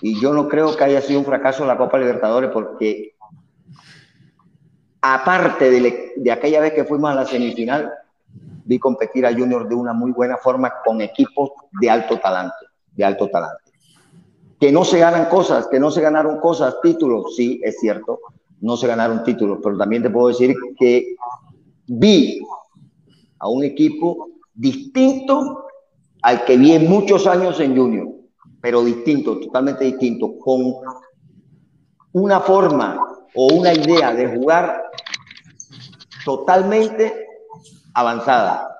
Y 0.00 0.18
yo 0.20 0.32
no 0.32 0.48
creo 0.48 0.76
que 0.76 0.84
haya 0.84 1.00
sido 1.00 1.20
un 1.20 1.26
fracaso 1.26 1.64
la 1.66 1.76
Copa 1.76 1.98
Libertadores 1.98 2.50
porque 2.50 3.14
aparte 5.02 5.70
de, 5.70 6.32
aquella 6.32 6.60
vez 6.60 6.72
que 6.72 6.84
fuimos 6.84 7.10
a 7.10 7.14
la 7.14 7.26
semifinal, 7.26 7.92
vi 8.64 8.78
competir 8.78 9.26
a 9.26 9.32
Junior 9.32 9.68
de 9.68 9.74
una 9.74 9.92
muy 9.92 10.10
buena 10.10 10.36
forma 10.36 10.72
con 10.84 11.00
equipos 11.00 11.50
de 11.80 11.90
alto 11.90 12.18
talante, 12.18 12.66
de 12.92 13.04
alto 13.04 13.28
talante. 13.28 13.72
Que 14.58 14.72
no 14.72 14.84
se 14.84 14.98
ganan 14.98 15.26
cosas, 15.26 15.66
que 15.66 15.78
no 15.78 15.90
se 15.90 16.00
ganaron 16.00 16.40
cosas, 16.40 16.76
títulos, 16.82 17.36
sí, 17.36 17.60
es 17.62 17.78
cierto, 17.78 18.20
no 18.60 18.76
se 18.76 18.86
ganaron 18.86 19.22
títulos, 19.24 19.58
pero 19.62 19.76
también 19.76 20.02
te 20.02 20.10
puedo 20.10 20.28
decir 20.28 20.54
que 20.78 21.16
vi 21.86 22.40
a 23.38 23.48
un 23.48 23.64
equipo 23.64 24.28
distinto 24.54 25.66
al 26.22 26.44
que 26.44 26.56
vi 26.56 26.72
en 26.72 26.88
muchos 26.88 27.26
años 27.26 27.60
en 27.60 27.76
Junior, 27.76 28.08
pero 28.60 28.82
distinto, 28.82 29.38
totalmente 29.38 29.84
distinto, 29.84 30.38
con 30.38 30.60
una 32.12 32.40
forma 32.40 32.98
o 33.34 33.52
una 33.52 33.74
idea 33.74 34.14
de 34.14 34.34
jugar 34.34 34.84
totalmente 36.24 37.26
avanzada, 37.94 38.76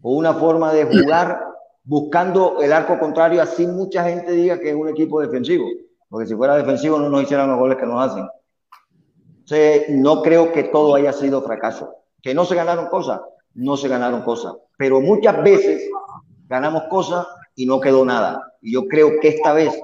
o 0.00 0.12
una 0.12 0.34
forma 0.34 0.72
de 0.72 0.84
jugar 0.84 1.40
buscando 1.84 2.62
el 2.62 2.72
arco 2.72 2.98
contrario, 2.98 3.42
así 3.42 3.66
mucha 3.66 4.04
gente 4.04 4.32
diga 4.32 4.58
que 4.58 4.70
es 4.70 4.74
un 4.74 4.88
equipo 4.88 5.20
defensivo, 5.20 5.66
porque 6.08 6.26
si 6.26 6.34
fuera 6.34 6.56
defensivo 6.56 6.98
no 6.98 7.08
nos 7.08 7.22
hicieran 7.22 7.50
los 7.50 7.58
goles 7.58 7.76
que 7.76 7.86
nos 7.86 8.02
hacen. 8.02 8.26
No 9.90 10.22
creo 10.22 10.52
que 10.52 10.64
todo 10.64 10.94
haya 10.94 11.12
sido 11.12 11.42
fracaso. 11.42 11.96
Que 12.22 12.34
no 12.34 12.46
se 12.46 12.54
ganaron 12.54 12.86
cosas, 12.86 13.20
no 13.54 13.76
se 13.76 13.88
ganaron 13.88 14.22
cosas, 14.22 14.54
pero 14.78 15.00
muchas 15.00 15.42
veces 15.42 15.90
ganamos 16.48 16.84
cosas 16.84 17.26
y 17.54 17.66
no 17.66 17.80
quedó 17.80 18.04
nada. 18.04 18.54
Y 18.62 18.72
yo 18.72 18.86
creo 18.88 19.20
que 19.20 19.28
esta 19.28 19.52
vez 19.52 19.78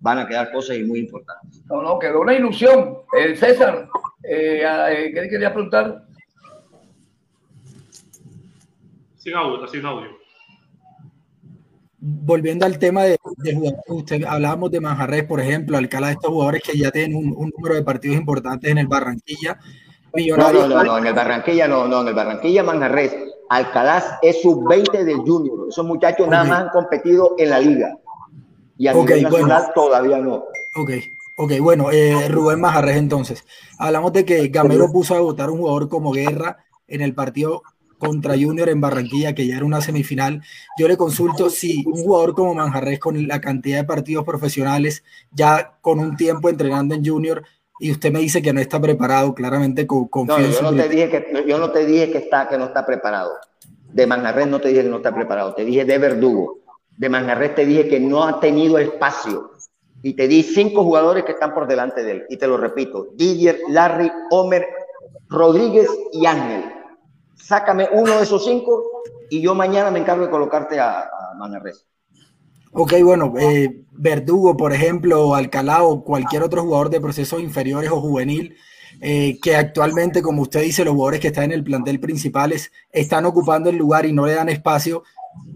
van 0.00 0.18
a 0.18 0.26
quedar 0.26 0.52
cosas 0.52 0.78
muy 0.80 1.00
importantes. 1.00 1.64
No, 1.66 1.80
no, 1.82 1.98
quedó 1.98 2.20
una 2.20 2.34
ilusión. 2.34 2.98
Eh, 3.18 3.34
César, 3.36 3.88
eh, 4.22 4.62
eh, 4.62 5.12
¿qué 5.14 5.28
quería 5.28 5.52
preguntar? 5.52 6.05
Sin 9.26 9.34
audio, 9.34 9.66
sin 9.66 9.84
audio. 9.84 10.08
Volviendo 11.98 12.64
al 12.64 12.78
tema 12.78 13.02
de, 13.02 13.18
jugadores, 13.18 13.82
usted 13.88 14.22
hablábamos 14.22 14.70
de 14.70 14.78
Manjarres, 14.78 15.24
por 15.24 15.40
ejemplo, 15.40 15.76
Alcalá 15.76 16.06
de 16.06 16.12
estos 16.12 16.30
jugadores 16.30 16.62
que 16.62 16.78
ya 16.78 16.92
tienen 16.92 17.16
un, 17.16 17.50
número 17.50 17.74
de 17.74 17.82
partidos 17.82 18.18
importantes 18.18 18.70
en 18.70 18.78
el 18.78 18.86
Barranquilla. 18.86 19.58
No, 20.14 20.52
no, 20.52 20.68
no, 20.68 20.98
en 20.98 21.06
el 21.08 21.12
Barranquilla 21.12 21.66
no, 21.66 21.88
no, 21.88 22.02
en 22.02 22.06
el 22.06 22.14
Barranquilla 22.14 22.62
Manjarres 22.62 23.16
Alcalá 23.48 24.20
es 24.22 24.42
sub-20 24.42 25.02
del 25.02 25.16
Junior. 25.16 25.66
Esos 25.70 25.84
muchachos 25.84 26.28
nada 26.28 26.44
más 26.44 26.60
han 26.60 26.68
competido 26.68 27.34
en 27.36 27.50
la 27.50 27.58
liga. 27.58 27.98
Y 28.78 28.86
a 28.86 28.94
nivel 28.94 29.24
nacional 29.24 29.72
todavía 29.74 30.18
no. 30.18 30.44
Ok, 30.76 30.90
ok, 31.36 31.52
bueno, 31.60 31.90
eh, 31.90 32.28
Rubén 32.28 32.60
Majarres 32.60 32.96
entonces. 32.96 33.44
Hablamos 33.76 34.12
de 34.12 34.24
que 34.24 34.46
Gamero 34.46 34.92
puso 34.92 35.16
a 35.16 35.20
votar 35.20 35.50
un 35.50 35.58
jugador 35.58 35.88
como 35.88 36.12
Guerra 36.12 36.58
en 36.86 37.00
el 37.00 37.12
partido 37.12 37.62
contra 37.98 38.34
Junior 38.34 38.68
en 38.68 38.80
Barranquilla, 38.80 39.34
que 39.34 39.46
ya 39.46 39.56
era 39.56 39.64
una 39.64 39.80
semifinal. 39.80 40.42
Yo 40.78 40.88
le 40.88 40.96
consulto 40.96 41.50
si 41.50 41.84
un 41.86 42.02
jugador 42.02 42.34
como 42.34 42.54
Manjarres, 42.54 42.98
con 42.98 43.26
la 43.26 43.40
cantidad 43.40 43.78
de 43.78 43.84
partidos 43.84 44.24
profesionales, 44.24 45.04
ya 45.32 45.78
con 45.80 45.98
un 45.98 46.16
tiempo 46.16 46.48
entrenando 46.48 46.94
en 46.94 47.04
Junior, 47.04 47.42
y 47.78 47.90
usted 47.90 48.10
me 48.10 48.20
dice 48.20 48.40
que 48.40 48.52
no 48.52 48.60
está 48.60 48.80
preparado, 48.80 49.34
claramente 49.34 49.86
con. 49.86 50.08
No, 50.26 50.40
yo 50.40 50.62
no 50.62 50.74
te 50.74 50.88
dije 50.88 51.10
que 51.10 51.44
yo 51.46 51.58
no 51.58 51.70
te 51.70 51.84
dije 51.84 52.10
que 52.10 52.18
está 52.18 52.48
que 52.48 52.56
no 52.56 52.66
está 52.66 52.86
preparado. 52.86 53.32
De 53.92 54.06
Manjarres 54.06 54.46
no 54.46 54.60
te 54.60 54.68
dije 54.68 54.82
que 54.82 54.88
no 54.88 54.96
está 54.96 55.14
preparado, 55.14 55.54
te 55.54 55.64
dije 55.64 55.84
de 55.84 55.98
Verdugo. 55.98 56.58
De 56.96 57.08
Manjarres 57.08 57.54
te 57.54 57.66
dije 57.66 57.88
que 57.88 58.00
no 58.00 58.24
ha 58.24 58.40
tenido 58.40 58.78
espacio. 58.78 59.50
Y 60.02 60.14
te 60.14 60.28
di 60.28 60.42
cinco 60.42 60.84
jugadores 60.84 61.24
que 61.24 61.32
están 61.32 61.52
por 61.52 61.66
delante 61.66 62.02
de 62.02 62.12
él. 62.12 62.24
Y 62.28 62.36
te 62.36 62.46
lo 62.46 62.56
repito, 62.56 63.08
Didier, 63.14 63.58
Larry, 63.68 64.10
Homer, 64.30 64.66
Rodríguez 65.28 65.88
y 66.12 66.26
Ángel. 66.26 66.75
Sácame 67.36 67.88
uno 67.92 68.16
de 68.16 68.24
esos 68.24 68.44
cinco 68.44 68.82
y 69.30 69.40
yo 69.40 69.54
mañana 69.54 69.90
me 69.90 70.00
encargo 70.00 70.24
de 70.24 70.30
colocarte 70.30 70.80
a, 70.80 71.00
a 71.00 71.34
Manjarres. 71.38 71.86
Ok, 72.78 72.92
bueno, 73.02 73.32
eh, 73.38 73.84
Verdugo, 73.92 74.54
por 74.54 74.72
ejemplo, 74.72 75.34
Alcalá 75.34 75.82
o 75.82 76.04
cualquier 76.04 76.42
otro 76.42 76.62
jugador 76.62 76.90
de 76.90 77.00
procesos 77.00 77.40
inferiores 77.40 77.90
o 77.90 78.02
juvenil, 78.02 78.54
eh, 79.00 79.38
que 79.40 79.56
actualmente, 79.56 80.20
como 80.20 80.42
usted 80.42 80.62
dice, 80.62 80.84
los 80.84 80.92
jugadores 80.92 81.20
que 81.20 81.28
están 81.28 81.44
en 81.44 81.52
el 81.52 81.64
plantel 81.64 82.00
principales 82.00 82.72
están 82.92 83.24
ocupando 83.24 83.70
el 83.70 83.76
lugar 83.76 84.04
y 84.04 84.12
no 84.12 84.26
le 84.26 84.34
dan 84.34 84.50
espacio. 84.50 85.04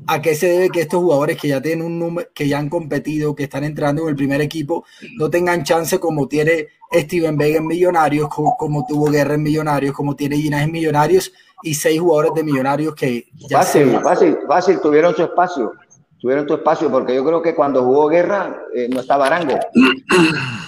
¿A 0.06 0.22
qué 0.22 0.34
se 0.34 0.46
debe 0.46 0.70
que 0.70 0.80
estos 0.80 1.00
jugadores 1.00 1.38
que 1.38 1.48
ya 1.48 1.60
tienen 1.60 1.84
un 1.84 1.98
número, 1.98 2.28
que 2.34 2.48
ya 2.48 2.58
han 2.58 2.70
competido, 2.70 3.34
que 3.34 3.44
están 3.44 3.64
entrando 3.64 4.02
en 4.02 4.08
el 4.08 4.16
primer 4.16 4.40
equipo, 4.40 4.84
no 5.18 5.28
tengan 5.28 5.62
chance 5.62 5.98
como 5.98 6.26
tiene 6.26 6.68
Steven 6.92 7.36
Vega 7.36 7.58
en 7.58 7.66
Millonarios, 7.66 8.28
como, 8.28 8.86
tuvo 8.86 9.10
Guerra 9.10 9.34
en 9.34 9.42
Millonarios, 9.42 9.94
como 9.94 10.16
tiene 10.16 10.36
Ginás 10.36 10.62
en 10.62 10.72
Millonarios 10.72 11.32
y 11.62 11.74
seis 11.74 12.00
jugadores 12.00 12.32
de 12.34 12.44
Millonarios 12.44 12.94
que 12.94 13.26
ya 13.34 13.58
fácil, 13.58 13.98
fácil, 14.00 14.38
fácil, 14.46 14.80
tuvieron 14.80 15.14
su 15.14 15.22
espacio, 15.22 15.72
tuvieron 16.18 16.46
su 16.46 16.54
espacio 16.54 16.90
porque 16.90 17.14
yo 17.14 17.24
creo 17.24 17.42
que 17.42 17.54
cuando 17.54 17.82
jugó 17.84 18.08
Guerra 18.08 18.62
eh, 18.74 18.88
no 18.88 19.00
estaba 19.00 19.26
Arango. 19.26 19.58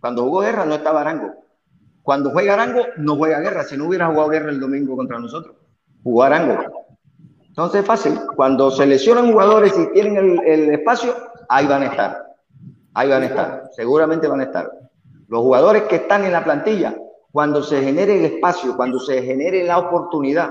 Cuando 0.00 0.24
jugó 0.24 0.40
Guerra 0.40 0.64
no 0.64 0.76
estaba 0.76 1.02
Arango. 1.02 1.34
Cuando 2.02 2.30
juega 2.30 2.54
Arango 2.54 2.86
no 2.96 3.16
juega 3.16 3.40
Guerra. 3.40 3.64
Si 3.64 3.76
no 3.76 3.86
hubiera 3.86 4.06
jugado 4.06 4.30
Guerra 4.30 4.50
el 4.50 4.58
domingo 4.58 4.96
contra 4.96 5.18
nosotros, 5.18 5.54
jugó 6.02 6.22
Arango. 6.22 6.56
Entonces, 7.50 7.84
fácil. 7.84 8.18
Cuando 8.36 8.70
seleccionan 8.70 9.30
jugadores 9.30 9.78
y 9.78 9.92
tienen 9.92 10.40
el, 10.46 10.70
espacio, 10.70 11.14
ahí 11.48 11.66
van 11.66 11.82
a 11.82 11.86
estar. 11.86 12.24
Ahí 12.94 13.10
van 13.10 13.22
a 13.22 13.26
estar. 13.26 13.62
Seguramente 13.76 14.26
van 14.26 14.40
a 14.40 14.44
estar. 14.44 14.70
Los 15.28 15.42
jugadores 15.42 15.82
que 15.82 15.96
están 15.96 16.24
en 16.24 16.32
la 16.32 16.42
plantilla, 16.42 16.96
cuando 17.32 17.62
se 17.62 17.82
genere 17.82 18.18
el 18.18 18.34
espacio, 18.34 18.76
cuando 18.76 18.98
se 18.98 19.22
genere 19.22 19.64
la 19.64 19.78
oportunidad, 19.78 20.50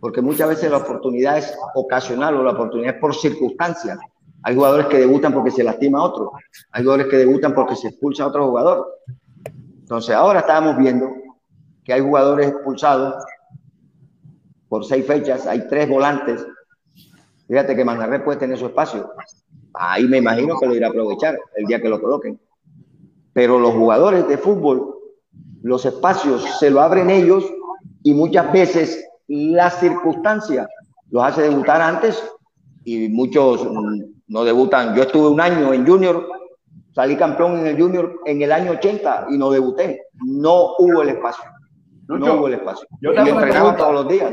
porque 0.00 0.20
muchas 0.20 0.48
veces 0.48 0.70
la 0.70 0.78
oportunidad 0.78 1.38
es 1.38 1.56
ocasional 1.74 2.36
o 2.36 2.42
la 2.42 2.52
oportunidad 2.52 2.94
es 2.94 3.00
por 3.00 3.14
circunstancias. 3.14 3.98
Hay 4.42 4.54
jugadores 4.54 4.86
que 4.86 4.98
debutan 4.98 5.32
porque 5.32 5.50
se 5.50 5.64
lastima 5.64 5.98
a 5.98 6.02
otro. 6.02 6.32
Hay 6.70 6.82
jugadores 6.82 7.06
que 7.08 7.16
debutan 7.16 7.54
porque 7.54 7.74
se 7.76 7.88
expulsa 7.88 8.24
a 8.24 8.26
otro 8.26 8.46
jugador. 8.46 9.00
Entonces, 9.80 10.14
ahora 10.14 10.40
estábamos 10.40 10.76
viendo 10.76 11.10
que 11.82 11.92
hay 11.92 12.00
jugadores 12.00 12.48
expulsados 12.48 13.24
por 14.68 14.84
seis 14.84 15.06
fechas, 15.06 15.46
hay 15.46 15.66
tres 15.68 15.88
volantes. 15.88 16.46
Fíjate 17.48 17.74
que 17.76 17.84
Manjarres 17.84 18.22
puede 18.22 18.38
tener 18.38 18.58
su 18.58 18.66
espacio. 18.66 19.10
Ahí 19.72 20.06
me 20.06 20.18
imagino 20.18 20.58
que 20.58 20.66
lo 20.66 20.74
irá 20.74 20.88
a 20.88 20.90
aprovechar 20.90 21.38
el 21.56 21.66
día 21.66 21.80
que 21.80 21.88
lo 21.88 22.00
coloquen. 22.00 22.38
Pero 23.32 23.58
los 23.58 23.72
jugadores 23.72 24.28
de 24.28 24.38
fútbol, 24.38 24.93
los 25.64 25.86
espacios 25.86 26.44
se 26.58 26.70
lo 26.70 26.82
abren 26.82 27.08
ellos 27.08 27.42
y 28.02 28.12
muchas 28.12 28.52
veces 28.52 29.08
las 29.28 29.80
circunstancias 29.80 30.68
los 31.10 31.24
hace 31.24 31.42
debutar 31.42 31.80
antes 31.80 32.22
y 32.84 33.08
muchos 33.08 33.66
no 34.28 34.44
debutan. 34.44 34.94
Yo 34.94 35.04
estuve 35.04 35.28
un 35.28 35.40
año 35.40 35.72
en 35.72 35.86
Junior, 35.86 36.28
salí 36.94 37.16
campeón 37.16 37.58
en 37.60 37.66
el 37.66 37.80
Junior 37.80 38.20
en 38.26 38.42
el 38.42 38.52
año 38.52 38.72
80 38.72 39.28
y 39.30 39.38
no 39.38 39.50
debuté. 39.50 40.02
No 40.22 40.74
hubo 40.78 41.00
el 41.00 41.08
espacio 41.08 41.44
no 42.08 42.34
hubo 42.34 42.48
el 42.48 42.54
espacio. 42.54 42.86
Yo 43.00 43.12
te 43.12 43.20
hago 43.20 43.38
una 43.38 43.76
todos 43.76 43.94
los 43.94 44.08
días. 44.08 44.32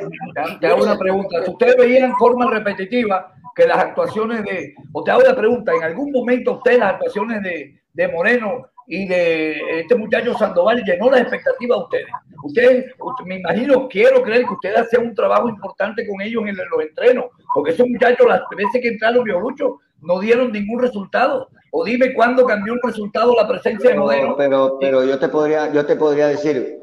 Te 0.60 0.68
hago 0.68 0.84
una 0.84 0.98
pregunta. 0.98 1.44
Si 1.44 1.52
ustedes 1.52 1.78
veían 1.78 2.12
en 2.12 2.16
forma 2.18 2.50
repetitiva 2.50 3.34
que 3.56 3.66
las 3.66 3.78
actuaciones 3.78 4.44
de, 4.44 4.74
o 4.92 5.04
te 5.04 5.12
hago 5.12 5.22
la 5.22 5.36
pregunta, 5.36 5.72
¿en 5.74 5.84
algún 5.84 6.12
momento 6.12 6.54
usted 6.54 6.80
las 6.80 6.94
actuaciones 6.94 7.42
de, 7.42 7.82
de 7.94 8.08
Moreno 8.10 8.68
y 8.88 9.08
de 9.08 9.80
este 9.80 9.96
muchacho 9.96 10.34
Sandoval 10.38 10.84
llenó 10.84 11.10
las 11.10 11.22
expectativas 11.22 11.78
de 11.78 11.84
ustedes? 11.84 12.08
Ustedes, 12.44 12.86
me 13.26 13.38
imagino, 13.38 13.88
quiero 13.88 14.22
creer 14.22 14.46
que 14.46 14.54
ustedes 14.54 14.80
hacen 14.80 15.08
un 15.08 15.16
trabajo 15.16 15.50
importante 15.50 16.08
con 16.08 16.22
ellos 16.22 16.44
en 16.48 16.56
los 16.56 16.82
entrenos, 16.82 17.26
porque 17.54 17.72
esos 17.72 17.88
muchachos 17.88 18.28
las 18.28 18.42
veces 18.56 18.82
que 18.82 18.90
entraron 18.90 19.24
Biolucho 19.24 19.80
no 20.02 20.20
dieron 20.20 20.52
ningún 20.52 20.82
resultado. 20.82 21.50
O 21.72 21.86
dime 21.86 22.14
cuándo 22.14 22.46
cambió 22.46 22.74
un 22.74 22.82
resultado 22.84 23.34
la 23.36 23.48
presencia 23.48 23.92
de 23.92 23.96
Moreno. 23.96 24.36
Pero, 24.38 24.78
pero 24.80 25.06
yo 25.06 25.18
te 25.18 25.30
podría, 25.30 25.72
yo 25.72 25.86
te 25.86 25.96
podría 25.96 26.28
decir, 26.28 26.80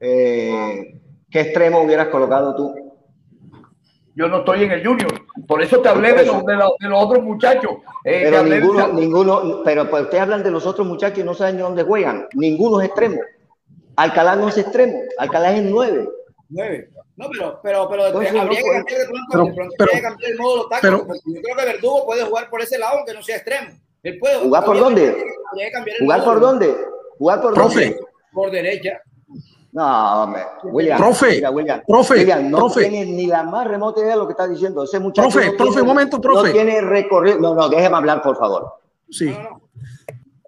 eh, 0.00 1.00
¿qué 1.30 1.40
extremo 1.40 1.80
hubieras 1.80 2.08
colocado 2.08 2.54
tú? 2.54 2.74
Yo 4.14 4.28
no 4.28 4.38
estoy 4.38 4.64
en 4.64 4.72
el 4.72 4.86
Junior, 4.86 5.25
por 5.46 5.62
eso 5.62 5.80
te 5.80 5.88
hablé 5.88 6.12
de, 6.12 6.24
los, 6.24 6.44
de, 6.44 6.54
los, 6.54 7.04
otros 7.04 7.22
muchachos. 7.22 7.72
Eh, 8.04 8.22
pero 8.24 8.42
ninguno, 8.42 8.88
ninguno, 8.88 9.62
pero 9.64 9.88
pues 9.90 10.04
ustedes 10.04 10.22
hablan 10.22 10.42
de 10.42 10.50
los 10.50 10.66
otros 10.66 10.86
muchachos 10.86 11.18
y 11.18 11.24
no 11.24 11.34
saben 11.34 11.58
dónde 11.58 11.82
juegan. 11.82 12.26
Ninguno 12.34 12.80
es 12.80 12.86
extremo. 12.88 13.20
Alcalá 13.96 14.36
no 14.36 14.48
es 14.48 14.58
extremo, 14.58 15.00
Alcalá 15.18 15.52
es 15.52 15.60
el 15.60 15.70
9. 15.70 16.08
9. 16.50 16.90
No, 17.16 17.30
pero, 17.30 17.60
pero, 17.62 17.88
pero 17.88 18.04
habría 18.04 18.30
que 18.30 18.36
cambiar 18.36 18.62
de 18.62 19.06
pronto, 19.30 19.74
pero, 19.78 19.90
que 19.90 20.02
cambiar 20.02 20.30
el 20.32 20.38
modo 20.38 20.68
táctico, 20.68 21.06
yo 21.24 21.40
creo 21.42 21.56
que 21.56 21.64
Verdugo 21.64 22.04
puede 22.04 22.24
jugar 22.24 22.50
por 22.50 22.60
ese 22.60 22.78
lado 22.78 22.98
aunque 22.98 23.14
no 23.14 23.22
sea 23.22 23.36
extremo. 23.36 23.70
Él 24.02 24.18
puede 24.18 24.36
jugar 24.36 24.64
por 24.64 24.78
dónde? 24.78 25.24
¿Jugar 26.00 26.24
por 26.24 26.40
dónde? 26.40 26.76
¿Jugar 27.18 27.40
por 27.40 27.54
dónde? 27.54 27.98
Por 28.32 28.50
derecha. 28.50 29.00
No, 29.76 30.22
hombre. 30.22 30.42
William, 30.62 30.96
profe, 30.96 31.32
mira, 31.32 31.50
William, 31.50 31.82
profe, 31.86 32.14
William, 32.14 32.50
no 32.50 32.56
profe. 32.56 32.88
tiene 32.88 33.04
ni 33.12 33.26
la 33.26 33.42
más 33.42 33.66
remota 33.66 34.00
idea 34.00 34.12
de 34.12 34.16
lo 34.16 34.26
que 34.26 34.30
está 34.30 34.48
diciendo. 34.48 34.84
Ese 34.84 34.98
muchacho 34.98 35.28
profe, 35.28 35.50
no 35.50 35.56
profe, 35.58 35.70
tiene, 35.72 35.82
un 35.82 35.86
momento, 35.86 36.18
profe. 36.18 36.46
No 36.48 36.52
tiene 36.54 36.80
recorrido. 36.80 37.38
No, 37.40 37.54
no, 37.54 37.68
déjeme 37.68 37.94
hablar, 37.94 38.22
por 38.22 38.38
favor. 38.38 38.72
Sí. 39.10 39.36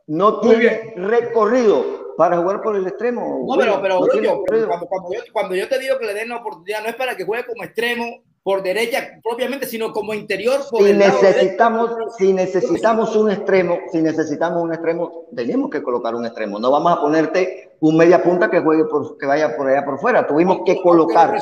No, 0.06 0.40
tiene 0.40 0.94
recorrido 0.96 2.14
para 2.16 2.38
jugar 2.38 2.62
por 2.62 2.74
el 2.76 2.86
extremo. 2.86 3.44
No, 3.46 3.58
pero, 3.58 3.82
pero, 3.82 4.00
no 4.00 4.06
cuando, 4.66 4.86
cuando, 4.86 5.12
yo, 5.12 5.20
cuando 5.30 5.54
yo 5.54 5.68
te 5.68 5.78
digo 5.78 5.98
que 5.98 6.06
le 6.06 6.14
den 6.14 6.30
la 6.30 6.36
oportunidad, 6.36 6.82
no 6.82 6.88
es 6.88 6.96
para 6.96 7.14
que 7.14 7.26
juegue 7.26 7.44
como 7.44 7.64
extremo 7.64 8.06
por 8.48 8.62
derecha 8.62 9.20
propiamente, 9.22 9.66
sino 9.66 9.92
como 9.92 10.14
interior. 10.14 10.60
Por 10.70 10.82
si 10.82 10.94
necesitamos, 10.94 11.90
si 12.16 12.32
necesitamos 12.32 13.14
un 13.14 13.30
extremo, 13.30 13.78
si 13.92 14.00
necesitamos 14.00 14.62
un 14.62 14.72
extremo, 14.72 15.26
tenemos 15.36 15.68
que 15.68 15.82
colocar 15.82 16.14
un 16.14 16.24
extremo. 16.24 16.58
No 16.58 16.70
vamos 16.70 16.90
a 16.92 16.98
ponerte 16.98 17.72
un 17.80 17.98
media 17.98 18.22
punta 18.22 18.50
que 18.50 18.60
juegue 18.60 18.86
por, 18.86 19.18
que 19.18 19.26
vaya 19.26 19.54
por 19.54 19.68
allá 19.68 19.84
por 19.84 19.98
fuera. 19.98 20.26
Tuvimos 20.26 20.60
que 20.64 20.80
colocar. 20.80 21.38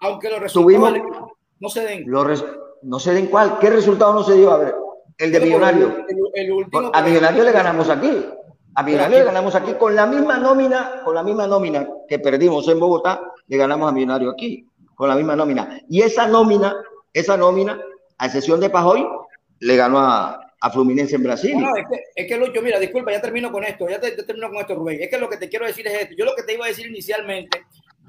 Aunque 0.00 0.30
los 0.30 0.40
resultados 0.40 0.98
no 1.60 1.68
se 1.68 1.82
den. 1.82 2.04
no 2.82 2.98
se 2.98 3.14
den 3.14 3.26
cuál. 3.28 3.60
¿Qué 3.60 3.70
resultado 3.70 4.12
no 4.12 4.24
se 4.24 4.34
dio? 4.34 4.50
A 4.50 4.58
ver, 4.58 4.74
el 5.16 5.30
de 5.30 5.38
Millonario. 5.38 5.94
a 6.92 7.02
Millonario 7.02 7.44
le 7.44 7.52
ganamos 7.52 7.88
aquí. 7.88 8.26
A 8.74 8.82
Millonario 8.82 9.18
le 9.18 9.24
ganamos 9.26 9.54
aquí 9.54 9.74
con 9.74 9.94
la 9.94 10.06
misma 10.06 10.38
nómina, 10.38 11.02
con 11.04 11.14
la 11.14 11.22
misma 11.22 11.46
nómina 11.46 11.88
que 12.08 12.18
perdimos 12.18 12.66
en 12.66 12.80
Bogotá, 12.80 13.32
le 13.46 13.56
ganamos 13.56 13.88
a 13.88 13.92
Millonario 13.92 14.30
aquí 14.30 14.67
con 14.98 15.08
la 15.08 15.14
misma 15.14 15.36
nómina. 15.36 15.80
Y 15.88 16.02
esa 16.02 16.26
nómina, 16.26 16.74
esa 17.12 17.36
nómina, 17.36 17.80
a 18.18 18.26
excepción 18.26 18.58
de 18.58 18.68
Pajoy, 18.68 19.06
le 19.60 19.76
ganó 19.76 20.00
a, 20.00 20.52
a 20.60 20.70
Fluminense 20.70 21.14
en 21.14 21.22
Brasil. 21.22 21.56
No, 21.56 21.76
es, 21.76 21.84
que, 21.88 22.02
es 22.16 22.52
que 22.52 22.60
mira, 22.60 22.80
disculpa, 22.80 23.12
ya 23.12 23.20
termino 23.20 23.52
con 23.52 23.62
esto, 23.62 23.88
ya, 23.88 24.00
te, 24.00 24.10
termino 24.24 24.48
con 24.48 24.58
esto, 24.58 24.74
Rubén. 24.74 25.00
Es 25.00 25.08
que 25.08 25.18
lo 25.18 25.28
que 25.28 25.36
te 25.36 25.48
quiero 25.48 25.66
decir 25.66 25.86
es 25.86 26.02
esto. 26.02 26.16
Yo 26.18 26.24
lo 26.24 26.34
que 26.34 26.42
te 26.42 26.54
iba 26.54 26.64
a 26.64 26.68
decir 26.68 26.88
inicialmente, 26.88 27.62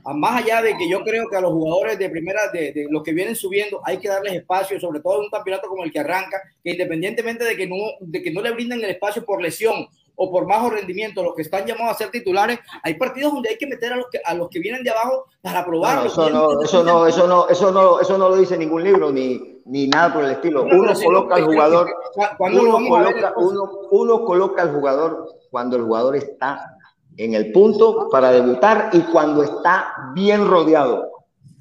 más 0.03 0.43
allá 0.43 0.63
de 0.63 0.75
que 0.77 0.89
yo 0.89 1.03
creo 1.03 1.29
que 1.29 1.37
a 1.37 1.41
los 1.41 1.51
jugadores 1.51 1.99
de 1.99 2.09
primera, 2.09 2.49
de, 2.51 2.73
de, 2.73 2.87
los 2.89 3.03
que 3.03 3.13
vienen 3.13 3.35
subiendo, 3.35 3.81
hay 3.85 3.99
que 3.99 4.07
darles 4.07 4.33
espacio, 4.33 4.79
sobre 4.79 4.99
todo 4.99 5.19
en 5.19 5.25
un 5.25 5.29
campeonato 5.29 5.67
como 5.67 5.83
el 5.83 5.91
que 5.91 5.99
arranca, 5.99 6.41
que 6.63 6.71
independientemente 6.71 7.43
de 7.43 7.55
que 7.55 7.67
no, 7.67 7.75
de 7.99 8.23
que 8.23 8.31
no 8.31 8.41
le 8.41 8.49
brinden 8.49 8.83
el 8.83 8.89
espacio 8.89 9.23
por 9.23 9.43
lesión 9.43 9.87
o 10.21 10.29
por 10.29 10.45
bajo 10.45 10.69
rendimiento, 10.69 11.23
los 11.23 11.33
que 11.33 11.43
están 11.43 11.65
llamados 11.65 11.95
a 11.95 11.97
ser 11.97 12.11
titulares, 12.11 12.59
hay 12.83 12.95
partidos 12.95 13.31
donde 13.31 13.49
hay 13.51 13.57
que 13.57 13.65
meter 13.65 13.93
a 13.93 13.95
los 13.95 14.07
que, 14.11 14.19
a 14.23 14.33
los 14.33 14.49
que 14.49 14.59
vienen 14.59 14.83
de 14.83 14.89
abajo 14.89 15.27
para 15.41 15.65
probarlo. 15.65 16.07
eso, 16.07 16.29
no, 16.29 16.61
eso, 16.61 16.83
no, 16.83 17.07
eso, 17.07 17.25
no, 17.25 17.47
eso, 17.47 17.71
no, 17.71 17.99
eso 18.01 18.17
no 18.17 18.27
lo 18.27 18.35
dice 18.35 18.57
ningún 18.57 18.83
libro 18.83 19.11
ni, 19.11 19.61
ni 19.65 19.87
nada 19.87 20.13
por 20.13 20.25
el 20.25 20.31
estilo. 20.31 20.63
Uno 20.63 20.93
coloca 20.93 21.35
al 21.35 21.45
jugador, 21.45 21.95
uno 22.37 22.89
coloca, 22.89 23.33
uno, 23.37 23.71
uno 23.91 24.25
coloca 24.25 24.61
al 24.61 24.73
jugador 24.73 25.35
cuando 25.49 25.77
el 25.77 25.83
jugador 25.83 26.17
está 26.17 26.75
en 27.15 27.33
el 27.33 27.53
punto 27.53 28.09
para 28.09 28.31
debutar 28.31 28.89
y 28.91 28.99
cuando 29.03 29.41
está 29.41 30.11
bien 30.13 30.49
rodeado. 30.49 31.09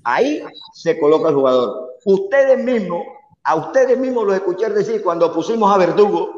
Ahí 0.02 0.42
se 0.74 0.98
coloca 0.98 1.28
el 1.28 1.36
jugador. 1.36 1.94
Ustedes 2.04 2.64
mismos, 2.64 3.04
a 3.44 3.54
ustedes 3.54 3.96
mismos 3.96 4.26
los 4.26 4.34
escuché 4.34 4.68
decir 4.70 5.00
cuando 5.04 5.32
pusimos 5.32 5.72
a 5.72 5.78
Verdugo 5.78 6.37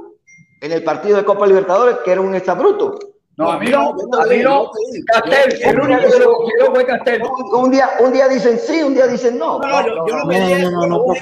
en 0.61 0.73
el 0.73 0.85
partido 0.85 1.17
de 1.17 1.25
Copa 1.25 1.47
Libertadores, 1.47 1.99
que 2.05 2.13
era 2.13 2.21
un 2.21 2.35
exabruto. 2.35 2.99
No, 3.37 3.53
a 3.53 3.59
mí 3.59 3.71
no, 3.71 3.95
a 4.21 4.27
mí 4.27 4.39
no. 4.43 4.71
Castel, 5.07 5.63
el 5.63 5.81
único 5.81 6.11
que 6.11 6.19
lo 6.19 6.33
cogió 6.35 6.75
fue 6.75 6.85
Castel. 6.85 7.23
Un 7.55 7.71
día, 7.71 7.89
un 8.01 8.13
día 8.13 8.29
dicen 8.29 8.59
sí, 8.59 8.83
un 8.83 8.95
día 8.95 9.07
dicen 9.07 9.39
no. 9.39 9.59
No, 9.59 9.83
no, 9.83 10.07
yo, 10.07 10.17
no, 10.71 10.87
no, 10.87 10.87
no. 10.87 11.15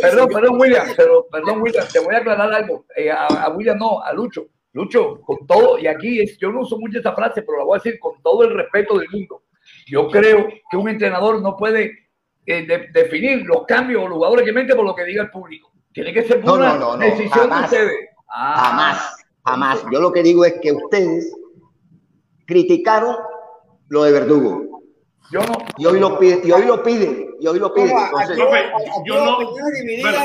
Perdón, 0.00 0.28
perdón, 0.28 0.60
William, 0.60 0.86
pero, 0.96 1.26
perdón, 1.30 1.60
William, 1.60 1.84
te 1.92 1.98
voy 1.98 2.14
a 2.14 2.18
aclarar 2.18 2.52
algo. 2.54 2.84
Eh, 2.94 3.10
a, 3.10 3.26
a, 3.26 3.48
William 3.50 3.76
no, 3.76 4.00
a 4.00 4.12
Lucho. 4.12 4.46
Lucho, 4.72 5.20
con 5.22 5.46
todo, 5.46 5.78
y 5.78 5.86
aquí 5.86 6.20
es, 6.20 6.38
yo 6.38 6.52
no 6.52 6.60
uso 6.60 6.78
mucho 6.78 6.98
esta 6.98 7.14
frase, 7.14 7.42
pero 7.42 7.58
la 7.58 7.64
voy 7.64 7.76
a 7.76 7.82
decir 7.82 7.98
con 7.98 8.22
todo 8.22 8.44
el 8.44 8.54
respeto 8.54 8.98
del 8.98 9.08
mundo. 9.10 9.42
Yo 9.86 10.08
creo 10.08 10.46
que 10.70 10.76
un 10.76 10.88
entrenador 10.88 11.42
no 11.42 11.56
puede 11.56 12.10
eh, 12.46 12.66
de, 12.66 12.88
definir 12.92 13.44
los 13.44 13.64
cambios 13.66 14.04
o 14.04 14.08
los 14.08 14.16
jugadores 14.16 14.44
que 14.44 14.52
mete 14.52 14.76
por 14.76 14.84
lo 14.84 14.94
que 14.94 15.04
diga 15.04 15.22
el 15.22 15.30
público. 15.30 15.72
Tiene 15.92 16.12
que 16.12 16.22
ser 16.22 16.38
una 16.38 16.76
no, 16.76 16.96
no, 16.96 16.98
decisión 16.98 17.50
de 17.50 17.56
ustedes. 17.56 18.08
Jamás, 18.28 19.16
jamás. 19.44 19.84
Yo 19.90 20.00
lo 20.00 20.12
que 20.12 20.22
digo 20.22 20.44
es 20.44 20.54
que 20.60 20.72
ustedes 20.72 21.34
criticaron 22.46 23.16
lo 23.88 24.04
de 24.04 24.12
Verdugo. 24.12 24.68
Yo 25.30 25.40
no. 25.40 25.58
Y 25.76 25.84
hoy 25.84 26.00
lo 26.00 26.18
piden, 26.18 26.40
y 26.42 26.50
hoy 26.52 26.64
lo 26.64 26.82
piden, 26.82 27.34
y 27.38 27.46
hoy 27.46 27.58
lo 27.58 27.74
piden. 27.74 27.90
Entonces, 27.90 28.30
aquí, 28.30 28.40
aquí, 28.40 28.74
aquí 28.74 29.02
yo 29.04 29.24
no. 29.24 29.38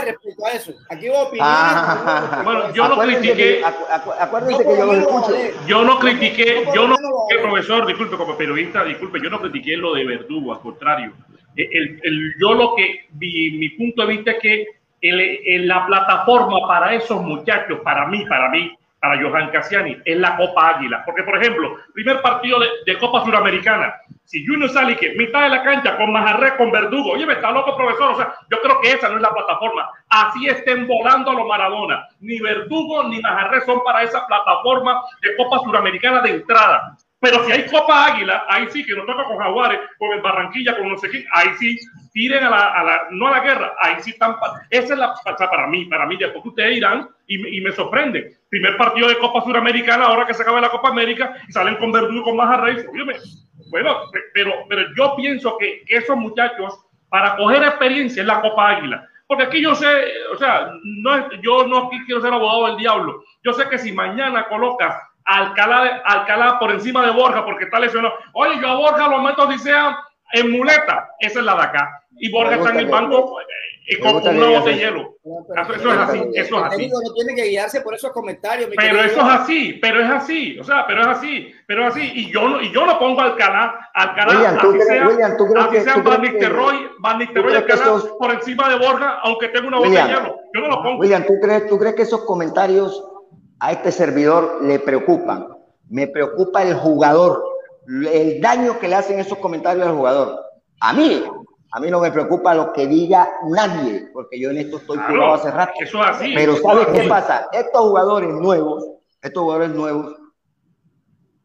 respecto 0.02 0.46
a 0.46 0.52
eso. 0.52 0.74
Aquí 0.90 1.10
hubo 1.10 1.24
opiniones. 1.24 1.54
Ah, 1.54 2.42
bueno, 2.46 2.74
yo 2.74 2.88
no 2.88 2.98
critiqué. 3.00 3.62
acuérdense 3.66 4.64
que 4.64 4.78
yo 4.78 4.86
lo 4.86 4.94
escucho. 4.94 5.36
Yo 5.68 5.84
no 5.84 6.00
critiqué, 6.00 6.66
yo 6.74 6.88
no 6.88 6.96
critiqué, 6.96 7.42
profesor, 7.42 7.86
disculpe, 7.86 8.16
como 8.16 8.38
periodista, 8.38 8.86
disculpe, 8.86 9.20
yo 9.22 9.30
no 9.30 9.42
critiqué 9.42 9.76
lo 9.76 9.94
de 9.94 10.06
Verdugo, 10.06 10.54
al 10.54 10.62
contrario. 10.62 11.12
El, 11.56 12.00
el, 12.02 12.34
yo 12.40 12.54
lo 12.54 12.74
que, 12.76 13.08
mi, 13.20 13.52
mi 13.52 13.70
punto 13.72 14.04
de 14.04 14.08
vista 14.08 14.32
es 14.32 14.40
que 14.42 14.68
el, 15.04 15.68
la 15.68 15.86
plataforma 15.86 16.68
para 16.68 16.94
esos 16.94 17.22
muchachos, 17.22 17.80
para 17.84 18.08
mí, 18.08 18.26
para 18.26 18.50
mí, 18.50 18.76
para 19.00 19.22
Johan 19.22 19.50
Cassiani 19.50 19.98
es 20.06 20.18
la 20.18 20.38
Copa 20.38 20.70
Águila. 20.70 21.04
Porque, 21.06 21.24
por 21.24 21.38
ejemplo, 21.38 21.78
primer 21.94 22.22
partido 22.22 22.60
de, 22.86 22.98
Copa 22.98 23.24
Suramericana, 23.26 23.94
si 24.24 24.46
Junior 24.46 24.70
sale 24.70 24.96
que 24.96 25.14
mitad 25.16 25.42
de 25.44 25.50
la 25.50 25.62
cancha 25.62 25.98
con 25.98 26.14
Majarre, 26.14 26.56
con 26.56 26.72
Verdugo, 26.72 27.12
oye, 27.12 27.26
me 27.26 27.34
está 27.34 27.52
loco, 27.52 27.76
profesor. 27.76 28.14
O 28.14 28.16
sea, 28.16 28.34
yo 28.50 28.62
creo 28.62 28.80
que 28.80 28.94
esa 28.94 29.10
no 29.10 29.18
es 29.18 29.22
la 29.22 29.34
plataforma. 29.34 29.90
Así 30.08 30.48
estén 30.48 30.88
volando 30.88 31.32
a 31.32 31.34
los 31.34 31.48
Maradona. 31.48 32.08
Ni 32.22 32.40
Verdugo 32.40 33.04
ni 33.04 33.20
Majarre 33.20 33.62
son 33.66 33.84
para 33.84 34.04
esa 34.04 34.26
plataforma 34.26 35.02
de 35.22 35.36
Copa 35.36 35.60
Suramericana 35.60 36.22
de 36.22 36.30
entrada. 36.30 36.96
Pero 37.20 37.44
si 37.44 37.52
hay 37.52 37.66
Copa 37.68 38.06
Águila, 38.06 38.46
ahí 38.48 38.68
sí 38.70 38.86
que 38.86 38.96
nos 38.96 39.06
toca 39.06 39.26
con 39.26 39.38
Jaguares, 39.38 39.80
con 39.98 40.14
el 40.14 40.22
Barranquilla, 40.22 40.78
con 40.78 40.90
no 40.90 40.98
sé 40.98 41.10
qué, 41.10 41.26
ahí 41.34 41.50
sí 41.60 41.78
tiren 42.14 42.44
a 42.44 42.50
la, 42.50 42.68
a 42.70 42.84
la, 42.84 43.08
no 43.10 43.28
a 43.28 43.32
la 43.32 43.40
guerra, 43.42 43.74
ahí 43.82 43.96
sí 44.00 44.12
están. 44.12 44.36
Esa 44.70 44.94
es 44.94 45.00
la 45.00 45.14
para 45.38 45.68
mí, 45.68 45.86
para 45.86 46.06
mí, 46.06 46.16
después 46.16 46.44
que 46.44 46.50
ustedes 46.50 46.78
irán 46.78 47.10
y, 47.28 47.58
y 47.58 47.62
me 47.62 47.72
sorprende. 47.72 48.38
Primer 48.50 48.78
partido 48.78 49.08
de 49.08 49.18
Copa 49.18 49.42
Suramericana, 49.42 50.06
ahora 50.06 50.26
que 50.26 50.34
se 50.34 50.44
acaba 50.44 50.62
la 50.62 50.70
Copa 50.70 50.90
América, 50.90 51.36
y 51.48 51.52
salen 51.52 51.76
con 51.78 51.92
Verdugo 51.92 52.24
con 52.24 52.38
Majarre. 52.38 52.86
Bueno, 53.70 53.98
pero, 54.34 54.54
pero 54.70 54.84
yo 54.96 55.16
pienso 55.16 55.58
que, 55.58 55.84
esos 55.88 56.16
muchachos, 56.16 56.80
para 57.10 57.36
coger 57.36 57.64
experiencia 57.64 58.22
en 58.22 58.28
la 58.28 58.42
Copa 58.42 58.70
Águila, 58.70 59.10
porque 59.26 59.46
aquí 59.46 59.64
yo 59.64 59.74
sé, 59.74 59.88
o 60.32 60.38
sea, 60.38 60.72
no, 60.84 61.32
yo 61.42 61.66
no 61.66 61.90
quiero 62.06 62.22
ser 62.22 62.32
abogado 62.32 62.68
del 62.68 62.78
diablo. 62.78 63.24
Yo 63.44 63.54
sé 63.54 63.68
que 63.68 63.80
si 63.80 63.92
mañana 63.92 64.48
colocas 64.48 64.96
Alcalá, 65.26 66.02
Alcalá 66.06 66.60
por 66.60 66.72
encima 66.72 67.04
de 67.06 67.12
Borja 67.12 67.46
porque 67.46 67.66
está 67.66 67.80
lesionado. 67.80 68.16
Oye, 68.34 68.60
yo 68.62 68.78
Borja 68.78 69.08
lo 69.08 69.22
meto 69.22 69.52
si 69.52 69.58
sea 69.60 69.98
en 70.34 70.52
muleta. 70.52 71.10
Esa 71.20 71.40
es 71.40 71.46
la 71.46 71.56
de 71.56 71.62
acá. 71.64 72.03
Y 72.20 72.32
Borja 72.32 72.56
está 72.56 72.70
en 72.72 72.80
el 72.80 72.88
banco 72.88 73.38
y 73.86 74.00
con 74.00 74.16
un 74.16 74.22
globo 74.22 74.66
de 74.66 74.78
hielo. 74.78 75.18
Eso, 75.76 75.94
es 75.94 76.00
así. 76.00 76.22
Eso 76.36 76.58
es 76.58 76.64
así. 76.64 76.88
No 76.88 77.14
tiene 77.14 77.36
que 77.36 77.50
guiarse 77.50 77.82
por 77.82 77.94
esos 77.94 78.12
comentarios. 78.12 78.70
Pero 78.76 79.02
eso 79.02 79.20
es 79.20 79.28
así. 79.28 79.80
Pero 79.82 80.02
es 80.02 80.10
así. 80.10 80.58
O 80.60 80.64
sea, 80.64 80.86
pero 80.88 81.02
es 81.02 81.08
así. 81.08 81.52
Pero 81.68 81.88
es 81.88 81.96
así. 81.96 82.12
Y 82.16 82.32
yo 82.32 82.48
no, 82.48 82.62
y 82.62 82.72
yo 82.72 82.86
no 82.86 82.98
pongo. 82.98 83.22
Alcalá, 83.22 83.90
William, 84.28 84.58
así 84.58 84.82
sea, 84.82 85.08
William, 85.08 85.38
¿tú 85.38 85.46
crees 85.48 85.66
así 85.66 85.82
sea 85.82 85.98
Van 85.98 86.22
Nistelrooy, 86.22 86.76
Van 87.00 87.20
Nistelrooy 87.20 87.56
Alcalá 87.56 88.02
por 88.18 88.32
encima 88.32 88.70
de 88.70 88.76
Borja, 88.78 89.20
aunque 89.24 89.50
tenga 89.50 89.68
una 89.68 89.78
bota 89.78 89.90
de 89.90 90.14
hielo. 90.14 90.40
Yo 90.54 90.62
no 90.62 90.68
lo 90.68 90.84
pongo. 90.84 91.00
William, 91.00 91.26
¿tú 91.26 91.34
crees, 91.42 91.68
¿tú 91.68 91.78
crees 91.78 91.96
que 91.96 92.02
esos 92.04 92.24
comentarios 92.24 93.04
a 93.60 93.72
este 93.72 93.92
servidor 93.92 94.60
le 94.64 94.80
preocupan? 94.80 95.48
Me 95.90 96.08
preocupa 96.08 96.64
el 96.64 96.74
jugador, 96.76 97.44
el 97.88 98.42
daño 98.42 98.80
que 98.80 98.88
le 98.88 98.96
hacen 98.96 99.20
esos 99.20 99.38
comentarios 99.40 99.86
al 99.88 99.96
jugador. 99.96 100.40
A 100.80 100.94
mí, 100.94 101.24
a 101.76 101.80
mí 101.80 101.90
no 101.90 102.00
me 102.00 102.12
preocupa 102.12 102.54
lo 102.54 102.72
que 102.72 102.86
diga 102.86 103.28
nadie, 103.48 104.08
porque 104.14 104.40
yo 104.40 104.52
en 104.52 104.58
esto 104.58 104.78
estoy 104.78 104.96
claro, 104.96 105.34
hace 105.34 105.50
rato. 105.50 105.74
Eso 105.80 106.04
es 106.04 106.10
así. 106.10 106.32
Pero 106.36 106.56
¿sabes 106.58 106.86
qué 106.88 107.10
pasa? 107.10 107.48
Estos 107.52 107.82
jugadores 107.82 108.30
nuevos, 108.30 108.86
estos 109.20 109.42
jugadores 109.42 109.72
nuevos, 109.72 110.16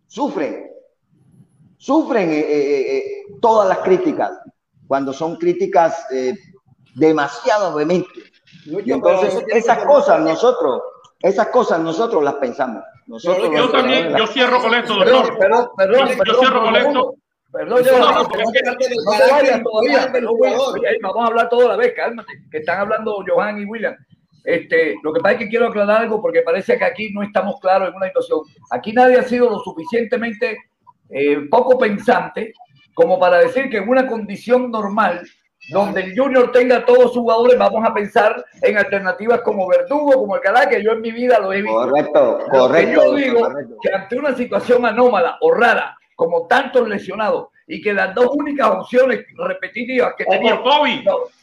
sufren, 0.07 0.71
sufren 1.79 2.29
eh, 2.31 2.41
eh, 2.41 2.97
eh, 2.97 3.03
todas 3.41 3.69
las 3.71 3.79
críticas, 3.79 4.39
cuando 4.87 5.15
son 5.15 5.37
críticas 5.37 6.07
eh, 6.13 6.35
demasiado 6.95 7.75
vehementes. 7.75 8.31
Entonces, 8.67 9.43
esas 9.49 9.83
cosas 9.87 10.21
nosotros, 10.21 10.83
esas 11.21 11.47
cosas 11.47 11.81
nosotros 11.81 12.23
las 12.23 12.35
pensamos. 12.35 12.85
Nosotros 13.07 13.49
yo 13.51 13.71
también, 13.71 14.15
yo 14.15 14.27
cierro 14.27 14.61
con 14.61 14.75
esto, 14.75 14.95
doctor. 14.95 15.39
Perdón, 15.39 15.71
perdón, 15.75 16.09
yo 16.27 16.35
cierro 16.39 16.65
con 16.65 16.77
esto. 16.77 17.15
Perdón, 17.53 17.83
yo 17.83 17.99
no, 17.99 18.13
no, 18.13 18.29
todavía. 18.29 19.63
Vamos 21.03 21.25
a 21.25 21.27
hablar 21.27 21.49
toda 21.49 21.69
la 21.69 21.77
vez, 21.77 21.95
cálmate, 21.95 22.33
que 22.51 22.59
están 22.59 22.81
hablando 22.81 23.25
Johan 23.27 23.63
y 23.63 23.65
William. 23.65 23.97
Este, 24.45 24.97
lo 25.03 25.13
que 25.13 25.21
pasa 25.21 25.35
es 25.35 25.39
que 25.41 25.49
quiero 25.49 25.67
aclarar 25.67 26.03
algo 26.03 26.21
porque 26.23 26.43
parece 26.43 26.79
que 26.79 26.85
aquí 26.85 27.11
no 27.13 27.23
estamos 27.23 27.59
claros 27.61 27.89
en 27.89 27.97
una 27.97 28.07
situación. 28.07 28.41
Aquí 28.71 28.93
nadie 28.93 29.19
ha 29.19 29.23
sido 29.23 29.51
lo 29.51 29.59
suficientemente 29.61 30.59
eh, 31.11 31.41
poco 31.51 31.79
pensante 31.79 32.53
como 32.95 33.19
para 33.19 33.39
decir 33.39 33.71
que 33.71 33.79
en 33.79 33.89
una 33.89 34.07
condición 34.07 34.71
normal 34.71 35.23
donde 35.71 36.03
el 36.03 36.19
Junior 36.19 36.51
tenga 36.51 36.85
todos 36.85 37.13
sus 37.13 37.23
jugadores, 37.23 37.59
vamos 37.59 37.85
a 37.87 37.93
pensar 37.93 38.43
en 38.63 38.79
alternativas 38.79 39.43
como 39.43 39.69
Verdugo, 39.69 40.13
como 40.13 40.35
el 40.35 40.39
Alcalá, 40.39 40.69
que 40.69 40.83
yo 40.83 40.93
en 40.93 41.03
mi 41.03 41.13
vida 41.13 41.39
lo 41.39 41.53
he 41.53 41.63
visto. 41.63 41.77
Correcto, 41.77 42.39
correcto. 42.51 43.05
yo 43.05 43.15
digo 43.15 43.49
que 43.83 43.93
ante 43.93 44.19
una 44.19 44.35
situación 44.35 44.87
anómala 44.87 45.37
o 45.43 45.53
rara, 45.53 45.98
como 46.19 46.49
tantos 46.49 46.89
lesionados, 46.89 47.47
y 47.69 47.81
que 47.81 47.93
las 47.93 48.13
dos 48.13 48.31
únicas 48.33 48.69
opciones 48.71 49.25
repetitivas 49.37 50.15
que 50.19 50.25
tenían 50.25 50.59
no, 50.65 50.83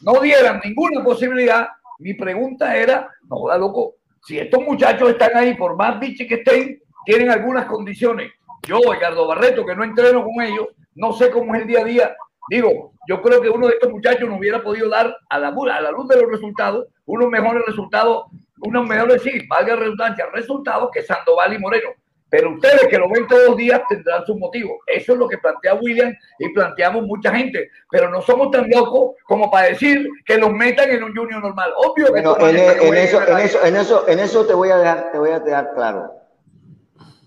no, 0.02 0.20
dieran 0.20 0.60
ninguna 0.62 1.02
posibilidad, 1.02 1.68
mi 2.00 2.12
pregunta 2.12 2.76
era, 2.76 3.08
no, 3.30 3.48
da 3.48 3.56
loco, 3.56 3.94
si 4.22 4.38
estos 4.38 4.62
muchachos 4.62 5.08
están 5.08 5.30
ahí, 5.34 5.54
por 5.54 5.76
más 5.76 5.98
biches 5.98 6.28
que 6.28 6.34
estén, 6.34 6.82
tienen 7.06 7.30
algunas 7.30 7.64
condiciones. 7.64 8.32
Yo, 8.66 8.80
Ricardo 8.92 9.26
Barreto, 9.26 9.64
que 9.64 9.74
no 9.74 9.82
entreno 9.82 10.22
con 10.22 10.44
ellos, 10.44 10.66
no 10.94 11.14
sé 11.14 11.30
cómo 11.30 11.54
es 11.54 11.62
el 11.62 11.68
día 11.68 11.80
a 11.80 11.84
día, 11.84 12.16
Digo, 12.48 12.92
yo 13.08 13.20
creo 13.22 13.42
que 13.42 13.48
uno 13.48 13.66
de 13.66 13.72
estos 13.72 13.90
muchachos 13.90 14.28
nos 14.28 14.38
hubiera 14.38 14.62
podido 14.62 14.88
dar 14.88 15.16
a 15.30 15.38
la, 15.40 15.48
a 15.48 15.80
la 15.80 15.90
luz 15.90 16.06
de 16.06 16.20
los 16.20 16.30
resultados 16.30 16.86
unos 17.06 17.28
mejores 17.28 17.64
resultados, 17.66 18.26
unos 18.60 18.86
mejores, 18.86 19.22
sí, 19.22 19.46
valga 19.48 19.74
la 19.74 19.80
redundancia, 19.80 20.26
resultados 20.32 20.90
que 20.92 21.02
Sandoval 21.02 21.54
y 21.54 21.58
Moreno. 21.58 21.90
Pero 22.36 22.52
ustedes 22.52 22.86
que 22.90 22.98
lo 22.98 23.08
ven 23.08 23.26
todos 23.26 23.48
los 23.48 23.56
días 23.56 23.80
tendrán 23.88 24.26
sus 24.26 24.36
motivos. 24.36 24.76
Eso 24.86 25.14
es 25.14 25.18
lo 25.18 25.26
que 25.26 25.38
plantea 25.38 25.72
William 25.76 26.14
y 26.38 26.50
planteamos 26.50 27.04
mucha 27.04 27.34
gente. 27.34 27.70
Pero 27.90 28.10
no 28.10 28.20
somos 28.20 28.50
tan 28.50 28.68
locos 28.68 29.16
como 29.24 29.50
para 29.50 29.68
decir 29.68 30.06
que 30.26 30.36
los 30.36 30.52
metan 30.52 30.90
en 30.90 31.02
un 31.02 31.16
junior 31.16 31.40
normal. 31.40 31.72
Obvio 31.78 32.12
que 32.12 32.20
no, 32.20 32.38
en, 32.38 32.56
en, 32.56 32.94
eso, 32.94 33.26
en, 33.26 33.38
eso, 33.38 33.64
en, 33.64 33.76
eso, 33.76 34.06
en 34.06 34.18
eso 34.18 34.44
te 34.44 34.52
voy 34.52 34.68
a 34.68 34.76
dejar, 34.76 35.12
te 35.12 35.18
voy 35.18 35.30
a 35.30 35.40
dejar 35.40 35.72
claro. 35.74 36.12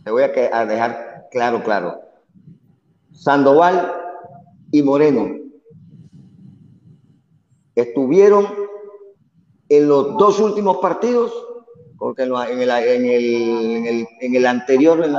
Te 0.03 0.11
voy 0.11 0.21
a 0.21 0.65
dejar 0.65 1.25
claro, 1.31 1.63
claro. 1.63 2.01
Sandoval 3.11 3.91
y 4.71 4.83
Moreno 4.83 5.39
estuvieron 7.73 8.47
en 9.69 9.87
los 9.87 10.17
dos 10.17 10.39
últimos 10.39 10.77
partidos, 10.77 11.33
porque 11.99 12.23
en, 12.23 12.31
el, 12.61 12.69
en, 12.71 13.05
el, 13.05 14.07
en, 14.21 14.35
el, 14.35 14.45
anterior, 14.45 15.03
en, 15.03 15.13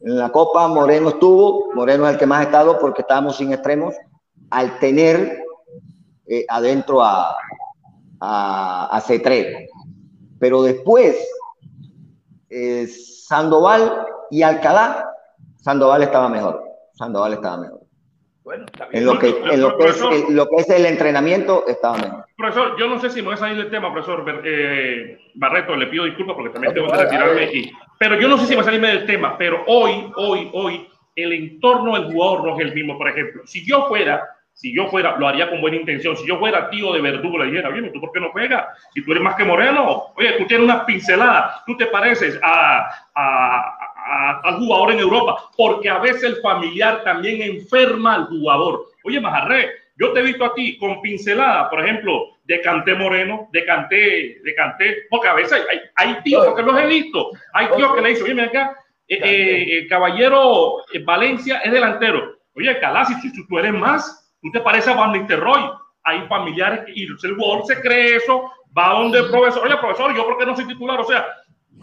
la 0.00 0.28
Copa, 0.30 0.66
Moreno 0.66 1.10
estuvo, 1.10 1.72
Moreno 1.74 2.06
es 2.06 2.14
el 2.14 2.18
que 2.18 2.26
más 2.26 2.40
ha 2.40 2.42
estado 2.42 2.78
porque 2.80 3.02
estábamos 3.02 3.36
sin 3.36 3.52
extremos, 3.52 3.94
al 4.50 4.80
tener 4.80 5.38
eh, 6.26 6.44
adentro 6.48 7.00
a, 7.00 7.36
a, 8.20 8.96
a 8.96 9.00
C3. 9.00 9.68
Pero 10.40 10.62
después, 10.64 11.16
eh, 12.50 12.88
Sandoval 12.88 14.04
y 14.30 14.42
Alcalá, 14.42 15.08
Sandoval 15.58 16.02
estaba 16.02 16.28
mejor. 16.28 16.64
Sandoval 16.94 17.34
estaba 17.34 17.58
mejor. 17.58 17.81
Bueno, 18.44 18.66
en 18.90 19.06
lo 19.06 19.18
que, 19.20 19.28
en 19.28 19.60
lo 19.60 19.78
que, 19.78 19.84
es, 19.84 20.30
lo 20.30 20.48
que 20.48 20.56
es 20.56 20.70
el 20.70 20.84
entrenamiento 20.84 21.64
estaba 21.68 21.96
mejor. 21.96 22.26
Profesor, 22.36 22.76
yo 22.76 22.88
no 22.88 23.00
sé 23.00 23.10
si 23.10 23.20
me 23.20 23.26
voy 23.26 23.34
a 23.34 23.36
salir 23.36 23.56
del 23.56 23.70
tema, 23.70 23.92
profesor 23.92 24.24
eh, 24.44 25.16
Barreto, 25.34 25.76
le 25.76 25.86
pido 25.86 26.04
disculpas 26.04 26.34
porque 26.34 26.50
también 26.50 26.74
tengo 26.74 26.90
que 26.90 26.96
retirarme 26.96 27.44
aquí. 27.44 27.72
Pero 27.98 28.18
yo 28.18 28.26
no 28.26 28.36
sé 28.38 28.46
si 28.46 28.50
me 28.50 28.56
voy 28.56 28.62
a 28.62 28.64
salirme 28.64 28.88
del 28.88 29.06
tema, 29.06 29.38
pero 29.38 29.62
hoy, 29.68 30.10
hoy, 30.16 30.50
hoy, 30.54 30.88
el 31.14 31.32
entorno 31.32 31.94
del 31.94 32.12
jugador 32.12 32.44
no 32.44 32.58
es 32.58 32.66
el 32.66 32.74
mismo, 32.74 32.98
por 32.98 33.08
ejemplo. 33.08 33.42
Si 33.46 33.64
yo 33.64 33.86
fuera, 33.86 34.24
si 34.54 34.74
yo 34.74 34.88
fuera, 34.88 35.16
lo 35.18 35.28
haría 35.28 35.48
con 35.48 35.60
buena 35.60 35.76
intención. 35.76 36.16
Si 36.16 36.26
yo 36.26 36.38
fuera 36.38 36.68
tío 36.68 36.92
de 36.92 37.00
Verdugo, 37.00 37.38
le 37.38 37.46
dijera, 37.46 37.68
oye, 37.68 37.90
¿tú 37.90 38.00
por 38.00 38.10
qué 38.10 38.18
no 38.18 38.32
juegas? 38.32 38.66
Si 38.92 39.04
tú 39.04 39.12
eres 39.12 39.22
más 39.22 39.36
que 39.36 39.44
Moreno, 39.44 40.12
oye, 40.16 40.32
tú 40.32 40.46
tienes 40.46 40.64
unas 40.64 40.84
pinceladas, 40.84 41.64
tú 41.64 41.76
te 41.76 41.86
pareces 41.86 42.40
a, 42.42 42.88
a 43.14 43.81
al 44.04 44.56
jugador 44.58 44.92
en 44.92 45.00
Europa, 45.00 45.50
porque 45.56 45.88
a 45.88 45.98
veces 45.98 46.24
el 46.24 46.36
familiar 46.36 47.02
también 47.04 47.42
enferma 47.42 48.14
al 48.14 48.26
jugador. 48.26 48.86
Oye, 49.04 49.20
Majarre, 49.20 49.70
yo 49.96 50.12
te 50.12 50.20
he 50.20 50.24
visto 50.24 50.44
a 50.44 50.54
ti 50.54 50.78
con 50.78 51.00
pincelada, 51.00 51.68
por 51.70 51.80
ejemplo, 51.80 52.28
de 52.44 52.60
Canté 52.60 52.94
Moreno, 52.94 53.48
de 53.52 53.64
Canté, 53.64 54.40
de 54.42 54.54
Canté, 54.56 54.96
porque 55.10 55.28
a 55.28 55.34
veces 55.34 55.64
hay, 55.70 55.78
hay 55.96 56.22
tíos 56.22 56.54
que 56.54 56.62
los 56.62 56.80
he 56.80 56.86
visto, 56.86 57.30
hay 57.52 57.68
tíos 57.76 57.94
que 57.94 58.00
le 58.00 58.08
dicen, 58.10 58.24
oye, 58.24 58.34
mira 58.34 58.46
acá, 58.48 58.76
eh, 59.08 59.20
eh, 59.22 59.78
el 59.78 59.88
caballero 59.88 60.78
eh, 60.92 61.02
Valencia 61.04 61.58
es 61.58 61.72
delantero. 61.72 62.38
Oye, 62.54 62.78
Calá, 62.78 63.04
si, 63.04 63.14
tú 63.46 63.58
eres 63.58 63.72
más, 63.72 64.34
tú 64.40 64.50
te 64.50 64.60
pareces 64.60 64.88
a 64.88 64.96
Van 64.96 65.12
Nistelrooy. 65.12 65.70
Hay 66.04 66.26
familiares 66.26 66.84
y 66.94 67.04
el 67.04 67.36
jugador 67.36 67.64
se 67.66 67.80
cree 67.80 68.16
eso, 68.16 68.50
va 68.76 68.94
donde 68.94 69.20
el 69.20 69.30
profesor, 69.30 69.64
oye, 69.64 69.76
profesor, 69.76 70.16
yo 70.16 70.26
porque 70.26 70.46
no 70.46 70.56
soy 70.56 70.66
titular, 70.66 70.98
o 70.98 71.04
sea, 71.04 71.24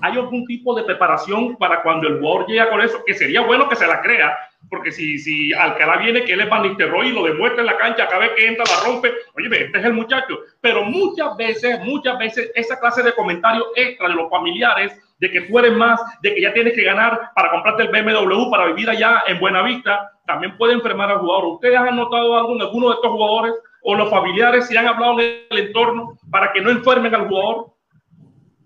hay 0.01 0.13
algún 0.13 0.45
tipo 0.45 0.73
de 0.75 0.83
preparación 0.83 1.57
para 1.57 1.81
cuando 1.81 2.07
el 2.07 2.19
jugador 2.19 2.47
llega 2.47 2.69
con 2.69 2.81
eso, 2.81 3.03
que 3.05 3.13
sería 3.13 3.41
bueno 3.41 3.67
que 3.67 3.75
se 3.75 3.87
la 3.87 4.01
crea, 4.01 4.37
porque 4.69 4.91
si, 4.91 5.17
si 5.17 5.53
Alcalá 5.53 5.97
viene 5.97 6.23
que 6.23 6.33
él 6.33 6.41
es 6.41 6.49
Van 6.49 6.65
y 6.65 7.11
lo 7.11 7.23
demuestra 7.23 7.61
en 7.61 7.65
la 7.65 7.77
cancha, 7.77 8.07
cada 8.07 8.19
vez 8.19 8.31
que 8.35 8.47
entra 8.47 8.65
la 8.65 8.85
rompe, 8.85 9.11
oye, 9.35 9.65
este 9.65 9.79
es 9.79 9.85
el 9.85 9.93
muchacho. 9.93 10.39
Pero 10.61 10.83
muchas 10.83 11.35
veces, 11.37 11.79
muchas 11.83 12.17
veces, 12.19 12.51
esa 12.55 12.79
clase 12.79 13.03
de 13.03 13.13
comentarios 13.13 13.65
extra 13.75 14.09
de 14.09 14.15
los 14.15 14.29
familiares, 14.29 14.97
de 15.19 15.31
que 15.31 15.41
tú 15.41 15.59
más, 15.75 15.99
de 16.21 16.33
que 16.33 16.41
ya 16.41 16.53
tienes 16.53 16.73
que 16.73 16.83
ganar 16.83 17.31
para 17.35 17.51
comprarte 17.51 17.83
el 17.83 17.89
BMW, 17.89 18.49
para 18.49 18.67
vivir 18.67 18.89
allá 18.89 19.23
en 19.27 19.39
Buenavista, 19.39 20.11
también 20.25 20.57
puede 20.57 20.73
enfermar 20.73 21.11
al 21.11 21.19
jugador. 21.19 21.45
¿Ustedes 21.45 21.77
han 21.77 21.95
notado 21.95 22.37
algo 22.37 22.55
en 22.55 22.61
alguno 22.61 22.89
de 22.89 22.95
estos 22.95 23.11
jugadores 23.11 23.53
o 23.83 23.95
los 23.95 24.09
familiares 24.09 24.67
si 24.67 24.77
han 24.77 24.87
hablado 24.87 25.19
en 25.19 25.41
el 25.49 25.57
entorno 25.57 26.17
para 26.31 26.53
que 26.53 26.61
no 26.61 26.69
enfermen 26.69 27.15
al 27.15 27.27
jugador? 27.27 27.73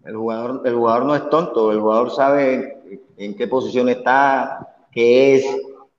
El 0.05 0.17
jugador, 0.17 0.61
el 0.65 0.75
jugador 0.75 1.05
no 1.05 1.15
es 1.15 1.29
tonto, 1.29 1.71
el 1.71 1.79
jugador 1.79 2.11
sabe 2.11 2.77
en 3.17 3.35
qué 3.35 3.47
posición 3.47 3.87
está, 3.87 4.67
qué 4.91 5.35
es, 5.35 5.45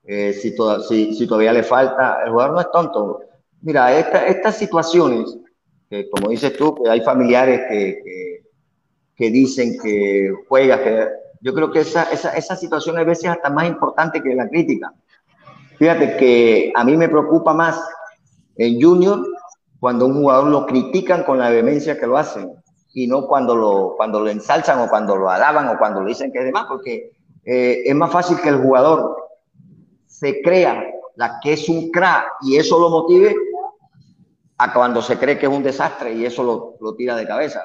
eh, 0.05 0.33
si, 0.35 0.55
todavía 1.27 1.53
le 1.53 1.63
falta. 1.63 2.23
El 2.23 2.33
jugador 2.33 2.55
no 2.55 2.61
es 2.61 2.71
tonto. 2.71 3.21
Mira, 3.63 3.99
estas 3.99 4.57
situaciones, 4.59 5.39
como 6.11 6.29
dices 6.29 6.55
tú, 6.57 6.77
hay 6.89 7.01
familiares 7.01 7.63
que, 7.69 8.43
que, 9.17 9.31
dicen 9.31 9.79
que 9.83 10.31
juega, 10.49 10.83
que 10.83 11.09
yo 11.41 11.55
creo 11.55 11.71
que 11.71 11.81
esa, 11.81 12.03
esa, 12.13 12.33
esa 12.35 12.57
situación 12.57 12.99
a 12.99 13.05
veces 13.05 13.31
hasta 13.31 13.49
más 13.49 13.67
importante 13.67 14.23
que 14.23 14.35
la 14.35 14.49
crítica. 14.49 14.93
Fíjate 15.79 16.19
que 16.19 16.73
a 16.75 16.85
mí 16.85 16.95
me 16.97 17.09
preocupa 17.09 17.55
más 17.55 17.81
en 18.57 18.81
Junior 18.81 19.25
cuando 19.81 20.07
un 20.07 20.15
jugador 20.15 20.49
lo 20.49 20.67
critican 20.67 21.23
con 21.23 21.39
la 21.39 21.49
vehemencia 21.49 21.99
que 21.99 22.07
lo 22.07 22.19
hacen 22.19 22.64
y 22.95 23.07
no 23.07 23.27
cuando 23.27 23.55
lo, 23.55 23.95
cuando 23.97 24.21
lo 24.21 24.31
ensalzan 24.31 24.81
o 24.81 24.89
cuando 24.89 25.17
lo 25.17 25.29
alaban 25.29 25.69
o 25.69 25.77
cuando 25.77 26.01
lo 26.01 26.07
dicen 26.07 26.33
que 26.33 26.39
es 26.39 26.45
demás, 26.45 26.67
porque 26.69 27.13
eh, 27.45 27.83
es 27.85 27.95
más 27.95 28.11
fácil 28.11 28.41
que 28.41 28.49
el 28.49 28.63
jugador 28.63 29.17
se 30.07 30.41
crea 30.41 30.83
la 31.17 31.39
que 31.43 31.53
es 31.53 31.69
un 31.69 31.91
crack 31.91 32.25
y 32.43 32.57
eso 32.57 32.79
lo 32.79 32.89
motive 32.89 33.35
a 34.59 34.73
cuando 34.73 35.03
se 35.03 35.19
cree 35.19 35.39
que 35.39 35.47
es 35.47 35.53
un 35.53 35.63
desastre 35.63 36.15
y 36.15 36.25
eso 36.25 36.43
lo, 36.45 36.77
lo 36.81 36.95
tira 36.95 37.17
de 37.17 37.27
cabeza. 37.27 37.63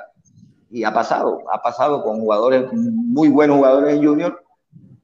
Y 0.72 0.84
ha 0.84 0.94
pasado, 0.94 1.44
ha 1.52 1.62
pasado 1.62 2.04
con 2.04 2.20
jugadores, 2.20 2.66
muy 2.74 3.30
buenos 3.30 3.58
jugadores 3.58 3.96
en 3.96 4.06
Junior 4.06 4.44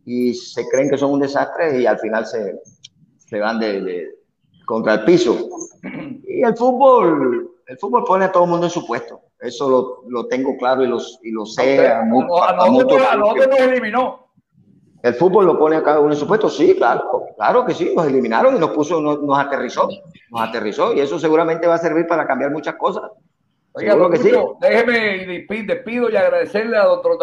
y 0.06 0.34
se 0.34 0.68
creen 0.68 0.90
que 0.90 0.98
son 0.98 1.12
un 1.12 1.20
desastre 1.20 1.82
y 1.82 1.86
al 1.86 2.00
final 2.00 2.26
se, 2.26 2.60
se 3.18 3.40
van 3.40 3.60
de, 3.60 4.16
contra 4.66 4.96
el 4.96 5.06
piso. 5.06 5.50
Y 6.28 6.44
el 6.44 6.56
fútbol, 6.56 7.55
el 7.68 7.78
fútbol 7.78 8.04
pone 8.04 8.26
a 8.26 8.32
todo 8.32 8.44
el 8.44 8.50
mundo 8.50 8.68
en 8.68 8.72
su 8.72 8.86
puesto. 8.86 9.22
Eso 9.40 9.70
lo, 9.70 10.04
lo 10.10 10.28
tengo 10.28 10.58
claro 10.58 10.84
y, 10.84 10.88
los, 10.88 11.20
y 11.24 11.32
lo 11.32 11.46
sé. 11.46 11.88
A, 11.88 12.04
nosotros, 12.04 13.02
nos 13.50 13.60
eliminó. 13.60 14.26
El 15.02 15.14
fútbol 15.14 15.46
lo 15.46 15.60
pone 15.60 15.76
a 15.76 15.84
cada 15.84 16.00
uno 16.00 16.14
en 16.14 16.20
su 16.20 16.28
puesto. 16.28 16.50
Sí, 16.50 16.76
claro, 16.76 17.28
claro 17.36 17.66
que 17.66 17.74
sí. 17.74 17.94
Nos 17.96 18.08
eliminaron 18.08 18.56
y 18.56 18.60
nos 18.60 18.72
puso, 18.72 19.00
nos, 19.00 19.22
nos 19.22 19.38
aterrizó. 19.38 19.88
Nos 20.32 20.42
aterrizó 20.42 20.94
y 20.94 21.00
eso 21.00 21.20
seguramente 21.20 21.68
va 21.68 21.76
a 21.76 21.80
servir 21.80 22.08
para 22.08 22.26
cambiar 22.26 22.52
muchas 22.52 22.76
cosas. 22.76 23.04
Oiga, 23.74 24.10
que 24.10 24.18
sí. 24.18 24.32
déjeme 24.62 25.46
despido 25.66 26.10
y 26.10 26.16
agradecerle 26.16 26.78
a 26.78 26.86
doctor 26.86 27.18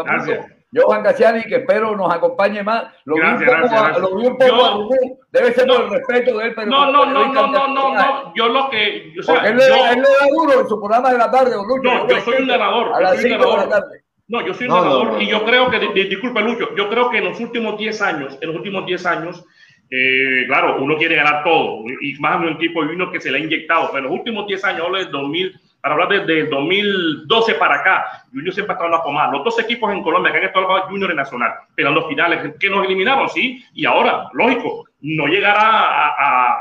Tampico 0.72 0.88
Johan 0.88 1.02
Gaciani, 1.02 1.42
que 1.44 1.56
espero 1.56 1.96
nos 1.96 2.12
acompañe 2.12 2.62
más. 2.62 2.84
Lo 3.04 3.16
vi 3.16 3.22
un 3.22 3.38
poco, 3.44 4.00
Lo 4.00 4.16
vi 4.16 4.26
un 4.26 4.38
poco 4.38 4.64
a 4.64 4.74
Rubén. 4.74 5.18
Debe 5.30 5.52
ser 5.52 5.66
por 5.66 5.82
el 5.82 5.90
respeto 5.90 6.38
de 6.38 6.46
él, 6.46 6.54
pero. 6.54 6.66
No, 6.68 6.90
no, 6.90 7.06
no, 7.06 7.32
no, 7.32 7.46
no, 7.46 7.68
no, 7.68 7.94
no. 7.94 8.34
Yo 8.34 8.48
lo 8.48 8.70
que. 8.70 9.12
O 9.18 9.22
sea, 9.22 9.46
él, 9.48 9.56
le, 9.56 9.64
él, 9.64 9.96
le, 9.96 10.02
da 10.02 10.26
duro 10.30 10.60
en 10.60 10.68
su 10.68 10.78
programa 10.78 11.12
de 11.12 11.18
la 11.18 11.30
tarde, 11.30 11.56
Lucho. 11.56 11.82
No, 11.82 12.08
yo 12.08 12.20
soy 12.20 12.42
un 12.42 12.46
narrador. 12.48 12.94
A 12.94 13.00
las 13.00 13.20
5 13.20 13.50
de 13.50 13.56
la 13.56 13.68
tarde. 13.68 14.02
No, 14.28 14.46
yo 14.46 14.54
soy 14.54 14.66
un 14.66 14.74
narrador 14.74 15.22
y 15.22 15.26
yo 15.28 15.44
creo 15.44 15.70
que, 15.70 15.78
disculpe 15.78 16.40
Lucho, 16.40 16.74
yo 16.74 16.88
creo 16.88 17.10
que 17.10 17.18
en 17.18 17.24
los 17.24 17.40
últimos 17.40 17.76
10 17.78 18.02
años, 18.02 18.38
en 18.40 18.48
los 18.48 18.56
últimos 18.56 18.86
10 18.86 19.06
años, 19.06 19.44
eh, 19.90 20.44
claro, 20.46 20.82
uno 20.82 20.96
quiere 20.96 21.16
ganar 21.16 21.44
todo 21.44 21.84
y 22.00 22.14
más 22.18 22.36
en 22.36 22.48
un 22.48 22.52
equipo 22.54 22.82
de 22.82 22.94
uno 22.94 23.10
que 23.10 23.20
se 23.20 23.30
le 23.30 23.38
ha 23.38 23.40
inyectado, 23.42 23.90
pero 23.92 23.98
en 23.98 24.04
los 24.04 24.12
últimos 24.12 24.46
10 24.46 24.64
años, 24.64 24.86
hablo 24.86 24.98
del 24.98 25.10
2000 25.10 25.60
para 25.82 25.94
hablar 25.94 26.08
desde 26.20 26.42
el 26.42 26.48
2012 26.48 27.54
para 27.54 27.80
acá, 27.80 28.24
Junior 28.32 28.54
siempre 28.54 28.72
ha 28.72 28.76
estado 28.76 28.86
en 28.86 28.98
la 28.98 29.02
pomada. 29.02 29.32
Los 29.32 29.44
dos 29.44 29.58
equipos 29.58 29.92
en 29.92 30.04
Colombia 30.04 30.30
que 30.30 30.38
han 30.38 30.44
estado 30.44 30.68
Junior 30.82 31.10
y 31.10 31.16
Nacional, 31.16 31.54
pero 31.74 31.88
en 31.88 31.96
los 31.96 32.06
finales 32.06 32.54
que 32.60 32.70
nos 32.70 32.84
eliminaron, 32.84 33.28
sí, 33.28 33.64
y 33.74 33.84
ahora, 33.84 34.28
lógico, 34.32 34.84
no 35.00 35.26
llegará 35.26 36.14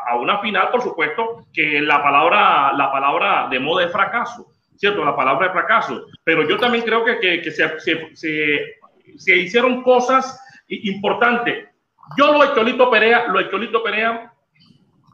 a, 0.10 0.16
una 0.16 0.40
final, 0.40 0.70
por 0.72 0.82
supuesto, 0.82 1.46
que 1.54 1.82
la 1.82 2.02
palabra, 2.02 2.74
la 2.74 2.92
palabra 2.92 3.48
de 3.48 3.60
moda 3.60 3.86
es 3.86 3.92
fracaso, 3.92 4.48
¿cierto? 4.76 5.06
La 5.06 5.16
palabra 5.16 5.48
de 5.48 5.54
fracaso. 5.54 6.04
Pero 6.24 6.50
yo 6.50 6.58
también 6.58 6.84
creo 6.84 7.06
que, 7.06 7.20
que, 7.20 7.42
que 7.44 7.52
se, 7.52 7.80
se, 7.80 8.16
se, 9.18 9.38
hicieron 9.38 9.84
cosas 9.84 10.44
importantes. 10.68 11.68
Yo 12.18 12.34
lo 12.34 12.42
de 12.42 12.56
Cholito 12.56 12.90
Perea, 12.90 13.28
lo 13.28 13.38
de 13.38 13.52
Cholito 13.52 13.84
Perea, 13.84 14.34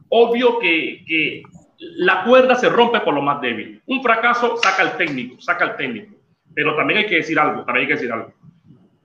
obvio 0.07 0.59
que, 0.59 1.03
que 1.05 1.43
la 1.79 2.23
cuerda 2.23 2.55
se 2.55 2.69
rompe 2.69 2.99
por 3.01 3.13
lo 3.13 3.21
más 3.21 3.41
débil. 3.41 3.81
Un 3.85 4.01
fracaso 4.01 4.57
saca 4.57 4.81
al 4.81 4.97
técnico, 4.97 5.39
saca 5.41 5.65
al 5.65 5.77
técnico. 5.77 6.15
Pero 6.53 6.75
también 6.75 6.99
hay 6.99 7.05
que 7.05 7.17
decir 7.17 7.39
algo, 7.39 7.63
también 7.63 7.83
hay 7.83 7.87
que 7.87 7.93
decir 7.93 8.11
algo. 8.11 8.33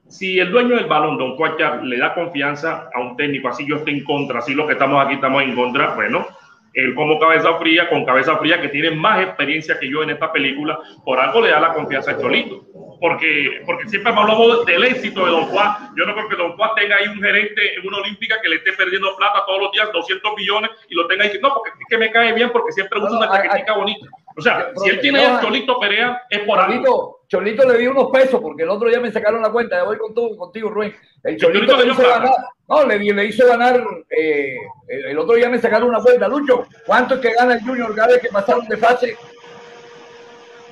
Si 0.09 0.39
el 0.39 0.51
dueño 0.51 0.77
del 0.77 0.87
balón, 0.87 1.17
Don 1.17 1.37
Cuachar, 1.37 1.83
le 1.85 1.99
da 1.99 2.15
confianza 2.15 2.91
a 2.93 3.01
un 3.01 3.17
técnico, 3.17 3.49
así 3.49 3.67
yo 3.67 3.77
estoy 3.77 3.99
en 3.99 4.05
contra, 4.05 4.41
así 4.41 4.55
los 4.55 4.67
que 4.67 4.75
estamos 4.75 5.05
aquí 5.05 5.15
estamos 5.15 5.43
en 5.43 5.55
contra, 5.55 5.95
bueno, 5.95 6.27
él 6.75 6.95
como 6.95 7.19
cabeza 7.19 7.55
fría, 7.59 7.89
con 7.89 8.05
cabeza 8.05 8.37
fría, 8.37 8.61
que 8.61 8.69
tiene 8.69 8.91
más 8.91 9.23
experiencia 9.23 9.79
que 9.79 9.89
yo 9.89 10.03
en 10.03 10.11
esta 10.11 10.33
película, 10.33 10.79
por 11.05 11.19
algo 11.19 11.41
le 11.41 11.51
da 11.51 11.61
la 11.61 11.75
confianza 11.75 12.13
a 12.13 12.19
Cholito. 12.19 12.65
Porque, 13.03 13.61
porque 13.67 13.89
siempre 13.89 14.13
hablamos 14.13 14.65
del 14.65 14.85
éxito 14.85 15.25
de 15.25 15.33
Don 15.33 15.47
Juan. 15.47 15.91
Yo 15.97 16.07
no 16.07 16.15
creo 16.15 16.29
que 16.29 16.37
Don 16.37 16.53
Juan 16.53 16.71
tenga 16.77 16.95
ahí 16.95 17.09
un 17.09 17.21
gerente 17.21 17.75
en 17.77 17.85
una 17.85 17.97
olímpica 17.97 18.41
que 18.41 18.49
le 18.49 18.57
esté 18.57 18.75
perdiendo 18.75 19.17
plata 19.17 19.43
todos 19.45 19.61
los 19.61 19.73
días, 19.73 19.91
200 19.93 20.37
millones, 20.37 20.71
y 20.89 20.95
lo 20.95 21.09
tenga 21.09 21.25
ahí. 21.25 21.37
No, 21.43 21.53
porque 21.53 21.71
es 21.71 21.87
que 21.89 21.99
me 21.99 22.13
cae 22.13 22.33
bien 22.33 22.51
porque 22.53 22.71
siempre 22.71 23.01
usa 23.01 23.19
una 23.19 23.29
chaquetica 23.29 23.73
bonita. 23.77 24.07
O 24.37 24.41
sea, 24.41 24.71
si 24.77 24.89
él 24.89 25.01
tiene 25.01 25.25
el 25.25 25.41
Cholito 25.41 25.81
Perea, 25.81 26.23
es 26.31 26.43
por 26.45 26.61
algo. 26.61 27.25
Cholito 27.27 27.69
le 27.69 27.79
dio 27.79 27.91
unos 27.91 28.09
pesos 28.13 28.41
porque 28.41 28.63
el 28.63 28.69
otro 28.69 28.89
día 28.89 29.01
me 29.01 29.11
sacaron 29.11 29.43
la 29.43 29.51
cuenta. 29.51 29.79
Ya 29.79 29.83
voy 29.83 29.99
con 29.99 30.15
todo, 30.15 30.37
contigo, 30.37 30.71
Rubén. 30.71 30.95
El 31.25 31.37
Cholito, 31.39 31.77
le 31.77 31.91
hizo 31.91 32.09
ganar. 32.09 32.31
No, 32.69 32.87
le, 32.87 32.99
le 33.01 33.25
hizo 33.25 33.45
ganar. 33.49 33.83
Eh, 34.11 34.59
el, 34.87 35.19
otro 35.19 35.35
día 35.35 35.49
me 35.49 35.59
sacaron 35.59 35.89
una 35.89 36.01
cuenta. 36.01 36.29
Lucho, 36.29 36.67
¿cuánto 36.87 37.17
es 37.17 37.21
que 37.21 37.33
gana 37.33 37.55
el 37.55 37.63
Junior 37.63 37.93
cada 37.97 38.13
vez 38.13 38.23
que 38.23 38.29
pasaron 38.29 38.69
de 38.69 38.77
fase? 38.77 39.17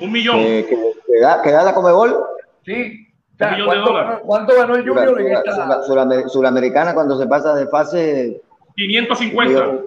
Un 0.00 0.12
millón. 0.12 0.38
Eh, 0.38 0.66
que, 0.68 1.20
da, 1.20 1.42
que 1.42 1.50
da 1.50 1.62
la 1.62 1.74
Comebol. 1.74 2.16
Sí. 2.64 3.06
¿cuánto, 4.24 4.54
ganó 4.54 4.76
el 4.76 4.86
Junior 4.86 5.20
en 5.20 5.32
esta? 5.32 5.82
Suramericana 6.28 6.94
cuando 6.94 7.18
se 7.18 7.26
pasa 7.26 7.54
de 7.54 7.66
fase. 7.68 8.40
550. 8.76 9.82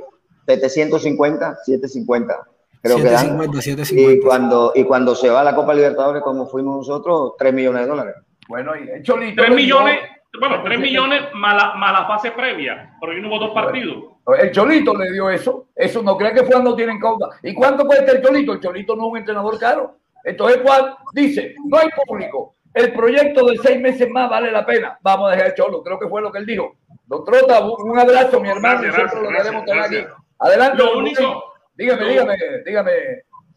750, 0.45 1.55
750. 1.63 2.39
Creo 2.81 2.97
750, 2.97 3.51
que 3.51 3.61
750. 3.61 4.11
Y 4.11 4.19
cuando, 4.19 4.71
y 4.75 4.83
cuando 4.83 5.15
se 5.15 5.29
va 5.29 5.41
a 5.41 5.43
la 5.43 5.55
Copa 5.55 5.73
Libertadores, 5.73 6.21
como 6.21 6.47
fuimos 6.47 6.77
nosotros, 6.77 7.33
3 7.37 7.53
millones 7.53 7.83
de 7.83 7.87
dólares. 7.87 8.15
Bueno, 8.47 8.73
y 8.75 8.89
el 8.89 9.03
Cholito. 9.03 9.41
3 9.41 9.55
millones. 9.55 9.99
Bueno, 10.37 10.63
3 10.63 10.79
millones 10.79 11.21
más 11.33 11.55
la, 11.55 11.75
más 11.75 11.93
la 11.93 12.07
fase 12.07 12.31
previa, 12.31 12.95
porque 12.99 13.21
no 13.21 13.29
hubo 13.29 13.39
dos 13.39 13.53
partidos. 13.53 14.03
El 14.41 14.51
Cholito 14.51 14.95
le 14.95 15.11
dio 15.11 15.29
eso. 15.29 15.67
Eso 15.75 16.01
no 16.01 16.17
crea 16.17 16.33
que 16.33 16.41
fue 16.41 16.51
cuando 16.51 16.75
tienen 16.75 16.99
causa. 16.99 17.27
¿Y 17.43 17.53
cuánto 17.53 17.85
cuesta 17.85 18.11
el 18.11 18.21
Cholito? 18.21 18.53
El 18.53 18.59
Cholito 18.59 18.95
no 18.95 19.05
es 19.05 19.11
un 19.11 19.17
entrenador 19.19 19.59
caro. 19.59 19.95
Entonces, 20.23 20.61
Juan 20.63 20.95
dice, 21.13 21.55
no 21.65 21.77
hay 21.77 21.89
público. 22.05 22.55
El 22.73 22.93
proyecto 22.93 23.45
de 23.45 23.57
seis 23.57 23.79
meses 23.79 24.09
más 24.09 24.29
vale 24.29 24.51
la 24.51 24.65
pena. 24.65 24.97
Vamos 25.01 25.29
a 25.29 25.31
dejar 25.35 25.47
el 25.49 25.55
Cholo. 25.55 25.83
Creo 25.83 25.99
que 25.99 26.07
fue 26.07 26.21
lo 26.21 26.31
que 26.31 26.39
él 26.39 26.45
dijo. 26.45 26.75
Doctor 27.05 27.37
Trota, 27.37 27.65
un 27.65 27.99
abrazo, 27.99 28.39
mi 28.39 28.49
hermano. 28.49 28.81
Gracias, 28.81 29.13
lo 29.13 29.29
queremos 29.29 29.65
tener 29.65 29.83
aquí. 29.83 29.97
Adelante. 30.39 30.77
Lo 30.77 30.97
único, 30.97 31.53
dígame, 31.75 32.09
dígame, 32.09 32.35
dígame, 32.65 32.91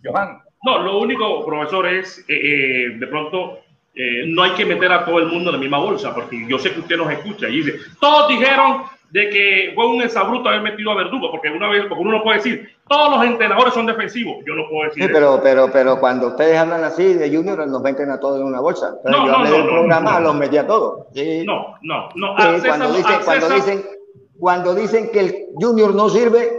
Johan. 0.04 0.42
No, 0.64 0.78
lo 0.82 0.98
único, 0.98 1.44
profesor, 1.46 1.86
es 1.86 2.18
eh, 2.28 2.34
eh, 2.34 2.90
de 2.98 3.06
pronto 3.06 3.60
eh, 3.94 4.24
no 4.26 4.42
hay 4.42 4.50
que 4.52 4.66
meter 4.66 4.92
a 4.92 5.04
todo 5.04 5.18
el 5.18 5.26
mundo 5.26 5.50
en 5.50 5.56
la 5.56 5.60
misma 5.60 5.78
bolsa, 5.78 6.14
porque 6.14 6.44
yo 6.46 6.58
sé 6.58 6.72
que 6.72 6.80
usted 6.80 6.96
nos 6.96 7.10
escucha 7.10 7.48
y 7.48 7.62
dice, 7.62 7.78
todos 8.00 8.28
dijeron 8.28 8.82
de 9.10 9.30
que 9.30 9.72
fue 9.74 9.86
un 9.86 10.02
exabruto 10.02 10.48
haber 10.48 10.62
metido 10.62 10.90
a 10.90 10.96
Verdugo, 10.96 11.30
porque 11.30 11.50
una 11.50 11.68
vez, 11.68 11.84
porque 11.88 12.02
uno 12.02 12.18
no 12.18 12.22
puede 12.22 12.38
decir, 12.38 12.68
todos 12.88 13.16
los 13.16 13.24
entrenadores 13.24 13.72
son 13.72 13.86
defensivos, 13.86 14.36
yo 14.46 14.54
no 14.54 14.68
puedo 14.68 14.88
decir. 14.88 15.04
Sí, 15.04 15.10
pero, 15.12 15.40
pero, 15.42 15.70
pero 15.72 15.98
cuando 16.00 16.28
ustedes 16.28 16.58
hablan 16.58 16.84
así 16.84 17.14
de 17.14 17.34
Junior, 17.34 17.66
nos 17.66 17.82
meten 17.82 18.10
a 18.10 18.18
todos 18.18 18.40
en 18.40 18.46
una 18.46 18.60
bolsa. 18.60 18.96
no, 19.04 19.26
yo 19.26 19.32
no, 19.32 19.38
no, 19.38 19.50
del 19.50 19.66
programa, 19.66 20.20
los 20.20 20.34
metí 20.34 20.56
a 20.56 20.66
todos. 20.66 21.06
No, 21.44 21.76
no, 21.82 22.08
no. 22.14 22.34
cuando, 22.34 22.92
dicen, 22.92 23.20
cuando, 23.24 23.48
dicen, 23.48 23.86
cuando 24.38 24.74
dicen 24.74 25.10
que 25.12 25.20
el 25.20 25.34
Junior 25.54 25.94
no 25.94 26.08
sirve, 26.08 26.58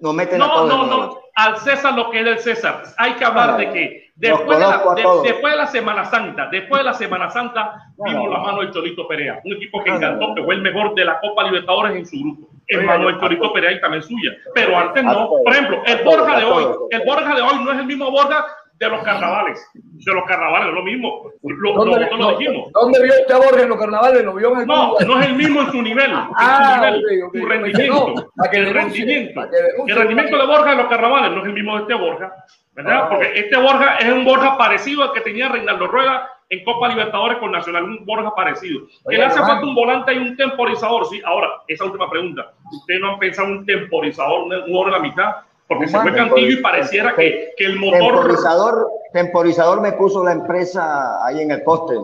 nos 0.00 0.14
meten 0.14 0.42
a 0.42 0.52
todos. 0.52 0.68
No, 0.68 0.86
no, 0.86 1.06
no. 1.06 1.25
Al 1.36 1.58
César 1.58 1.94
lo 1.94 2.10
que 2.10 2.18
es 2.20 2.24
del 2.24 2.38
César. 2.40 2.82
Hay 2.96 3.12
que 3.14 3.24
hablar 3.24 3.56
de 3.58 3.70
que 3.70 4.06
Después 4.16 4.58
de, 4.58 4.64
la, 4.64 4.82
después 5.22 5.52
de, 5.52 5.58
la, 5.58 5.66
Semana 5.66 6.06
Santa, 6.06 6.48
después 6.50 6.80
de 6.80 6.84
la 6.84 6.94
Semana 6.94 7.28
Santa, 7.28 7.82
vimos 7.98 8.30
la 8.30 8.38
mano 8.38 8.60
del 8.60 8.70
Cholito 8.70 9.06
Perea, 9.06 9.42
un 9.44 9.52
equipo 9.52 9.84
que 9.84 9.90
encantó, 9.90 10.34
que 10.34 10.42
fue 10.42 10.54
el 10.54 10.62
mejor 10.62 10.94
de 10.94 11.04
la 11.04 11.20
Copa 11.20 11.44
Libertadores 11.44 11.94
en 11.96 12.06
su 12.06 12.20
grupo. 12.20 12.48
Es 12.66 12.82
mano 12.82 13.08
del 13.08 13.20
Cholito 13.20 13.52
Perea 13.52 13.72
y 13.72 13.80
también 13.82 14.02
suya. 14.02 14.32
Pero 14.54 14.78
antes 14.78 15.04
no. 15.04 15.28
Por 15.28 15.52
ejemplo, 15.52 15.82
el 15.84 16.02
Borja 16.02 16.38
de 16.38 16.44
hoy, 16.46 16.64
el 16.92 17.02
Borja 17.04 17.34
de 17.34 17.42
hoy 17.42 17.56
no 17.62 17.72
es 17.72 17.78
el 17.78 17.84
mismo 17.84 18.10
Borja 18.10 18.46
de 18.78 18.88
los 18.88 19.02
carnavales. 19.02 19.66
De 19.74 20.12
los 20.12 20.24
carnavales, 20.24 20.72
lo 20.74 20.82
mismo. 20.82 21.30
Lo, 21.42 21.72
¿Dónde, 21.72 22.06
lo, 22.10 22.16
lo 22.16 22.36
dijimos. 22.38 22.70
¿Dónde 22.72 23.02
vio 23.02 23.12
usted 23.20 23.34
a 23.34 23.38
Borja 23.38 23.62
en 23.62 23.68
los 23.70 23.78
carnavales? 23.78 24.24
¿Lo 24.24 24.34
vio 24.34 24.52
en 24.52 24.60
el 24.60 24.66
No, 24.66 24.94
no 25.06 25.20
es 25.20 25.26
el 25.26 25.34
mismo 25.34 25.60
en 25.62 25.70
su 25.72 25.82
nivel. 25.82 26.10
ah, 26.12 26.74
su, 26.74 26.84
nivel, 27.00 27.22
okay, 27.24 27.40
su 27.40 27.46
rendimiento. 27.48 28.14
No, 28.36 28.44
el 28.52 28.74
rendimiento. 28.74 29.40
El 29.86 29.96
rendimiento 29.96 30.36
de 30.38 30.46
Borja 30.46 30.72
en 30.72 30.78
los 30.78 30.86
carnavales 30.88 31.30
no 31.32 31.40
es 31.40 31.46
el 31.46 31.52
mismo 31.54 31.74
de 31.76 31.82
este 31.82 31.94
Borja. 31.94 32.32
¿Verdad? 32.74 33.00
Ah, 33.04 33.08
Porque 33.08 33.32
este 33.34 33.56
Borja 33.56 33.96
es 33.96 34.12
un 34.12 34.24
Borja 34.24 34.58
parecido 34.58 35.02
al 35.04 35.12
que 35.12 35.22
tenía 35.22 35.48
Reinaldo 35.48 35.86
Rueda 35.86 36.28
en 36.50 36.62
Copa 36.62 36.88
Libertadores 36.88 37.38
con 37.38 37.50
Nacional, 37.50 37.84
un 37.84 38.04
Borja 38.04 38.34
parecido. 38.34 38.82
que 39.08 39.16
le 39.16 39.24
hace 39.24 39.40
falta 39.40 39.64
un 39.66 39.74
volante 39.74 40.12
y 40.12 40.18
un 40.18 40.36
temporizador, 40.36 41.06
sí. 41.06 41.20
Ahora, 41.24 41.48
esa 41.66 41.84
última 41.86 42.08
pregunta. 42.10 42.52
¿Ustedes 42.70 43.00
no 43.00 43.12
han 43.14 43.18
pensado 43.18 43.48
un 43.48 43.64
temporizador, 43.64 44.42
un 44.42 44.62
jugador 44.66 44.88
en 44.88 44.92
la 44.92 44.98
mitad? 45.00 45.36
Porque 45.68 45.88
se 45.88 45.98
fue 45.98 46.14
Cantillo 46.14 46.58
y 46.58 46.62
pareciera 46.62 47.14
que, 47.14 47.52
que, 47.56 47.64
el 47.64 47.76
motor. 47.76 48.00
Temporizador, 48.00 48.88
temporizador 49.12 49.80
me 49.80 49.92
puso 49.92 50.24
la 50.24 50.32
empresa 50.32 51.24
ahí 51.26 51.40
en 51.40 51.50
el 51.50 51.62
poste. 51.62 51.94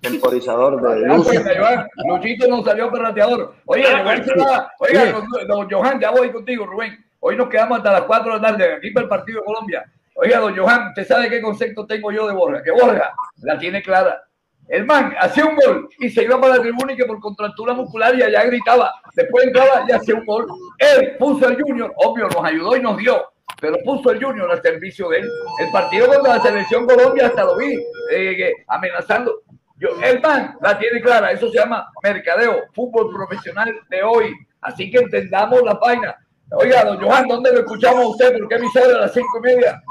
Temporizador 0.00 0.80
de 0.80 1.06
luz. 1.08 1.28
Luchito 2.06 2.46
nos 2.48 2.64
salió 2.64 2.90
perrateador. 2.90 3.54
Oye, 3.64 3.84
oiga, 4.78 5.20
don 5.46 5.68
Johan, 5.70 5.98
ya 5.98 6.10
voy 6.10 6.30
contigo, 6.30 6.66
Rubén. 6.66 7.04
Hoy 7.20 7.36
nos 7.36 7.48
quedamos 7.48 7.78
hasta 7.78 7.92
las 7.92 8.02
4 8.02 8.34
de 8.34 8.40
la 8.40 8.48
tarde 8.48 8.74
aquí 8.74 8.90
para 8.90 9.04
el 9.04 9.08
partido 9.08 9.40
de 9.40 9.46
Colombia. 9.46 9.84
Oiga, 10.14 10.38
don 10.38 10.56
Johan, 10.56 10.88
¿usted 10.88 11.06
sabe 11.06 11.30
qué 11.30 11.40
concepto 11.40 11.86
tengo 11.86 12.12
yo 12.12 12.28
de 12.28 12.34
Borja? 12.34 12.62
Que 12.62 12.70
Borja 12.70 13.12
la 13.42 13.58
tiene 13.58 13.82
clara. 13.82 14.22
El 14.68 14.84
man 14.84 15.14
hacía 15.18 15.46
un 15.46 15.56
gol 15.56 15.88
y 15.98 16.10
se 16.10 16.24
iba 16.24 16.38
para 16.40 16.56
la 16.56 16.62
tribuna 16.62 16.92
y 16.92 16.96
que 16.96 17.06
por 17.06 17.18
contractura 17.20 17.72
muscular 17.72 18.14
y 18.14 18.22
allá 18.22 18.44
gritaba. 18.44 18.92
Después 19.14 19.46
entraba 19.46 19.84
y 19.88 19.92
hacía 19.92 20.14
un 20.14 20.26
gol. 20.26 20.46
Él 20.78 21.16
puso 21.18 21.48
el 21.48 21.60
Junior, 21.60 21.92
obvio, 21.96 22.28
nos 22.28 22.44
ayudó 22.44 22.76
y 22.76 22.82
nos 22.82 22.98
dio, 22.98 23.32
pero 23.60 23.76
puso 23.84 24.10
el 24.10 24.22
Junior 24.22 24.50
al 24.50 24.60
servicio 24.60 25.08
de 25.08 25.20
él. 25.20 25.28
El 25.60 25.70
partido 25.70 26.06
contra 26.08 26.36
la 26.36 26.42
selección 26.42 26.86
Colombia 26.86 27.28
hasta 27.28 27.44
lo 27.44 27.56
vi 27.56 27.78
eh, 28.12 28.52
amenazando. 28.66 29.42
Yo, 29.76 29.88
el 30.02 30.20
man 30.20 30.56
la 30.60 30.78
tiene 30.78 31.00
clara, 31.00 31.30
eso 31.30 31.48
se 31.50 31.58
llama 31.58 31.88
mercadeo, 32.02 32.64
fútbol 32.74 33.10
profesional 33.14 33.74
de 33.88 34.02
hoy. 34.02 34.34
Así 34.60 34.90
que 34.90 34.98
entendamos 34.98 35.62
la 35.62 35.74
vaina. 35.74 36.16
Oiga, 36.50 36.84
don 36.84 37.00
Johan, 37.00 37.28
¿dónde 37.28 37.52
lo 37.52 37.60
escuchamos 37.60 38.04
a 38.04 38.08
usted? 38.08 38.38
¿Por 38.38 38.48
qué 38.48 38.54
emisora 38.56 38.86
a 38.86 39.00
las 39.02 39.14
cinco 39.14 39.38
y 39.38 39.40
media? 39.42 39.82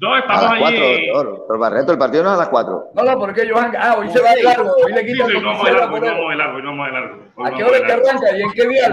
No, 0.00 0.16
estamos 0.16 0.44
a 0.44 0.58
las 0.60 0.62
ahí. 0.62 1.08
Cuatro, 1.12 1.58
Barreto, 1.58 1.92
el 1.92 1.98
partido 1.98 2.22
no 2.22 2.30
es 2.30 2.36
a 2.36 2.38
las 2.38 2.48
cuatro. 2.48 2.84
No, 2.94 3.02
no, 3.02 3.18
porque 3.18 3.48
Johan, 3.50 3.72
ah, 3.76 3.96
hoy 3.98 4.08
se 4.10 4.20
va 4.20 4.34
de 4.34 4.42
largo, 4.44 4.72
hoy 4.84 4.92
le 4.92 5.06
quitan 5.06 5.26
sí, 5.26 5.32
sí, 5.34 5.40
no 5.40 5.48
vamos 5.48 5.64
de 5.64 5.72
largo, 5.72 5.98
no 5.98 6.06
vamos 6.06 6.30
de 6.30 6.92
largo, 6.92 7.16
no. 7.36 7.46
¿A 7.46 7.50
qué 7.50 7.64
hora 7.64 7.76
es 7.76 7.82
que 7.82 7.92
arranca 7.92 8.36
y 8.36 8.42
en 8.42 8.50
qué 8.52 8.68
día? 8.68 8.92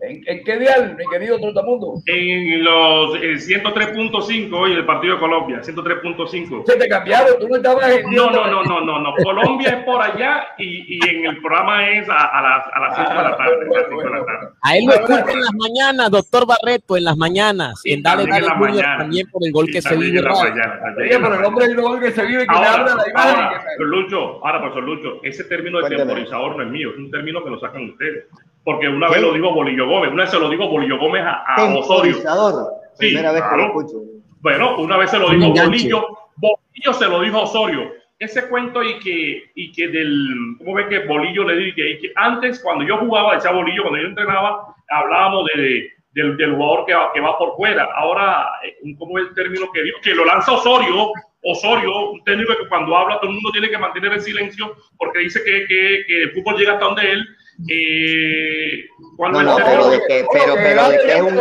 ¿En, 0.00 0.22
¿En, 0.26 0.44
qué 0.44 0.58
dial, 0.58 0.96
mi 0.96 1.04
querido 1.10 1.40
Trotamundo? 1.40 1.94
En 2.06 2.62
los 2.62 3.14
103.5 3.16 4.52
hoy 4.52 4.72
el 4.72 4.86
partido 4.86 5.14
de 5.14 5.20
Colombia, 5.20 5.60
103.5. 5.60 6.64
¿Se 6.66 6.76
te 6.76 6.88
cambiaron? 6.88 7.36
¿Tú 7.40 7.48
no 7.48 7.56
estabas 7.56 7.90
en 7.90 8.10
No, 8.12 8.30
no, 8.30 8.46
no, 8.48 8.62
no, 8.62 8.80
no, 8.80 9.00
no. 9.00 9.14
Colombia 9.24 9.70
es 9.70 9.84
por 9.84 10.00
allá 10.00 10.46
y, 10.56 10.96
y 10.96 11.08
en 11.08 11.26
el 11.26 11.40
programa 11.40 11.90
es 11.90 12.08
a, 12.08 12.26
a 12.26 12.42
las, 12.42 12.66
a 12.72 12.80
las 12.80 12.96
5 12.96 13.08
de 13.08 13.14
la 13.16 13.36
tarde. 13.36 13.54
a, 13.54 13.78
las 13.78 13.88
5 13.88 14.02
de 14.02 14.10
la 14.10 14.24
tarde. 14.24 14.48
a 14.62 14.76
él 14.76 14.84
lo 14.86 14.92
escucha 14.92 15.32
en 15.32 15.40
las 15.40 15.54
mañanas, 15.54 16.10
doctor 16.12 16.46
Barreto, 16.46 16.96
en 16.96 17.04
las 17.04 17.16
mañanas. 17.16 17.80
Sí, 17.82 17.92
en 17.92 18.02
Dale 18.02 18.24
Dale 18.26 18.46
en 18.46 18.52
Junior 18.52 18.84
también 18.98 19.26
por 19.32 19.44
el 19.44 19.52
gol 19.52 19.66
que 19.66 19.82
se 19.82 19.96
vive. 19.96 20.20
Oye, 20.20 21.18
pero 21.18 21.34
el 21.34 21.44
hombre 21.44 21.64
el 21.64 21.80
gol 21.80 22.00
que 22.00 22.12
se 22.12 22.24
vive 22.24 22.46
que 22.46 22.54
ahora, 22.54 22.70
le 22.70 22.76
habla 22.76 22.94
la 22.94 23.10
imagen. 23.10 23.44
Ahora, 23.44 23.64
Lucho, 23.78 24.46
ahora, 24.46 24.60
profesor 24.60 24.84
Lucho, 24.84 25.20
ese 25.24 25.42
término 25.44 25.80
de 25.82 25.96
temporizador 25.96 26.56
no 26.56 26.62
es 26.62 26.70
mío, 26.70 26.90
es 26.90 26.98
un 26.98 27.10
término 27.10 27.42
que 27.42 27.50
lo 27.50 27.58
sacan 27.58 27.90
ustedes 27.90 28.26
porque 28.64 28.88
una 28.88 29.08
vez 29.08 29.22
lo 29.22 29.32
dijo 29.32 29.52
Bolillo 29.52 29.86
Gómez, 29.86 30.12
una 30.12 30.24
vez 30.24 30.30
se 30.30 30.38
lo 30.38 30.48
dijo 30.48 30.68
Bolillo 30.68 30.98
Gómez 30.98 31.22
a, 31.24 31.42
a 31.46 31.74
Osorio. 31.74 32.14
Sí, 32.14 33.06
Primera 33.06 33.32
vez 33.32 33.42
que 33.42 33.56
lo 33.56 33.66
escucho. 33.66 33.96
Bueno, 34.40 34.78
una 34.78 34.96
vez 34.96 35.10
se 35.10 35.18
lo 35.18 35.30
dijo 35.30 35.50
Bolillo, 35.50 36.06
Bolillo 36.36 36.92
se 36.92 37.06
lo 37.06 37.20
dijo 37.22 37.38
a 37.38 37.42
Osorio. 37.42 37.92
Ese 38.18 38.48
cuento 38.48 38.82
y 38.82 38.98
que, 38.98 39.50
y 39.54 39.72
que 39.72 39.88
del, 39.88 40.56
¿cómo 40.58 40.74
ve 40.74 40.88
que 40.88 41.06
Bolillo 41.06 41.44
le 41.44 41.56
dije? 41.56 41.90
Y 41.90 41.98
que 41.98 42.12
antes, 42.16 42.60
cuando 42.60 42.84
yo 42.84 42.98
jugaba, 42.98 43.34
decía 43.34 43.52
Bolillo, 43.52 43.82
cuando 43.82 44.00
yo 44.00 44.08
entrenaba, 44.08 44.74
hablábamos 44.88 45.46
de, 45.54 45.88
del, 46.12 46.36
del, 46.36 46.56
jugador 46.56 46.84
que 46.86 46.94
va, 46.94 47.12
que 47.12 47.20
va 47.20 47.38
por 47.38 47.54
fuera. 47.56 47.88
Ahora, 47.94 48.48
eh, 48.64 48.76
¿cómo 48.98 49.18
es 49.18 49.28
el 49.28 49.34
término 49.34 49.70
que 49.72 49.82
dijo? 49.82 49.98
Que 50.02 50.14
lo 50.14 50.24
lanza 50.24 50.52
Osorio, 50.52 51.12
Osorio, 51.44 52.10
un 52.10 52.24
técnico 52.24 52.54
que 52.60 52.68
cuando 52.68 52.96
habla 52.96 53.20
todo 53.20 53.30
el 53.30 53.34
mundo 53.34 53.52
tiene 53.52 53.70
que 53.70 53.78
mantener 53.78 54.12
el 54.12 54.20
silencio 54.20 54.74
porque 54.96 55.20
dice 55.20 55.40
que, 55.44 55.66
que, 55.66 56.04
que 56.06 56.22
el 56.24 56.32
fútbol 56.32 56.56
llega 56.56 56.72
hasta 56.72 56.86
donde 56.86 57.12
él 57.12 57.26
eh, 57.66 58.84
cuando 59.16 59.42
no, 59.42 59.58
no, 59.58 59.64
pero, 59.64 59.90
de 59.90 59.98
que, 60.06 60.24
pero, 60.32 60.54
pero 60.54 60.88
de 60.90 60.98
que 60.98 61.12
es 61.12 61.22
un 61.22 61.36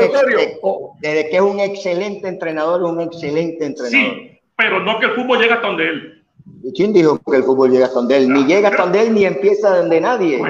de, 1.00 1.30
que 1.30 1.36
es 1.36 1.42
un 1.42 1.60
excelente 1.60 2.28
entrenador, 2.28 2.82
un 2.84 3.02
excelente 3.02 3.66
entrenador. 3.66 4.16
Sí, 4.16 4.40
pero 4.58 4.80
no 4.80 5.00
que 5.00 5.06
el 5.06 5.12
fútbol 5.12 5.40
llega 5.40 5.56
hasta 5.56 5.68
donde 5.68 5.88
él. 5.88 6.24
¿Y 6.64 6.74
quién 6.74 6.92
dijo 6.92 7.20
que 7.20 7.38
el 7.38 7.44
fútbol 7.44 7.72
llega 7.72 7.86
hasta 7.86 8.00
donde 8.00 8.18
él? 8.18 8.34
Ni 8.34 8.46
llega 8.46 8.70
hasta 8.70 8.84
donde 8.84 9.02
él 9.02 9.14
ni 9.14 9.26
empieza 9.26 9.78
donde 9.78 10.02
nadie. 10.02 10.42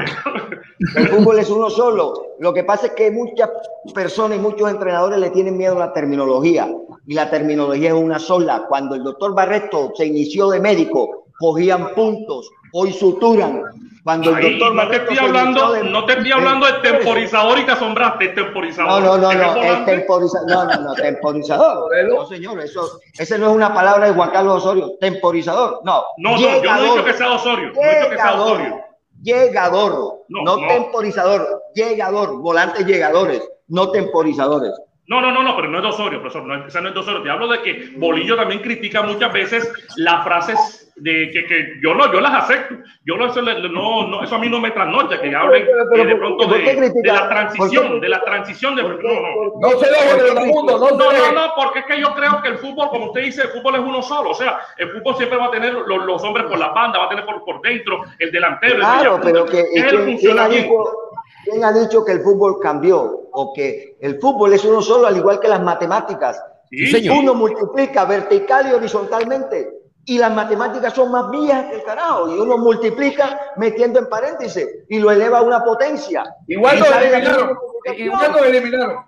El 0.95 1.07
fútbol 1.09 1.39
es 1.39 1.49
uno 1.49 1.69
solo. 1.69 2.13
Lo 2.39 2.53
que 2.53 2.63
pasa 2.63 2.87
es 2.87 2.91
que 2.93 3.11
muchas 3.11 3.49
personas 3.93 4.37
y 4.37 4.41
muchos 4.41 4.69
entrenadores 4.69 5.19
le 5.19 5.31
tienen 5.31 5.57
miedo 5.57 5.75
a 5.75 5.87
la 5.87 5.93
terminología. 5.93 6.71
Y 7.07 7.13
la 7.13 7.29
terminología 7.29 7.89
es 7.89 7.95
una 7.95 8.19
sola. 8.19 8.65
Cuando 8.69 8.95
el 8.95 9.03
doctor 9.03 9.33
Barreto 9.33 9.91
se 9.95 10.05
inició 10.05 10.49
de 10.49 10.59
médico, 10.59 11.25
cogían 11.39 11.93
puntos, 11.95 12.49
hoy 12.73 12.93
suturan, 12.93 13.63
cuando 14.03 14.37
el 14.37 14.57
doctor 14.57 14.73
no 14.73 14.89
te 14.89 14.95
estoy 14.95 15.17
hablando, 15.17 15.71
de, 15.73 15.83
no 15.83 16.05
te 16.05 16.13
estoy 16.13 16.31
hablando 16.31 16.65
de 16.65 16.73
temporizador 16.79 17.59
y 17.59 17.65
te 17.65 17.71
asombraste, 17.73 18.29
temporizador. 18.29 19.01
No, 19.03 19.17
no, 19.17 19.33
no, 19.33 19.55
no, 19.55 19.63
el 19.63 19.85
temporizador, 19.85 20.49
no, 20.49 20.65
no, 20.65 20.81
no, 20.81 20.93
temporizador. 20.93 21.91
No, 22.07 22.25
señor, 22.25 22.61
eso, 22.61 23.01
ese 23.17 23.37
no 23.37 23.49
es 23.49 23.55
una 23.55 23.73
palabra 23.73 24.07
de 24.07 24.13
Juan 24.13 24.29
Carlos 24.29 24.63
Osorio, 24.63 24.93
temporizador, 25.01 25.81
no. 25.83 26.03
No, 26.17 26.31
no, 26.31 26.37
yo 26.37 26.63
no 26.63 26.77
he 26.77 26.89
dicho 26.89 27.05
que 27.05 27.13
sea 27.13 27.33
Osorio, 27.33 27.71
no 27.73 27.81
he 27.81 27.95
dicho 27.97 28.09
que 28.11 28.15
sea 28.15 28.41
Osorio. 28.41 28.81
Llegador, 29.21 30.23
no, 30.29 30.43
no, 30.43 30.57
no 30.57 30.67
temporizador, 30.67 31.63
llegador, 31.73 32.37
volantes 32.37 32.85
llegadores, 32.85 33.41
no 33.67 33.91
temporizadores. 33.91 34.71
No, 35.07 35.21
no, 35.21 35.31
no, 35.31 35.41
no, 35.41 35.55
pero 35.55 35.69
no 35.69 35.77
es 35.77 35.83
de 35.83 35.89
Osorio, 35.89 36.19
profesor, 36.19 36.45
no, 36.45 36.67
esa 36.67 36.81
no 36.81 36.89
es 36.89 36.93
de 36.93 36.99
Osorio. 36.99 37.23
Te 37.23 37.29
hablo 37.29 37.47
de 37.47 37.61
que 37.61 37.91
Bolillo 37.95 38.35
también 38.35 38.61
critica 38.61 39.03
muchas 39.03 39.31
veces 39.31 39.71
las 39.95 40.21
frases 40.25 40.91
de 40.97 41.29
que, 41.31 41.45
que, 41.45 41.79
yo 41.81 41.93
no, 41.93 42.11
yo 42.11 42.19
las 42.19 42.43
acepto. 42.43 42.75
Yo 43.05 43.15
no, 43.15 43.27
eso, 43.27 43.41
no, 43.41 44.07
no, 44.07 44.23
eso 44.23 44.35
a 44.35 44.39
mí 44.39 44.49
no 44.49 44.59
me 44.59 44.71
trasnocha, 44.71 45.21
que 45.21 45.33
hablen 45.33 45.65
pero, 45.91 46.05
de 46.05 46.15
pronto 46.15 46.45
de, 46.47 46.59
de, 46.59 47.11
la 47.11 47.29
transición, 47.29 48.01
de 48.01 48.09
la 48.09 48.21
transición 48.21 48.75
de... 48.75 48.83
No, 48.83 48.89
no, 48.89 49.59
no 49.61 49.79
se 49.79 49.89
deje 49.89 50.23
de 50.23 50.45
mundo, 50.45 50.77
no, 50.77 50.97
no, 50.97 51.11
no, 51.11 51.31
no, 51.31 51.53
porque 51.55 51.79
es 51.79 51.85
que 51.85 52.01
yo 52.01 52.13
creo 52.13 52.41
que 52.41 52.49
el 52.49 52.57
fútbol, 52.57 52.89
como 52.89 53.05
usted 53.05 53.21
dice, 53.21 53.43
el 53.43 53.49
fútbol 53.49 53.75
es 53.75 53.81
uno 53.81 54.01
solo. 54.01 54.31
O 54.31 54.35
sea, 54.35 54.59
el 54.77 54.91
fútbol 54.91 55.15
siempre 55.15 55.37
va 55.37 55.45
a 55.45 55.51
tener 55.51 55.73
los, 55.73 56.05
los 56.05 56.23
hombres 56.23 56.47
por 56.47 56.57
la 56.57 56.69
banda, 56.69 56.99
va 56.99 57.05
a 57.05 57.09
tener 57.09 57.25
por, 57.25 57.45
por 57.45 57.61
dentro, 57.61 58.03
el 58.19 58.31
delantero. 58.31 58.79
Claro, 58.79 59.15
el 59.15 59.21
pero 59.21 59.45
que, 59.45 59.61
es 59.61 59.83
el 59.83 59.99
funcionamiento. 59.99 61.06
¿Quién 61.49 61.63
ha 61.63 61.71
dicho 61.71 62.03
que 62.03 62.11
el 62.11 62.21
fútbol 62.21 62.59
cambió 62.59 63.29
o 63.31 63.53
que 63.53 63.97
el 64.01 64.19
fútbol 64.19 64.53
es 64.53 64.65
uno 64.65 64.81
solo, 64.81 65.07
al 65.07 65.17
igual 65.17 65.39
que 65.39 65.47
las 65.47 65.61
matemáticas? 65.61 66.41
Sí, 66.69 67.07
uno 67.09 67.33
multiplica 67.33 68.03
vertical 68.05 68.67
y 68.69 68.73
horizontalmente 68.73 69.77
y 70.05 70.17
las 70.17 70.33
matemáticas 70.33 70.93
son 70.93 71.11
más 71.11 71.29
viejas 71.29 71.65
que 71.65 71.75
el 71.75 71.83
carajo 71.83 72.33
y 72.33 72.39
uno 72.39 72.57
multiplica 72.57 73.39
metiendo 73.57 73.99
en 73.99 74.07
paréntesis 74.07 74.65
y 74.87 74.99
lo 74.99 75.11
eleva 75.11 75.39
a 75.39 75.41
una 75.41 75.63
potencia. 75.63 76.23
Igual 76.47 76.79
lo 76.79 76.85
eliminaron. 76.85 77.57
Igual 77.97 78.31
lo 78.31 78.43
eliminaron. 78.45 79.05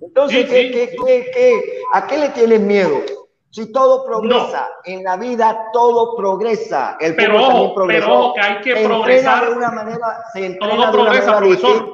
Entonces, 0.00 0.46
¿qué, 0.48 0.70
qué, 0.70 1.30
qué, 1.32 1.82
a 1.92 2.06
qué 2.06 2.18
le 2.18 2.28
tienen 2.30 2.66
miedo? 2.66 3.00
Si 3.50 3.72
todo 3.72 4.04
progresa 4.04 4.68
en 4.84 5.02
la 5.04 5.16
vida, 5.16 5.70
todo 5.72 6.16
progresa. 6.16 6.96
El 7.00 7.16
pero 7.16 7.42
ojo, 7.42 7.74
progresó. 7.74 8.06
pero 8.06 8.18
ojo, 8.18 8.34
que 8.34 8.40
hay 8.40 8.60
que 8.60 8.76
se 8.76 8.84
progresar. 8.84 9.48
De 9.48 9.54
una 9.54 9.70
manera, 9.70 10.24
se 10.32 10.46
entrena 10.46 10.74
todo 10.74 10.86
de 10.86 10.92
progresa, 10.92 11.30
una 11.30 11.40
manera 11.40 11.60
profesor. 11.60 11.92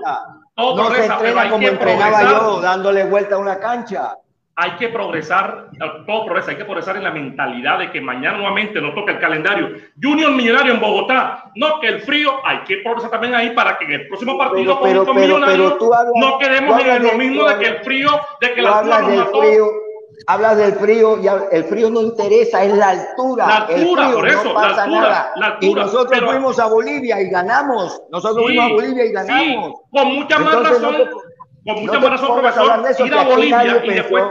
Todo 0.57 0.77
no 0.77 0.83
progresa, 0.85 1.07
se 1.07 1.13
entrena 1.13 1.51
como 1.51 1.69
entrenaba 1.69 2.19
progresar. 2.19 2.41
yo, 2.41 2.61
dándole 2.61 3.05
vuelta 3.05 3.35
a 3.37 3.39
una 3.39 3.59
cancha 3.59 4.19
hay 4.57 4.73
que 4.77 4.89
progresar, 4.89 5.71
todo 6.07 6.25
progresa, 6.25 6.53
hay 6.53 6.57
que 6.57 6.65
progresar 6.65 6.97
en 6.97 7.03
la 7.03 7.11
mentalidad 7.11 7.81
de 7.81 7.91
que 7.91 8.01
mañana 8.01 8.39
nuevamente 8.39 8.81
nos 8.81 8.95
toca 8.95 9.13
el 9.13 9.19
calendario. 9.19 9.71
Junior 10.01 10.31
Millonario 10.31 10.75
en 10.75 10.81
Bogotá, 10.81 11.51
no 11.57 11.81
que 11.81 11.89
el 11.89 12.01
frío, 12.03 12.35
hay 12.45 12.59
que 12.59 12.77
progresar 12.79 13.11
también 13.11 13.35
ahí 13.35 13.51
para 13.51 13.77
que 13.77 13.85
en 13.85 13.93
el 13.93 14.07
próximo 14.07 14.39
partido 14.39 14.79
pero, 14.81 15.05
con 15.05 15.17
pero, 15.17 15.41
pero, 15.45 15.79
no 16.15 16.39
quedemos 16.39 16.81
en 16.81 17.03
lo 17.03 17.13
mismo 17.15 17.49
de 17.49 17.59
que 17.59 17.67
el 17.67 17.79
frío, 17.81 18.11
de 18.41 18.55
que 18.55 18.63
la 18.63 18.83
mató. 18.83 19.41
Frío, 19.41 19.67
hablas 20.27 20.57
del 20.57 20.73
frío 20.75 21.19
y 21.23 21.27
el 21.27 21.65
frío 21.65 21.91
no 21.91 22.03
interesa, 22.03 22.65
es 22.65 22.77
la 22.77 22.91
altura. 22.91 23.47
La 23.47 23.57
altura, 23.57 24.13
por 24.13 24.29
eso, 24.29 24.45
no 24.45 24.55
pasa 24.55 24.77
la 24.77 24.83
altura, 24.83 25.01
nada. 25.01 25.33
la 25.37 25.47
altura. 25.47 25.71
Y 25.71 25.75
nosotros 25.75 26.09
pero, 26.11 26.31
fuimos 26.31 26.59
a 26.59 26.67
Bolivia 26.67 27.21
y 27.21 27.29
ganamos. 27.29 28.03
Nosotros 28.11 28.45
sí, 28.47 28.53
fuimos 28.53 28.71
a 28.71 28.75
Bolivia 28.75 29.05
y 29.05 29.13
ganamos. 29.13 29.71
Sí, 29.71 29.77
con 29.91 30.15
mucha 30.15 30.39
más 30.39 30.55
Entonces, 30.55 30.83
razón, 30.83 30.99
no 30.99 31.05
te, 31.05 31.11
con 31.11 31.83
mucha 31.83 31.93
no 31.93 32.01
más 32.01 32.11
razón, 32.11 32.41
profesor, 32.41 33.07
ir 33.07 33.15
a 33.15 33.25
Bolivia 33.25 33.85
y 33.85 33.95
después 33.95 34.25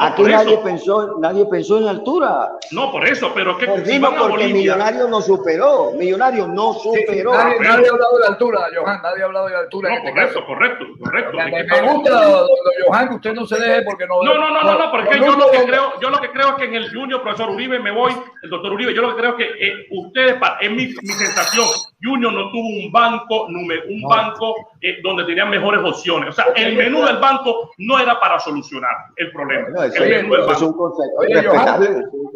Aquí 0.00 0.22
nadie 0.24 0.58
pensó, 0.58 1.18
nadie 1.20 1.46
pensó 1.46 1.78
en 1.78 1.86
altura. 1.86 2.50
No, 2.72 2.90
por 2.90 3.06
eso, 3.06 3.30
pero 3.32 3.56
que 3.56 3.66
Perdimos 3.66 4.10
si 4.10 4.18
porque 4.18 4.48
Millonario 4.48 5.06
no 5.06 5.20
superó. 5.20 5.92
Millonario 5.92 6.48
no 6.48 6.72
superó. 6.74 7.32
nadie, 7.32 7.60
nadie, 7.60 7.86
ha 7.86 7.92
hablado 7.92 8.18
de 8.18 8.26
altura, 8.26 8.66
Johan. 8.74 9.00
Nadie 9.02 9.22
ha 9.22 9.26
hablado 9.26 9.48
de 9.48 9.56
altura. 9.56 9.90
No, 9.90 9.94
este 9.96 10.10
correcto, 10.12 10.44
correcto, 10.46 10.86
correcto, 10.98 11.36
Me, 11.36 11.92
gusta, 11.92 12.46
Johan, 12.86 13.08
que 13.08 13.14
usted 13.14 13.34
no 13.34 13.46
se 13.46 13.60
deje 13.60 13.82
porque 13.82 14.06
no. 14.06 14.22
No, 14.24 14.34
no, 14.34 14.50
no, 14.50 14.62
no, 14.64 14.78
no 14.78 14.90
porque 14.90 15.18
yo 15.18 15.36
lo 15.36 15.50
que 15.52 15.64
creo, 15.64 15.92
yo 16.00 16.10
lo 16.10 16.20
que 16.20 16.30
creo 16.30 16.48
es 16.48 16.54
que 16.54 16.64
en 16.64 16.74
el 16.74 16.92
Junior, 16.92 17.22
profesor 17.22 17.50
Uribe, 17.50 17.78
me 17.78 17.92
voy, 17.92 18.12
el 18.42 18.50
doctor 18.50 18.72
Uribe, 18.72 18.94
yo 18.94 19.02
lo 19.02 19.10
que 19.10 19.20
creo 19.20 19.38
es 19.38 19.46
que 19.46 19.66
eh, 19.66 19.86
ustedes, 19.92 20.36
es 20.60 20.70
mi, 20.70 20.86
mi 20.86 21.12
sensación, 21.12 21.66
Junior 22.02 22.32
no 22.32 22.50
tuvo 22.50 22.68
un 22.68 22.90
banco, 22.90 23.46
un 23.46 24.02
banco 24.08 24.54
eh, 24.80 24.98
donde 25.02 25.24
tenían 25.24 25.50
mejores 25.50 25.80
opciones. 25.82 26.30
O 26.30 26.32
sea, 26.32 26.46
el 26.56 26.76
menú 26.76 27.04
del 27.04 27.18
banco 27.18 27.70
no 27.78 27.98
era 27.98 28.18
para 28.18 28.38
solucionar 28.38 28.94
el 29.16 29.30
problema. 29.32 29.68
El. 29.86 30.32
Es 30.32 30.62
un 30.62 30.72
concepto 30.72 31.20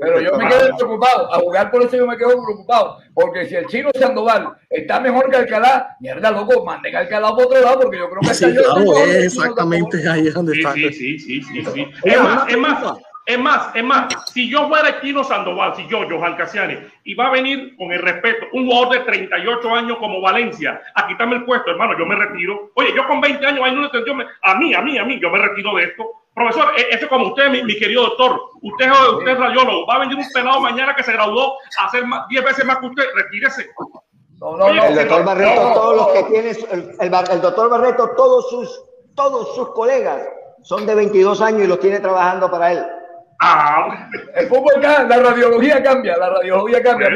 pero 0.00 0.20
yo 0.20 0.36
me 0.36 0.48
quedo 0.48 0.76
preocupado. 0.76 1.34
A 1.34 1.38
jugar 1.38 1.70
por 1.70 1.82
eso 1.82 1.96
yo 1.96 2.06
me 2.06 2.16
quedo 2.16 2.30
preocupado. 2.44 2.98
Porque 3.14 3.46
si 3.46 3.56
el 3.56 3.66
chino 3.66 3.90
Sandoval 3.98 4.52
está 4.70 5.00
mejor 5.00 5.30
que 5.30 5.36
Alcalá, 5.36 5.96
mierda, 6.00 6.30
loco, 6.30 6.64
manden 6.64 6.94
a 6.94 7.00
Alcalá 7.00 7.30
por 7.30 7.46
otro 7.46 7.60
lado, 7.60 7.80
porque 7.80 7.98
yo 7.98 8.08
creo 8.08 8.20
que 8.20 8.34
sí, 8.34 8.44
está 8.44 8.62
claro, 8.62 8.96
es 9.04 9.24
exactamente 9.24 10.08
ahí 10.08 10.28
donde 10.30 10.52
sí, 10.52 10.60
está. 10.60 10.72
Sí, 10.72 10.92
sí, 10.92 11.18
sí, 11.18 11.42
sí, 11.42 11.64
sí. 11.72 11.86
Es 12.04 12.20
más, 12.20 12.48
es 12.48 12.58
más, 12.58 12.98
es 13.28 13.38
más, 13.38 13.76
es 13.76 13.84
más, 13.84 14.32
si 14.32 14.48
yo 14.48 14.68
fuera 14.68 15.02
Chino 15.02 15.22
Sandoval, 15.22 15.74
si 15.76 15.86
yo, 15.86 16.08
Johan 16.08 16.34
Casiani, 16.36 16.78
y 17.04 17.14
va 17.14 17.26
a 17.26 17.30
venir 17.30 17.76
con 17.76 17.92
el 17.92 18.00
respeto, 18.00 18.46
un 18.52 18.66
jugador 18.66 18.98
de 18.98 19.04
38 19.04 19.74
años 19.74 19.98
como 19.98 20.22
Valencia, 20.22 20.80
a 20.94 21.06
quitarme 21.06 21.36
el 21.36 21.44
puesto, 21.44 21.70
hermano, 21.70 21.98
yo 21.98 22.06
me 22.06 22.16
retiro. 22.16 22.70
Oye, 22.74 22.88
yo 22.96 23.06
con 23.06 23.20
20 23.20 23.46
años, 23.46 23.60
ahí 23.62 23.74
no 23.74 23.84
entendió, 23.84 24.14
a 24.42 24.54
mí, 24.54 24.72
a 24.72 24.80
mí, 24.80 24.96
a 24.96 25.04
mí, 25.04 25.20
yo 25.20 25.28
me 25.28 25.38
retiro 25.38 25.74
de 25.76 25.84
esto. 25.84 26.04
Profesor, 26.38 26.72
e-, 26.76 26.94
eso 26.94 27.08
como 27.08 27.28
usted, 27.28 27.50
mi, 27.50 27.78
querido 27.78 28.02
doctor, 28.04 28.40
usted, 28.62 28.90
usted 28.90 29.32
es 29.32 29.38
radiólogo, 29.38 29.86
va 29.86 29.96
a 29.96 29.98
venir 30.00 30.16
un 30.16 30.28
pelado 30.32 30.60
mañana 30.60 30.94
que 30.94 31.02
se 31.02 31.12
graduó 31.12 31.56
a 31.78 31.86
hacer 31.86 32.04
10 32.28 32.44
veces 32.44 32.64
más 32.64 32.78
que 32.78 32.86
usted, 32.86 33.04
retírese. 33.14 33.66
No, 34.40 34.56
no, 34.56 34.72
no, 34.72 34.84
el 34.84 34.94
doctor 34.94 35.24
Barreto, 35.24 35.72
todos 35.74 35.96
los 35.96 36.08
que 36.08 36.22
tiene, 36.24 36.50
el, 36.50 37.14
el 37.30 37.40
doctor 37.40 37.68
Barreto, 37.68 38.10
todos 38.16 38.48
sus, 38.48 38.82
todos 39.16 39.54
sus 39.56 39.70
colegas 39.70 40.22
son 40.62 40.86
de 40.86 40.94
22 40.94 41.40
años 41.40 41.62
y 41.62 41.66
los 41.66 41.80
tiene 41.80 42.00
trabajando 42.00 42.50
para 42.50 42.72
él. 42.72 42.86
Ah, 43.40 44.10
el 44.34 44.48
fútbol 44.48 44.82
cambia, 44.82 45.16
la 45.16 45.30
radiología 45.30 45.80
cambia, 45.80 46.16
la 46.16 46.30
radiología 46.30 46.82
cambia. 46.82 47.10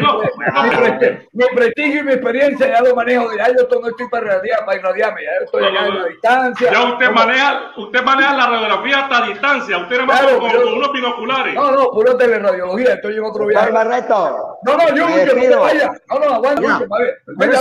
mi, 1.33 1.45
prestigio 1.53 2.01
y 2.01 2.05
mi 2.05 2.13
experiencia 2.13 2.69
ya 2.69 2.81
lo 2.81 2.95
manejo. 2.95 3.33
Ya 3.37 3.49
yo 3.49 3.67
no 3.81 3.89
estoy 3.89 4.09
para 4.09 4.27
irradiar, 4.27 4.65
para 4.65 4.79
irradiarme, 4.79 5.23
ya 5.25 5.45
estoy 5.45 5.65
allá 5.65 5.87
en 5.87 5.99
la 5.99 6.05
distancia. 6.07 6.71
Ya 6.71 6.83
usted 6.93 7.11
maneja, 7.11 7.73
usted 7.77 8.03
maneja 8.05 8.37
la 8.37 8.47
radiología 8.47 8.99
hasta 9.01 9.27
distancia. 9.27 9.79
Usted 9.79 9.99
no 9.99 10.07
claro, 10.07 10.39
con, 10.39 10.51
con, 10.53 10.73
unos 10.75 10.93
binoculares. 10.93 11.55
No, 11.55 11.73
no, 11.73 11.91
puro 11.91 12.17
teleradiología, 12.17 12.95
estoy 12.95 13.17
en 13.17 13.25
otro 13.25 13.47
viaje. 13.47 13.73
Barreto. 13.73 14.59
No, 14.63 14.77
no, 14.77 14.89
yo, 14.91 14.95
yo 14.95 15.35
no 15.35 15.43
te 15.43 15.57
vaya. 15.57 15.91
No, 16.09 16.19
no, 16.21 16.35
aguanta, 16.35 16.87
Venga, 17.27 17.59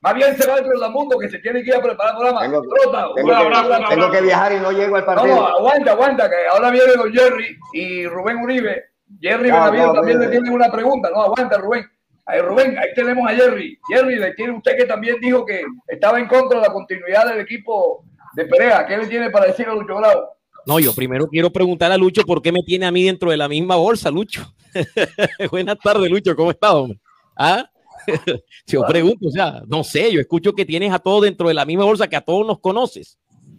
más 0.00 0.14
bien 0.14 0.36
se 0.36 0.48
va 0.48 0.56
dentro 0.56 0.78
del 0.78 0.90
mundo 0.90 1.18
que 1.18 1.28
se 1.28 1.38
tiene 1.40 1.62
que 1.62 1.70
ir 1.70 1.74
a 1.74 1.82
preparar 1.82 2.14
por 2.14 2.32
la 2.32 2.40
tengo, 2.40 2.62
Trota, 2.62 3.08
tengo, 3.16 3.30
que, 3.30 3.94
tengo 3.94 4.10
que 4.10 4.20
viajar 4.20 4.52
y 4.52 4.60
no 4.60 4.70
llego 4.70 4.96
al 4.96 5.04
partido. 5.04 5.34
No, 5.34 5.40
no, 5.40 5.46
aguanta, 5.56 5.90
aguanta, 5.90 6.30
que 6.30 6.36
ahora 6.50 6.70
viene 6.70 6.92
don 6.94 7.12
Jerry 7.12 7.58
y 7.72 7.97
Rubén 8.06 8.38
Uribe. 8.38 8.84
Jerry 9.20 9.50
no, 9.50 9.92
también 9.92 10.20
le 10.20 10.28
tiene 10.28 10.50
una 10.50 10.70
pregunta. 10.70 11.10
No, 11.10 11.22
aguanta, 11.22 11.58
Rubén. 11.58 11.86
Ahí, 12.26 12.40
Rubén, 12.40 12.76
ahí 12.78 12.88
tenemos 12.94 13.28
a 13.30 13.34
Jerry. 13.34 13.78
Jerry, 13.90 14.16
le 14.16 14.34
tiene 14.34 14.52
usted 14.56 14.76
que 14.76 14.84
también 14.84 15.16
dijo 15.20 15.46
que 15.46 15.62
estaba 15.86 16.18
en 16.18 16.28
contra 16.28 16.60
de 16.60 16.66
la 16.66 16.72
continuidad 16.72 17.26
del 17.26 17.40
equipo 17.40 18.04
de 18.34 18.44
Perea. 18.44 18.86
¿Qué 18.86 18.98
le 18.98 19.06
tiene 19.06 19.30
para 19.30 19.46
decir 19.46 19.66
a 19.66 19.72
Lucho 19.72 19.96
Grau? 19.96 20.24
No, 20.66 20.78
yo 20.78 20.94
primero 20.94 21.26
quiero 21.28 21.50
preguntar 21.50 21.90
a 21.90 21.96
Lucho 21.96 22.22
por 22.24 22.42
qué 22.42 22.52
me 22.52 22.62
tiene 22.62 22.84
a 22.84 22.90
mí 22.90 23.02
dentro 23.04 23.30
de 23.30 23.38
la 23.38 23.48
misma 23.48 23.76
bolsa, 23.76 24.10
Lucho. 24.10 24.52
Buenas 25.50 25.78
tardes, 25.78 26.10
Lucho, 26.10 26.36
¿cómo 26.36 26.50
está, 26.50 26.74
hombre? 26.74 27.00
¿Ah? 27.34 27.64
yo 28.66 28.82
pregunto, 28.86 29.28
o 29.28 29.30
sea, 29.30 29.62
no 29.66 29.82
sé, 29.82 30.12
yo 30.12 30.20
escucho 30.20 30.52
que 30.52 30.66
tienes 30.66 30.92
a 30.92 30.98
todos 30.98 31.22
dentro 31.22 31.48
de 31.48 31.54
la 31.54 31.64
misma 31.64 31.84
bolsa, 31.84 32.08
que 32.08 32.16
a 32.16 32.20
todos 32.20 32.46
nos 32.46 32.60
conoces 32.60 33.18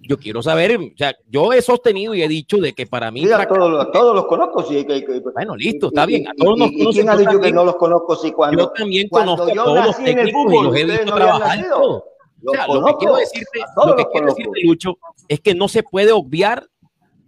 yo 0.10 0.18
quiero 0.18 0.42
saber, 0.42 0.76
o 0.76 0.98
sea, 0.98 1.16
yo 1.30 1.54
he 1.54 1.62
sostenido 1.62 2.16
y 2.16 2.24
he 2.24 2.28
dicho 2.28 2.58
de 2.58 2.74
que 2.74 2.88
para 2.88 3.12
mí... 3.12 3.32
a, 3.32 3.48
todos, 3.48 3.92
todos, 3.92 4.16
los 4.16 4.26
conozco, 4.26 4.64
sí. 4.64 4.84
Que, 4.84 5.22
bueno, 5.36 5.56
listo, 5.56 5.90
está 5.90 6.08
bien. 6.08 6.28
A 6.28 6.34
todos 6.34 6.58
nos 6.58 6.72
conocen, 6.72 6.94
¿Quién 6.94 7.10
ha 7.10 7.16
dicho 7.16 7.40
que 7.40 7.52
no 7.52 7.64
los 7.64 7.76
conozco? 7.76 8.16
Sí, 8.16 8.32
cuando, 8.32 8.64
yo 8.64 8.70
también 8.72 9.08
conozco 9.08 9.44
a 9.44 9.54
todos 9.54 9.86
los 9.86 9.98
técnicos 9.98 10.52
y 10.52 10.64
los 10.64 10.76
he 10.76 10.84
visto 10.86 11.14
trabajar 11.14 11.70
todo. 11.70 12.06
O 12.44 12.52
sea, 12.52 12.68
lo 12.68 12.86
que 12.86 12.94
quiero 12.96 13.18
decirte, 13.18 13.60
lo 13.86 13.96
que 13.96 14.06
quiero 14.12 14.28
decirte, 14.30 14.62
Lucho, 14.64 14.98
es 15.28 15.42
que 15.42 15.54
no 15.54 15.68
se 15.68 15.84
puede 15.84 16.12
obviar 16.12 16.68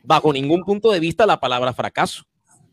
bajo 0.04 0.34
ningún 0.34 0.64
punto 0.64 0.92
de 0.92 1.00
vista 1.00 1.28
la 1.28 1.40
palabra 1.40 1.74
fracaso. 1.74 2.24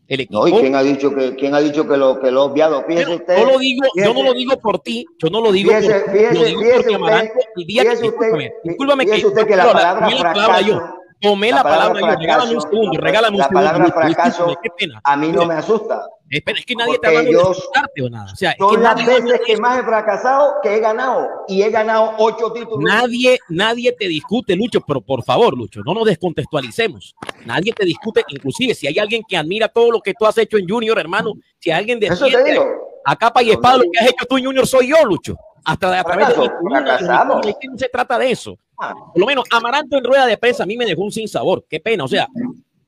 El 0.09 0.21
equipo, 0.21 0.39
no, 0.39 0.47
¿y 0.47 0.51
quién 0.59 0.75
ha 0.75 0.81
dicho 0.81 1.13
que 1.13 1.35
quién 1.35 1.53
ha 1.53 1.59
dicho 1.59 1.87
que 1.87 1.95
lo 1.95 2.19
que 2.19 2.31
lo 2.31 2.45
obviado? 2.45 2.83
Fíjese 2.87 3.13
usted. 3.13 3.37
Yo 3.37 3.45
lo 3.45 3.59
digo, 3.59 3.83
yo 3.95 4.11
no 4.11 4.23
lo 4.23 4.33
digo 4.33 4.59
por 4.59 4.79
ti, 4.79 5.05
yo 5.19 5.29
no 5.29 5.39
lo 5.39 5.51
digo 5.51 5.69
fíjese, 5.69 5.99
por, 5.99 6.11
fíjese, 6.11 6.33
lo 6.33 6.45
digo 6.45 6.61
porque 6.75 6.95
Amaranto, 6.95 7.33
el 7.55 7.65
día 7.67 7.83
que, 7.83 7.89
discúlpame, 7.95 8.53
discúlpame 8.63 9.05
que, 9.05 9.25
usted 9.27 9.47
que 9.47 9.55
la 9.55 9.71
palabra 9.71 10.09
fracaso, 10.09 10.65
yo, 10.65 10.81
tomé 11.21 11.51
la, 11.51 11.63
palabra, 11.63 11.99
yo, 11.99 12.19
regálame 12.19 12.55
un 12.55 12.61
segundo, 12.61 12.99
regálame 12.99 13.37
un 13.37 13.43
segundo. 13.43 13.59
Palabra 13.59 13.91
fracaso 13.91 14.55
a 15.03 15.17
mí 15.17 15.31
no 15.31 15.45
me 15.45 15.53
asusta. 15.55 16.07
Es, 16.29 16.43
es 16.45 16.65
que 16.65 16.75
nadie 16.75 16.99
te 16.99 17.07
ha 17.07 17.21
de 17.21 17.35
asustarte 17.35 18.01
o 18.03 18.09
nada. 18.09 18.31
O 18.31 18.35
sea, 18.35 18.55
son 18.57 18.83
las 18.83 18.95
veces 19.03 19.41
que 19.45 19.57
más 19.57 19.79
he 19.79 19.83
fracasado 19.83 20.55
que 20.61 20.75
he 20.75 20.79
ganado 20.79 21.27
y 21.47 21.63
he 21.63 21.71
ganado 21.71 22.13
ocho 22.19 22.51
títulos. 22.51 22.79
Nadie, 22.81 23.39
nadie 23.49 23.91
te 23.93 24.07
discute, 24.07 24.55
Lucho, 24.55 24.81
pero 24.81 25.01
por 25.01 25.23
favor, 25.23 25.57
Lucho, 25.57 25.81
no 25.83 25.93
nos 25.93 26.05
descontextualicemos. 26.05 27.15
Nadie 27.45 27.73
te 27.73 27.85
discute, 27.85 28.23
inclusive 28.27 28.75
si 28.75 28.87
hay 28.87 28.99
alguien 28.99 29.23
que 29.27 29.37
admira 29.37 29.67
todo 29.67 29.91
lo 29.91 30.01
que 30.01 30.13
tú 30.13 30.25
has 30.25 30.37
hecho 30.37 30.57
en 30.57 30.69
Junior, 30.69 30.99
hermano, 30.99 31.33
si 31.57 31.71
alguien 31.71 31.99
defiende 31.99 32.59
a 33.05 33.15
capa 33.15 33.41
y 33.41 33.51
espada 33.51 33.77
lo 33.77 33.83
que 33.83 33.99
has 33.99 34.09
hecho 34.09 34.25
tú 34.25 34.37
en 34.37 34.45
Junior 34.45 34.67
soy 34.67 34.89
yo, 34.89 35.03
Lucho. 35.03 35.35
Hasta 35.69 35.91
de 35.91 35.97
a 35.97 36.03
través 36.03 36.27
de 36.29 37.49
es 37.49 37.55
que 37.59 37.67
no 37.67 37.77
se 37.77 37.89
trata 37.89 38.17
de 38.17 38.31
eso. 38.31 38.57
Ah. 38.77 38.93
Por 39.13 39.19
lo 39.19 39.25
menos 39.27 39.45
Amaranto 39.51 39.97
en 39.97 40.03
rueda 40.03 40.25
de 40.25 40.37
prensa 40.37 40.63
a 40.63 40.65
mí 40.65 40.77
me 40.77 40.85
dejó 40.85 41.03
un 41.03 41.11
sin 41.11 41.27
sabor. 41.27 41.65
Qué 41.69 41.79
pena, 41.79 42.05
o 42.05 42.07
sea, 42.07 42.27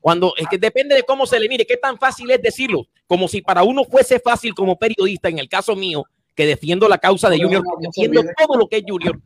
cuando 0.00 0.34
es 0.36 0.48
que 0.48 0.58
depende 0.58 0.94
de 0.96 1.04
cómo 1.04 1.26
se 1.26 1.38
le 1.38 1.48
mire, 1.48 1.64
qué 1.64 1.76
tan 1.76 1.96
fácil 1.96 2.30
es 2.30 2.42
decirlo, 2.42 2.86
como 3.06 3.28
si 3.28 3.40
para 3.40 3.62
uno 3.62 3.84
fuese 3.84 4.18
fácil 4.18 4.52
como 4.52 4.76
periodista, 4.76 5.28
en 5.28 5.38
el 5.38 5.48
caso 5.48 5.76
mío, 5.76 6.04
que 6.34 6.44
defiendo 6.44 6.88
la 6.88 6.98
causa 6.98 7.30
de 7.30 7.40
Junior, 7.40 7.62
defiendo 7.80 8.20
todo 8.36 8.58
lo 8.58 8.66
que 8.66 8.78
es 8.78 8.84
Junior. 8.86 9.20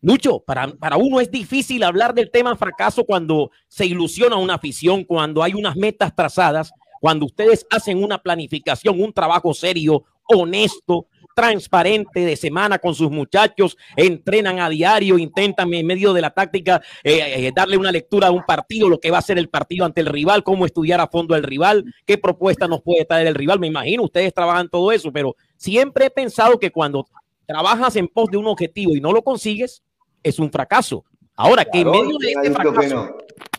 Lucho, 0.00 0.40
para, 0.40 0.68
para 0.68 0.96
uno 0.96 1.20
es 1.20 1.30
difícil 1.30 1.82
hablar 1.82 2.14
del 2.14 2.30
tema 2.30 2.56
fracaso 2.56 3.04
cuando 3.04 3.50
se 3.68 3.86
ilusiona 3.86 4.36
una 4.36 4.54
afición, 4.54 5.04
cuando 5.04 5.42
hay 5.42 5.54
unas 5.54 5.76
metas 5.76 6.14
trazadas, 6.14 6.72
cuando 7.00 7.26
ustedes 7.26 7.64
hacen 7.70 8.02
una 8.02 8.18
planificación, 8.18 9.00
un 9.00 9.12
trabajo 9.12 9.54
serio, 9.54 10.04
honesto, 10.28 11.06
transparente 11.36 12.20
de 12.20 12.34
semana 12.34 12.78
con 12.78 12.94
sus 12.94 13.10
muchachos, 13.10 13.76
entrenan 13.94 14.58
a 14.58 14.70
diario, 14.70 15.18
intentan 15.18 15.72
en 15.74 15.86
medio 15.86 16.14
de 16.14 16.22
la 16.22 16.30
táctica 16.30 16.80
eh, 17.04 17.46
eh, 17.46 17.52
darle 17.54 17.76
una 17.76 17.92
lectura 17.92 18.28
a 18.28 18.30
un 18.30 18.42
partido, 18.46 18.88
lo 18.88 18.98
que 18.98 19.10
va 19.10 19.18
a 19.18 19.22
ser 19.22 19.36
el 19.36 19.50
partido 19.50 19.84
ante 19.84 20.00
el 20.00 20.06
rival, 20.06 20.42
cómo 20.42 20.64
estudiar 20.64 20.98
a 20.98 21.08
fondo 21.08 21.36
el 21.36 21.42
rival, 21.42 21.84
qué 22.06 22.16
propuesta 22.16 22.66
nos 22.66 22.80
puede 22.80 23.04
traer 23.04 23.26
el 23.26 23.34
rival. 23.34 23.60
Me 23.60 23.66
imagino, 23.66 24.04
ustedes 24.04 24.32
trabajan 24.32 24.70
todo 24.70 24.90
eso, 24.92 25.12
pero 25.12 25.36
siempre 25.58 26.06
he 26.06 26.10
pensado 26.10 26.58
que 26.58 26.70
cuando 26.70 27.06
trabajas 27.44 27.96
en 27.96 28.08
pos 28.08 28.30
de 28.30 28.38
un 28.38 28.46
objetivo 28.46 28.96
y 28.96 29.02
no 29.02 29.12
lo 29.12 29.20
consigues, 29.20 29.82
es 30.22 30.38
un 30.38 30.50
fracaso. 30.50 31.04
Ahora, 31.34 31.66
que 31.66 31.80
en 31.80 31.90
medio 31.90 32.16
de 32.16 32.30
ese 32.30 32.50
fracaso, 32.50 33.16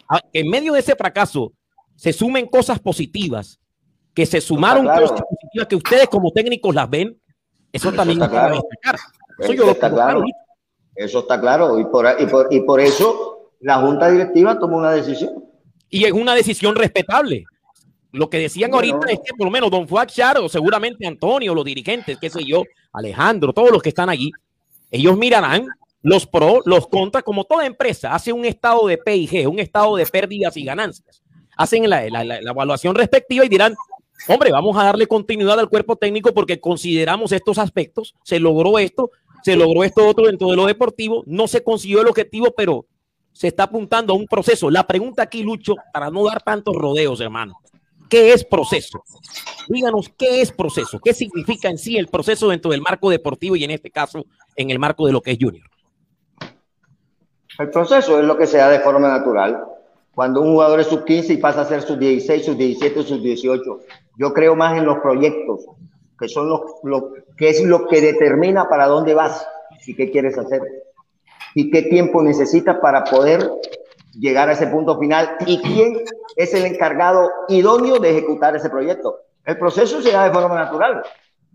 ah, 0.10 0.22
en 0.34 0.50
medio 0.50 0.74
de 0.74 0.80
ese 0.80 0.96
fracaso 0.96 1.54
se 1.96 2.12
sumen 2.12 2.48
cosas 2.48 2.80
positivas, 2.80 3.60
que 4.16 4.26
se 4.26 4.42
sumaron 4.42 4.88
cosas 4.88 5.22
positivas 5.22 5.68
que 5.70 5.76
ustedes 5.76 6.08
como 6.08 6.32
técnicos 6.32 6.74
las 6.74 6.90
ven, 6.90 7.16
eso, 7.72 7.92
también 7.92 8.22
está 8.22 8.30
claro. 8.30 8.64
Eso, 9.40 9.72
está 9.72 9.90
claro. 9.92 10.24
Eso 10.96 11.20
está 11.20 11.40
claro. 11.40 11.80
Y 11.80 11.86
por, 11.86 12.08
y, 12.20 12.26
por, 12.26 12.48
y 12.52 12.60
por 12.62 12.80
eso 12.80 13.52
la 13.60 13.78
Junta 13.78 14.10
Directiva 14.10 14.58
tomó 14.60 14.78
una 14.78 14.92
decisión. 14.92 15.46
Y 15.90 16.06
es 16.06 16.12
una 16.12 16.34
decisión 16.36 16.76
respetable. 16.76 17.46
Lo 18.12 18.30
que 18.30 18.40
decían 18.40 18.74
ahorita 18.74 19.08
es 19.10 19.20
que 19.20 19.34
por 19.38 19.46
lo 19.46 19.52
menos 19.52 19.70
Don 19.70 19.88
Fuad 19.88 20.10
o 20.42 20.50
seguramente 20.50 21.06
Antonio, 21.06 21.54
los 21.54 21.66
dirigentes, 21.66 22.18
qué 22.20 22.30
sé 22.30 22.44
yo, 22.44 22.64
Alejandro, 22.94 23.54
todos 23.54 23.72
los 23.72 23.82
que 23.82 23.90
están 23.90 24.10
allí, 24.10 24.32
ellos 24.90 25.18
mirarán 25.18 25.68
los 26.02 26.26
pros, 26.26 26.62
los 26.66 26.88
contras, 26.88 27.24
como 27.24 27.44
toda 27.44 27.66
empresa, 27.66 28.14
hace 28.14 28.32
un 28.32 28.46
estado 28.46 28.88
de 28.88 28.98
P 28.98 29.16
y 29.16 29.28
G, 29.28 29.48
un 29.48 29.60
estado 29.60 29.98
de 29.98 30.06
pérdidas 30.06 30.56
y 30.56 30.64
ganancias. 30.64 31.22
Hacen 31.58 31.90
la, 31.90 32.10
la, 32.10 32.24
la 32.24 32.52
evaluación 32.52 32.96
respectiva 32.96 33.44
y 33.44 33.50
dirán, 33.50 33.76
hombre, 34.28 34.52
vamos 34.52 34.78
a 34.78 34.84
darle 34.84 35.08
continuidad 35.08 35.60
al 35.60 35.70
cuerpo 35.70 35.96
técnico 35.96 36.34
porque 36.34 36.60
consideramos 36.60 37.32
estos 37.32 37.58
aspectos, 37.58 38.16
se 38.24 38.40
logró 38.40 38.80
esto, 38.80 39.12
se 39.44 39.56
logró 39.56 39.84
esto 39.84 40.08
otro 40.08 40.26
dentro 40.26 40.50
de 40.50 40.56
lo 40.56 40.66
deportivo, 40.66 41.24
no 41.26 41.48
se 41.48 41.64
consiguió 41.64 42.02
el 42.02 42.08
objetivo, 42.08 42.54
pero 42.56 42.86
se 43.32 43.48
está 43.48 43.64
apuntando 43.64 44.14
a 44.14 44.16
un 44.16 44.26
proceso. 44.26 44.70
La 44.72 44.88
pregunta 44.88 45.24
aquí, 45.24 45.44
Lucho, 45.44 45.76
para 45.94 46.10
no 46.10 46.26
dar 46.26 46.42
tantos 46.42 46.76
rodeos, 46.76 47.22
hermano, 47.22 47.60
¿qué 48.10 48.34
es 48.34 48.44
proceso? 48.44 49.04
Díganos, 49.70 50.10
¿qué 50.18 50.42
es 50.42 50.52
proceso? 50.52 51.00
¿Qué 51.00 51.14
significa 51.14 51.70
en 51.70 51.78
sí 51.78 51.98
el 51.98 52.08
proceso 52.08 52.50
dentro 52.50 52.72
del 52.72 52.82
marco 52.82 53.10
deportivo 53.10 53.56
y 53.56 53.64
en 53.64 53.72
este 53.72 53.92
caso 53.92 54.26
en 54.56 54.72
el 54.72 54.80
marco 54.80 55.06
de 55.06 55.14
lo 55.14 55.22
que 55.22 55.32
es 55.32 55.38
Junior? 55.40 55.68
El 57.60 57.70
proceso 57.70 58.20
es 58.20 58.26
lo 58.26 58.38
que 58.38 58.48
se 58.48 58.58
da 58.58 58.70
de 58.70 58.80
forma 58.80 59.08
natural 59.08 59.64
cuando 60.14 60.42
un 60.42 60.54
jugador 60.54 60.80
es 60.80 60.88
sub 60.88 61.06
15 61.06 61.34
y 61.34 61.38
pasa 61.38 61.62
a 61.62 61.66
ser 61.66 61.84
sub 61.84 62.00
16, 62.00 62.44
sub 62.44 62.58
17, 62.58 63.04
sub 63.04 63.22
18. 63.22 63.80
Yo 64.18 64.34
creo 64.34 64.56
más 64.56 64.78
en 64.78 64.86
los 64.86 65.00
proyectos, 65.00 65.66
que 66.20 66.28
son 66.28 66.50
los, 66.50 66.62
lo, 66.84 67.14
que 67.38 67.50
es 67.50 67.64
lo 67.64 67.88
que 67.88 68.02
determina 68.02 68.68
para 68.68 68.88
dónde 68.88 69.14
vas 69.14 69.48
y 69.86 69.96
qué 69.96 70.12
quieres 70.12 70.38
hacer 70.38 70.62
y 71.54 71.72
qué 71.72 71.84
tiempo 71.84 72.22
necesitas 72.22 72.78
para 72.78 73.04
poder 73.04 73.50
llegar 74.14 74.50
a 74.50 74.54
ese 74.54 74.68
punto 74.68 75.00
final 75.00 75.38
y 75.46 75.60
quién 75.62 76.04
es 76.36 76.54
el 76.54 76.66
encargado 76.66 77.30
idóneo 77.48 78.00
de 78.00 78.12
ejecutar 78.12 78.56
ese 78.56 78.70
proyecto. 78.70 79.22
El 79.46 79.58
proceso 79.58 80.02
se 80.02 80.12
da 80.12 80.26
de 80.26 80.34
forma 80.34 80.56
natural. 80.56 81.04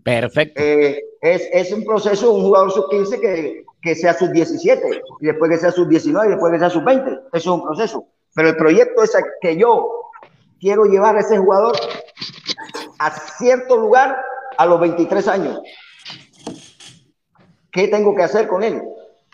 Perfecto. 0.03 0.61
Eh, 0.61 1.01
es, 1.21 1.47
es, 1.53 1.71
un 1.71 1.85
proceso, 1.85 2.33
un 2.33 2.41
jugador 2.41 2.71
sub-15 2.71 3.19
que, 3.19 3.63
que 3.81 3.95
sea 3.95 4.13
sub-17, 4.13 5.01
y 5.21 5.25
después 5.25 5.51
que 5.51 5.57
sea 5.57 5.71
sub-19, 5.71 6.25
y 6.25 6.29
después 6.31 6.51
que 6.51 6.59
sea 6.59 6.69
sub-20. 6.69 7.07
Eso 7.07 7.19
es 7.31 7.47
un 7.47 7.63
proceso. 7.63 8.07
Pero 8.35 8.49
el 8.49 8.57
proyecto 8.57 9.03
es 9.03 9.15
que 9.39 9.55
yo 9.55 10.02
quiero 10.63 10.85
llevar 10.85 11.17
a 11.17 11.19
ese 11.19 11.37
jugador 11.37 11.75
a 12.97 13.11
cierto 13.11 13.75
lugar 13.75 14.17
a 14.57 14.65
los 14.65 14.79
23 14.79 15.27
años. 15.27 15.61
¿Qué 17.69 17.89
tengo 17.89 18.15
que 18.15 18.23
hacer 18.23 18.47
con 18.47 18.63
él? 18.63 18.81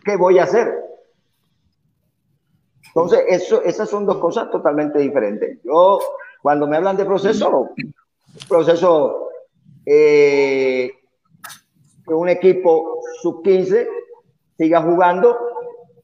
¿Qué 0.03 0.15
voy 0.15 0.39
a 0.39 0.45
hacer? 0.45 0.73
Entonces, 2.87 3.19
eso, 3.27 3.61
esas 3.63 3.87
son 3.87 4.07
dos 4.07 4.17
cosas 4.17 4.49
totalmente 4.49 4.97
diferentes. 4.97 5.59
Yo, 5.63 5.99
cuando 6.41 6.65
me 6.65 6.77
hablan 6.77 6.97
de 6.97 7.05
proceso, 7.05 7.69
proceso 8.47 9.29
eh, 9.85 10.89
que 12.07 12.13
un 12.13 12.29
equipo 12.29 13.01
sub-15 13.21 13.87
siga 14.57 14.81
jugando 14.81 15.37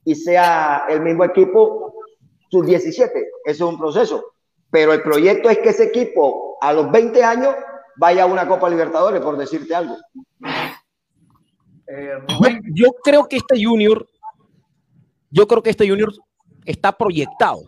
y 0.04 0.14
sea 0.14 0.84
el 0.88 1.02
mismo 1.02 1.24
equipo 1.24 1.96
sub-17. 2.52 3.00
Eso 3.00 3.30
es 3.44 3.62
un 3.62 3.80
proceso. 3.80 4.35
Pero 4.76 4.92
el 4.92 5.02
proyecto 5.02 5.50
es 5.50 5.60
que 5.60 5.70
ese 5.70 5.86
equipo 5.86 6.58
a 6.60 6.74
los 6.74 6.92
20 6.92 7.24
años 7.24 7.56
vaya 7.96 8.24
a 8.24 8.26
una 8.26 8.46
Copa 8.46 8.70
Libertadores, 8.70 9.22
por 9.22 9.38
decirte 9.38 9.74
algo. 9.74 9.96
Eh, 11.88 12.12
yo, 12.74 12.90
creo 13.02 13.26
que 13.26 13.38
este 13.38 13.64
Junior, 13.64 14.06
yo 15.32 15.48
creo 15.48 15.64
que 15.64 15.70
este 15.70 15.88
Junior 15.88 16.12
está 16.66 16.92
proyectado. 16.92 17.62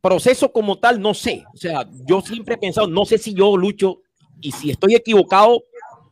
Proceso 0.00 0.52
como 0.52 0.78
tal, 0.78 1.00
no 1.00 1.14
sé. 1.14 1.42
O 1.52 1.56
sea, 1.56 1.84
yo 2.06 2.20
siempre 2.20 2.54
he 2.54 2.58
pensado, 2.58 2.86
no 2.86 3.04
sé 3.04 3.18
si 3.18 3.34
yo 3.34 3.56
lucho 3.56 4.02
y 4.40 4.52
si 4.52 4.70
estoy 4.70 4.94
equivocado, 4.94 5.64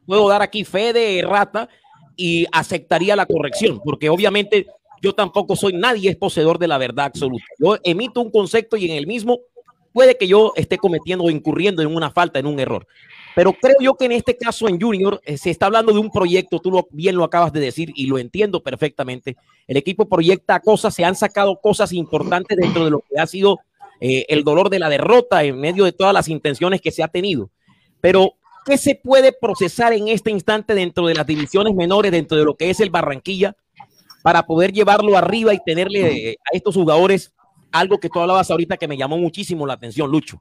puedo 0.04 0.28
dar 0.28 0.42
aquí 0.42 0.64
fe 0.64 0.92
de 0.92 1.22
rata 1.24 1.68
y 2.16 2.44
aceptaría 2.50 3.14
la 3.14 3.26
corrección, 3.26 3.80
porque 3.84 4.08
obviamente 4.08 4.66
yo 5.02 5.12
tampoco 5.14 5.56
soy 5.56 5.72
nadie 5.72 6.10
es 6.10 6.16
poseedor 6.16 6.58
de 6.58 6.68
la 6.68 6.78
verdad 6.78 7.06
absoluta. 7.06 7.44
Yo 7.58 7.76
emito 7.84 8.20
un 8.20 8.30
concepto 8.30 8.76
y 8.76 8.90
en 8.90 8.96
el 8.96 9.06
mismo 9.06 9.38
puede 9.92 10.16
que 10.16 10.28
yo 10.28 10.52
esté 10.56 10.78
cometiendo 10.78 11.24
o 11.24 11.30
incurriendo 11.30 11.82
en 11.82 11.94
una 11.94 12.10
falta, 12.10 12.38
en 12.38 12.46
un 12.46 12.60
error. 12.60 12.86
Pero 13.34 13.52
creo 13.52 13.76
yo 13.80 13.94
que 13.94 14.06
en 14.06 14.12
este 14.12 14.36
caso 14.36 14.68
en 14.68 14.80
Junior 14.80 15.20
eh, 15.24 15.36
se 15.38 15.50
está 15.50 15.66
hablando 15.66 15.92
de 15.92 15.98
un 15.98 16.10
proyecto, 16.10 16.58
tú 16.58 16.70
lo, 16.70 16.88
bien 16.90 17.16
lo 17.16 17.24
acabas 17.24 17.52
de 17.52 17.60
decir 17.60 17.92
y 17.94 18.06
lo 18.06 18.18
entiendo 18.18 18.62
perfectamente. 18.62 19.36
El 19.66 19.76
equipo 19.76 20.08
proyecta 20.08 20.60
cosas, 20.60 20.94
se 20.94 21.04
han 21.04 21.14
sacado 21.14 21.60
cosas 21.60 21.92
importantes 21.92 22.56
dentro 22.56 22.84
de 22.84 22.90
lo 22.90 23.00
que 23.00 23.20
ha 23.20 23.26
sido 23.26 23.60
eh, 24.00 24.24
el 24.28 24.44
dolor 24.44 24.70
de 24.70 24.78
la 24.78 24.88
derrota 24.88 25.44
en 25.44 25.58
medio 25.58 25.84
de 25.84 25.92
todas 25.92 26.14
las 26.14 26.28
intenciones 26.28 26.80
que 26.80 26.90
se 26.90 27.02
ha 27.02 27.08
tenido. 27.08 27.50
Pero, 28.00 28.34
¿qué 28.64 28.78
se 28.78 28.94
puede 28.94 29.32
procesar 29.32 29.92
en 29.92 30.08
este 30.08 30.30
instante 30.30 30.74
dentro 30.74 31.06
de 31.06 31.14
las 31.14 31.26
divisiones 31.26 31.74
menores, 31.74 32.12
dentro 32.12 32.36
de 32.38 32.44
lo 32.44 32.56
que 32.56 32.70
es 32.70 32.80
el 32.80 32.90
Barranquilla, 32.90 33.56
para 34.22 34.44
poder 34.44 34.72
llevarlo 34.72 35.16
arriba 35.16 35.54
y 35.54 35.58
tenerle 35.64 36.30
eh, 36.30 36.36
a 36.52 36.56
estos 36.56 36.74
jugadores 36.74 37.32
algo 37.72 37.98
que 37.98 38.08
tú 38.08 38.20
hablabas 38.20 38.50
ahorita 38.50 38.76
que 38.76 38.88
me 38.88 38.96
llamó 38.96 39.18
muchísimo 39.18 39.66
la 39.66 39.74
atención, 39.74 40.10
Lucho? 40.10 40.38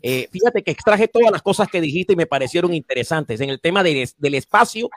Eh, 0.00 0.28
fíjate 0.30 0.62
que 0.62 0.70
extraje 0.70 1.08
todas 1.08 1.30
las 1.32 1.42
cosas 1.42 1.68
que 1.68 1.80
dijiste 1.80 2.12
y 2.12 2.16
me 2.16 2.26
parecieron 2.26 2.72
interesantes 2.72 3.40
en 3.40 3.50
el 3.50 3.60
tema 3.60 3.82
del 3.82 4.34
espacio 4.34 4.88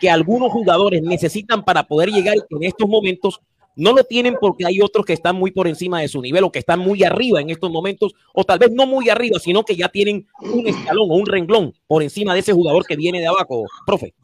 que 0.00 0.10
algunos 0.10 0.50
jugadores 0.50 1.00
necesitan 1.02 1.64
para 1.64 1.84
poder 1.84 2.10
llegar 2.10 2.36
en 2.50 2.64
estos 2.64 2.88
momentos 2.88 3.40
no 3.76 3.92
lo 3.92 4.02
tienen 4.02 4.34
porque 4.40 4.66
hay 4.66 4.80
otros 4.80 5.06
que 5.06 5.12
están 5.12 5.36
muy 5.36 5.52
por 5.52 5.68
encima 5.68 6.00
de 6.00 6.08
su 6.08 6.20
nivel 6.20 6.42
o 6.42 6.50
que 6.50 6.58
están 6.58 6.80
muy 6.80 7.04
arriba 7.04 7.40
en 7.40 7.48
estos 7.48 7.70
momentos, 7.70 8.12
o 8.34 8.42
tal 8.42 8.58
vez 8.58 8.72
no 8.72 8.86
muy 8.86 9.08
arriba, 9.08 9.38
sino 9.38 9.62
que 9.62 9.76
ya 9.76 9.88
tienen 9.88 10.26
un 10.40 10.66
escalón 10.66 11.08
o 11.08 11.14
un 11.14 11.26
renglón 11.26 11.72
por 11.86 12.02
encima 12.02 12.34
de 12.34 12.40
ese 12.40 12.52
jugador 12.52 12.84
que 12.84 12.96
viene 12.96 13.20
de 13.20 13.28
abajo, 13.28 13.66
profe. 13.86 14.14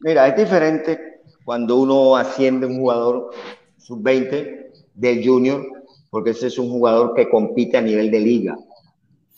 Mira, 0.00 0.26
es 0.26 0.36
diferente 0.36 1.17
cuando 1.48 1.78
uno 1.78 2.14
asciende 2.14 2.66
un 2.66 2.76
jugador 2.76 3.30
sub-20 3.78 4.66
del 4.94 5.26
junior, 5.26 5.66
porque 6.10 6.32
ese 6.32 6.48
es 6.48 6.58
un 6.58 6.68
jugador 6.68 7.14
que 7.14 7.30
compite 7.30 7.78
a 7.78 7.80
nivel 7.80 8.10
de 8.10 8.20
liga 8.20 8.58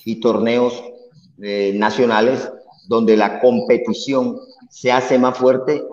y 0.04 0.18
torneos 0.18 0.82
eh, 1.40 1.70
nacionales 1.76 2.50
donde 2.88 3.16
la 3.16 3.38
competición 3.38 4.40
se 4.68 4.90
hace 4.90 5.20
más 5.20 5.38
fuerte 5.38 5.84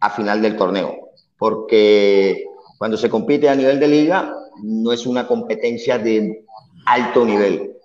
a 0.00 0.08
final 0.08 0.40
del 0.40 0.56
torneo, 0.56 1.10
porque 1.36 2.46
cuando 2.78 2.96
se 2.96 3.10
compite 3.10 3.50
a 3.50 3.54
nivel 3.54 3.78
de 3.78 3.88
liga 3.88 4.34
no 4.62 4.90
es 4.90 5.04
una 5.04 5.26
competencia 5.26 5.98
de 5.98 6.46
alto 6.86 7.26
nivel. 7.26 7.76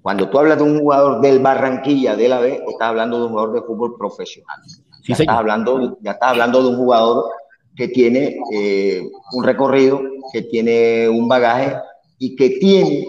Cuando 0.00 0.30
tú 0.30 0.38
hablas 0.38 0.56
de 0.56 0.64
un 0.64 0.78
jugador 0.78 1.20
del 1.20 1.40
Barranquilla, 1.40 2.16
de 2.16 2.30
la 2.30 2.40
B, 2.40 2.62
estás 2.66 2.88
hablando 2.88 3.18
de 3.18 3.24
un 3.24 3.30
jugador 3.32 3.52
de 3.52 3.60
fútbol 3.60 3.98
profesional. 3.98 4.58
Ya, 5.06 5.14
estás 5.14 5.36
hablando, 5.36 5.98
ya 6.00 6.12
estás 6.12 6.30
hablando 6.30 6.62
de 6.62 6.68
un 6.68 6.76
jugador 6.76 7.30
que 7.74 7.88
tiene 7.88 8.38
eh, 8.52 9.02
un 9.32 9.44
recorrido, 9.44 10.00
que 10.32 10.42
tiene 10.42 11.08
un 11.08 11.28
bagaje 11.28 11.76
y 12.18 12.34
que 12.34 12.50
tiene 12.50 13.06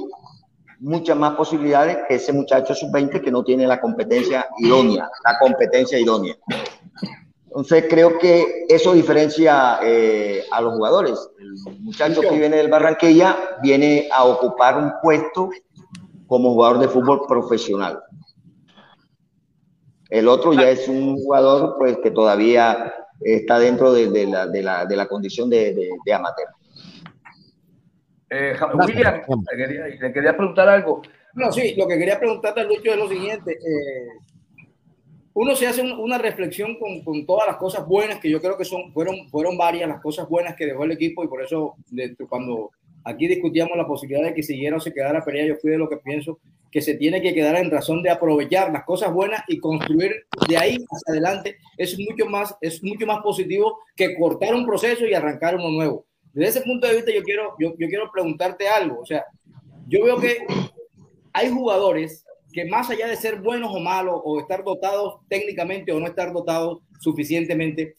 muchas 0.80 1.18
más 1.18 1.36
posibilidades 1.36 2.00
que 2.08 2.16
ese 2.16 2.34
muchacho 2.34 2.76
sub-20 2.76 3.22
que 3.22 3.32
no 3.32 3.44
tiene 3.44 3.66
la 3.66 3.80
competencia 3.80 4.46
idónea, 4.60 5.10
la 5.24 5.40
competencia 5.40 5.98
idónea. 6.00 6.36
Entonces 7.46 7.86
creo 7.90 8.20
que 8.20 8.66
eso 8.70 8.94
diferencia 8.94 9.80
eh, 9.82 10.44
a 10.52 10.62
los 10.62 10.76
jugadores. 10.76 11.18
El 11.40 11.80
muchacho 11.80 12.22
que 12.22 12.38
viene 12.38 12.58
del 12.58 12.70
Barranquilla 12.70 13.36
viene 13.64 14.08
a 14.14 14.26
ocupar 14.26 14.78
un 14.78 14.92
puesto 15.02 15.50
como 16.28 16.54
jugador 16.54 16.80
de 16.80 16.88
fútbol 16.88 17.22
profesional. 17.28 18.00
El 20.10 20.28
otro 20.28 20.54
ya 20.54 20.70
es 20.70 20.88
un 20.88 21.18
jugador 21.18 21.76
pues, 21.78 21.98
que 21.98 22.12
todavía 22.12 22.94
está 23.22 23.60
dentro 23.60 23.92
de, 23.92 24.28
la, 24.28 24.48
de 24.48 24.96
la, 24.96 25.08
condición 25.08 25.50
de, 25.50 25.90
amateur. 26.14 26.48
Eh, 28.30 28.54
William, 28.74 29.22
le 30.02 30.14
quería, 30.14 30.36
preguntar 30.36 30.70
algo. 30.70 31.02
No, 31.34 31.52
sí, 31.52 31.76
lo 31.76 31.88
que 31.88 31.98
quería 31.98 32.20
preguntarte 32.20 32.62
a 32.62 32.64
Lucho 32.64 32.92
es 32.92 32.98
lo 32.98 33.08
siguiente. 33.08 33.54
Eh, 33.54 34.08
uno 35.34 35.56
se 35.56 35.68
hace 35.68 35.82
una 35.82 36.18
reflexión 36.18 36.80
con, 36.80 37.04
con, 37.04 37.26
todas 37.26 37.48
las 37.48 37.58
cosas 37.58 37.86
buenas 37.86 38.20
que 38.20 38.30
yo 38.30 38.42
creo 38.42 38.58
que 38.58 38.66
son, 38.66 38.92
fueron, 38.92 39.30
fueron 39.30 39.58
varias 39.58 39.88
las 39.88 40.02
cosas 40.02 40.28
buenas 40.28 40.56
que 40.56 40.66
dejó 40.66 40.84
el 40.84 40.92
equipo 40.92 41.24
y 41.24 41.28
por 41.28 41.44
eso 41.44 41.76
cuando 42.28 42.72
aquí 43.08 43.28
discutíamos 43.28 43.78
la 43.78 43.88
posibilidad 43.88 44.28
de 44.28 44.34
que 44.34 44.44
siguiera 44.44 44.78
o 44.78 44.80
se 44.82 44.94
quedara 44.94 45.24
Perea, 45.24 45.46
yo 45.46 45.56
fui 45.56 45.72
de 45.72 45.78
lo 45.78 45.88
que 45.88 45.98
pienso 45.98 46.40
que 46.70 46.82
se 46.82 46.96
tiene 46.96 47.22
que 47.22 47.34
quedar 47.34 47.56
en 47.56 47.72
razón 47.72 48.04
de 48.04 48.10
aprovechar 48.10 48.72
las 48.74 48.84
cosas 48.84 49.14
buenas 49.14 49.42
y 49.48 49.60
construir 49.60 50.26
de 50.50 50.58
ahí 50.58 50.76
hacia 50.76 51.14
adelante 51.14 51.58
es 51.78 51.98
mucho 51.98 52.26
más, 52.26 52.56
es 52.60 52.84
mucho 52.84 53.06
más 53.06 53.22
positivo 53.22 53.80
que 53.96 54.16
cortar 54.16 54.54
un 54.54 54.66
proceso 54.66 55.06
y 55.06 55.14
arrancar 55.14 55.56
uno 55.56 55.70
nuevo. 55.70 56.06
Desde 56.34 56.60
ese 56.60 56.62
punto 56.68 56.86
de 56.86 56.96
vista 56.96 57.12
yo 57.14 57.24
quiero, 57.24 57.56
yo, 57.60 57.74
yo 57.80 57.88
quiero 57.88 58.12
preguntarte 58.12 58.68
algo, 58.68 59.00
o 59.00 59.06
sea, 59.06 59.26
yo 59.88 60.04
veo 60.04 60.20
que 60.20 60.46
hay 61.32 61.50
jugadores 61.50 62.26
que 62.52 62.66
más 62.66 62.90
allá 62.90 63.08
de 63.08 63.16
ser 63.16 63.40
buenos 63.40 63.74
o 63.74 63.80
malos, 63.80 64.20
o 64.24 64.40
estar 64.40 64.64
dotados 64.64 65.20
técnicamente 65.30 65.92
o 65.94 66.00
no 66.00 66.08
estar 66.08 66.34
dotados 66.34 66.80
suficientemente, 67.00 67.96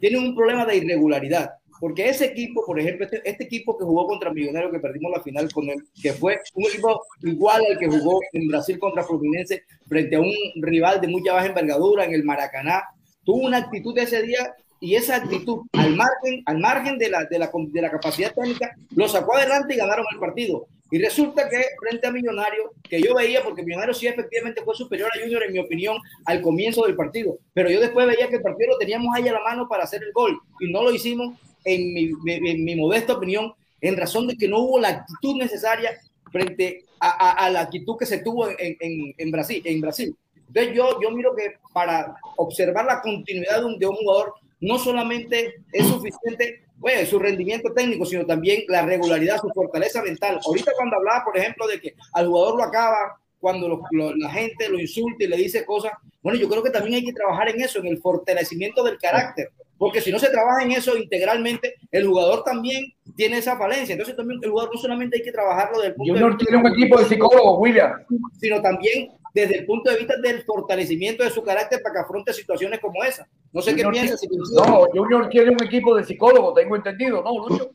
tienen 0.00 0.22
un 0.22 0.34
problema 0.34 0.66
de 0.66 0.76
irregularidad. 0.76 1.50
Porque 1.80 2.10
ese 2.10 2.26
equipo, 2.26 2.64
por 2.64 2.78
ejemplo, 2.78 3.06
este, 3.06 3.22
este 3.24 3.44
equipo 3.44 3.76
que 3.76 3.84
jugó 3.84 4.06
contra 4.06 4.32
Millonarios, 4.32 4.70
que 4.70 4.80
perdimos 4.80 5.10
la 5.12 5.22
final 5.22 5.50
con 5.50 5.68
él, 5.70 5.82
que 6.00 6.12
fue 6.12 6.38
un 6.54 6.66
equipo 6.66 7.02
igual 7.22 7.62
al 7.68 7.78
que 7.78 7.88
jugó 7.88 8.20
en 8.32 8.48
Brasil 8.48 8.78
contra 8.78 9.02
Fluminense, 9.02 9.64
frente 9.88 10.16
a 10.16 10.20
un 10.20 10.34
rival 10.56 11.00
de 11.00 11.08
mucha 11.08 11.32
baja 11.32 11.46
envergadura 11.46 12.04
en 12.04 12.12
el 12.12 12.22
Maracaná, 12.22 12.82
tuvo 13.24 13.46
una 13.46 13.56
actitud 13.56 13.96
ese 13.96 14.22
día 14.22 14.54
y 14.78 14.94
esa 14.94 15.16
actitud, 15.16 15.60
al 15.72 15.94
margen, 15.94 16.42
al 16.46 16.58
margen 16.58 16.98
de, 16.98 17.10
la, 17.10 17.24
de, 17.24 17.38
la, 17.38 17.90
capacidad 17.90 18.34
técnica, 18.34 18.74
lo 18.94 19.08
sacó 19.08 19.36
adelante 19.36 19.74
y 19.74 19.76
ganaron 19.78 20.06
el 20.12 20.18
partido. 20.18 20.66
Y 20.90 20.98
resulta 20.98 21.48
que 21.48 21.62
frente 21.78 22.06
a 22.06 22.10
Millonario, 22.10 22.72
que 22.82 23.00
yo 23.00 23.14
veía, 23.14 23.42
porque 23.42 23.62
Millonario 23.62 23.94
sí 23.94 24.06
efectivamente 24.06 24.62
fue 24.64 24.74
superior 24.74 25.08
a 25.14 25.20
Junior 25.20 25.44
en 25.44 25.52
mi 25.52 25.58
opinión 25.60 25.98
al 26.24 26.40
comienzo 26.42 26.84
del 26.84 26.96
partido, 26.96 27.38
pero 27.52 27.70
yo 27.70 27.80
después 27.80 28.06
veía 28.06 28.28
que 28.28 28.36
el 28.36 28.42
partido 28.42 28.72
lo 28.72 28.78
teníamos 28.78 29.14
ahí 29.14 29.28
a 29.28 29.32
la 29.34 29.40
mano 29.40 29.68
para 29.68 29.84
hacer 29.84 30.02
el 30.02 30.12
gol 30.12 30.36
y 30.58 30.72
no 30.72 30.82
lo 30.82 30.92
hicimos 30.92 31.38
en 31.64 31.92
mi, 31.92 32.10
en 32.26 32.64
mi 32.64 32.76
modesta 32.76 33.14
opinión 33.14 33.52
en 33.80 33.96
razón 33.96 34.26
de 34.26 34.36
que 34.36 34.48
no 34.48 34.58
hubo 34.60 34.78
la 34.78 34.88
actitud 34.88 35.36
necesaria 35.36 35.98
frente 36.30 36.84
a, 37.00 37.44
a, 37.44 37.50
la 37.50 37.62
actitud 37.62 37.96
que 37.98 38.06
se 38.06 38.18
tuvo 38.18 38.48
en, 38.48 38.76
en, 38.78 39.14
en, 39.16 39.30
Brasil, 39.30 39.62
en 39.64 39.80
Brasil. 39.80 40.14
Entonces 40.48 40.74
yo, 40.74 41.00
yo 41.00 41.10
miro 41.10 41.34
que 41.34 41.54
para 41.72 42.14
observar 42.36 42.84
la 42.84 43.00
continuidad 43.00 43.60
de 43.60 43.64
un, 43.64 43.78
de 43.78 43.86
un 43.86 43.96
jugador 43.96 44.34
no 44.60 44.78
solamente 44.78 45.54
es 45.72 45.86
suficiente 45.86 46.64
pues, 46.78 47.08
su 47.08 47.18
rendimiento 47.18 47.72
técnico, 47.72 48.04
sino 48.04 48.26
también 48.26 48.64
la 48.68 48.82
regularidad, 48.82 49.38
su 49.40 49.48
fortaleza 49.50 50.02
mental. 50.02 50.40
Ahorita 50.44 50.72
cuando 50.76 50.96
hablaba, 50.96 51.24
por 51.24 51.36
ejemplo, 51.36 51.66
de 51.66 51.80
que 51.80 51.94
al 52.12 52.26
jugador 52.26 52.56
lo 52.56 52.64
acaba, 52.64 53.20
cuando 53.38 53.82
la 53.90 54.30
gente 54.30 54.68
lo 54.68 54.78
insulta 54.78 55.24
y 55.24 55.28
le 55.28 55.36
dice 55.36 55.64
cosas, 55.64 55.92
bueno, 56.22 56.38
yo 56.38 56.48
creo 56.48 56.62
que 56.62 56.70
también 56.70 56.96
hay 56.96 57.04
que 57.06 57.14
trabajar 57.14 57.48
en 57.48 57.62
eso, 57.62 57.78
en 57.78 57.86
el 57.86 57.98
fortalecimiento 57.98 58.82
del 58.84 58.98
carácter, 58.98 59.50
porque 59.80 60.02
si 60.02 60.12
no 60.12 60.18
se 60.18 60.28
trabaja 60.28 60.62
en 60.62 60.72
eso 60.72 60.94
integralmente, 60.94 61.76
el 61.90 62.06
jugador 62.06 62.44
también 62.44 62.84
tiene 63.16 63.38
esa 63.38 63.56
falencia. 63.56 63.94
Entonces 63.94 64.14
también 64.14 64.38
el 64.42 64.50
jugador 64.50 64.74
no 64.74 64.78
solamente 64.78 65.16
hay 65.16 65.22
que 65.22 65.32
trabajarlo 65.32 65.80
del 65.80 65.94
punto 65.94 66.12
de 66.12 66.36
tiene 66.36 66.58
un 66.58 66.66
equipo 66.66 66.98
de 66.98 67.06
psicólogos, 67.06 67.58
William, 67.58 67.92
sino 68.38 68.60
también 68.60 69.08
desde 69.32 69.60
el 69.60 69.64
punto 69.64 69.90
de 69.90 69.96
vista 69.96 70.18
del 70.18 70.42
fortalecimiento 70.42 71.24
de 71.24 71.30
su 71.30 71.42
carácter 71.42 71.80
para 71.82 71.94
que 71.94 72.00
afronte 72.00 72.34
situaciones 72.34 72.78
como 72.78 73.02
esa. 73.02 73.26
No 73.54 73.62
sé 73.62 73.74
qué 73.74 73.82
piensa. 73.90 74.16
no, 74.54 74.84
Junior 74.92 75.30
tiene 75.30 75.52
un 75.52 75.64
equipo 75.64 75.96
de 75.96 76.04
psicólogos, 76.04 76.54
tengo 76.56 76.76
entendido, 76.76 77.22
¿no, 77.22 77.48
Lucho? 77.48 77.70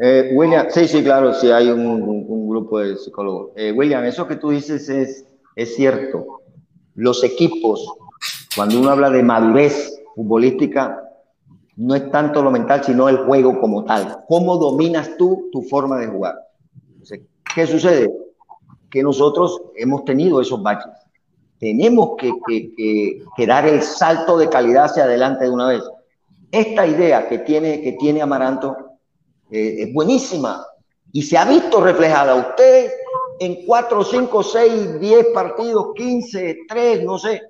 Eh, 0.00 0.30
William, 0.32 0.68
sí, 0.70 0.88
sí, 0.88 1.04
claro, 1.04 1.34
sí 1.34 1.50
hay 1.50 1.68
un, 1.68 2.48
grupo 2.48 2.78
de 2.78 2.96
psicólogos. 2.96 3.50
Eh, 3.56 3.72
William, 3.72 4.02
eso 4.06 4.26
que 4.26 4.36
tú 4.36 4.48
dices 4.48 4.88
es, 4.88 5.26
es 5.54 5.76
cierto. 5.76 6.40
Los 6.94 7.22
equipos, 7.22 7.94
cuando 8.56 8.80
uno 8.80 8.88
habla 8.88 9.10
de 9.10 9.22
madurez 9.22 9.93
futbolística, 10.14 11.04
no 11.76 11.94
es 11.94 12.10
tanto 12.10 12.42
lo 12.42 12.50
mental, 12.50 12.84
sino 12.84 13.08
el 13.08 13.18
juego 13.18 13.60
como 13.60 13.84
tal. 13.84 14.24
¿Cómo 14.28 14.56
dominas 14.56 15.16
tú 15.16 15.48
tu 15.50 15.62
forma 15.62 15.98
de 15.98 16.06
jugar? 16.06 16.36
¿Qué 17.54 17.66
sucede? 17.66 18.12
Que 18.90 19.02
nosotros 19.02 19.60
hemos 19.76 20.04
tenido 20.04 20.40
esos 20.40 20.62
baches. 20.62 20.92
Tenemos 21.58 22.10
que, 22.18 23.22
dar 23.46 23.66
el 23.66 23.82
salto 23.82 24.36
de 24.36 24.48
calidad 24.48 24.84
hacia 24.84 25.04
adelante 25.04 25.44
de 25.44 25.50
una 25.50 25.68
vez. 25.68 25.82
Esta 26.50 26.86
idea 26.86 27.28
que 27.28 27.38
tiene, 27.38 27.80
que 27.80 27.92
tiene 27.92 28.22
Amaranto 28.22 28.76
eh, 29.50 29.76
es 29.78 29.92
buenísima 29.92 30.64
y 31.12 31.22
se 31.22 31.36
ha 31.36 31.44
visto 31.44 31.80
reflejada. 31.80 32.34
Ustedes 32.34 32.92
en 33.40 33.64
4, 33.66 34.04
5, 34.04 34.42
6, 34.42 35.00
10 35.00 35.26
partidos, 35.34 35.88
15, 35.96 36.58
3, 36.68 37.04
no 37.04 37.18
sé. 37.18 37.42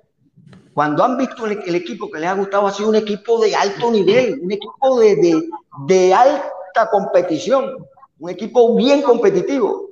Cuando 0.75 1.05
han 1.05 1.15
visto 1.15 1.45
el, 1.45 1.73
equipo 1.73 2.11
que 2.11 2.19
les 2.19 2.29
ha 2.29 2.33
gustado, 2.33 2.67
ha 2.67 2.71
sido 2.73 2.89
un 2.89 2.95
equipo 2.95 3.39
de 3.39 3.55
alto 3.55 3.89
nivel, 3.89 4.41
un 4.43 4.51
equipo 4.51 4.99
de, 4.99 5.15
de, 5.15 5.49
de 5.87 6.13
alta 6.13 6.89
competición, 6.91 7.87
un 8.19 8.29
equipo 8.29 8.75
bien 8.75 9.01
competitivo. 9.01 9.91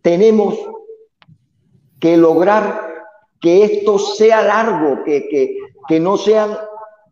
Tenemos 0.00 0.54
que 1.98 2.16
lograr 2.16 3.04
que 3.40 3.64
esto 3.64 3.98
sea 3.98 4.42
largo, 4.42 5.02
que, 5.02 5.26
que, 5.28 5.56
que 5.88 5.98
no 5.98 6.18
sean 6.18 6.56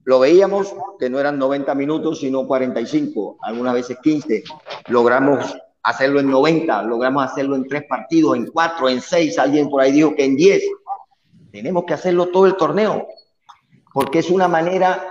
lo 0.05 0.21
veíamos 0.21 0.73
que 1.01 1.11
no 1.11 1.19
eran 1.19 1.41
90 1.41 1.75
minutos, 1.75 2.21
sino 2.21 2.47
45, 2.47 3.39
algunas 3.43 3.75
veces 3.75 3.99
15. 4.01 4.45
Logramos 4.87 5.53
hacerlo 5.83 6.21
en 6.21 6.31
90, 6.31 6.85
logramos 6.85 7.25
hacerlo 7.25 7.57
en 7.57 7.67
tres 7.67 7.83
partidos, 7.89 8.37
en 8.37 8.47
cuatro, 8.47 8.89
en 8.89 9.01
seis. 9.01 9.37
Alguien 9.37 9.69
por 9.69 9.81
ahí 9.81 9.91
dijo 9.91 10.15
que 10.15 10.25
en 10.25 10.37
10. 10.37 10.63
Tenemos 11.53 11.85
que 11.85 11.95
hacerlo 11.95 12.29
todo 12.29 12.47
el 12.47 12.57
torneo, 12.57 13.07
porque 13.93 14.21
es 14.21 14.31
una 14.31 14.49
manera 14.49 15.07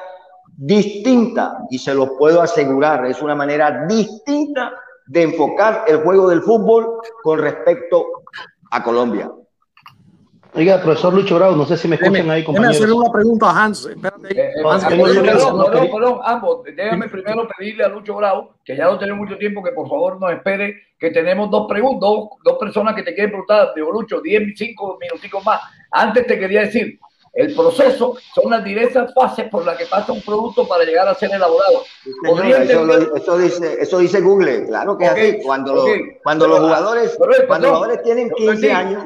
distinta, 0.58 1.60
y 1.70 1.78
se 1.78 1.94
los 1.94 2.10
puedo 2.18 2.42
asegurar, 2.42 3.06
es 3.06 3.22
una 3.22 3.36
manera 3.36 3.86
distinta 3.88 4.74
de 5.08 5.24
enfocar 5.24 5.86
el 5.88 5.98
juego 5.98 6.30
del 6.30 6.42
fútbol 6.42 7.00
con 7.24 7.40
respecto 7.40 8.06
a 8.72 8.84
Colombia. 8.84 9.32
Oiga, 10.54 10.82
profesor 10.82 11.14
Lucho 11.14 11.36
Bravo, 11.36 11.56
no 11.56 11.66
sé 11.66 11.78
si 11.78 11.88
me 11.88 11.96
escuchan 11.96 12.30
ahí, 12.30 12.44
compañeros. 12.44 12.74
Déjame 12.74 12.94
hacerle 12.94 12.94
una 12.94 13.12
pregunta 13.12 13.50
a 13.50 13.64
Hans. 13.64 13.86
Espérate. 13.86 14.28
Eh, 14.38 14.52
eh, 14.58 14.64
Hans, 14.70 14.86
perdón, 14.86 15.26
perdón, 15.26 15.90
perdón, 15.92 16.20
ambos. 16.26 16.64
Déjame 16.76 17.08
primero 17.08 17.48
pedirle 17.58 17.84
a 17.86 17.88
Lucho 17.88 18.16
Bravo, 18.16 18.56
que 18.66 18.76
ya 18.76 18.86
no 18.86 18.98
tiene 18.98 19.14
mucho 19.14 19.38
tiempo, 19.38 19.64
que 19.64 19.72
por 19.72 19.88
favor 19.88 20.20
nos 20.20 20.32
espere, 20.32 20.76
que 21.00 21.10
tenemos 21.12 21.50
dos 21.50 21.68
preguntas, 21.70 22.02
dos, 22.02 22.30
dos 22.44 22.58
personas 22.60 22.96
que 22.96 23.04
te 23.04 23.14
quieren 23.14 23.32
preguntar. 23.32 23.72
Digo, 23.74 23.92
Lucho, 23.92 24.20
10, 24.20 24.54
5 24.58 24.98
minuticos 25.00 25.46
más. 25.46 25.62
Antes 25.90 26.28
te 26.28 26.38
quería 26.38 26.62
decir, 26.62 27.00
el 27.34 27.56
proceso 27.56 28.18
son 28.36 28.52
las 28.52 28.64
diversas 28.64 29.14
fases 29.14 29.48
por 29.50 29.66
las 29.66 29.78
que 29.78 29.86
pasa 29.86 30.12
un 30.12 30.22
producto 30.22 30.68
para 30.68 30.84
llegar 30.84 31.08
a 31.08 31.16
ser 31.16 31.32
elaborado. 31.32 31.84
eso, 33.16 33.38
dice, 33.38 33.78
eso 33.82 34.00
dice 34.00 34.20
Google, 34.20 34.66
claro 34.68 34.98
que 34.98 35.06
es 35.06 35.12
así. 35.12 35.40
Cuando, 35.42 35.86
cuando 36.24 36.48
los 36.48 36.60
jugadores, 36.60 37.18
cuando 37.48 37.68
los 37.68 37.78
jugadores 37.78 38.04
tienen 38.04 38.30
15 38.32 38.74
años, 38.74 39.04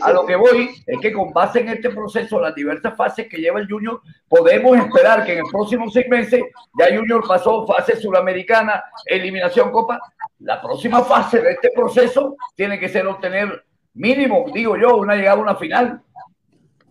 a, 0.00 0.12
lo 0.12 0.26
que 0.26 0.36
voy 0.36 0.70
es 0.86 1.00
que 1.00 1.12
con 1.12 1.32
base 1.32 1.60
en 1.60 1.70
este 1.70 1.90
proceso, 1.90 2.40
las 2.40 2.54
diversas 2.54 2.96
fases 2.96 3.26
que 3.28 3.38
lleva 3.38 3.58
el 3.58 3.68
Junior, 3.68 4.00
podemos 4.28 4.76
esperar 4.76 5.24
que 5.24 5.32
en 5.32 5.38
el 5.38 5.50
próximo 5.50 5.90
seis 5.90 6.06
meses 6.08 6.40
ya 6.78 6.96
Junior 6.96 7.26
pasó 7.26 7.66
fase 7.66 7.96
sudamericana, 7.96 8.84
eliminación 9.06 9.72
Copa. 9.72 10.00
La 10.40 10.62
próxima 10.62 11.02
fase 11.02 11.40
de 11.40 11.52
este 11.52 11.70
proceso 11.74 12.36
tiene 12.54 12.78
que 12.78 12.88
ser 12.88 13.06
obtener 13.08 13.64
mínimo, 13.94 14.44
digo 14.52 14.76
yo, 14.76 14.96
una 14.96 15.16
llegada 15.16 15.38
a 15.38 15.40
una 15.40 15.56
final 15.56 16.02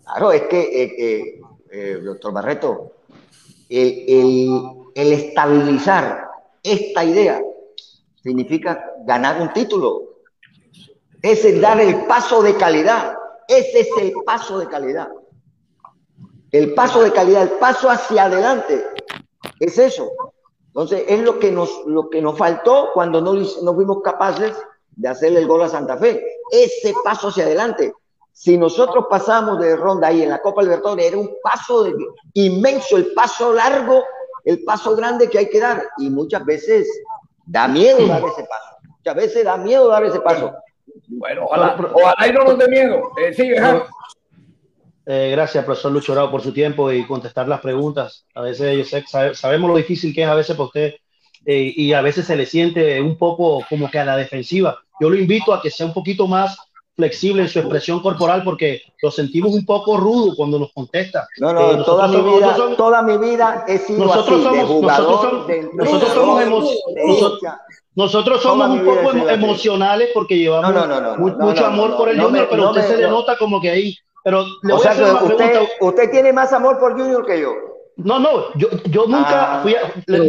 Claro, 0.05 0.31
es 0.31 0.43
que, 0.43 0.61
eh, 0.61 0.95
eh, 0.97 1.41
eh, 1.71 1.99
doctor 2.03 2.31
Barreto, 2.31 2.91
el, 3.67 4.71
estabilizar 4.93 6.29
esta 6.61 7.03
idea 7.03 7.41
significa 8.21 8.93
ganar 9.03 9.41
un 9.41 9.51
título. 9.51 10.21
Es 11.21 11.43
el 11.43 11.59
dar 11.59 11.81
el 11.81 12.05
paso 12.05 12.43
de 12.43 12.55
calidad. 12.55 13.17
Ese 13.47 13.81
es 13.81 13.89
el 13.99 14.13
paso 14.25 14.59
de 14.59 14.67
calidad. 14.67 15.09
El 16.51 16.73
paso 16.75 17.01
de 17.01 17.11
calidad, 17.11 17.43
el 17.43 17.57
paso 17.57 17.89
hacia 17.89 18.25
adelante. 18.25 18.85
Es 19.59 19.77
eso. 19.79 20.11
Entonces, 20.67 21.03
es 21.07 21.19
lo 21.21 21.39
que 21.39 21.51
nos, 21.51 21.83
lo 21.87 22.09
que 22.09 22.21
nos 22.21 22.37
faltó 22.37 22.89
cuando 22.93 23.21
no, 23.21 23.33
no 23.33 23.73
fuimos 23.73 24.01
capaces 24.03 24.53
de 24.95 25.07
hacerle 25.07 25.39
el 25.39 25.47
gol 25.47 25.63
a 25.63 25.69
Santa 25.69 25.97
Fe. 25.97 26.23
Ese 26.51 26.93
paso 27.03 27.29
hacia 27.29 27.45
adelante. 27.45 27.93
Si 28.35 28.57
nosotros 28.57 29.05
pasamos 29.09 29.61
de 29.61 29.77
ronda 29.77 30.09
ahí 30.09 30.21
en 30.21 30.29
la 30.29 30.41
Copa 30.41 30.61
Libertadores, 30.61 31.05
era 31.05 31.17
un 31.17 31.37
paso 31.41 31.87
inmenso, 32.33 32.97
el 32.97 33.13
paso 33.13 33.53
largo, 33.53 34.03
el 34.43 34.61
paso 34.65 34.93
grande 34.93 35.29
que 35.29 35.39
hay 35.39 35.49
que 35.49 35.61
dar. 35.61 35.81
Y 35.99 36.09
muchas 36.09 36.45
veces 36.45 36.85
da 37.45 37.69
miedo 37.69 38.05
dar 38.05 38.21
ese 38.25 38.43
paso. 38.43 38.77
Muchas 38.97 39.15
veces 39.15 39.45
da 39.45 39.55
miedo 39.55 39.87
dar 39.87 40.03
ese 40.03 40.19
paso. 40.19 40.53
Bueno, 41.07 41.45
ojalá, 41.45 41.77
ojalá 41.93 42.27
y 42.27 42.33
no 42.33 42.43
nos 42.43 42.57
dé 42.57 42.67
miedo. 42.67 43.03
Eh, 43.17 43.33
sigue, 43.33 43.55
eh, 45.05 45.29
gracias, 45.31 45.63
profesor 45.63 45.93
Lucho 45.93 46.11
Bravo, 46.11 46.31
por 46.31 46.41
su 46.41 46.51
tiempo 46.51 46.91
y 46.91 47.07
contestar 47.07 47.47
las 47.47 47.61
preguntas. 47.61 48.25
A 48.35 48.41
veces 48.41 48.91
sabemos 49.31 49.69
lo 49.69 49.77
difícil 49.77 50.13
que 50.13 50.23
es 50.23 50.27
a 50.27 50.35
veces 50.35 50.57
para 50.57 50.67
usted 50.67 50.93
eh, 51.45 51.73
y 51.73 51.93
a 51.93 52.01
veces 52.01 52.25
se 52.25 52.35
le 52.35 52.45
siente 52.45 52.99
un 52.99 53.17
poco 53.17 53.63
como 53.69 53.89
que 53.89 53.99
a 53.99 54.03
la 54.03 54.17
defensiva. 54.17 54.77
Yo 54.99 55.09
lo 55.09 55.15
invito 55.15 55.53
a 55.53 55.61
que 55.61 55.71
sea 55.71 55.85
un 55.85 55.93
poquito 55.93 56.27
más 56.27 56.57
flexible 56.95 57.41
en 57.41 57.49
su 57.49 57.59
expresión 57.59 58.01
corporal 58.01 58.43
porque 58.43 58.81
lo 59.01 59.11
sentimos 59.11 59.53
un 59.53 59.65
poco 59.65 59.97
rudo 59.97 60.33
cuando 60.35 60.59
nos 60.59 60.71
contesta. 60.73 61.27
No, 61.39 61.53
no, 61.53 61.71
eh, 61.71 61.83
toda, 61.85 62.07
mi 62.07 62.21
vida, 62.21 62.55
toda 62.77 63.01
mi 63.01 63.17
vida 63.17 63.65
he 63.67 63.77
sido 63.77 64.05
nosotros 64.05 64.45
así, 64.45 64.57
somos, 64.59 64.81
nosotros 64.81 65.03
somos, 65.47 65.49
nosotros 65.73 66.13
somos, 66.13 66.43
nosotros, 67.95 68.41
somos 68.41 68.69
un 68.69 68.85
poco 68.85 69.29
emocionales 69.29 70.09
porque 70.13 70.37
llevamos 70.37 71.17
mucho 71.17 71.65
amor 71.65 71.97
por 71.97 72.09
el 72.09 72.21
Junior, 72.21 72.47
pero 72.49 72.69
usted 72.69 72.87
se 72.87 72.97
le 72.97 73.07
nota 73.09 73.37
como 73.37 73.59
que 73.59 73.69
ahí. 73.69 73.97
Pero 74.23 74.43
le 74.63 74.73
o 74.73 74.79
sea, 74.79 74.91
usted, 75.23 75.59
usted 75.81 76.09
tiene 76.09 76.33
más 76.33 76.51
amor 76.51 76.79
por 76.79 76.93
Junior 76.93 77.25
que 77.25 77.41
yo. 77.41 77.74
No, 77.97 78.19
no, 78.19 78.53
yo, 78.55 78.67
yo 78.89 79.07
nunca 79.07 79.59
ah, 79.59 79.61
fui 79.61 79.73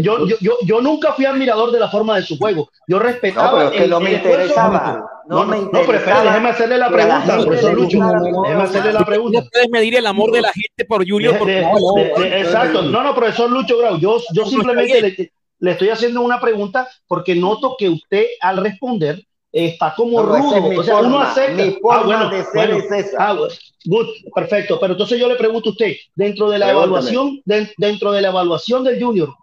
yo, 0.00 0.26
yo, 0.26 0.56
yo, 0.62 0.80
nunca 0.80 1.12
fui 1.12 1.24
admirador 1.24 1.72
de 1.72 1.80
la 1.80 1.88
forma 1.88 2.16
de 2.16 2.22
su 2.22 2.38
juego. 2.38 2.68
Yo 2.86 3.00
respetaba. 3.00 3.50
No, 3.50 3.56
pero 3.56 3.70
es 3.70 3.82
que 3.82 3.88
no 3.88 4.00
me 4.00 4.12
interesaba. 4.12 5.04
No, 5.28 5.44
me 5.44 5.58
interesaba. 5.58 5.80
No, 5.80 5.86
pero 5.86 6.30
déjeme 6.30 6.48
hacerle 6.50 6.78
la 6.78 6.90
pregunta, 6.90 7.38
profesor 7.38 7.74
Lucho. 7.74 7.98
Déjeme 7.98 8.62
hacerle 8.62 8.92
la 8.92 9.04
pregunta. 9.04 9.40
No 9.40 9.48
puedes 9.50 9.70
medir 9.70 9.96
el 9.96 10.06
amor 10.06 10.30
de 10.30 10.42
la 10.42 10.52
gente 10.52 10.84
por 10.86 11.08
Junior. 11.08 11.36
exacto. 11.50 12.82
No, 12.82 13.02
no, 13.02 13.14
profesor 13.14 13.50
Lucho 13.50 13.78
Grau. 13.78 13.98
Yo, 13.98 14.20
yo 14.32 14.46
simplemente 14.46 15.00
le, 15.00 15.32
le 15.58 15.70
estoy 15.72 15.88
haciendo 15.88 16.20
una 16.20 16.40
pregunta 16.40 16.88
porque 17.08 17.34
noto 17.34 17.74
que 17.76 17.88
usted 17.88 18.26
al 18.40 18.58
responder 18.58 19.20
está 19.56 19.94
como 19.96 20.22
rudo. 20.22 20.78
o 20.78 20.82
sea, 20.82 20.98
uno 20.98 21.18
acepta. 21.18 21.62
Ah, 21.90 22.02
bueno, 22.04 22.28
de 22.28 22.44
ser 22.44 22.70
es 22.70 22.90
esa. 22.90 23.16
Ah, 23.18 23.36
good, 23.86 24.06
perfecto. 24.34 24.78
Pero 24.78 24.92
entonces 24.92 25.18
yo 25.18 25.28
le 25.28 25.36
pregunto 25.36 25.70
a 25.70 25.72
usted, 25.72 25.94
dentro 26.14 26.50
de 26.50 26.58
la 26.58 26.70
evaluación, 26.70 27.40
dentro 27.44 28.12
de 28.12 28.20
la 28.20 28.28
evaluación 28.28 28.84
del 28.84 29.02
Junior, 29.02 29.34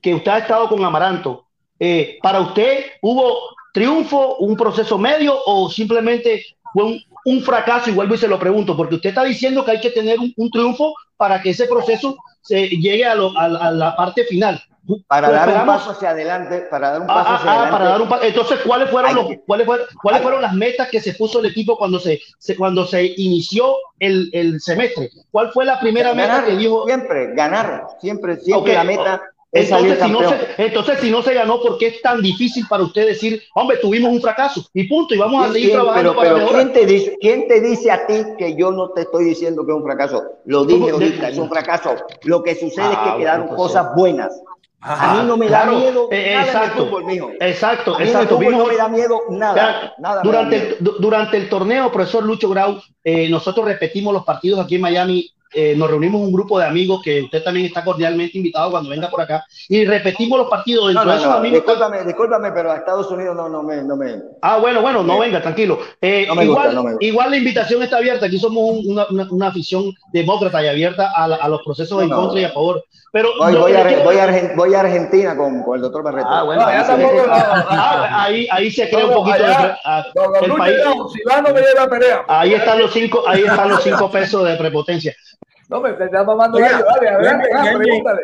que 0.00 0.14
usted 0.14 0.30
ha 0.32 0.38
estado 0.38 0.68
con 0.68 0.84
Amaranto, 0.84 1.46
eh, 1.78 2.18
para 2.20 2.40
usted 2.40 2.86
hubo 3.00 3.38
triunfo, 3.72 4.36
un 4.38 4.56
proceso 4.56 4.98
medio 4.98 5.38
o 5.46 5.70
simplemente 5.70 6.44
fue 6.72 6.84
un, 6.84 7.00
un, 7.24 7.42
fracaso? 7.42 7.90
Y 7.90 7.94
vuelvo 7.94 8.14
y 8.14 8.18
se 8.18 8.28
lo 8.28 8.38
pregunto, 8.38 8.76
porque 8.76 8.96
usted 8.96 9.10
está 9.10 9.22
diciendo 9.22 9.64
que 9.64 9.70
hay 9.72 9.80
que 9.80 9.90
tener 9.90 10.18
un, 10.18 10.50
triunfo 10.50 10.94
para 11.16 11.40
que 11.40 11.50
ese 11.50 11.66
proceso 11.66 12.16
se 12.42 12.68
llegue 12.68 13.04
a, 13.04 13.12
a, 13.12 13.70
la 13.70 13.94
parte 13.94 14.24
final. 14.24 14.60
Para 15.06 15.30
dar 15.30 15.48
un 15.48 15.66
paso 15.66 15.90
hacia 15.90 16.10
adelante, 16.10 16.66
para 16.70 16.90
dar 16.90 17.00
un 17.02 17.06
paso 17.06 17.30
hacia 17.30 17.50
adelante. 17.50 17.72
Para 17.72 17.84
dar 17.84 18.02
un 18.02 18.08
paso. 18.08 18.24
Entonces, 18.24 18.60
¿cuáles 18.66 18.90
fueron, 18.90 19.14
los, 19.14 19.26
¿cuáles 19.46 19.66
fueron, 19.66 19.86
cuáles 20.02 20.22
fueron 20.22 20.42
las 20.42 20.54
metas 20.54 20.88
que 20.88 21.00
se 21.00 21.14
puso 21.14 21.40
el 21.40 21.46
equipo 21.46 21.76
cuando 21.76 21.98
se, 21.98 22.20
se 22.38 22.56
cuando 22.56 22.86
se 22.86 23.14
inició 23.16 23.76
el, 23.98 24.30
el, 24.32 24.60
semestre? 24.60 25.10
¿Cuál 25.30 25.52
fue 25.52 25.64
la 25.64 25.78
primera 25.80 26.14
meta 26.14 26.44
que 26.44 26.56
dijo? 26.56 26.86
Siempre, 26.86 27.34
ganar, 27.34 27.86
siempre, 28.00 28.36
siempre 28.36 28.74
la 28.74 28.84
meta 28.84 29.22
entonces 29.52 29.98
si, 30.00 30.10
no 30.12 30.28
se, 30.28 30.36
entonces, 30.58 31.00
si 31.00 31.10
no 31.10 31.22
se 31.22 31.34
ganó, 31.34 31.60
¿por 31.60 31.76
qué 31.78 31.88
es 31.88 32.02
tan 32.02 32.22
difícil 32.22 32.66
para 32.68 32.84
usted 32.84 33.06
decir, 33.06 33.42
hombre, 33.54 33.78
tuvimos 33.78 34.12
un 34.12 34.20
fracaso 34.20 34.64
y 34.72 34.88
punto, 34.88 35.14
y 35.14 35.18
vamos 35.18 35.44
a 35.44 35.52
seguir 35.52 35.72
trabajando? 35.72 36.14
Pero, 36.20 36.34
pero 36.36 36.48
¿quién, 36.50 36.72
te 36.72 36.86
dice, 36.86 37.16
¿quién 37.20 37.48
te 37.48 37.60
dice 37.60 37.90
a 37.90 38.06
ti 38.06 38.22
que 38.38 38.54
yo 38.54 38.70
no 38.70 38.90
te 38.90 39.02
estoy 39.02 39.24
diciendo 39.24 39.66
que 39.66 39.72
es 39.72 39.76
un 39.76 39.82
fracaso? 39.82 40.22
Lo 40.44 40.64
dije 40.64 40.90
ahorita, 40.90 41.30
es 41.30 41.38
un 41.38 41.48
fracaso. 41.48 41.96
Lo 42.22 42.44
que 42.44 42.54
sucede 42.54 42.92
es 42.92 42.98
que 42.98 43.10
ah, 43.10 43.16
quedaron 43.18 43.48
pues 43.48 43.56
cosas 43.56 43.88
buenas. 43.96 44.40
A 44.80 45.14
mí 45.14 45.28
no 45.28 45.36
me 45.36 45.48
da 45.48 45.66
miedo 45.66 46.08
eh, 46.10 46.34
nada 46.34 46.46
exacto, 46.46 46.84
fútbol, 46.86 47.04
mijo. 47.04 47.30
Exacto, 47.38 47.94
a 47.96 47.98
mí 47.98 48.04
exacto. 48.04 48.40
no 48.40 48.66
me 48.66 48.76
da 48.76 48.88
miedo 48.88 49.20
nada. 49.30 49.94
nada 49.98 50.22
durante, 50.22 50.56
el, 50.56 50.76
durante 50.80 51.36
el 51.36 51.48
torneo, 51.48 51.92
profesor 51.92 52.24
Lucho 52.24 52.48
Grau, 52.48 52.80
eh, 53.04 53.28
nosotros 53.28 53.66
repetimos 53.66 54.12
los 54.14 54.24
partidos 54.24 54.60
aquí 54.60 54.76
en 54.76 54.80
Miami 54.80 55.30
eh, 55.52 55.74
nos 55.76 55.90
reunimos 55.90 56.20
un 56.20 56.32
grupo 56.32 56.60
de 56.60 56.66
amigos 56.66 57.02
que 57.02 57.22
usted 57.22 57.42
también 57.42 57.66
está 57.66 57.82
cordialmente 57.82 58.38
invitado 58.38 58.70
cuando 58.70 58.88
venga 58.88 59.10
por 59.10 59.20
acá 59.20 59.44
y 59.68 59.84
repetimos 59.84 60.38
los 60.38 60.48
partidos 60.48 60.86
dentro 60.86 61.04
no, 61.04 61.10
de 61.10 61.18
esos 61.18 61.34
amigos. 61.34 61.64
Discúlpame, 61.64 62.04
discúlpame, 62.04 62.52
pero 62.52 62.70
a 62.70 62.76
Estados 62.76 63.10
Unidos 63.10 63.34
no, 63.34 63.48
no, 63.48 63.64
me, 63.64 63.82
no 63.82 63.96
me. 63.96 64.22
Ah, 64.42 64.58
bueno, 64.58 64.80
bueno, 64.80 65.02
no 65.02 65.18
venga, 65.18 65.42
tranquilo. 65.42 65.80
Eh, 66.00 66.28
igual, 66.40 66.96
igual 67.00 67.30
la 67.32 67.36
invitación 67.36 67.82
está 67.82 67.96
abierta. 67.96 68.26
Aquí 68.26 68.38
somos 68.38 68.84
una, 68.86 69.06
una, 69.10 69.26
una 69.28 69.48
afición 69.48 69.92
demócrata 70.12 70.62
y 70.62 70.68
abierta 70.68 71.10
a, 71.16 71.24
a 71.24 71.48
los 71.48 71.62
procesos 71.62 72.00
en 72.00 72.10
contra 72.10 72.40
y 72.40 72.44
a 72.44 72.50
favor. 72.50 72.84
Pero 73.12 73.30
voy, 73.38 73.54
voy, 73.56 73.72
a, 73.72 73.82
voy, 74.04 74.18
a, 74.18 74.52
voy, 74.54 74.74
a, 74.74 74.80
Argentina 74.80 75.36
con, 75.36 75.64
con, 75.64 75.76
el 75.76 75.82
doctor 75.82 76.04
Barreto. 76.04 76.28
Ah, 76.30 76.44
bueno, 76.44 76.64
ahí, 76.64 76.86
tampoco, 76.86 77.24
ah, 77.28 78.24
ahí, 78.24 78.46
ahí, 78.52 78.70
se 78.70 78.88
crea 78.88 79.06
un 79.06 79.14
poquito 79.14 79.38
de, 79.38 79.52
a, 79.52 80.04
el 80.42 80.52
país. 80.54 80.76
Ahí 82.28 82.54
están 82.54 82.78
los 82.78 82.92
cinco, 82.92 83.24
ahí 83.26 83.42
están 83.42 83.68
los 83.68 83.82
cinco 83.82 84.08
pesos 84.10 84.44
de 84.44 84.56
prepotencia. 84.56 85.12
No, 85.68 85.80
me 85.80 85.90
está 85.90 86.22
mamando 86.22 86.58
gallo. 86.58 86.84
Dale, 86.84 87.08
adelante, 87.08 87.48
pregúntale. 87.76 88.20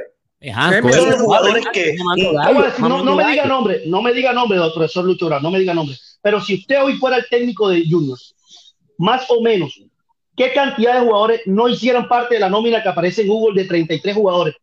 no, 2.78 3.02
no, 3.02 3.16
me 3.16 3.26
diga 3.26 3.46
nombre, 3.46 3.82
no 3.86 4.02
me 4.02 4.12
diga 4.12 4.32
nombre, 4.32 4.58
doctor 4.58 4.82
profesor 4.82 5.04
Lucho 5.04 5.28
no 5.40 5.50
me 5.50 5.58
diga 5.58 5.74
nombre. 5.74 5.96
Pero 6.22 6.40
si 6.40 6.54
usted 6.54 6.80
hoy 6.82 6.96
fuera 6.98 7.16
el 7.16 7.28
técnico 7.28 7.68
de 7.68 7.82
Juniors, 7.88 8.36
más 8.98 9.28
o 9.30 9.42
menos, 9.42 9.80
¿qué 10.36 10.52
cantidad 10.52 10.94
de 10.94 11.06
jugadores 11.06 11.40
no 11.46 11.68
hicieran 11.68 12.06
parte 12.06 12.34
de 12.34 12.40
la 12.40 12.50
nómina 12.50 12.82
que 12.82 12.88
aparece 12.88 13.22
en 13.22 13.28
Google 13.28 13.60
de 13.60 13.68
33 13.68 14.14
jugadores? 14.14 14.54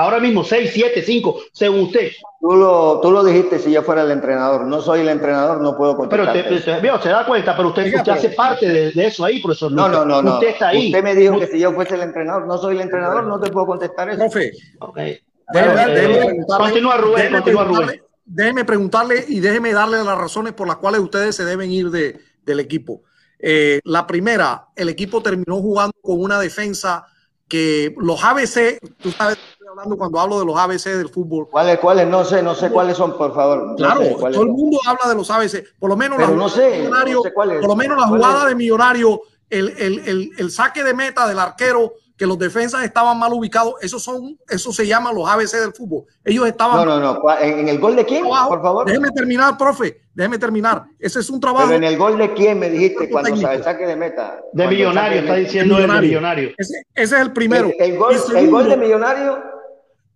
Ahora 0.00 0.18
mismo, 0.18 0.42
6, 0.42 0.70
7, 0.72 1.02
5, 1.02 1.40
según 1.52 1.80
usted. 1.80 2.12
Tú 2.40 2.56
lo, 2.56 3.00
tú 3.02 3.10
lo 3.10 3.22
dijiste 3.22 3.58
si 3.58 3.70
yo 3.70 3.82
fuera 3.82 4.00
el 4.00 4.10
entrenador. 4.10 4.66
No 4.66 4.80
soy 4.80 5.00
el 5.00 5.10
entrenador, 5.10 5.60
no 5.60 5.76
puedo 5.76 5.94
contestar. 5.94 6.32
Pero 6.32 6.56
usted, 6.56 7.02
se 7.02 7.08
da 7.10 7.26
cuenta, 7.26 7.54
pero 7.54 7.68
usted, 7.68 7.94
usted 7.94 8.12
hace 8.12 8.30
parte 8.30 8.66
de, 8.66 8.92
de, 8.92 9.06
eso 9.06 9.26
ahí, 9.26 9.42
profesor. 9.42 9.70
No, 9.70 9.90
no, 9.90 10.06
no. 10.06 10.34
Usted 10.34 10.48
está 10.48 10.68
ahí. 10.68 10.86
Usted 10.86 11.04
me 11.04 11.14
dijo 11.14 11.38
que 11.38 11.48
si 11.48 11.58
yo 11.58 11.72
fuese 11.72 11.96
el 11.96 12.00
entrenador, 12.00 12.46
no 12.46 12.56
soy 12.56 12.76
el 12.76 12.80
entrenador, 12.80 13.24
no 13.24 13.38
te 13.38 13.50
puedo 13.50 13.66
contestar 13.66 14.08
eso. 14.08 14.20
Profe. 14.20 14.52
Okay. 14.78 15.20
Eh, 15.54 16.36
continúa 16.46 16.96
Rubén, 16.96 17.32
continúa 17.32 17.64
Rubén. 17.64 18.02
Déjeme 18.24 18.64
preguntarle 18.64 19.26
y 19.28 19.40
déjeme 19.40 19.74
darle 19.74 20.02
las 20.02 20.16
razones 20.16 20.54
por 20.54 20.66
las 20.66 20.76
cuales 20.76 21.02
ustedes 21.02 21.36
se 21.36 21.44
deben 21.44 21.70
ir 21.70 21.90
de, 21.90 22.20
del 22.42 22.60
equipo. 22.60 23.02
Eh, 23.38 23.80
la 23.84 24.06
primera, 24.06 24.68
el 24.76 24.88
equipo 24.88 25.22
terminó 25.22 25.56
jugando 25.56 25.92
con 26.00 26.22
una 26.22 26.38
defensa 26.38 27.04
que 27.50 27.94
los 27.98 28.22
ABC, 28.24 28.78
tú 29.02 29.10
sabes, 29.10 29.36
hablando 29.68 29.96
cuando 29.98 30.20
hablo 30.20 30.38
de 30.38 30.46
los 30.46 30.56
ABC 30.56 30.84
del 30.84 31.08
fútbol. 31.08 31.48
¿Cuáles, 31.50 31.78
cuáles? 31.80 32.06
No 32.06 32.24
sé, 32.24 32.42
no 32.42 32.54
sé 32.54 32.70
cuáles 32.70 32.96
son, 32.96 33.18
por 33.18 33.34
favor. 33.34 33.74
claro, 33.76 34.02
todo 34.16 34.42
el 34.42 34.48
mundo 34.48 34.78
habla 34.86 35.08
de 35.08 35.16
los 35.16 35.30
ABC. 35.30 35.64
Por 35.78 35.90
lo 35.90 35.96
menos 35.96 36.18
la 36.18 36.28
no 36.28 36.48
sé, 36.48 36.88
por 37.34 37.66
lo 37.66 37.76
menos 37.76 37.98
la 37.98 38.06
jugada 38.06 38.46
de 38.46 38.54
Millonario, 38.54 39.20
el, 39.50 39.68
el, 39.76 39.98
el, 40.06 40.30
el, 40.38 40.50
saque 40.50 40.84
de 40.84 40.94
meta 40.94 41.26
del 41.26 41.40
arquero, 41.40 41.92
que 42.20 42.26
los 42.26 42.38
defensas 42.38 42.84
estaban 42.84 43.18
mal 43.18 43.32
ubicados, 43.32 43.76
eso 43.80 43.98
son, 43.98 44.38
eso 44.46 44.74
se 44.74 44.86
llama 44.86 45.10
los 45.10 45.26
ABC 45.26 45.52
del 45.52 45.72
fútbol. 45.72 46.04
Ellos 46.22 46.46
estaban. 46.46 46.76
No, 46.76 47.00
no, 47.00 47.14
no. 47.14 47.38
¿En 47.40 47.66
el 47.66 47.78
gol 47.80 47.96
de 47.96 48.04
quién? 48.04 48.24
por 48.24 48.60
favor. 48.60 48.84
Déjeme 48.84 49.10
terminar, 49.10 49.56
profe. 49.56 50.02
Déjeme 50.12 50.36
terminar. 50.36 50.84
Ese 50.98 51.20
es 51.20 51.30
un 51.30 51.40
trabajo. 51.40 51.68
Pero 51.68 51.78
en 51.78 51.84
el 51.84 51.96
gol 51.96 52.18
de 52.18 52.34
quién 52.34 52.58
me 52.58 52.68
dijiste 52.68 53.08
cuando 53.08 53.30
el 53.30 53.64
saque 53.64 53.86
de 53.86 53.96
meta. 53.96 54.38
De 54.52 54.68
millonario, 54.68 55.20
está 55.20 55.36
diciendo 55.36 55.78
de 55.78 55.86
millonario. 55.86 56.50
Ese, 56.58 56.82
ese, 56.94 57.16
es 57.16 57.22
el 57.22 57.32
primero. 57.32 57.70
El, 57.78 57.96
gol, 57.96 58.14
el 58.36 58.50
gol 58.50 58.68
de 58.68 58.76
millonario 58.76 59.42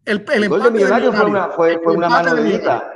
el, 0.05 0.27
el, 0.31 0.49
gol 0.51 0.63
de 0.63 0.71
Millonario 0.73 1.11
fue 1.11 1.25
una, 1.25 1.49
fue, 1.49 1.81
fue 1.83 1.95
una 1.95 2.11
mano 2.11 2.35
bendita. 2.35 2.91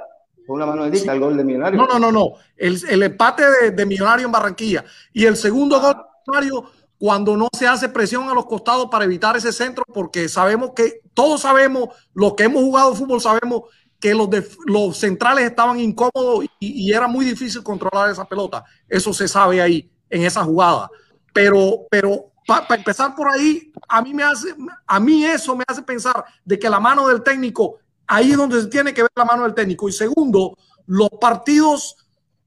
Fue 0.47 0.55
una 0.55 0.67
mano 0.67 0.83
bendita 0.83 1.15
el 1.15 1.21
gol 1.21 1.35
de 1.35 1.45
Millonario. 1.45 1.81
No, 1.81 1.87
no, 1.87 1.99
no, 1.99 2.13
no. 2.13 2.33
El, 2.59 2.79
el 2.91 3.03
empate 3.05 3.45
de, 3.51 3.71
de, 3.71 3.87
Millonario 3.87 4.27
en 4.27 4.33
Barranquilla. 4.33 4.85
Y 5.15 5.25
el 5.25 5.37
segundo 5.37 5.81
gol 5.81 5.95
de 5.95 6.03
Millonario 6.27 6.78
cuando 6.99 7.37
no 7.37 7.49
se 7.57 7.67
hace 7.67 7.89
presión 7.89 8.29
a 8.29 8.35
los 8.35 8.47
costados 8.47 8.89
para 8.91 9.05
evitar 9.05 9.37
ese 9.37 9.53
centro, 9.53 9.85
porque 9.93 10.29
sabemos 10.29 10.73
que, 10.75 11.01
todos 11.15 11.43
sabemos, 11.43 11.91
los 12.13 12.35
que 12.35 12.45
hemos 12.45 12.63
jugado 12.63 12.95
fútbol 12.95 13.21
sabemos 13.21 13.63
que 14.01 14.15
los, 14.15 14.29
de, 14.31 14.47
los 14.67 14.97
centrales 14.97 15.45
estaban 15.45 15.79
incómodos 15.81 16.45
y, 16.59 16.93
era 16.93 17.07
muy 17.07 17.25
difícil 17.25 17.63
controlar 17.63 18.11
esa 18.11 18.25
pelota. 18.25 18.65
Eso 18.89 19.13
se 19.13 19.29
sabe 19.29 19.61
ahí, 19.61 19.91
en 20.11 20.25
esa 20.25 20.45
jugada. 20.45 20.91
Pero, 21.33 21.87
pero 21.91 22.33
para 22.47 22.77
empezar 22.77 23.15
por 23.15 23.29
ahí, 23.33 23.73
a 23.89 24.03
mí 24.03 24.15
me 24.15 24.23
hace, 24.23 24.55
a 24.87 25.01
mí 25.01 25.25
eso 25.25 25.57
me 25.57 25.65
hace 25.67 25.83
pensar 25.83 26.25
de 26.45 26.59
que 26.59 26.71
la 26.71 26.81
mano 26.81 27.07
del 27.07 27.23
técnico, 27.23 27.77
ahí 28.07 28.33
es 28.33 28.37
donde 28.37 28.61
se 28.61 28.69
tiene 28.69 28.93
que 28.95 29.03
ver 29.03 29.11
la 29.15 29.25
mano 29.25 29.45
del 29.45 29.55
técnico. 29.55 29.89
Y 29.89 29.93
segundo, 29.93 30.57
los 30.87 31.11
partidos, 31.21 31.98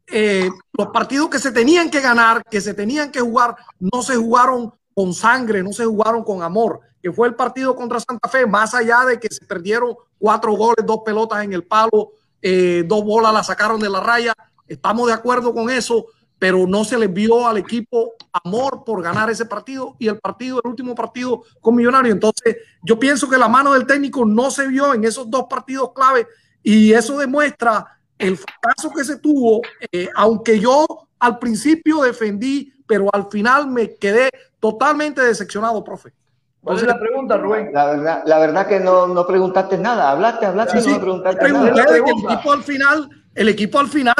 eh, 0.08 0.50
los 0.74 0.88
partidos 0.88 1.30
que 1.30 1.40
se 1.40 1.52
tenían 1.52 1.90
que 1.90 2.02
ganar, 2.02 2.44
que 2.50 2.62
se 2.62 2.74
tenían 2.74 3.12
que 3.12 3.22
jugar, 3.22 3.56
no 3.80 4.02
se 4.02 4.16
jugaron 4.16 4.74
con 4.94 5.14
sangre, 5.14 5.64
no 5.64 5.72
se 5.72 5.86
jugaron 5.86 6.24
con 6.24 6.44
amor, 6.44 6.82
que 7.02 7.12
fue 7.12 7.28
el 7.28 7.36
partido 7.36 7.76
contra 7.76 8.00
Santa 8.00 8.30
Fe, 8.30 8.46
más 8.46 8.74
allá 8.74 9.06
de 9.06 9.20
que 9.20 9.28
se 9.30 9.46
perdieron 9.46 9.96
cuatro 10.18 10.54
goles, 10.54 10.86
dos 10.86 11.00
pelotas 11.06 11.44
en 11.44 11.54
el 11.54 11.64
palo, 11.64 12.12
eh, 12.42 12.84
dos 12.86 13.04
bolas 13.04 13.34
la 13.34 13.44
sacaron 13.44 13.80
de 13.80 13.90
la 13.90 14.00
raya. 14.00 14.34
Estamos 14.68 15.08
de 15.08 15.14
acuerdo 15.14 15.54
con 15.54 15.70
eso 15.70 16.08
pero 16.42 16.66
no 16.66 16.84
se 16.84 16.98
les 16.98 17.14
vio 17.14 17.48
al 17.48 17.58
equipo 17.58 18.14
amor 18.34 18.84
por 18.84 19.04
ganar 19.04 19.30
ese 19.30 19.46
partido 19.46 19.96
y 20.00 20.08
el 20.08 20.18
partido, 20.18 20.60
el 20.64 20.72
último 20.72 20.96
partido 20.96 21.44
con 21.60 21.76
Millonario. 21.76 22.12
Entonces, 22.12 22.58
yo 22.82 22.98
pienso 22.98 23.30
que 23.30 23.38
la 23.38 23.48
mano 23.48 23.74
del 23.74 23.86
técnico 23.86 24.26
no 24.26 24.50
se 24.50 24.66
vio 24.66 24.92
en 24.96 25.04
esos 25.04 25.30
dos 25.30 25.46
partidos 25.48 25.92
clave 25.94 26.26
y 26.64 26.94
eso 26.94 27.20
demuestra 27.20 27.86
el 28.22 28.38
fracaso 28.38 28.92
que 28.96 29.04
se 29.04 29.18
tuvo, 29.18 29.62
eh, 29.92 30.10
aunque 30.16 30.60
yo 30.60 30.86
al 31.20 31.40
principio 31.40 32.02
defendí, 32.02 32.74
pero 32.88 33.10
al 33.12 33.28
final 33.30 33.68
me 33.68 33.96
quedé 33.96 34.30
totalmente 34.60 35.22
decepcionado, 35.22 35.84
profe. 35.84 36.14
¿Cuál 36.64 36.78
es 36.78 36.84
la 36.84 37.00
pregunta, 37.00 37.38
Rubén? 37.38 37.72
La 37.74 37.86
verdad, 37.86 38.24
la 38.26 38.40
verdad 38.40 38.68
que 38.68 38.80
no, 38.80 39.08
no 39.08 39.26
preguntaste 39.26 39.78
nada, 39.78 40.12
hablaste, 40.12 40.46
hablaste, 40.46 40.82
no 40.82 41.00
preguntaste 41.00 41.52
nada. 41.52 41.70
el 41.70 41.96
equipo 41.98 42.52
al 42.52 42.64
final 42.64 43.10
el 43.34 43.48
equipo 43.48 43.80
al 43.80 43.88
final 43.88 44.14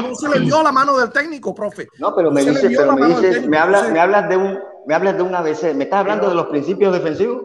no 0.00 0.14
se 0.14 0.28
le 0.28 0.40
dio 0.40 0.62
la 0.62 0.70
mano 0.70 0.96
del 0.96 1.10
técnico, 1.10 1.54
profe. 1.54 1.88
No, 1.98 2.14
pero 2.14 2.30
me 2.30 2.44
pero 2.44 2.96
me 2.96 3.08
dices, 3.08 3.46
me 3.46 3.58
hablas, 3.58 3.90
me 3.90 3.98
hablas 3.98 4.28
de 4.28 4.36
un, 4.36 4.58
me 4.86 4.94
hablas 4.94 5.16
de 5.16 5.22
un 5.22 5.34
ABC. 5.34 5.74
¿Me 5.74 5.84
estás 5.84 6.00
hablando 6.00 6.28
de 6.28 6.34
los 6.34 6.46
principios 6.46 6.92
defensivos? 6.92 7.42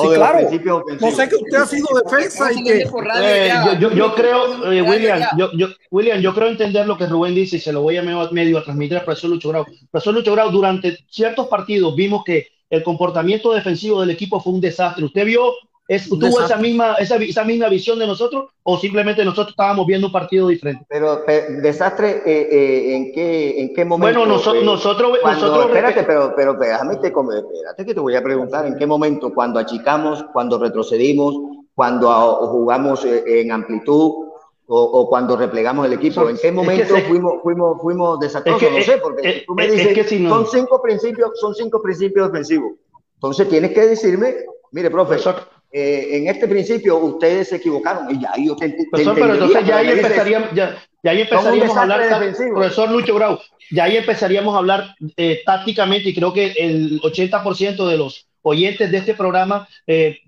Sí, 0.00 0.08
claro. 0.14 0.84
No 1.00 1.10
sé 1.10 1.28
que 1.28 1.36
usted 1.36 1.56
ha 1.56 1.66
sido 1.66 1.86
defensa 2.04 2.52
y 2.52 2.64
que. 2.64 2.82
Eh, 3.22 3.52
yo, 3.78 3.90
yo, 3.92 4.14
creo, 4.14 4.72
eh, 4.72 4.82
William, 4.82 5.22
yo, 5.36 5.50
yo, 5.52 5.68
William, 5.90 6.20
yo 6.20 6.34
creo 6.34 6.48
entender 6.48 6.86
lo 6.86 6.96
que 6.96 7.06
Rubén 7.06 7.34
dice 7.34 7.56
y 7.56 7.60
se 7.60 7.72
lo 7.72 7.82
voy 7.82 7.96
a 7.96 8.02
medio, 8.02 8.58
a 8.58 8.64
transmitir 8.64 8.98
al 8.98 9.04
profesor 9.04 9.30
Lucho 9.30 9.48
Grau. 9.50 9.64
Profesor 9.90 10.14
Lucho 10.14 10.32
Grau, 10.32 10.50
durante 10.50 10.98
ciertos 11.08 11.48
partidos 11.48 11.94
vimos 11.96 12.24
que 12.24 12.48
el 12.68 12.82
comportamiento 12.82 13.52
defensivo 13.52 14.00
del 14.00 14.10
equipo 14.10 14.40
fue 14.40 14.52
un 14.52 14.60
desastre. 14.60 15.04
Usted 15.04 15.24
vio 15.24 15.52
¿Es, 15.90 16.08
¿Tuvo 16.08 16.40
esa 16.40 16.56
misma, 16.56 16.94
esa, 17.00 17.16
esa, 17.16 17.42
misma 17.42 17.68
visión 17.68 17.98
de 17.98 18.06
nosotros 18.06 18.50
o 18.62 18.78
simplemente 18.78 19.24
nosotros 19.24 19.48
estábamos 19.48 19.88
viendo 19.88 20.06
un 20.06 20.12
partido 20.12 20.46
diferente? 20.46 20.86
Pero, 20.88 21.24
desastre, 21.60 22.22
eh, 22.24 22.48
eh, 22.48 22.94
¿en, 22.94 23.12
qué, 23.12 23.60
¿en 23.60 23.74
qué 23.74 23.84
momento? 23.84 24.20
Bueno, 24.20 24.34
nosotros... 24.34 24.62
nosotros, 24.62 25.18
nosotros 25.20 25.66
espérate, 25.66 26.04
pero, 26.04 26.32
pero 26.36 26.54
déjame 26.54 26.94
te, 26.98 27.08
espérate 27.08 27.84
que 27.84 27.92
te 27.92 27.98
voy 27.98 28.14
a 28.14 28.22
preguntar, 28.22 28.66
¿en 28.66 28.76
qué 28.76 28.86
momento? 28.86 29.34
Cuando 29.34 29.58
achicamos, 29.58 30.24
cuando 30.32 30.60
retrocedimos, 30.60 31.34
cuando 31.74 32.08
jugamos 32.46 33.04
eh, 33.04 33.40
en 33.40 33.50
amplitud, 33.50 34.28
o, 34.68 34.80
o, 34.80 35.08
cuando 35.08 35.36
replegamos 35.36 35.86
el 35.86 35.94
equipo? 35.94 36.28
¿En 36.28 36.36
qué 36.36 36.52
momento 36.52 36.94
fuimos, 37.08 37.42
fuimos, 37.42 37.82
fuimos 37.82 38.20
desastrosos? 38.20 38.70
no 38.70 38.80
sé, 38.80 38.98
porque 38.98 39.42
tú 39.44 39.56
me 39.56 39.68
dices, 39.68 39.92
que 39.92 40.04
si 40.04 40.20
no... 40.20 40.30
son, 40.30 40.46
cinco 40.46 40.80
principios, 40.80 41.32
son 41.40 41.52
cinco 41.52 41.82
principios 41.82 42.30
defensivos. 42.30 42.74
Entonces 43.14 43.48
tienes 43.48 43.72
que 43.72 43.86
decirme, 43.86 44.36
mire, 44.70 44.88
profesor, 44.88 45.34
eh, 45.72 46.08
en 46.16 46.28
este 46.28 46.48
principio 46.48 46.98
ustedes 46.98 47.48
se 47.48 47.56
equivocaron 47.56 48.12
y 48.14 48.20
ya 48.20 48.32
yo 48.36 48.56
te, 48.56 48.76
profesor, 48.90 49.14
pero 49.14 49.34
entonces 49.34 49.64
ya 49.64 49.76
ahí 49.76 49.90
empezaríamos, 49.90 50.48
ya, 50.52 50.82
ya 51.02 51.10
ahí 51.12 51.20
empezaríamos 51.20 51.76
a 51.76 51.82
hablar, 51.82 52.34
profesor 52.52 52.90
Lucho 52.90 53.14
Grau, 53.14 53.38
ya 53.70 53.84
ahí 53.84 53.96
empezaríamos 53.96 54.54
a 54.54 54.58
hablar 54.58 54.96
eh, 55.16 55.40
tácticamente 55.46 56.08
y 56.08 56.14
creo 56.14 56.32
que 56.32 56.52
el 56.58 57.00
80% 57.00 57.88
de 57.88 57.96
los 57.96 58.26
oyentes 58.42 58.90
de 58.90 58.98
este 58.98 59.14
programa 59.14 59.68
eh, 59.86 60.18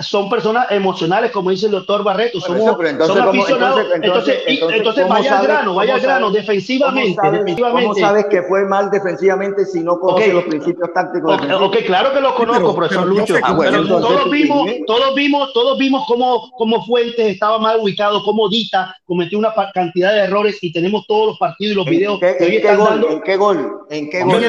son 0.00 0.30
personas 0.30 0.70
emocionales, 0.70 1.32
como 1.32 1.50
dice 1.50 1.66
el 1.66 1.72
doctor 1.72 2.04
Barreto, 2.04 2.40
somos, 2.40 2.62
son 3.06 3.20
aficionados. 3.20 3.86
Entonces, 3.94 4.38
entonces, 4.46 5.08
vaya 5.08 5.38
al 5.38 5.46
grano, 5.46 5.74
vaya 5.74 5.94
al 5.94 6.00
grano, 6.00 6.30
defensivamente. 6.30 7.20
¿cómo 7.60 7.94
sabes, 7.94 8.26
que 8.26 8.42
fue 8.42 8.64
mal 8.66 8.90
defensivamente 8.90 9.64
si 9.64 9.80
no 9.80 9.98
conoces 9.98 10.32
los 10.32 10.44
principios 10.44 10.92
tácticos? 10.92 11.40
Ok, 11.60 11.76
claro 11.86 12.12
que 12.12 12.20
lo 12.20 12.34
conozco, 12.34 12.74
profesor 12.74 13.06
Lucho. 13.06 13.34
Ah, 13.42 13.56
pero 13.58 13.84
todos 13.86 14.30
vimos, 14.30 14.70
todos 14.86 15.14
vimos, 15.14 15.52
todos 15.52 15.78
vimos 15.78 16.04
cómo, 16.06 16.50
cómo 16.56 16.84
Fuentes 16.86 17.26
estaba 17.26 17.58
mal 17.58 17.80
ubicado, 17.80 18.22
cómo 18.24 18.48
Dita 18.48 18.94
cometió 19.06 19.38
una 19.38 19.52
cantidad 19.74 20.12
de 20.12 20.20
errores 20.20 20.58
y 20.62 20.72
tenemos 20.72 21.06
todos 21.06 21.28
los 21.28 21.38
partidos 21.38 21.72
y 21.72 21.76
los 21.76 21.86
videos. 21.86 22.20
¿En 22.22 22.60
qué, 22.62 22.76
gol? 22.76 23.06
¿En 23.10 23.22
qué 23.22 23.36
gol? 23.36 23.78
¿En 23.90 24.10
qué 24.10 24.22
gol? 24.22 24.44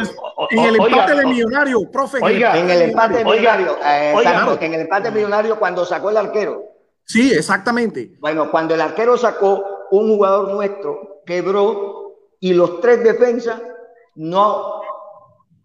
En 0.51 0.59
el, 0.65 0.75
empate 0.75 1.15
de 1.15 1.25
millonario, 1.25 1.81
profe. 1.91 2.19
en 2.19 2.69
el 2.69 2.81
empate 2.83 3.17
de 3.17 3.25
millonario. 3.25 3.77
Eh, 3.83 4.13
en 4.61 4.73
el 4.73 4.81
empate 4.81 4.98
millonario 5.11 5.57
cuando 5.57 5.85
sacó 5.85 6.09
el 6.09 6.17
arquero. 6.17 6.63
Sí, 7.05 7.31
exactamente. 7.31 8.11
Bueno, 8.19 8.51
cuando 8.51 8.75
el 8.75 8.81
arquero 8.81 9.17
sacó, 9.17 9.63
un 9.91 10.07
jugador 10.09 10.49
nuestro 10.51 11.21
quebró 11.25 12.13
y 12.39 12.53
los 12.53 12.79
tres 12.81 13.03
defensas 13.03 13.61
no 14.15 14.81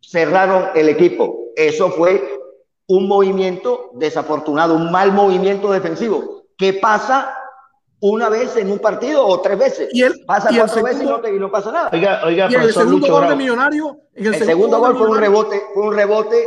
cerraron 0.01 0.69
el 0.74 0.89
equipo. 0.89 1.51
Eso 1.56 1.90
fue 1.90 2.40
un 2.86 3.09
movimiento 3.09 3.90
desafortunado, 3.94 4.74
un 4.74 4.90
mal 4.90 5.12
movimiento 5.12 5.70
defensivo. 5.70 6.44
¿Qué 6.56 6.74
pasa 6.74 7.36
una 8.01 8.28
vez 8.28 8.56
en 8.56 8.70
un 8.70 8.78
partido 8.78 9.27
o 9.27 9.40
tres 9.40 9.59
veces? 9.59 9.89
Y 9.93 10.02
él, 10.02 10.24
pasa 10.27 10.51
cuatro 10.56 10.82
veces 10.82 11.02
y 11.02 11.39
no, 11.39 11.51
pasa 11.51 11.73
nada. 11.73 11.90
Oiga, 11.93 12.20
oiga, 12.24 12.48
y 12.51 12.55
el 12.55 12.73
segundo 12.73 13.09
gol 13.09 13.28
de 13.28 13.36
Millonario. 13.36 13.98
el, 14.15 14.35
segundo, 14.35 14.78
gol 14.78 14.97
fue 14.97 15.09
un 15.09 15.19
rebote, 15.19 15.62
fue 15.73 15.85
un 15.85 15.94
rebote 15.94 16.47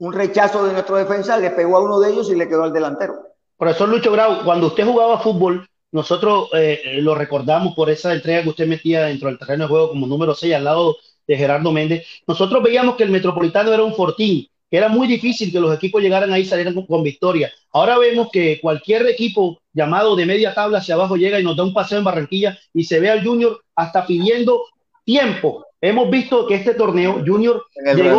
un 0.00 0.14
rechazo 0.14 0.64
de 0.64 0.72
nuestro 0.72 0.96
defensa, 0.96 1.36
le 1.36 1.50
pegó 1.50 1.76
a 1.76 1.82
uno 1.82 2.00
de 2.00 2.10
ellos 2.10 2.30
y 2.30 2.34
le 2.34 2.48
quedó 2.48 2.64
al 2.64 2.72
delantero. 2.72 3.14
Profesor 3.58 3.88
Lucho 3.88 4.10
Grau, 4.10 4.42
cuando 4.44 4.68
usted 4.68 4.86
jugaba 4.86 5.20
fútbol, 5.20 5.68
nosotros 5.92 6.48
eh, 6.54 6.98
lo 7.02 7.14
recordamos 7.14 7.74
por 7.74 7.90
esa 7.90 8.14
entrega 8.14 8.42
que 8.42 8.48
usted 8.48 8.66
metía 8.66 9.04
dentro 9.04 9.28
del 9.28 9.38
terreno 9.38 9.64
de 9.64 9.68
juego 9.68 9.88
como 9.90 10.06
número 10.06 10.34
6 10.34 10.54
al 10.54 10.64
lado 10.64 10.96
de 11.26 11.36
Gerardo 11.36 11.70
Méndez. 11.70 12.06
Nosotros 12.26 12.62
veíamos 12.62 12.96
que 12.96 13.02
el 13.02 13.10
Metropolitano 13.10 13.74
era 13.74 13.84
un 13.84 13.94
fortín, 13.94 14.46
que 14.70 14.76
era 14.78 14.88
muy 14.88 15.06
difícil 15.06 15.52
que 15.52 15.60
los 15.60 15.74
equipos 15.74 16.00
llegaran 16.00 16.32
ahí 16.32 16.42
y 16.42 16.46
salieran 16.46 16.74
con, 16.86 17.02
victoria. 17.02 17.52
Ahora 17.70 17.98
vemos 17.98 18.30
que 18.32 18.58
cualquier 18.58 19.06
equipo 19.06 19.60
llamado 19.74 20.16
de 20.16 20.24
media 20.24 20.54
tabla 20.54 20.78
hacia 20.78 20.94
abajo 20.94 21.16
llega 21.16 21.38
y 21.38 21.44
nos 21.44 21.56
da 21.56 21.64
un 21.64 21.74
paseo 21.74 21.98
en 21.98 22.04
Barranquilla 22.04 22.58
y 22.72 22.84
se 22.84 23.00
ve 23.00 23.10
al 23.10 23.22
Junior 23.22 23.60
hasta 23.74 24.06
pidiendo 24.06 24.64
tiempo 25.04 25.66
Hemos 25.82 26.10
visto 26.10 26.46
que 26.46 26.56
este 26.56 26.74
torneo 26.74 27.22
Junior 27.26 27.62
en 27.74 27.88
el, 27.88 28.10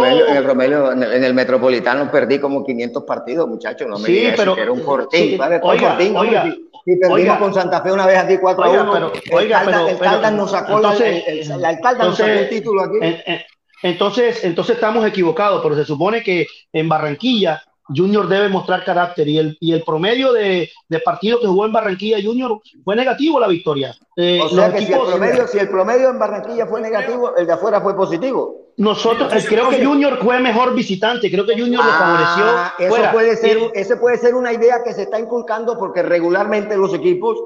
Romelio, 0.43 0.91
en, 0.91 1.23
el 1.23 1.33
Metropolitano 1.35 2.09
perdí 2.09 2.39
como 2.39 2.63
500 2.63 3.03
partidos, 3.03 3.47
muchachos. 3.47 3.87
No 3.87 3.99
me 3.99 4.07
sí, 4.07 4.29
pero 4.35 4.57
era 4.57 4.71
un 4.71 4.81
fortín. 4.81 5.39
oiga, 5.61 5.97
oiga, 6.15 6.55
si 6.83 6.95
perdimos 6.95 7.37
con 7.37 7.53
Santa 7.53 7.81
Fe 7.83 7.91
una 7.91 8.07
vez 8.07 8.17
aquí 8.17 8.37
4 8.39 8.63
a 8.63 8.69
1. 8.69 8.91
Pero, 8.93 9.13
oiga, 9.31 9.61
pero, 9.63 9.87
el 9.89 9.99
Caldas 9.99 10.33
nos 10.33 10.49
sacó 10.49 10.77
entonces, 10.77 11.23
el, 11.27 11.65
alcalde 11.65 12.03
nos 12.03 12.17
sacó 12.17 12.29
el 12.29 12.49
título 12.49 12.81
aquí. 12.81 12.97
Entonces, 13.83 14.43
entonces 14.43 14.75
estamos 14.75 15.05
equivocados, 15.05 15.61
pero 15.61 15.75
se 15.75 15.85
supone 15.85 16.23
que 16.23 16.47
en 16.73 16.89
Barranquilla 16.89 17.61
Junior 17.95 18.27
debe 18.27 18.49
mostrar 18.49 18.83
carácter 18.83 19.27
y 19.27 19.37
el, 19.37 19.57
y 19.59 19.73
el 19.73 19.83
promedio 19.83 20.33
de, 20.33 20.69
de 20.87 20.99
partidos 20.99 21.41
que 21.41 21.47
jugó 21.47 21.65
en 21.65 21.73
Barranquilla 21.73 22.17
Junior 22.23 22.59
fue 22.83 22.95
negativo 22.95 23.39
la 23.39 23.47
victoria. 23.47 23.95
Eh, 24.15 24.39
o 24.43 24.49
sea 24.49 24.71
que 24.71 24.85
si, 24.85 24.93
el 24.93 24.99
promedio, 24.99 25.47
si 25.47 25.57
el 25.59 25.69
promedio 25.69 26.09
en 26.09 26.19
Barranquilla 26.19 26.65
fue 26.67 26.81
negativo, 26.81 27.35
el 27.35 27.47
de 27.47 27.53
afuera 27.53 27.81
fue 27.81 27.95
positivo. 27.95 28.73
Nosotros, 28.77 29.31
eh, 29.33 29.45
creo 29.47 29.69
que 29.69 29.85
Junior 29.85 30.17
fue 30.21 30.39
mejor 30.39 30.73
visitante, 30.73 31.29
creo 31.29 31.45
que 31.45 31.59
Junior 31.59 31.83
le 31.83 31.91
ah, 31.91 32.73
favoreció. 32.77 32.95
Eso 32.97 33.11
puede, 33.11 33.35
ser, 33.35 33.57
ese 33.73 33.97
puede 33.97 34.17
ser 34.17 34.35
una 34.35 34.53
idea 34.53 34.83
que 34.83 34.93
se 34.93 35.03
está 35.03 35.19
inculcando 35.19 35.77
porque 35.77 36.01
regularmente 36.01 36.77
los 36.77 36.93
equipos 36.93 37.37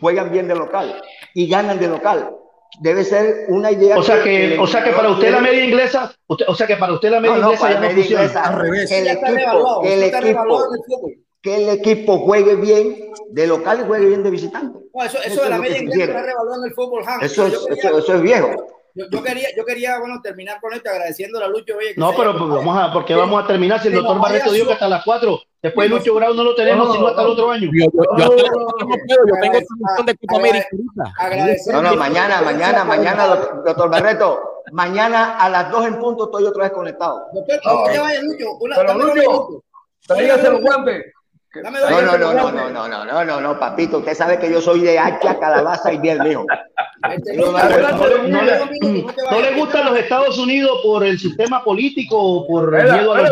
juegan 0.00 0.30
bien 0.30 0.48
de 0.48 0.54
local 0.54 1.00
y 1.34 1.48
ganan 1.48 1.78
de 1.78 1.88
local 1.88 2.30
debe 2.80 3.04
ser 3.04 3.46
una 3.48 3.70
idea. 3.70 3.98
O 3.98 4.02
sea 4.02 4.22
que, 4.22 4.58
o 4.58 4.66
sea 4.66 4.82
que 4.82 4.90
para 4.90 5.10
usted 5.10 5.30
la 5.30 5.40
media 5.40 5.64
inglesa, 5.64 6.14
o 6.26 6.54
sea 6.54 6.66
que 6.66 6.76
para 6.76 6.92
usted 6.92 7.10
la 7.10 7.20
media 7.20 7.38
inglesa 7.38 7.72
ya 7.72 7.80
no 7.80 7.90
funciona. 7.90 8.40
Al 8.42 8.60
revés. 8.60 8.88
Que 8.88 8.98
el 8.98 9.08
equipo, 9.08 9.80
que 9.82 9.94
el 9.94 10.02
equipo, 10.02 10.68
que 11.42 11.56
el 11.56 11.68
equipo 11.68 12.18
juegue 12.18 12.56
bien 12.56 12.96
de 13.30 13.46
local 13.46 13.80
y 13.80 13.86
juegue 13.86 14.06
bien 14.06 14.22
de 14.22 14.30
visitante. 14.30 14.78
eso, 15.04 15.18
eso, 15.22 15.42
de 15.42 15.50
la 15.50 15.58
media 15.58 15.78
inglesa 15.78 16.04
está 16.04 16.22
revaluado 16.22 16.62
en 16.62 16.70
el 16.70 16.74
fútbol. 16.74 17.04
Eso, 17.20 17.46
es, 17.46 17.54
eso, 17.70 17.98
eso 17.98 18.14
es 18.14 18.22
viejo. 18.22 18.50
Yo, 18.94 19.22
quería, 19.22 19.48
yo 19.56 19.64
quería, 19.64 19.98
bueno, 19.98 20.20
terminar 20.22 20.60
con 20.60 20.72
esto 20.72 20.88
agradeciendo 20.88 21.42
a 21.42 21.48
Lucho. 21.48 21.74
no, 21.96 22.14
pero 22.16 22.38
pues, 22.38 22.48
vamos 22.48 22.78
a, 22.78 22.92
porque 22.92 23.14
vamos 23.14 23.42
a 23.42 23.46
terminar 23.46 23.82
si 23.82 23.88
el 23.88 23.94
doctor 23.94 24.20
Barreto 24.20 24.52
dijo 24.52 24.68
que 24.68 24.74
hasta 24.74 24.88
las 24.88 25.04
4. 25.04 25.40
Después 25.64 25.88
Lucho 25.88 26.14
Grau 26.14 26.34
no 26.34 26.44
lo 26.44 26.54
tenemos, 26.54 26.92
sino 26.92 27.08
hasta 27.08 27.22
el 27.22 27.28
otro 27.28 27.50
año. 27.50 27.70
Yo, 27.72 27.88
tengo 27.88 29.56
un 29.98 30.06
de 30.06 30.14
Copa 30.18 30.36
América. 30.36 30.68
No, 31.72 31.80
no, 31.80 31.96
mañana, 31.96 32.42
mañana, 32.42 32.84
mañana, 32.84 33.26
doctor 33.64 33.88
Barreto. 33.88 34.62
Mañana 34.72 35.38
a 35.38 35.48
las 35.48 35.70
2 35.70 35.86
en 35.86 35.98
punto 35.98 36.24
estoy 36.24 36.44
otra 36.44 36.64
vez 36.64 36.72
conectado. 36.72 37.28
Doctor, 37.32 37.60
no 37.64 37.84
te 37.84 37.98
vayas, 37.98 38.22
Lucho. 38.24 38.44
Una, 38.60 38.76
pero 38.76 38.92
Lucho, 38.92 39.64
tráigase 40.06 40.50
los 40.50 40.60
guantes. 40.60 41.02
No, 41.62 41.70
no, 41.70 41.78
no, 41.78 42.18
no, 42.18 42.50
no, 42.50 42.70
no, 42.70 42.88
no, 42.88 43.04
no, 43.04 43.24
no, 43.24 43.40
no, 43.40 43.58
papito. 43.58 43.98
Usted 43.98 44.14
sabe 44.14 44.38
que 44.38 44.50
yo 44.50 44.60
soy 44.60 44.80
de 44.80 44.98
hacha, 44.98 45.38
calabaza 45.38 45.92
y 45.92 45.98
bien 45.98 46.18
mío. 46.22 46.44
No 49.30 49.40
le 49.40 49.54
gustan 49.56 49.84
los 49.84 49.96
Estados 49.98 50.38
Unidos 50.38 50.80
por 50.82 51.04
el 51.04 51.18
sistema 51.18 51.62
político 51.62 52.16
o 52.18 52.46
por 52.46 52.74
el 52.74 52.90
miedo 52.92 53.14
a 53.14 53.22
los 53.22 53.30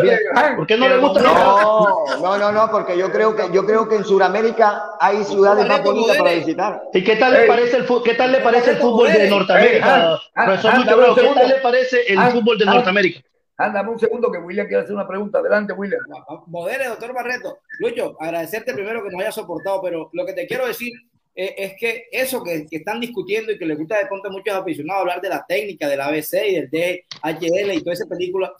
¿Por 0.55 0.67
qué 0.67 0.77
no 0.77 0.87
le 0.87 0.97
gusta? 0.97 1.21
No, 1.21 2.05
no, 2.21 2.37
no, 2.37 2.51
no, 2.51 2.71
porque 2.71 2.97
yo 2.97 3.11
creo 3.11 3.35
que 3.35 3.49
yo 3.51 3.65
creo 3.65 3.89
que 3.89 3.95
en 3.95 4.05
Sudamérica 4.05 4.83
hay 4.99 5.23
ciudades 5.23 5.67
más 5.67 5.83
bonitas 5.83 6.15
para 6.17 6.31
visitar. 6.33 6.81
¿Y 6.93 7.03
qué 7.03 7.15
tal 7.17 7.33
le 7.33 7.47
parece 7.47 7.77
el 7.77 7.87
qué 8.03 8.13
tal 8.13 8.31
le 8.31 8.39
parece 8.39 8.71
el 8.71 8.77
fútbol 8.77 9.11
de 9.11 9.29
Norteamérica? 9.29 10.19
Profesor 10.33 10.73
¿qué 11.15 11.31
tal 11.33 11.47
le 11.49 11.55
parece 11.55 12.03
el 12.07 12.19
fútbol 12.31 12.57
de 12.57 12.65
Norteamérica? 12.65 13.21
Ándame 13.57 13.91
un 13.91 13.99
segundo 13.99 14.31
que 14.31 14.39
William 14.39 14.67
quiere 14.67 14.83
hacer 14.83 14.95
una 14.95 15.07
pregunta. 15.07 15.39
Adelante, 15.39 15.73
William. 15.73 16.01
Modere, 16.47 16.87
doctor 16.87 17.13
Barreto. 17.13 17.59
Lucho, 17.79 18.15
agradecerte 18.19 18.73
primero 18.73 19.03
que 19.03 19.09
nos 19.09 19.21
haya 19.21 19.31
soportado, 19.31 19.81
pero 19.81 20.09
lo 20.13 20.25
que 20.25 20.33
te 20.33 20.47
quiero 20.47 20.65
decir 20.65 20.91
es 21.35 21.73
que 21.79 22.07
eso 22.11 22.43
que, 22.43 22.67
están 22.69 22.99
discutiendo 22.99 23.51
y 23.51 23.57
que 23.57 23.65
les 23.65 23.77
gusta 23.77 23.97
de 23.97 24.05
pronto 24.05 24.27
a 24.27 24.31
muchos 24.31 24.53
aficionados 24.53 25.01
hablar 25.01 25.21
de 25.21 25.29
la 25.29 25.45
técnica 25.47 25.87
del 25.87 26.01
ABC 26.01 26.33
y 26.47 26.55
del 26.55 26.69
DHL 26.69 27.73
y 27.73 27.81
toda 27.81 27.93
esa 27.93 28.05
película, 28.05 28.53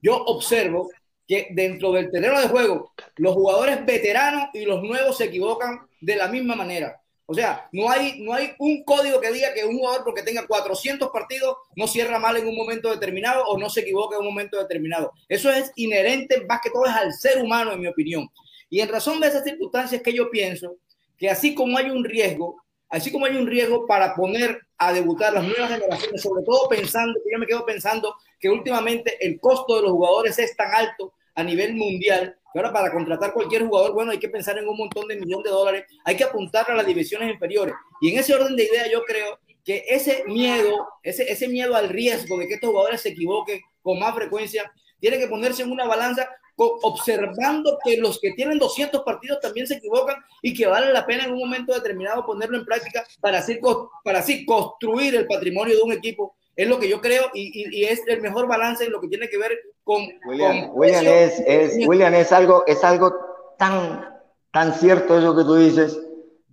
yo 0.00 0.16
observo 0.24 0.88
que 1.26 1.48
dentro 1.50 1.92
del 1.92 2.10
terreno 2.10 2.40
de 2.40 2.48
juego 2.48 2.92
los 3.16 3.34
jugadores 3.34 3.84
veteranos 3.84 4.50
y 4.54 4.64
los 4.64 4.82
nuevos 4.82 5.16
se 5.16 5.24
equivocan 5.24 5.80
de 6.00 6.16
la 6.16 6.28
misma 6.28 6.54
manera. 6.54 7.00
O 7.26 7.34
sea, 7.34 7.68
no 7.72 7.88
hay, 7.88 8.20
no 8.20 8.34
hay 8.34 8.52
un 8.58 8.84
código 8.84 9.20
que 9.20 9.32
diga 9.32 9.54
que 9.54 9.64
un 9.64 9.78
jugador 9.78 10.04
porque 10.04 10.22
tenga 10.22 10.46
400 10.46 11.10
partidos 11.10 11.56
no 11.76 11.86
cierra 11.86 12.18
mal 12.18 12.36
en 12.36 12.46
un 12.46 12.56
momento 12.56 12.90
determinado 12.90 13.44
o 13.44 13.58
no 13.58 13.70
se 13.70 13.80
equivoca 13.80 14.16
en 14.16 14.22
un 14.22 14.28
momento 14.28 14.58
determinado. 14.58 15.12
Eso 15.28 15.50
es 15.50 15.72
inherente 15.76 16.44
más 16.46 16.60
que 16.62 16.70
todo 16.70 16.84
es 16.86 16.92
al 16.92 17.12
ser 17.12 17.42
humano, 17.42 17.72
en 17.72 17.80
mi 17.80 17.86
opinión. 17.86 18.28
Y 18.68 18.80
en 18.80 18.88
razón 18.88 19.20
de 19.20 19.28
esas 19.28 19.44
circunstancias 19.44 20.02
que 20.02 20.12
yo 20.12 20.30
pienso 20.30 20.76
que 21.16 21.30
así 21.30 21.54
como 21.54 21.78
hay 21.78 21.90
un 21.90 22.04
riesgo, 22.04 22.60
así 22.88 23.12
como 23.12 23.26
hay 23.26 23.36
un 23.36 23.46
riesgo 23.46 23.86
para 23.86 24.14
poner 24.14 24.60
a 24.76 24.92
debutar 24.92 25.32
las 25.32 25.44
nuevas 25.44 25.70
generaciones, 25.70 26.20
sobre 26.20 26.44
todo 26.44 26.68
pensando, 26.68 27.20
yo 27.30 27.38
me 27.38 27.46
quedo 27.46 27.64
pensando 27.64 28.16
que 28.40 28.50
últimamente 28.50 29.16
el 29.24 29.38
costo 29.38 29.76
de 29.76 29.82
los 29.82 29.92
jugadores 29.92 30.38
es 30.38 30.56
tan 30.56 30.74
alto 30.74 31.14
a 31.34 31.44
nivel 31.44 31.74
mundial 31.74 32.36
que 32.52 32.58
ahora 32.58 32.72
para 32.72 32.92
contratar 32.92 33.32
cualquier 33.32 33.66
jugador, 33.66 33.92
bueno, 33.92 34.12
hay 34.12 34.18
que 34.18 34.28
pensar 34.28 34.58
en 34.58 34.68
un 34.68 34.76
montón 34.76 35.08
de 35.08 35.16
millones 35.16 35.44
de 35.44 35.50
dólares, 35.50 35.84
hay 36.04 36.16
que 36.16 36.24
apuntar 36.24 36.70
a 36.70 36.74
las 36.74 36.86
divisiones 36.86 37.32
inferiores. 37.32 37.74
Y 38.00 38.10
en 38.12 38.18
ese 38.18 38.34
orden 38.34 38.56
de 38.56 38.64
idea 38.64 38.90
yo 38.90 39.02
creo 39.04 39.38
que 39.64 39.84
ese 39.88 40.24
miedo, 40.26 40.88
ese, 41.02 41.30
ese 41.30 41.48
miedo 41.48 41.76
al 41.76 41.88
riesgo 41.88 42.36
de 42.38 42.48
que 42.48 42.54
estos 42.54 42.70
jugadores 42.70 43.00
se 43.00 43.10
equivoquen 43.10 43.60
con 43.80 43.98
más 43.98 44.14
frecuencia, 44.14 44.72
tiene 45.00 45.18
que 45.18 45.28
ponerse 45.28 45.62
en 45.62 45.72
una 45.72 45.86
balanza 45.86 46.28
observando 46.56 47.78
que 47.84 47.96
los 47.96 48.20
que 48.20 48.32
tienen 48.32 48.58
200 48.58 49.02
partidos 49.02 49.40
también 49.40 49.66
se 49.66 49.74
equivocan 49.74 50.16
y 50.42 50.54
que 50.54 50.66
vale 50.66 50.92
la 50.92 51.06
pena 51.06 51.24
en 51.24 51.32
un 51.32 51.38
momento 51.38 51.72
determinado 51.74 52.24
ponerlo 52.24 52.58
en 52.58 52.64
práctica 52.64 53.04
para 53.20 53.38
así, 53.38 53.58
para 54.04 54.20
así 54.20 54.44
construir 54.44 55.14
el 55.14 55.26
patrimonio 55.26 55.76
de 55.76 55.82
un 55.82 55.92
equipo. 55.92 56.36
Es 56.54 56.68
lo 56.68 56.78
que 56.78 56.88
yo 56.88 57.00
creo 57.00 57.30
y, 57.34 57.84
es 57.84 58.02
el 58.06 58.20
mejor 58.20 58.46
balance 58.46 58.84
en 58.84 58.92
lo 58.92 59.00
que 59.00 59.08
tiene 59.08 59.28
que 59.28 59.38
ver 59.38 59.58
con... 59.84 60.02
William, 60.26 60.70
William, 60.74 61.04
es, 61.06 61.76
William 61.86 62.14
es, 62.14 62.32
algo, 62.32 62.64
es 62.66 62.82
algo 62.84 63.14
tan, 63.58 64.04
tan 64.52 64.74
cierto 64.74 65.18
eso 65.18 65.36
que 65.36 65.44
tú 65.44 65.54
dices 65.56 65.98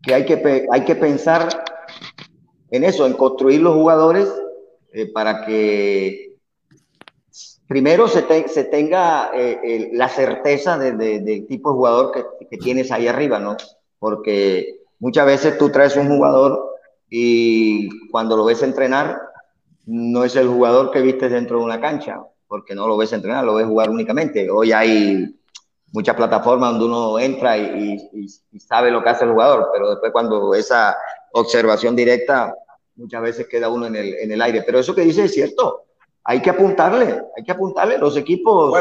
que 0.01 0.13
hay 0.13 0.25
que, 0.25 0.67
hay 0.71 0.85
que 0.85 0.95
pensar 0.95 1.47
en 2.71 2.83
eso, 2.83 3.05
en 3.05 3.13
construir 3.13 3.61
los 3.61 3.73
jugadores 3.73 4.29
eh, 4.93 5.11
para 5.11 5.45
que 5.45 6.37
primero 7.67 8.07
se, 8.07 8.47
se 8.47 8.63
tenga 8.65 9.31
eh, 9.33 9.89
la 9.93 10.09
certeza 10.09 10.77
del 10.77 10.97
de, 10.97 11.45
tipo 11.47 11.69
de 11.69 11.75
jugador 11.75 12.11
que, 12.11 12.47
que, 12.49 12.57
tienes 12.57 12.91
ahí 12.91 13.07
arriba, 13.07 13.39
¿no? 13.39 13.57
Porque 13.99 14.79
muchas 14.99 15.25
veces 15.25 15.57
tú 15.57 15.69
traes 15.69 15.95
un 15.95 16.07
jugador 16.07 16.77
y 17.09 18.09
cuando 18.09 18.37
lo 18.37 18.45
ves 18.45 18.63
entrenar, 18.63 19.19
no 19.85 20.23
es 20.23 20.35
el 20.35 20.47
jugador 20.47 20.91
que 20.91 21.01
viste 21.01 21.29
dentro 21.29 21.59
de 21.59 21.65
una 21.65 21.81
cancha, 21.81 22.21
porque 22.49 22.73
no 22.75 22.87
lo 22.87 22.97
ves 22.97 23.13
entrenar, 23.13 23.45
lo 23.45 23.53
ves 23.53 23.67
jugar 23.67 23.89
únicamente. 23.89 24.49
Hoy 24.49 24.71
hay 24.73 25.39
muchas 25.93 26.15
plataformas 26.15 26.71
donde 26.71 26.85
uno 26.85 27.19
entra 27.19 27.57
y, 27.57 28.27
sabe 28.59 28.91
lo 28.91 29.01
que 29.03 29.09
hace 29.09 29.23
el 29.23 29.31
jugador, 29.31 29.69
pero 29.71 29.91
después 29.91 30.11
cuando 30.11 30.53
esa 30.55 30.97
observación 31.31 31.95
directa, 31.95 32.53
muchas 32.95 33.21
veces 33.21 33.47
queda 33.47 33.69
uno 33.69 33.85
en 33.85 33.95
el, 33.95 34.15
en 34.15 34.31
el 34.31 34.41
aire. 34.41 34.63
Pero 34.65 34.79
eso 34.79 34.95
que 34.95 35.01
dice 35.01 35.25
es 35.25 35.33
cierto, 35.33 35.85
hay 36.23 36.41
que 36.41 36.49
apuntarle, 36.49 37.21
hay 37.37 37.43
que 37.43 37.51
apuntarle. 37.51 37.99
Los 37.99 38.17
equipos, 38.17 38.75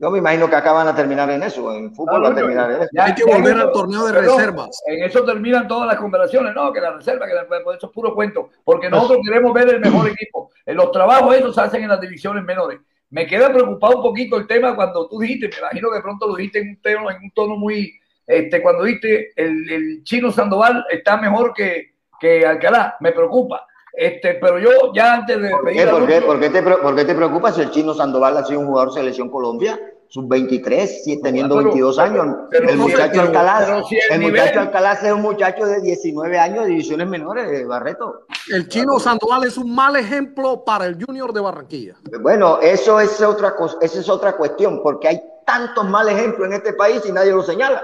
yo 0.00 0.10
me 0.10 0.18
imagino 0.18 0.48
que 0.48 0.54
acaban 0.54 0.86
a 0.86 0.94
terminar 0.94 1.28
en 1.30 1.42
eso, 1.42 1.74
en 1.74 1.92
fútbol 1.92 2.26
a 2.26 2.34
terminar 2.34 2.70
en 2.70 2.82
eso. 2.82 2.90
hay 2.98 3.14
que 3.14 3.24
volver 3.24 3.56
al 3.56 3.72
torneo 3.72 4.06
de 4.06 4.12
reservas. 4.12 4.80
En 4.86 5.02
eso 5.02 5.24
terminan 5.24 5.66
todas 5.66 5.88
las 5.88 5.96
conversaciones, 5.96 6.54
no, 6.54 6.72
que 6.72 6.80
la 6.80 6.92
reserva, 6.92 7.26
que 7.26 7.32
eso 7.32 7.86
es 7.86 7.92
puro 7.92 8.14
cuento, 8.14 8.50
porque 8.64 8.88
nosotros 8.88 9.18
queremos 9.24 9.52
ver 9.52 9.74
el 9.74 9.80
mejor 9.80 10.08
equipo. 10.08 10.50
En 10.64 10.76
los 10.76 10.92
trabajos 10.92 11.34
esos 11.34 11.54
se 11.54 11.60
hacen 11.62 11.82
en 11.82 11.88
las 11.88 12.00
divisiones 12.00 12.44
menores. 12.44 12.78
Me 13.10 13.26
queda 13.26 13.52
preocupado 13.52 13.96
un 13.96 14.02
poquito 14.02 14.36
el 14.36 14.46
tema 14.46 14.76
cuando 14.76 15.08
tú 15.08 15.18
dijiste, 15.18 15.48
me 15.48 15.58
imagino 15.58 15.90
que 15.90 16.00
pronto 16.00 16.28
lo 16.28 16.36
dijiste 16.36 16.60
en 16.60 16.68
un 16.68 16.82
tono, 16.82 17.10
en 17.10 17.22
un 17.22 17.30
tono 17.32 17.56
muy, 17.56 17.92
este, 18.26 18.62
cuando 18.62 18.84
dijiste 18.84 19.32
el, 19.34 19.70
el 19.70 20.04
chino 20.04 20.30
Sandoval 20.30 20.84
está 20.90 21.16
mejor 21.16 21.52
que, 21.54 21.94
que 22.20 22.46
Alcalá, 22.46 22.96
me 23.00 23.12
preocupa. 23.12 23.66
Este, 23.98 24.34
pero 24.34 24.60
yo 24.60 24.70
ya 24.94 25.14
antes 25.14 25.42
de 25.42 25.50
¿Por 25.50 25.72
qué, 25.72 25.86
¿Por, 25.88 26.06
qué, 26.06 26.22
¿Por, 26.22 26.38
qué 26.38 26.50
te, 26.50 26.62
¿Por 26.62 26.94
qué 26.94 27.04
te 27.04 27.14
preocupas 27.16 27.56
si 27.56 27.62
el 27.62 27.72
chino 27.72 27.92
Sandoval 27.92 28.36
ha 28.36 28.44
sido 28.44 28.60
un 28.60 28.66
jugador 28.66 28.90
de 28.90 29.00
selección 29.00 29.28
Colombia? 29.28 29.76
sub-23, 30.10 31.20
teniendo 31.22 31.56
22 31.56 31.98
años. 31.98 32.26
el 32.52 32.76
muchacho 32.78 33.20
Alcalá, 33.20 33.82
el, 34.10 34.20
muchacho 34.20 34.60
Alcalá 34.60 34.92
es 34.92 35.12
un 35.12 35.20
muchacho 35.20 35.66
de 35.66 35.80
19 35.82 36.38
años 36.38 36.64
de 36.64 36.70
divisiones 36.70 37.08
menores, 37.08 37.66
Barreto. 37.66 38.26
El 38.50 38.68
chino 38.68 38.98
Sandoval 38.98 39.44
es 39.44 39.58
un 39.58 39.74
mal 39.74 39.96
ejemplo 39.96 40.64
para 40.64 40.86
el 40.86 40.96
Junior 41.04 41.32
de 41.32 41.40
Barranquilla. 41.40 41.96
Bueno, 42.20 42.58
eso 42.62 43.00
es 43.00 43.20
otra 43.20 43.54
cosa, 43.54 43.76
esa 43.82 44.00
es 44.00 44.08
otra 44.08 44.34
cuestión, 44.34 44.80
porque 44.82 45.08
hay 45.08 45.20
tantos 45.44 45.84
mal 45.86 46.08
ejemplos 46.08 46.46
en 46.46 46.54
este 46.54 46.72
país 46.72 47.02
y 47.06 47.12
nadie 47.12 47.32
lo 47.32 47.42
señala. 47.42 47.82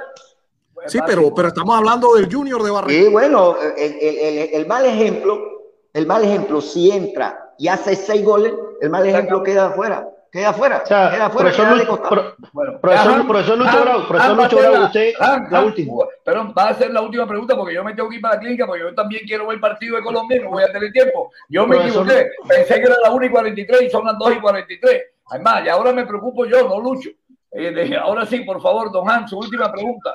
Sí, 0.87 0.99
pero, 1.07 1.35
pero 1.35 1.49
estamos 1.49 1.77
hablando 1.77 2.15
del 2.15 2.33
Junior 2.33 2.63
de 2.63 2.71
Barranquilla. 2.71 3.05
Sí, 3.05 3.09
bueno, 3.11 3.57
el, 3.77 3.93
el, 4.01 4.55
el 4.55 4.67
mal 4.67 4.87
ejemplo, 4.87 5.64
el 5.95 6.07
mal 6.07 6.25
ejemplo, 6.25 6.61
si 6.61 6.91
entra 6.91 7.53
y 7.57 7.69
hace 7.69 7.95
seis 7.95 8.25
goles, 8.25 8.53
el 8.81 8.91
mal 8.91 9.07
ejemplo 9.07 9.43
queda 9.43 9.67
afuera. 9.67 10.09
Queda 10.31 10.49
afuera. 10.49 10.83
O 10.83 10.87
sea, 10.87 11.13
queda 11.13 11.27
afuera. 11.27 11.53
Profesor, 11.53 11.79
Lucho, 11.79 12.03
pro, 12.03 12.35
bueno, 12.53 12.81
profesor, 12.81 13.27
profesor 13.27 13.59
Lucho 13.59 13.81
Bravo, 13.81 14.09
profesor 14.09 14.37
Lucho 14.37 14.57
Bravo, 14.57 14.85
usted, 14.87 15.13
la 15.49 15.65
última. 15.65 15.93
Pero 16.25 16.53
va 16.53 16.69
a 16.71 16.75
ser 16.75 16.91
la 16.91 17.03
última 17.03 17.25
pregunta 17.29 17.57
porque 17.57 17.75
yo 17.75 17.85
me 17.85 17.95
tengo 17.95 18.09
que 18.09 18.17
ir 18.17 18.21
para 18.21 18.35
la 18.35 18.41
clínica 18.41 18.67
porque 18.67 18.83
yo 18.83 18.95
también 18.97 19.23
quiero 19.25 19.47
ver 19.47 19.55
el 19.55 19.61
partido 19.61 19.97
de 19.97 20.03
Colombia 20.03 20.39
y 20.39 20.43
no 20.43 20.51
voy 20.51 20.65
a 20.65 20.73
tener 20.73 20.91
tiempo. 20.91 21.31
Yo 21.49 21.65
me 21.69 21.77
equivoqué, 21.77 22.33
pensé 22.49 22.75
que 22.75 22.87
era 22.87 22.97
la 23.01 23.13
1 23.13 23.27
y 23.27 23.31
43 23.31 23.83
y 23.83 23.91
son 23.91 24.05
las 24.05 24.19
2 24.19 24.33
y 24.37 24.41
43. 24.41 25.03
Además, 25.27 25.63
y 25.65 25.69
ahora 25.69 25.93
me 25.93 26.05
preocupo 26.05 26.45
yo, 26.45 26.69
no 26.69 26.81
Lucho. 26.81 27.11
Eh, 27.53 27.97
ahora 27.97 28.27
sí, 28.27 28.41
por 28.41 28.61
favor, 28.61 28.91
don 28.91 29.09
Hans, 29.09 29.31
su 29.31 29.39
última 29.39 29.71
pregunta. 29.71 30.13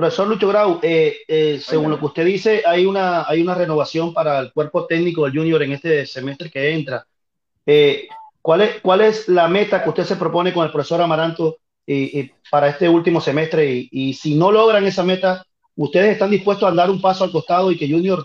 Profesor 0.00 0.26
Lucho 0.28 0.48
Grau, 0.48 0.78
eh, 0.80 1.18
eh, 1.28 1.60
según 1.62 1.90
lo 1.90 1.98
que 1.98 2.06
usted 2.06 2.24
dice, 2.24 2.62
hay 2.64 2.86
una, 2.86 3.28
hay 3.28 3.42
una 3.42 3.54
renovación 3.54 4.14
para 4.14 4.38
el 4.38 4.50
cuerpo 4.50 4.86
técnico 4.86 5.24
del 5.24 5.36
Junior 5.36 5.62
en 5.62 5.72
este 5.72 6.06
semestre 6.06 6.50
que 6.50 6.72
entra. 6.72 7.04
Eh, 7.66 8.08
¿Cuál 8.40 8.62
es, 8.62 8.80
¿Cuál 8.80 9.02
es 9.02 9.28
la 9.28 9.46
meta 9.46 9.82
que 9.82 9.90
usted 9.90 10.04
se 10.04 10.16
propone 10.16 10.54
con 10.54 10.64
el 10.64 10.72
profesor 10.72 11.02
Amaranto 11.02 11.58
para 12.50 12.68
este 12.68 12.88
último 12.88 13.20
semestre? 13.20 13.88
Y, 13.90 14.14
si 14.14 14.36
no 14.36 14.50
logran 14.50 14.86
esa 14.86 15.02
meta, 15.02 15.44
¿ustedes 15.76 16.12
están 16.12 16.30
dispuestos 16.30 16.66
a 16.66 16.74
dar 16.74 16.88
un 16.88 17.02
paso 17.02 17.24
al 17.24 17.30
costado 17.30 17.70
y 17.70 17.76
que 17.76 17.90
Junior 17.90 18.24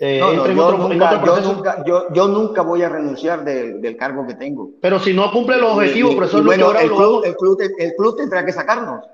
eh, 0.00 0.18
entre 0.18 0.54
en, 0.54 0.58
otro, 0.58 0.88
nunca, 0.88 1.24
yo, 1.24 1.40
nunca, 1.40 1.84
yo, 2.12 2.26
nunca, 2.26 2.62
voy 2.62 2.82
a 2.82 2.88
renunciar 2.88 3.44
del, 3.44 3.96
cargo 3.96 4.26
que 4.26 4.34
tengo. 4.34 4.70
Pero 4.80 4.98
si 4.98 5.14
no 5.14 5.30
cumple 5.30 5.58
los 5.58 5.74
objetivos, 5.74 6.16
profesor 6.16 6.42
bueno, 6.42 6.76
el, 6.76 6.90
club, 6.90 7.22
el, 7.24 7.36
club, 7.36 7.60
el 7.78 7.94
club 7.94 8.16
tendrá 8.16 8.44
que 8.44 8.52
sacarnos. 8.52 9.04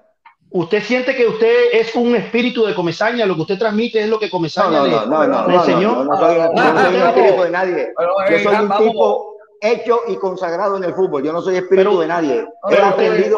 ¿Usted 0.50 0.82
siente 0.82 1.14
que 1.14 1.26
usted 1.26 1.72
es 1.72 1.94
un 1.94 2.16
espíritu 2.16 2.64
de 2.64 2.74
comesaña? 2.74 3.26
Lo 3.26 3.34
que 3.34 3.42
usted 3.42 3.58
transmite 3.58 4.00
es 4.00 4.08
lo 4.08 4.18
que 4.18 4.30
comesaña 4.30 4.78
no, 4.78 5.06
no, 5.06 5.26
no, 5.26 5.48
le, 5.48 5.54
enseñó. 5.54 6.04
No, 6.04 6.16
soy, 6.16 6.36
un 6.38 6.58
espíritu 6.58 7.42
de 7.42 7.50
nadie. 7.50 7.92
Yo 8.30 8.38
soy 8.38 8.56
un 8.56 8.78
tipo 8.78 9.38
hecho 9.60 10.00
y 10.06 10.16
consagrado 10.16 10.76
en 10.76 10.84
el 10.84 10.94
fútbol. 10.94 11.22
Yo 11.22 11.32
no 11.32 11.42
soy 11.42 11.56
espíritu 11.56 11.98
de 11.98 12.06
nadie. 12.06 12.46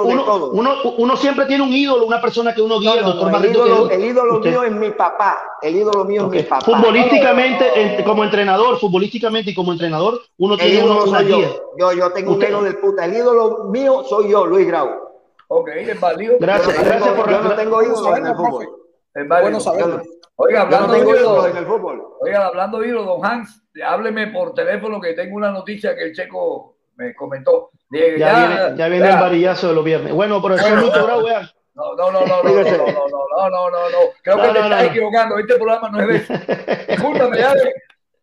uno, 0.05 0.51
Uno, 0.53 0.75
uno, 0.99 1.17
siempre 1.17 1.47
tiene 1.47 1.65
un 1.65 1.73
ídolo, 1.73 2.07
una 2.07 2.21
persona 2.21 2.55
que 2.55 2.63
uno 2.63 2.79
guía. 2.79 2.95
el, 2.95 3.05
doctor 3.05 3.45
ídolo, 3.45 3.91
el 3.91 4.05
ídolo 4.05 4.39
mío 4.39 4.63
es 4.63 4.73
mi 4.73 4.91
papá. 4.91 5.41
El 5.63 5.77
ídolo 5.77 6.05
mío 6.05 6.27
es 6.27 6.31
mi 6.31 6.43
papá. 6.45 6.65
Futbolísticamente, 6.65 8.03
como 8.05 8.23
entrenador, 8.23 8.79
futbolísticamente 8.79 9.51
y 9.51 9.55
como 9.55 9.73
entrenador, 9.73 10.21
uno 10.39 10.57
tiene 10.57 10.85
uno, 10.85 11.05
una 11.05 11.23
guía. 11.23 11.49
Yo. 11.77 11.93
yo, 11.93 12.13
tengo 12.13 12.35
un 12.35 12.43
ídolo 12.43 12.63
del 12.63 12.77
puta. 12.77 13.05
El 13.05 13.15
ídolo 13.15 13.65
mío 13.65 14.05
soy 14.09 14.31
yo, 14.31 14.47
Luis 14.47 14.67
Grau. 14.67 15.10
Ok, 15.53 15.69
es 15.69 16.01
válido. 16.01 16.37
Gracias, 16.39 16.85
gracias 16.85 17.13
por 17.15 17.29
Yo 17.29 17.43
no 17.43 17.57
tengo 17.57 17.83
ídolo 17.83 18.17
en 18.17 18.27
el 18.27 18.37
fútbol. 18.37 18.69
Es 19.13 19.29
válido. 19.29 19.59
Bueno 19.61 20.03
Oiga, 20.37 20.63
hablando 20.63 20.93
de 20.93 20.99
ídolo 21.01 21.47
en 21.49 21.57
el 21.57 21.67
fútbol. 21.67 22.03
Oiga, 22.21 22.47
hablando 22.47 22.79
de 22.79 22.89
ídolo, 22.89 23.05
don 23.05 23.27
Hans, 23.27 23.63
hábleme 23.85 24.29
por 24.29 24.55
teléfono 24.55 25.01
que 25.01 25.13
tengo 25.15 25.37
una 25.37 25.51
noticia 25.51 25.97
que 25.97 26.05
el 26.05 26.15
checo 26.15 26.77
me 26.95 27.17
comentó. 27.17 27.71
ya, 27.91 28.07
viene, 28.07 28.77
ya 28.77 28.89
viene 28.89 29.11
el 29.11 29.19
varillazo 29.19 29.69
de 29.69 29.75
los 29.75 29.85
viernes. 29.85 30.15
Bueno, 30.15 30.41
profesor 30.41 30.71
bueno, 30.71 30.87
Lucho 30.87 31.05
Bravo, 31.05 31.25
vean. 31.25 31.51
No, 31.75 31.95
no, 31.97 32.13
no, 32.13 32.21
no, 32.21 32.43
no, 32.45 32.53
no, 32.53 32.63
no, 32.63 32.87
no, 32.87 33.51
no, 33.51 33.71
no, 33.71 33.91
no, 33.91 33.99
Creo 34.23 34.37
que 34.37 34.49
te 34.51 34.59
estás 34.61 34.85
equivocando. 34.85 35.39
Este 35.39 35.55
programa 35.57 35.91
no 35.91 36.01
es 36.01 36.07
de 36.07 36.17
eso. 36.17 36.35
Discúlpame, 36.89 37.39
ya. 37.39 37.55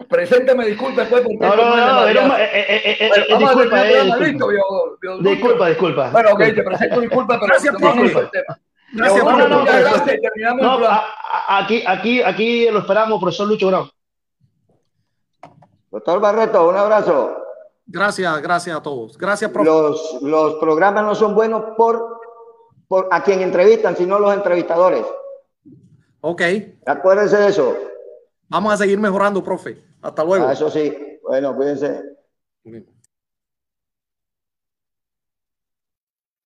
Preséntame, 0.09 0.65
disculpa 0.65 1.01
después. 1.01 1.23
No, 1.39 1.55
no, 1.55 1.75
no, 1.75 1.97
no, 1.97 2.37
eh, 2.37 2.49
eh, 2.53 2.97
eh, 2.99 3.37
disculpa, 3.37 3.83
disculpa, 5.21 5.67
disculpa. 5.67 6.09
Bueno, 6.11 6.31
ok, 6.31 6.39
te 6.39 6.63
presento 6.63 7.01
disculpa, 7.01 7.39
pero 7.39 7.47
gracias, 7.47 7.75
por 7.75 8.31
Gracias, 8.93 9.25
no, 9.25 9.37
no, 9.37 9.47
no, 9.49 9.65
gracias, 9.65 10.05
terminamos 10.05 10.61
no, 10.61 10.87
aquí, 11.49 11.83
aquí, 11.85 12.21
aquí 12.21 12.69
lo 12.69 12.79
esperamos, 12.79 13.19
profesor 13.19 13.47
Lucho 13.47 13.67
Grau. 13.67 13.89
Doctor 15.91 16.21
Barreto, 16.21 16.69
un 16.69 16.77
abrazo. 16.77 17.37
Gracias, 17.85 18.41
gracias 18.41 18.77
a 18.77 18.81
todos. 18.81 19.17
Gracias, 19.17 19.51
Los, 19.53 20.19
los 20.21 20.55
programas 20.55 21.03
no 21.03 21.15
son 21.15 21.35
buenos 21.35 21.63
por, 21.75 22.21
por 22.87 23.09
a 23.11 23.23
quien 23.23 23.41
entrevistan, 23.41 23.97
sino 23.97 24.19
los 24.19 24.33
entrevistadores. 24.33 25.05
Ok. 26.21 26.41
Acuérdense 26.85 27.37
de 27.37 27.47
eso. 27.49 27.77
Vamos 28.49 28.73
a 28.73 28.77
seguir 28.77 28.99
mejorando, 28.99 29.43
profe. 29.43 29.86
Hasta 30.07 30.23
luego. 30.23 30.47
Ah, 30.47 30.53
eso 30.53 30.69
sí. 30.69 30.89
Bueno, 31.21 31.53
cuídense. 31.53 32.01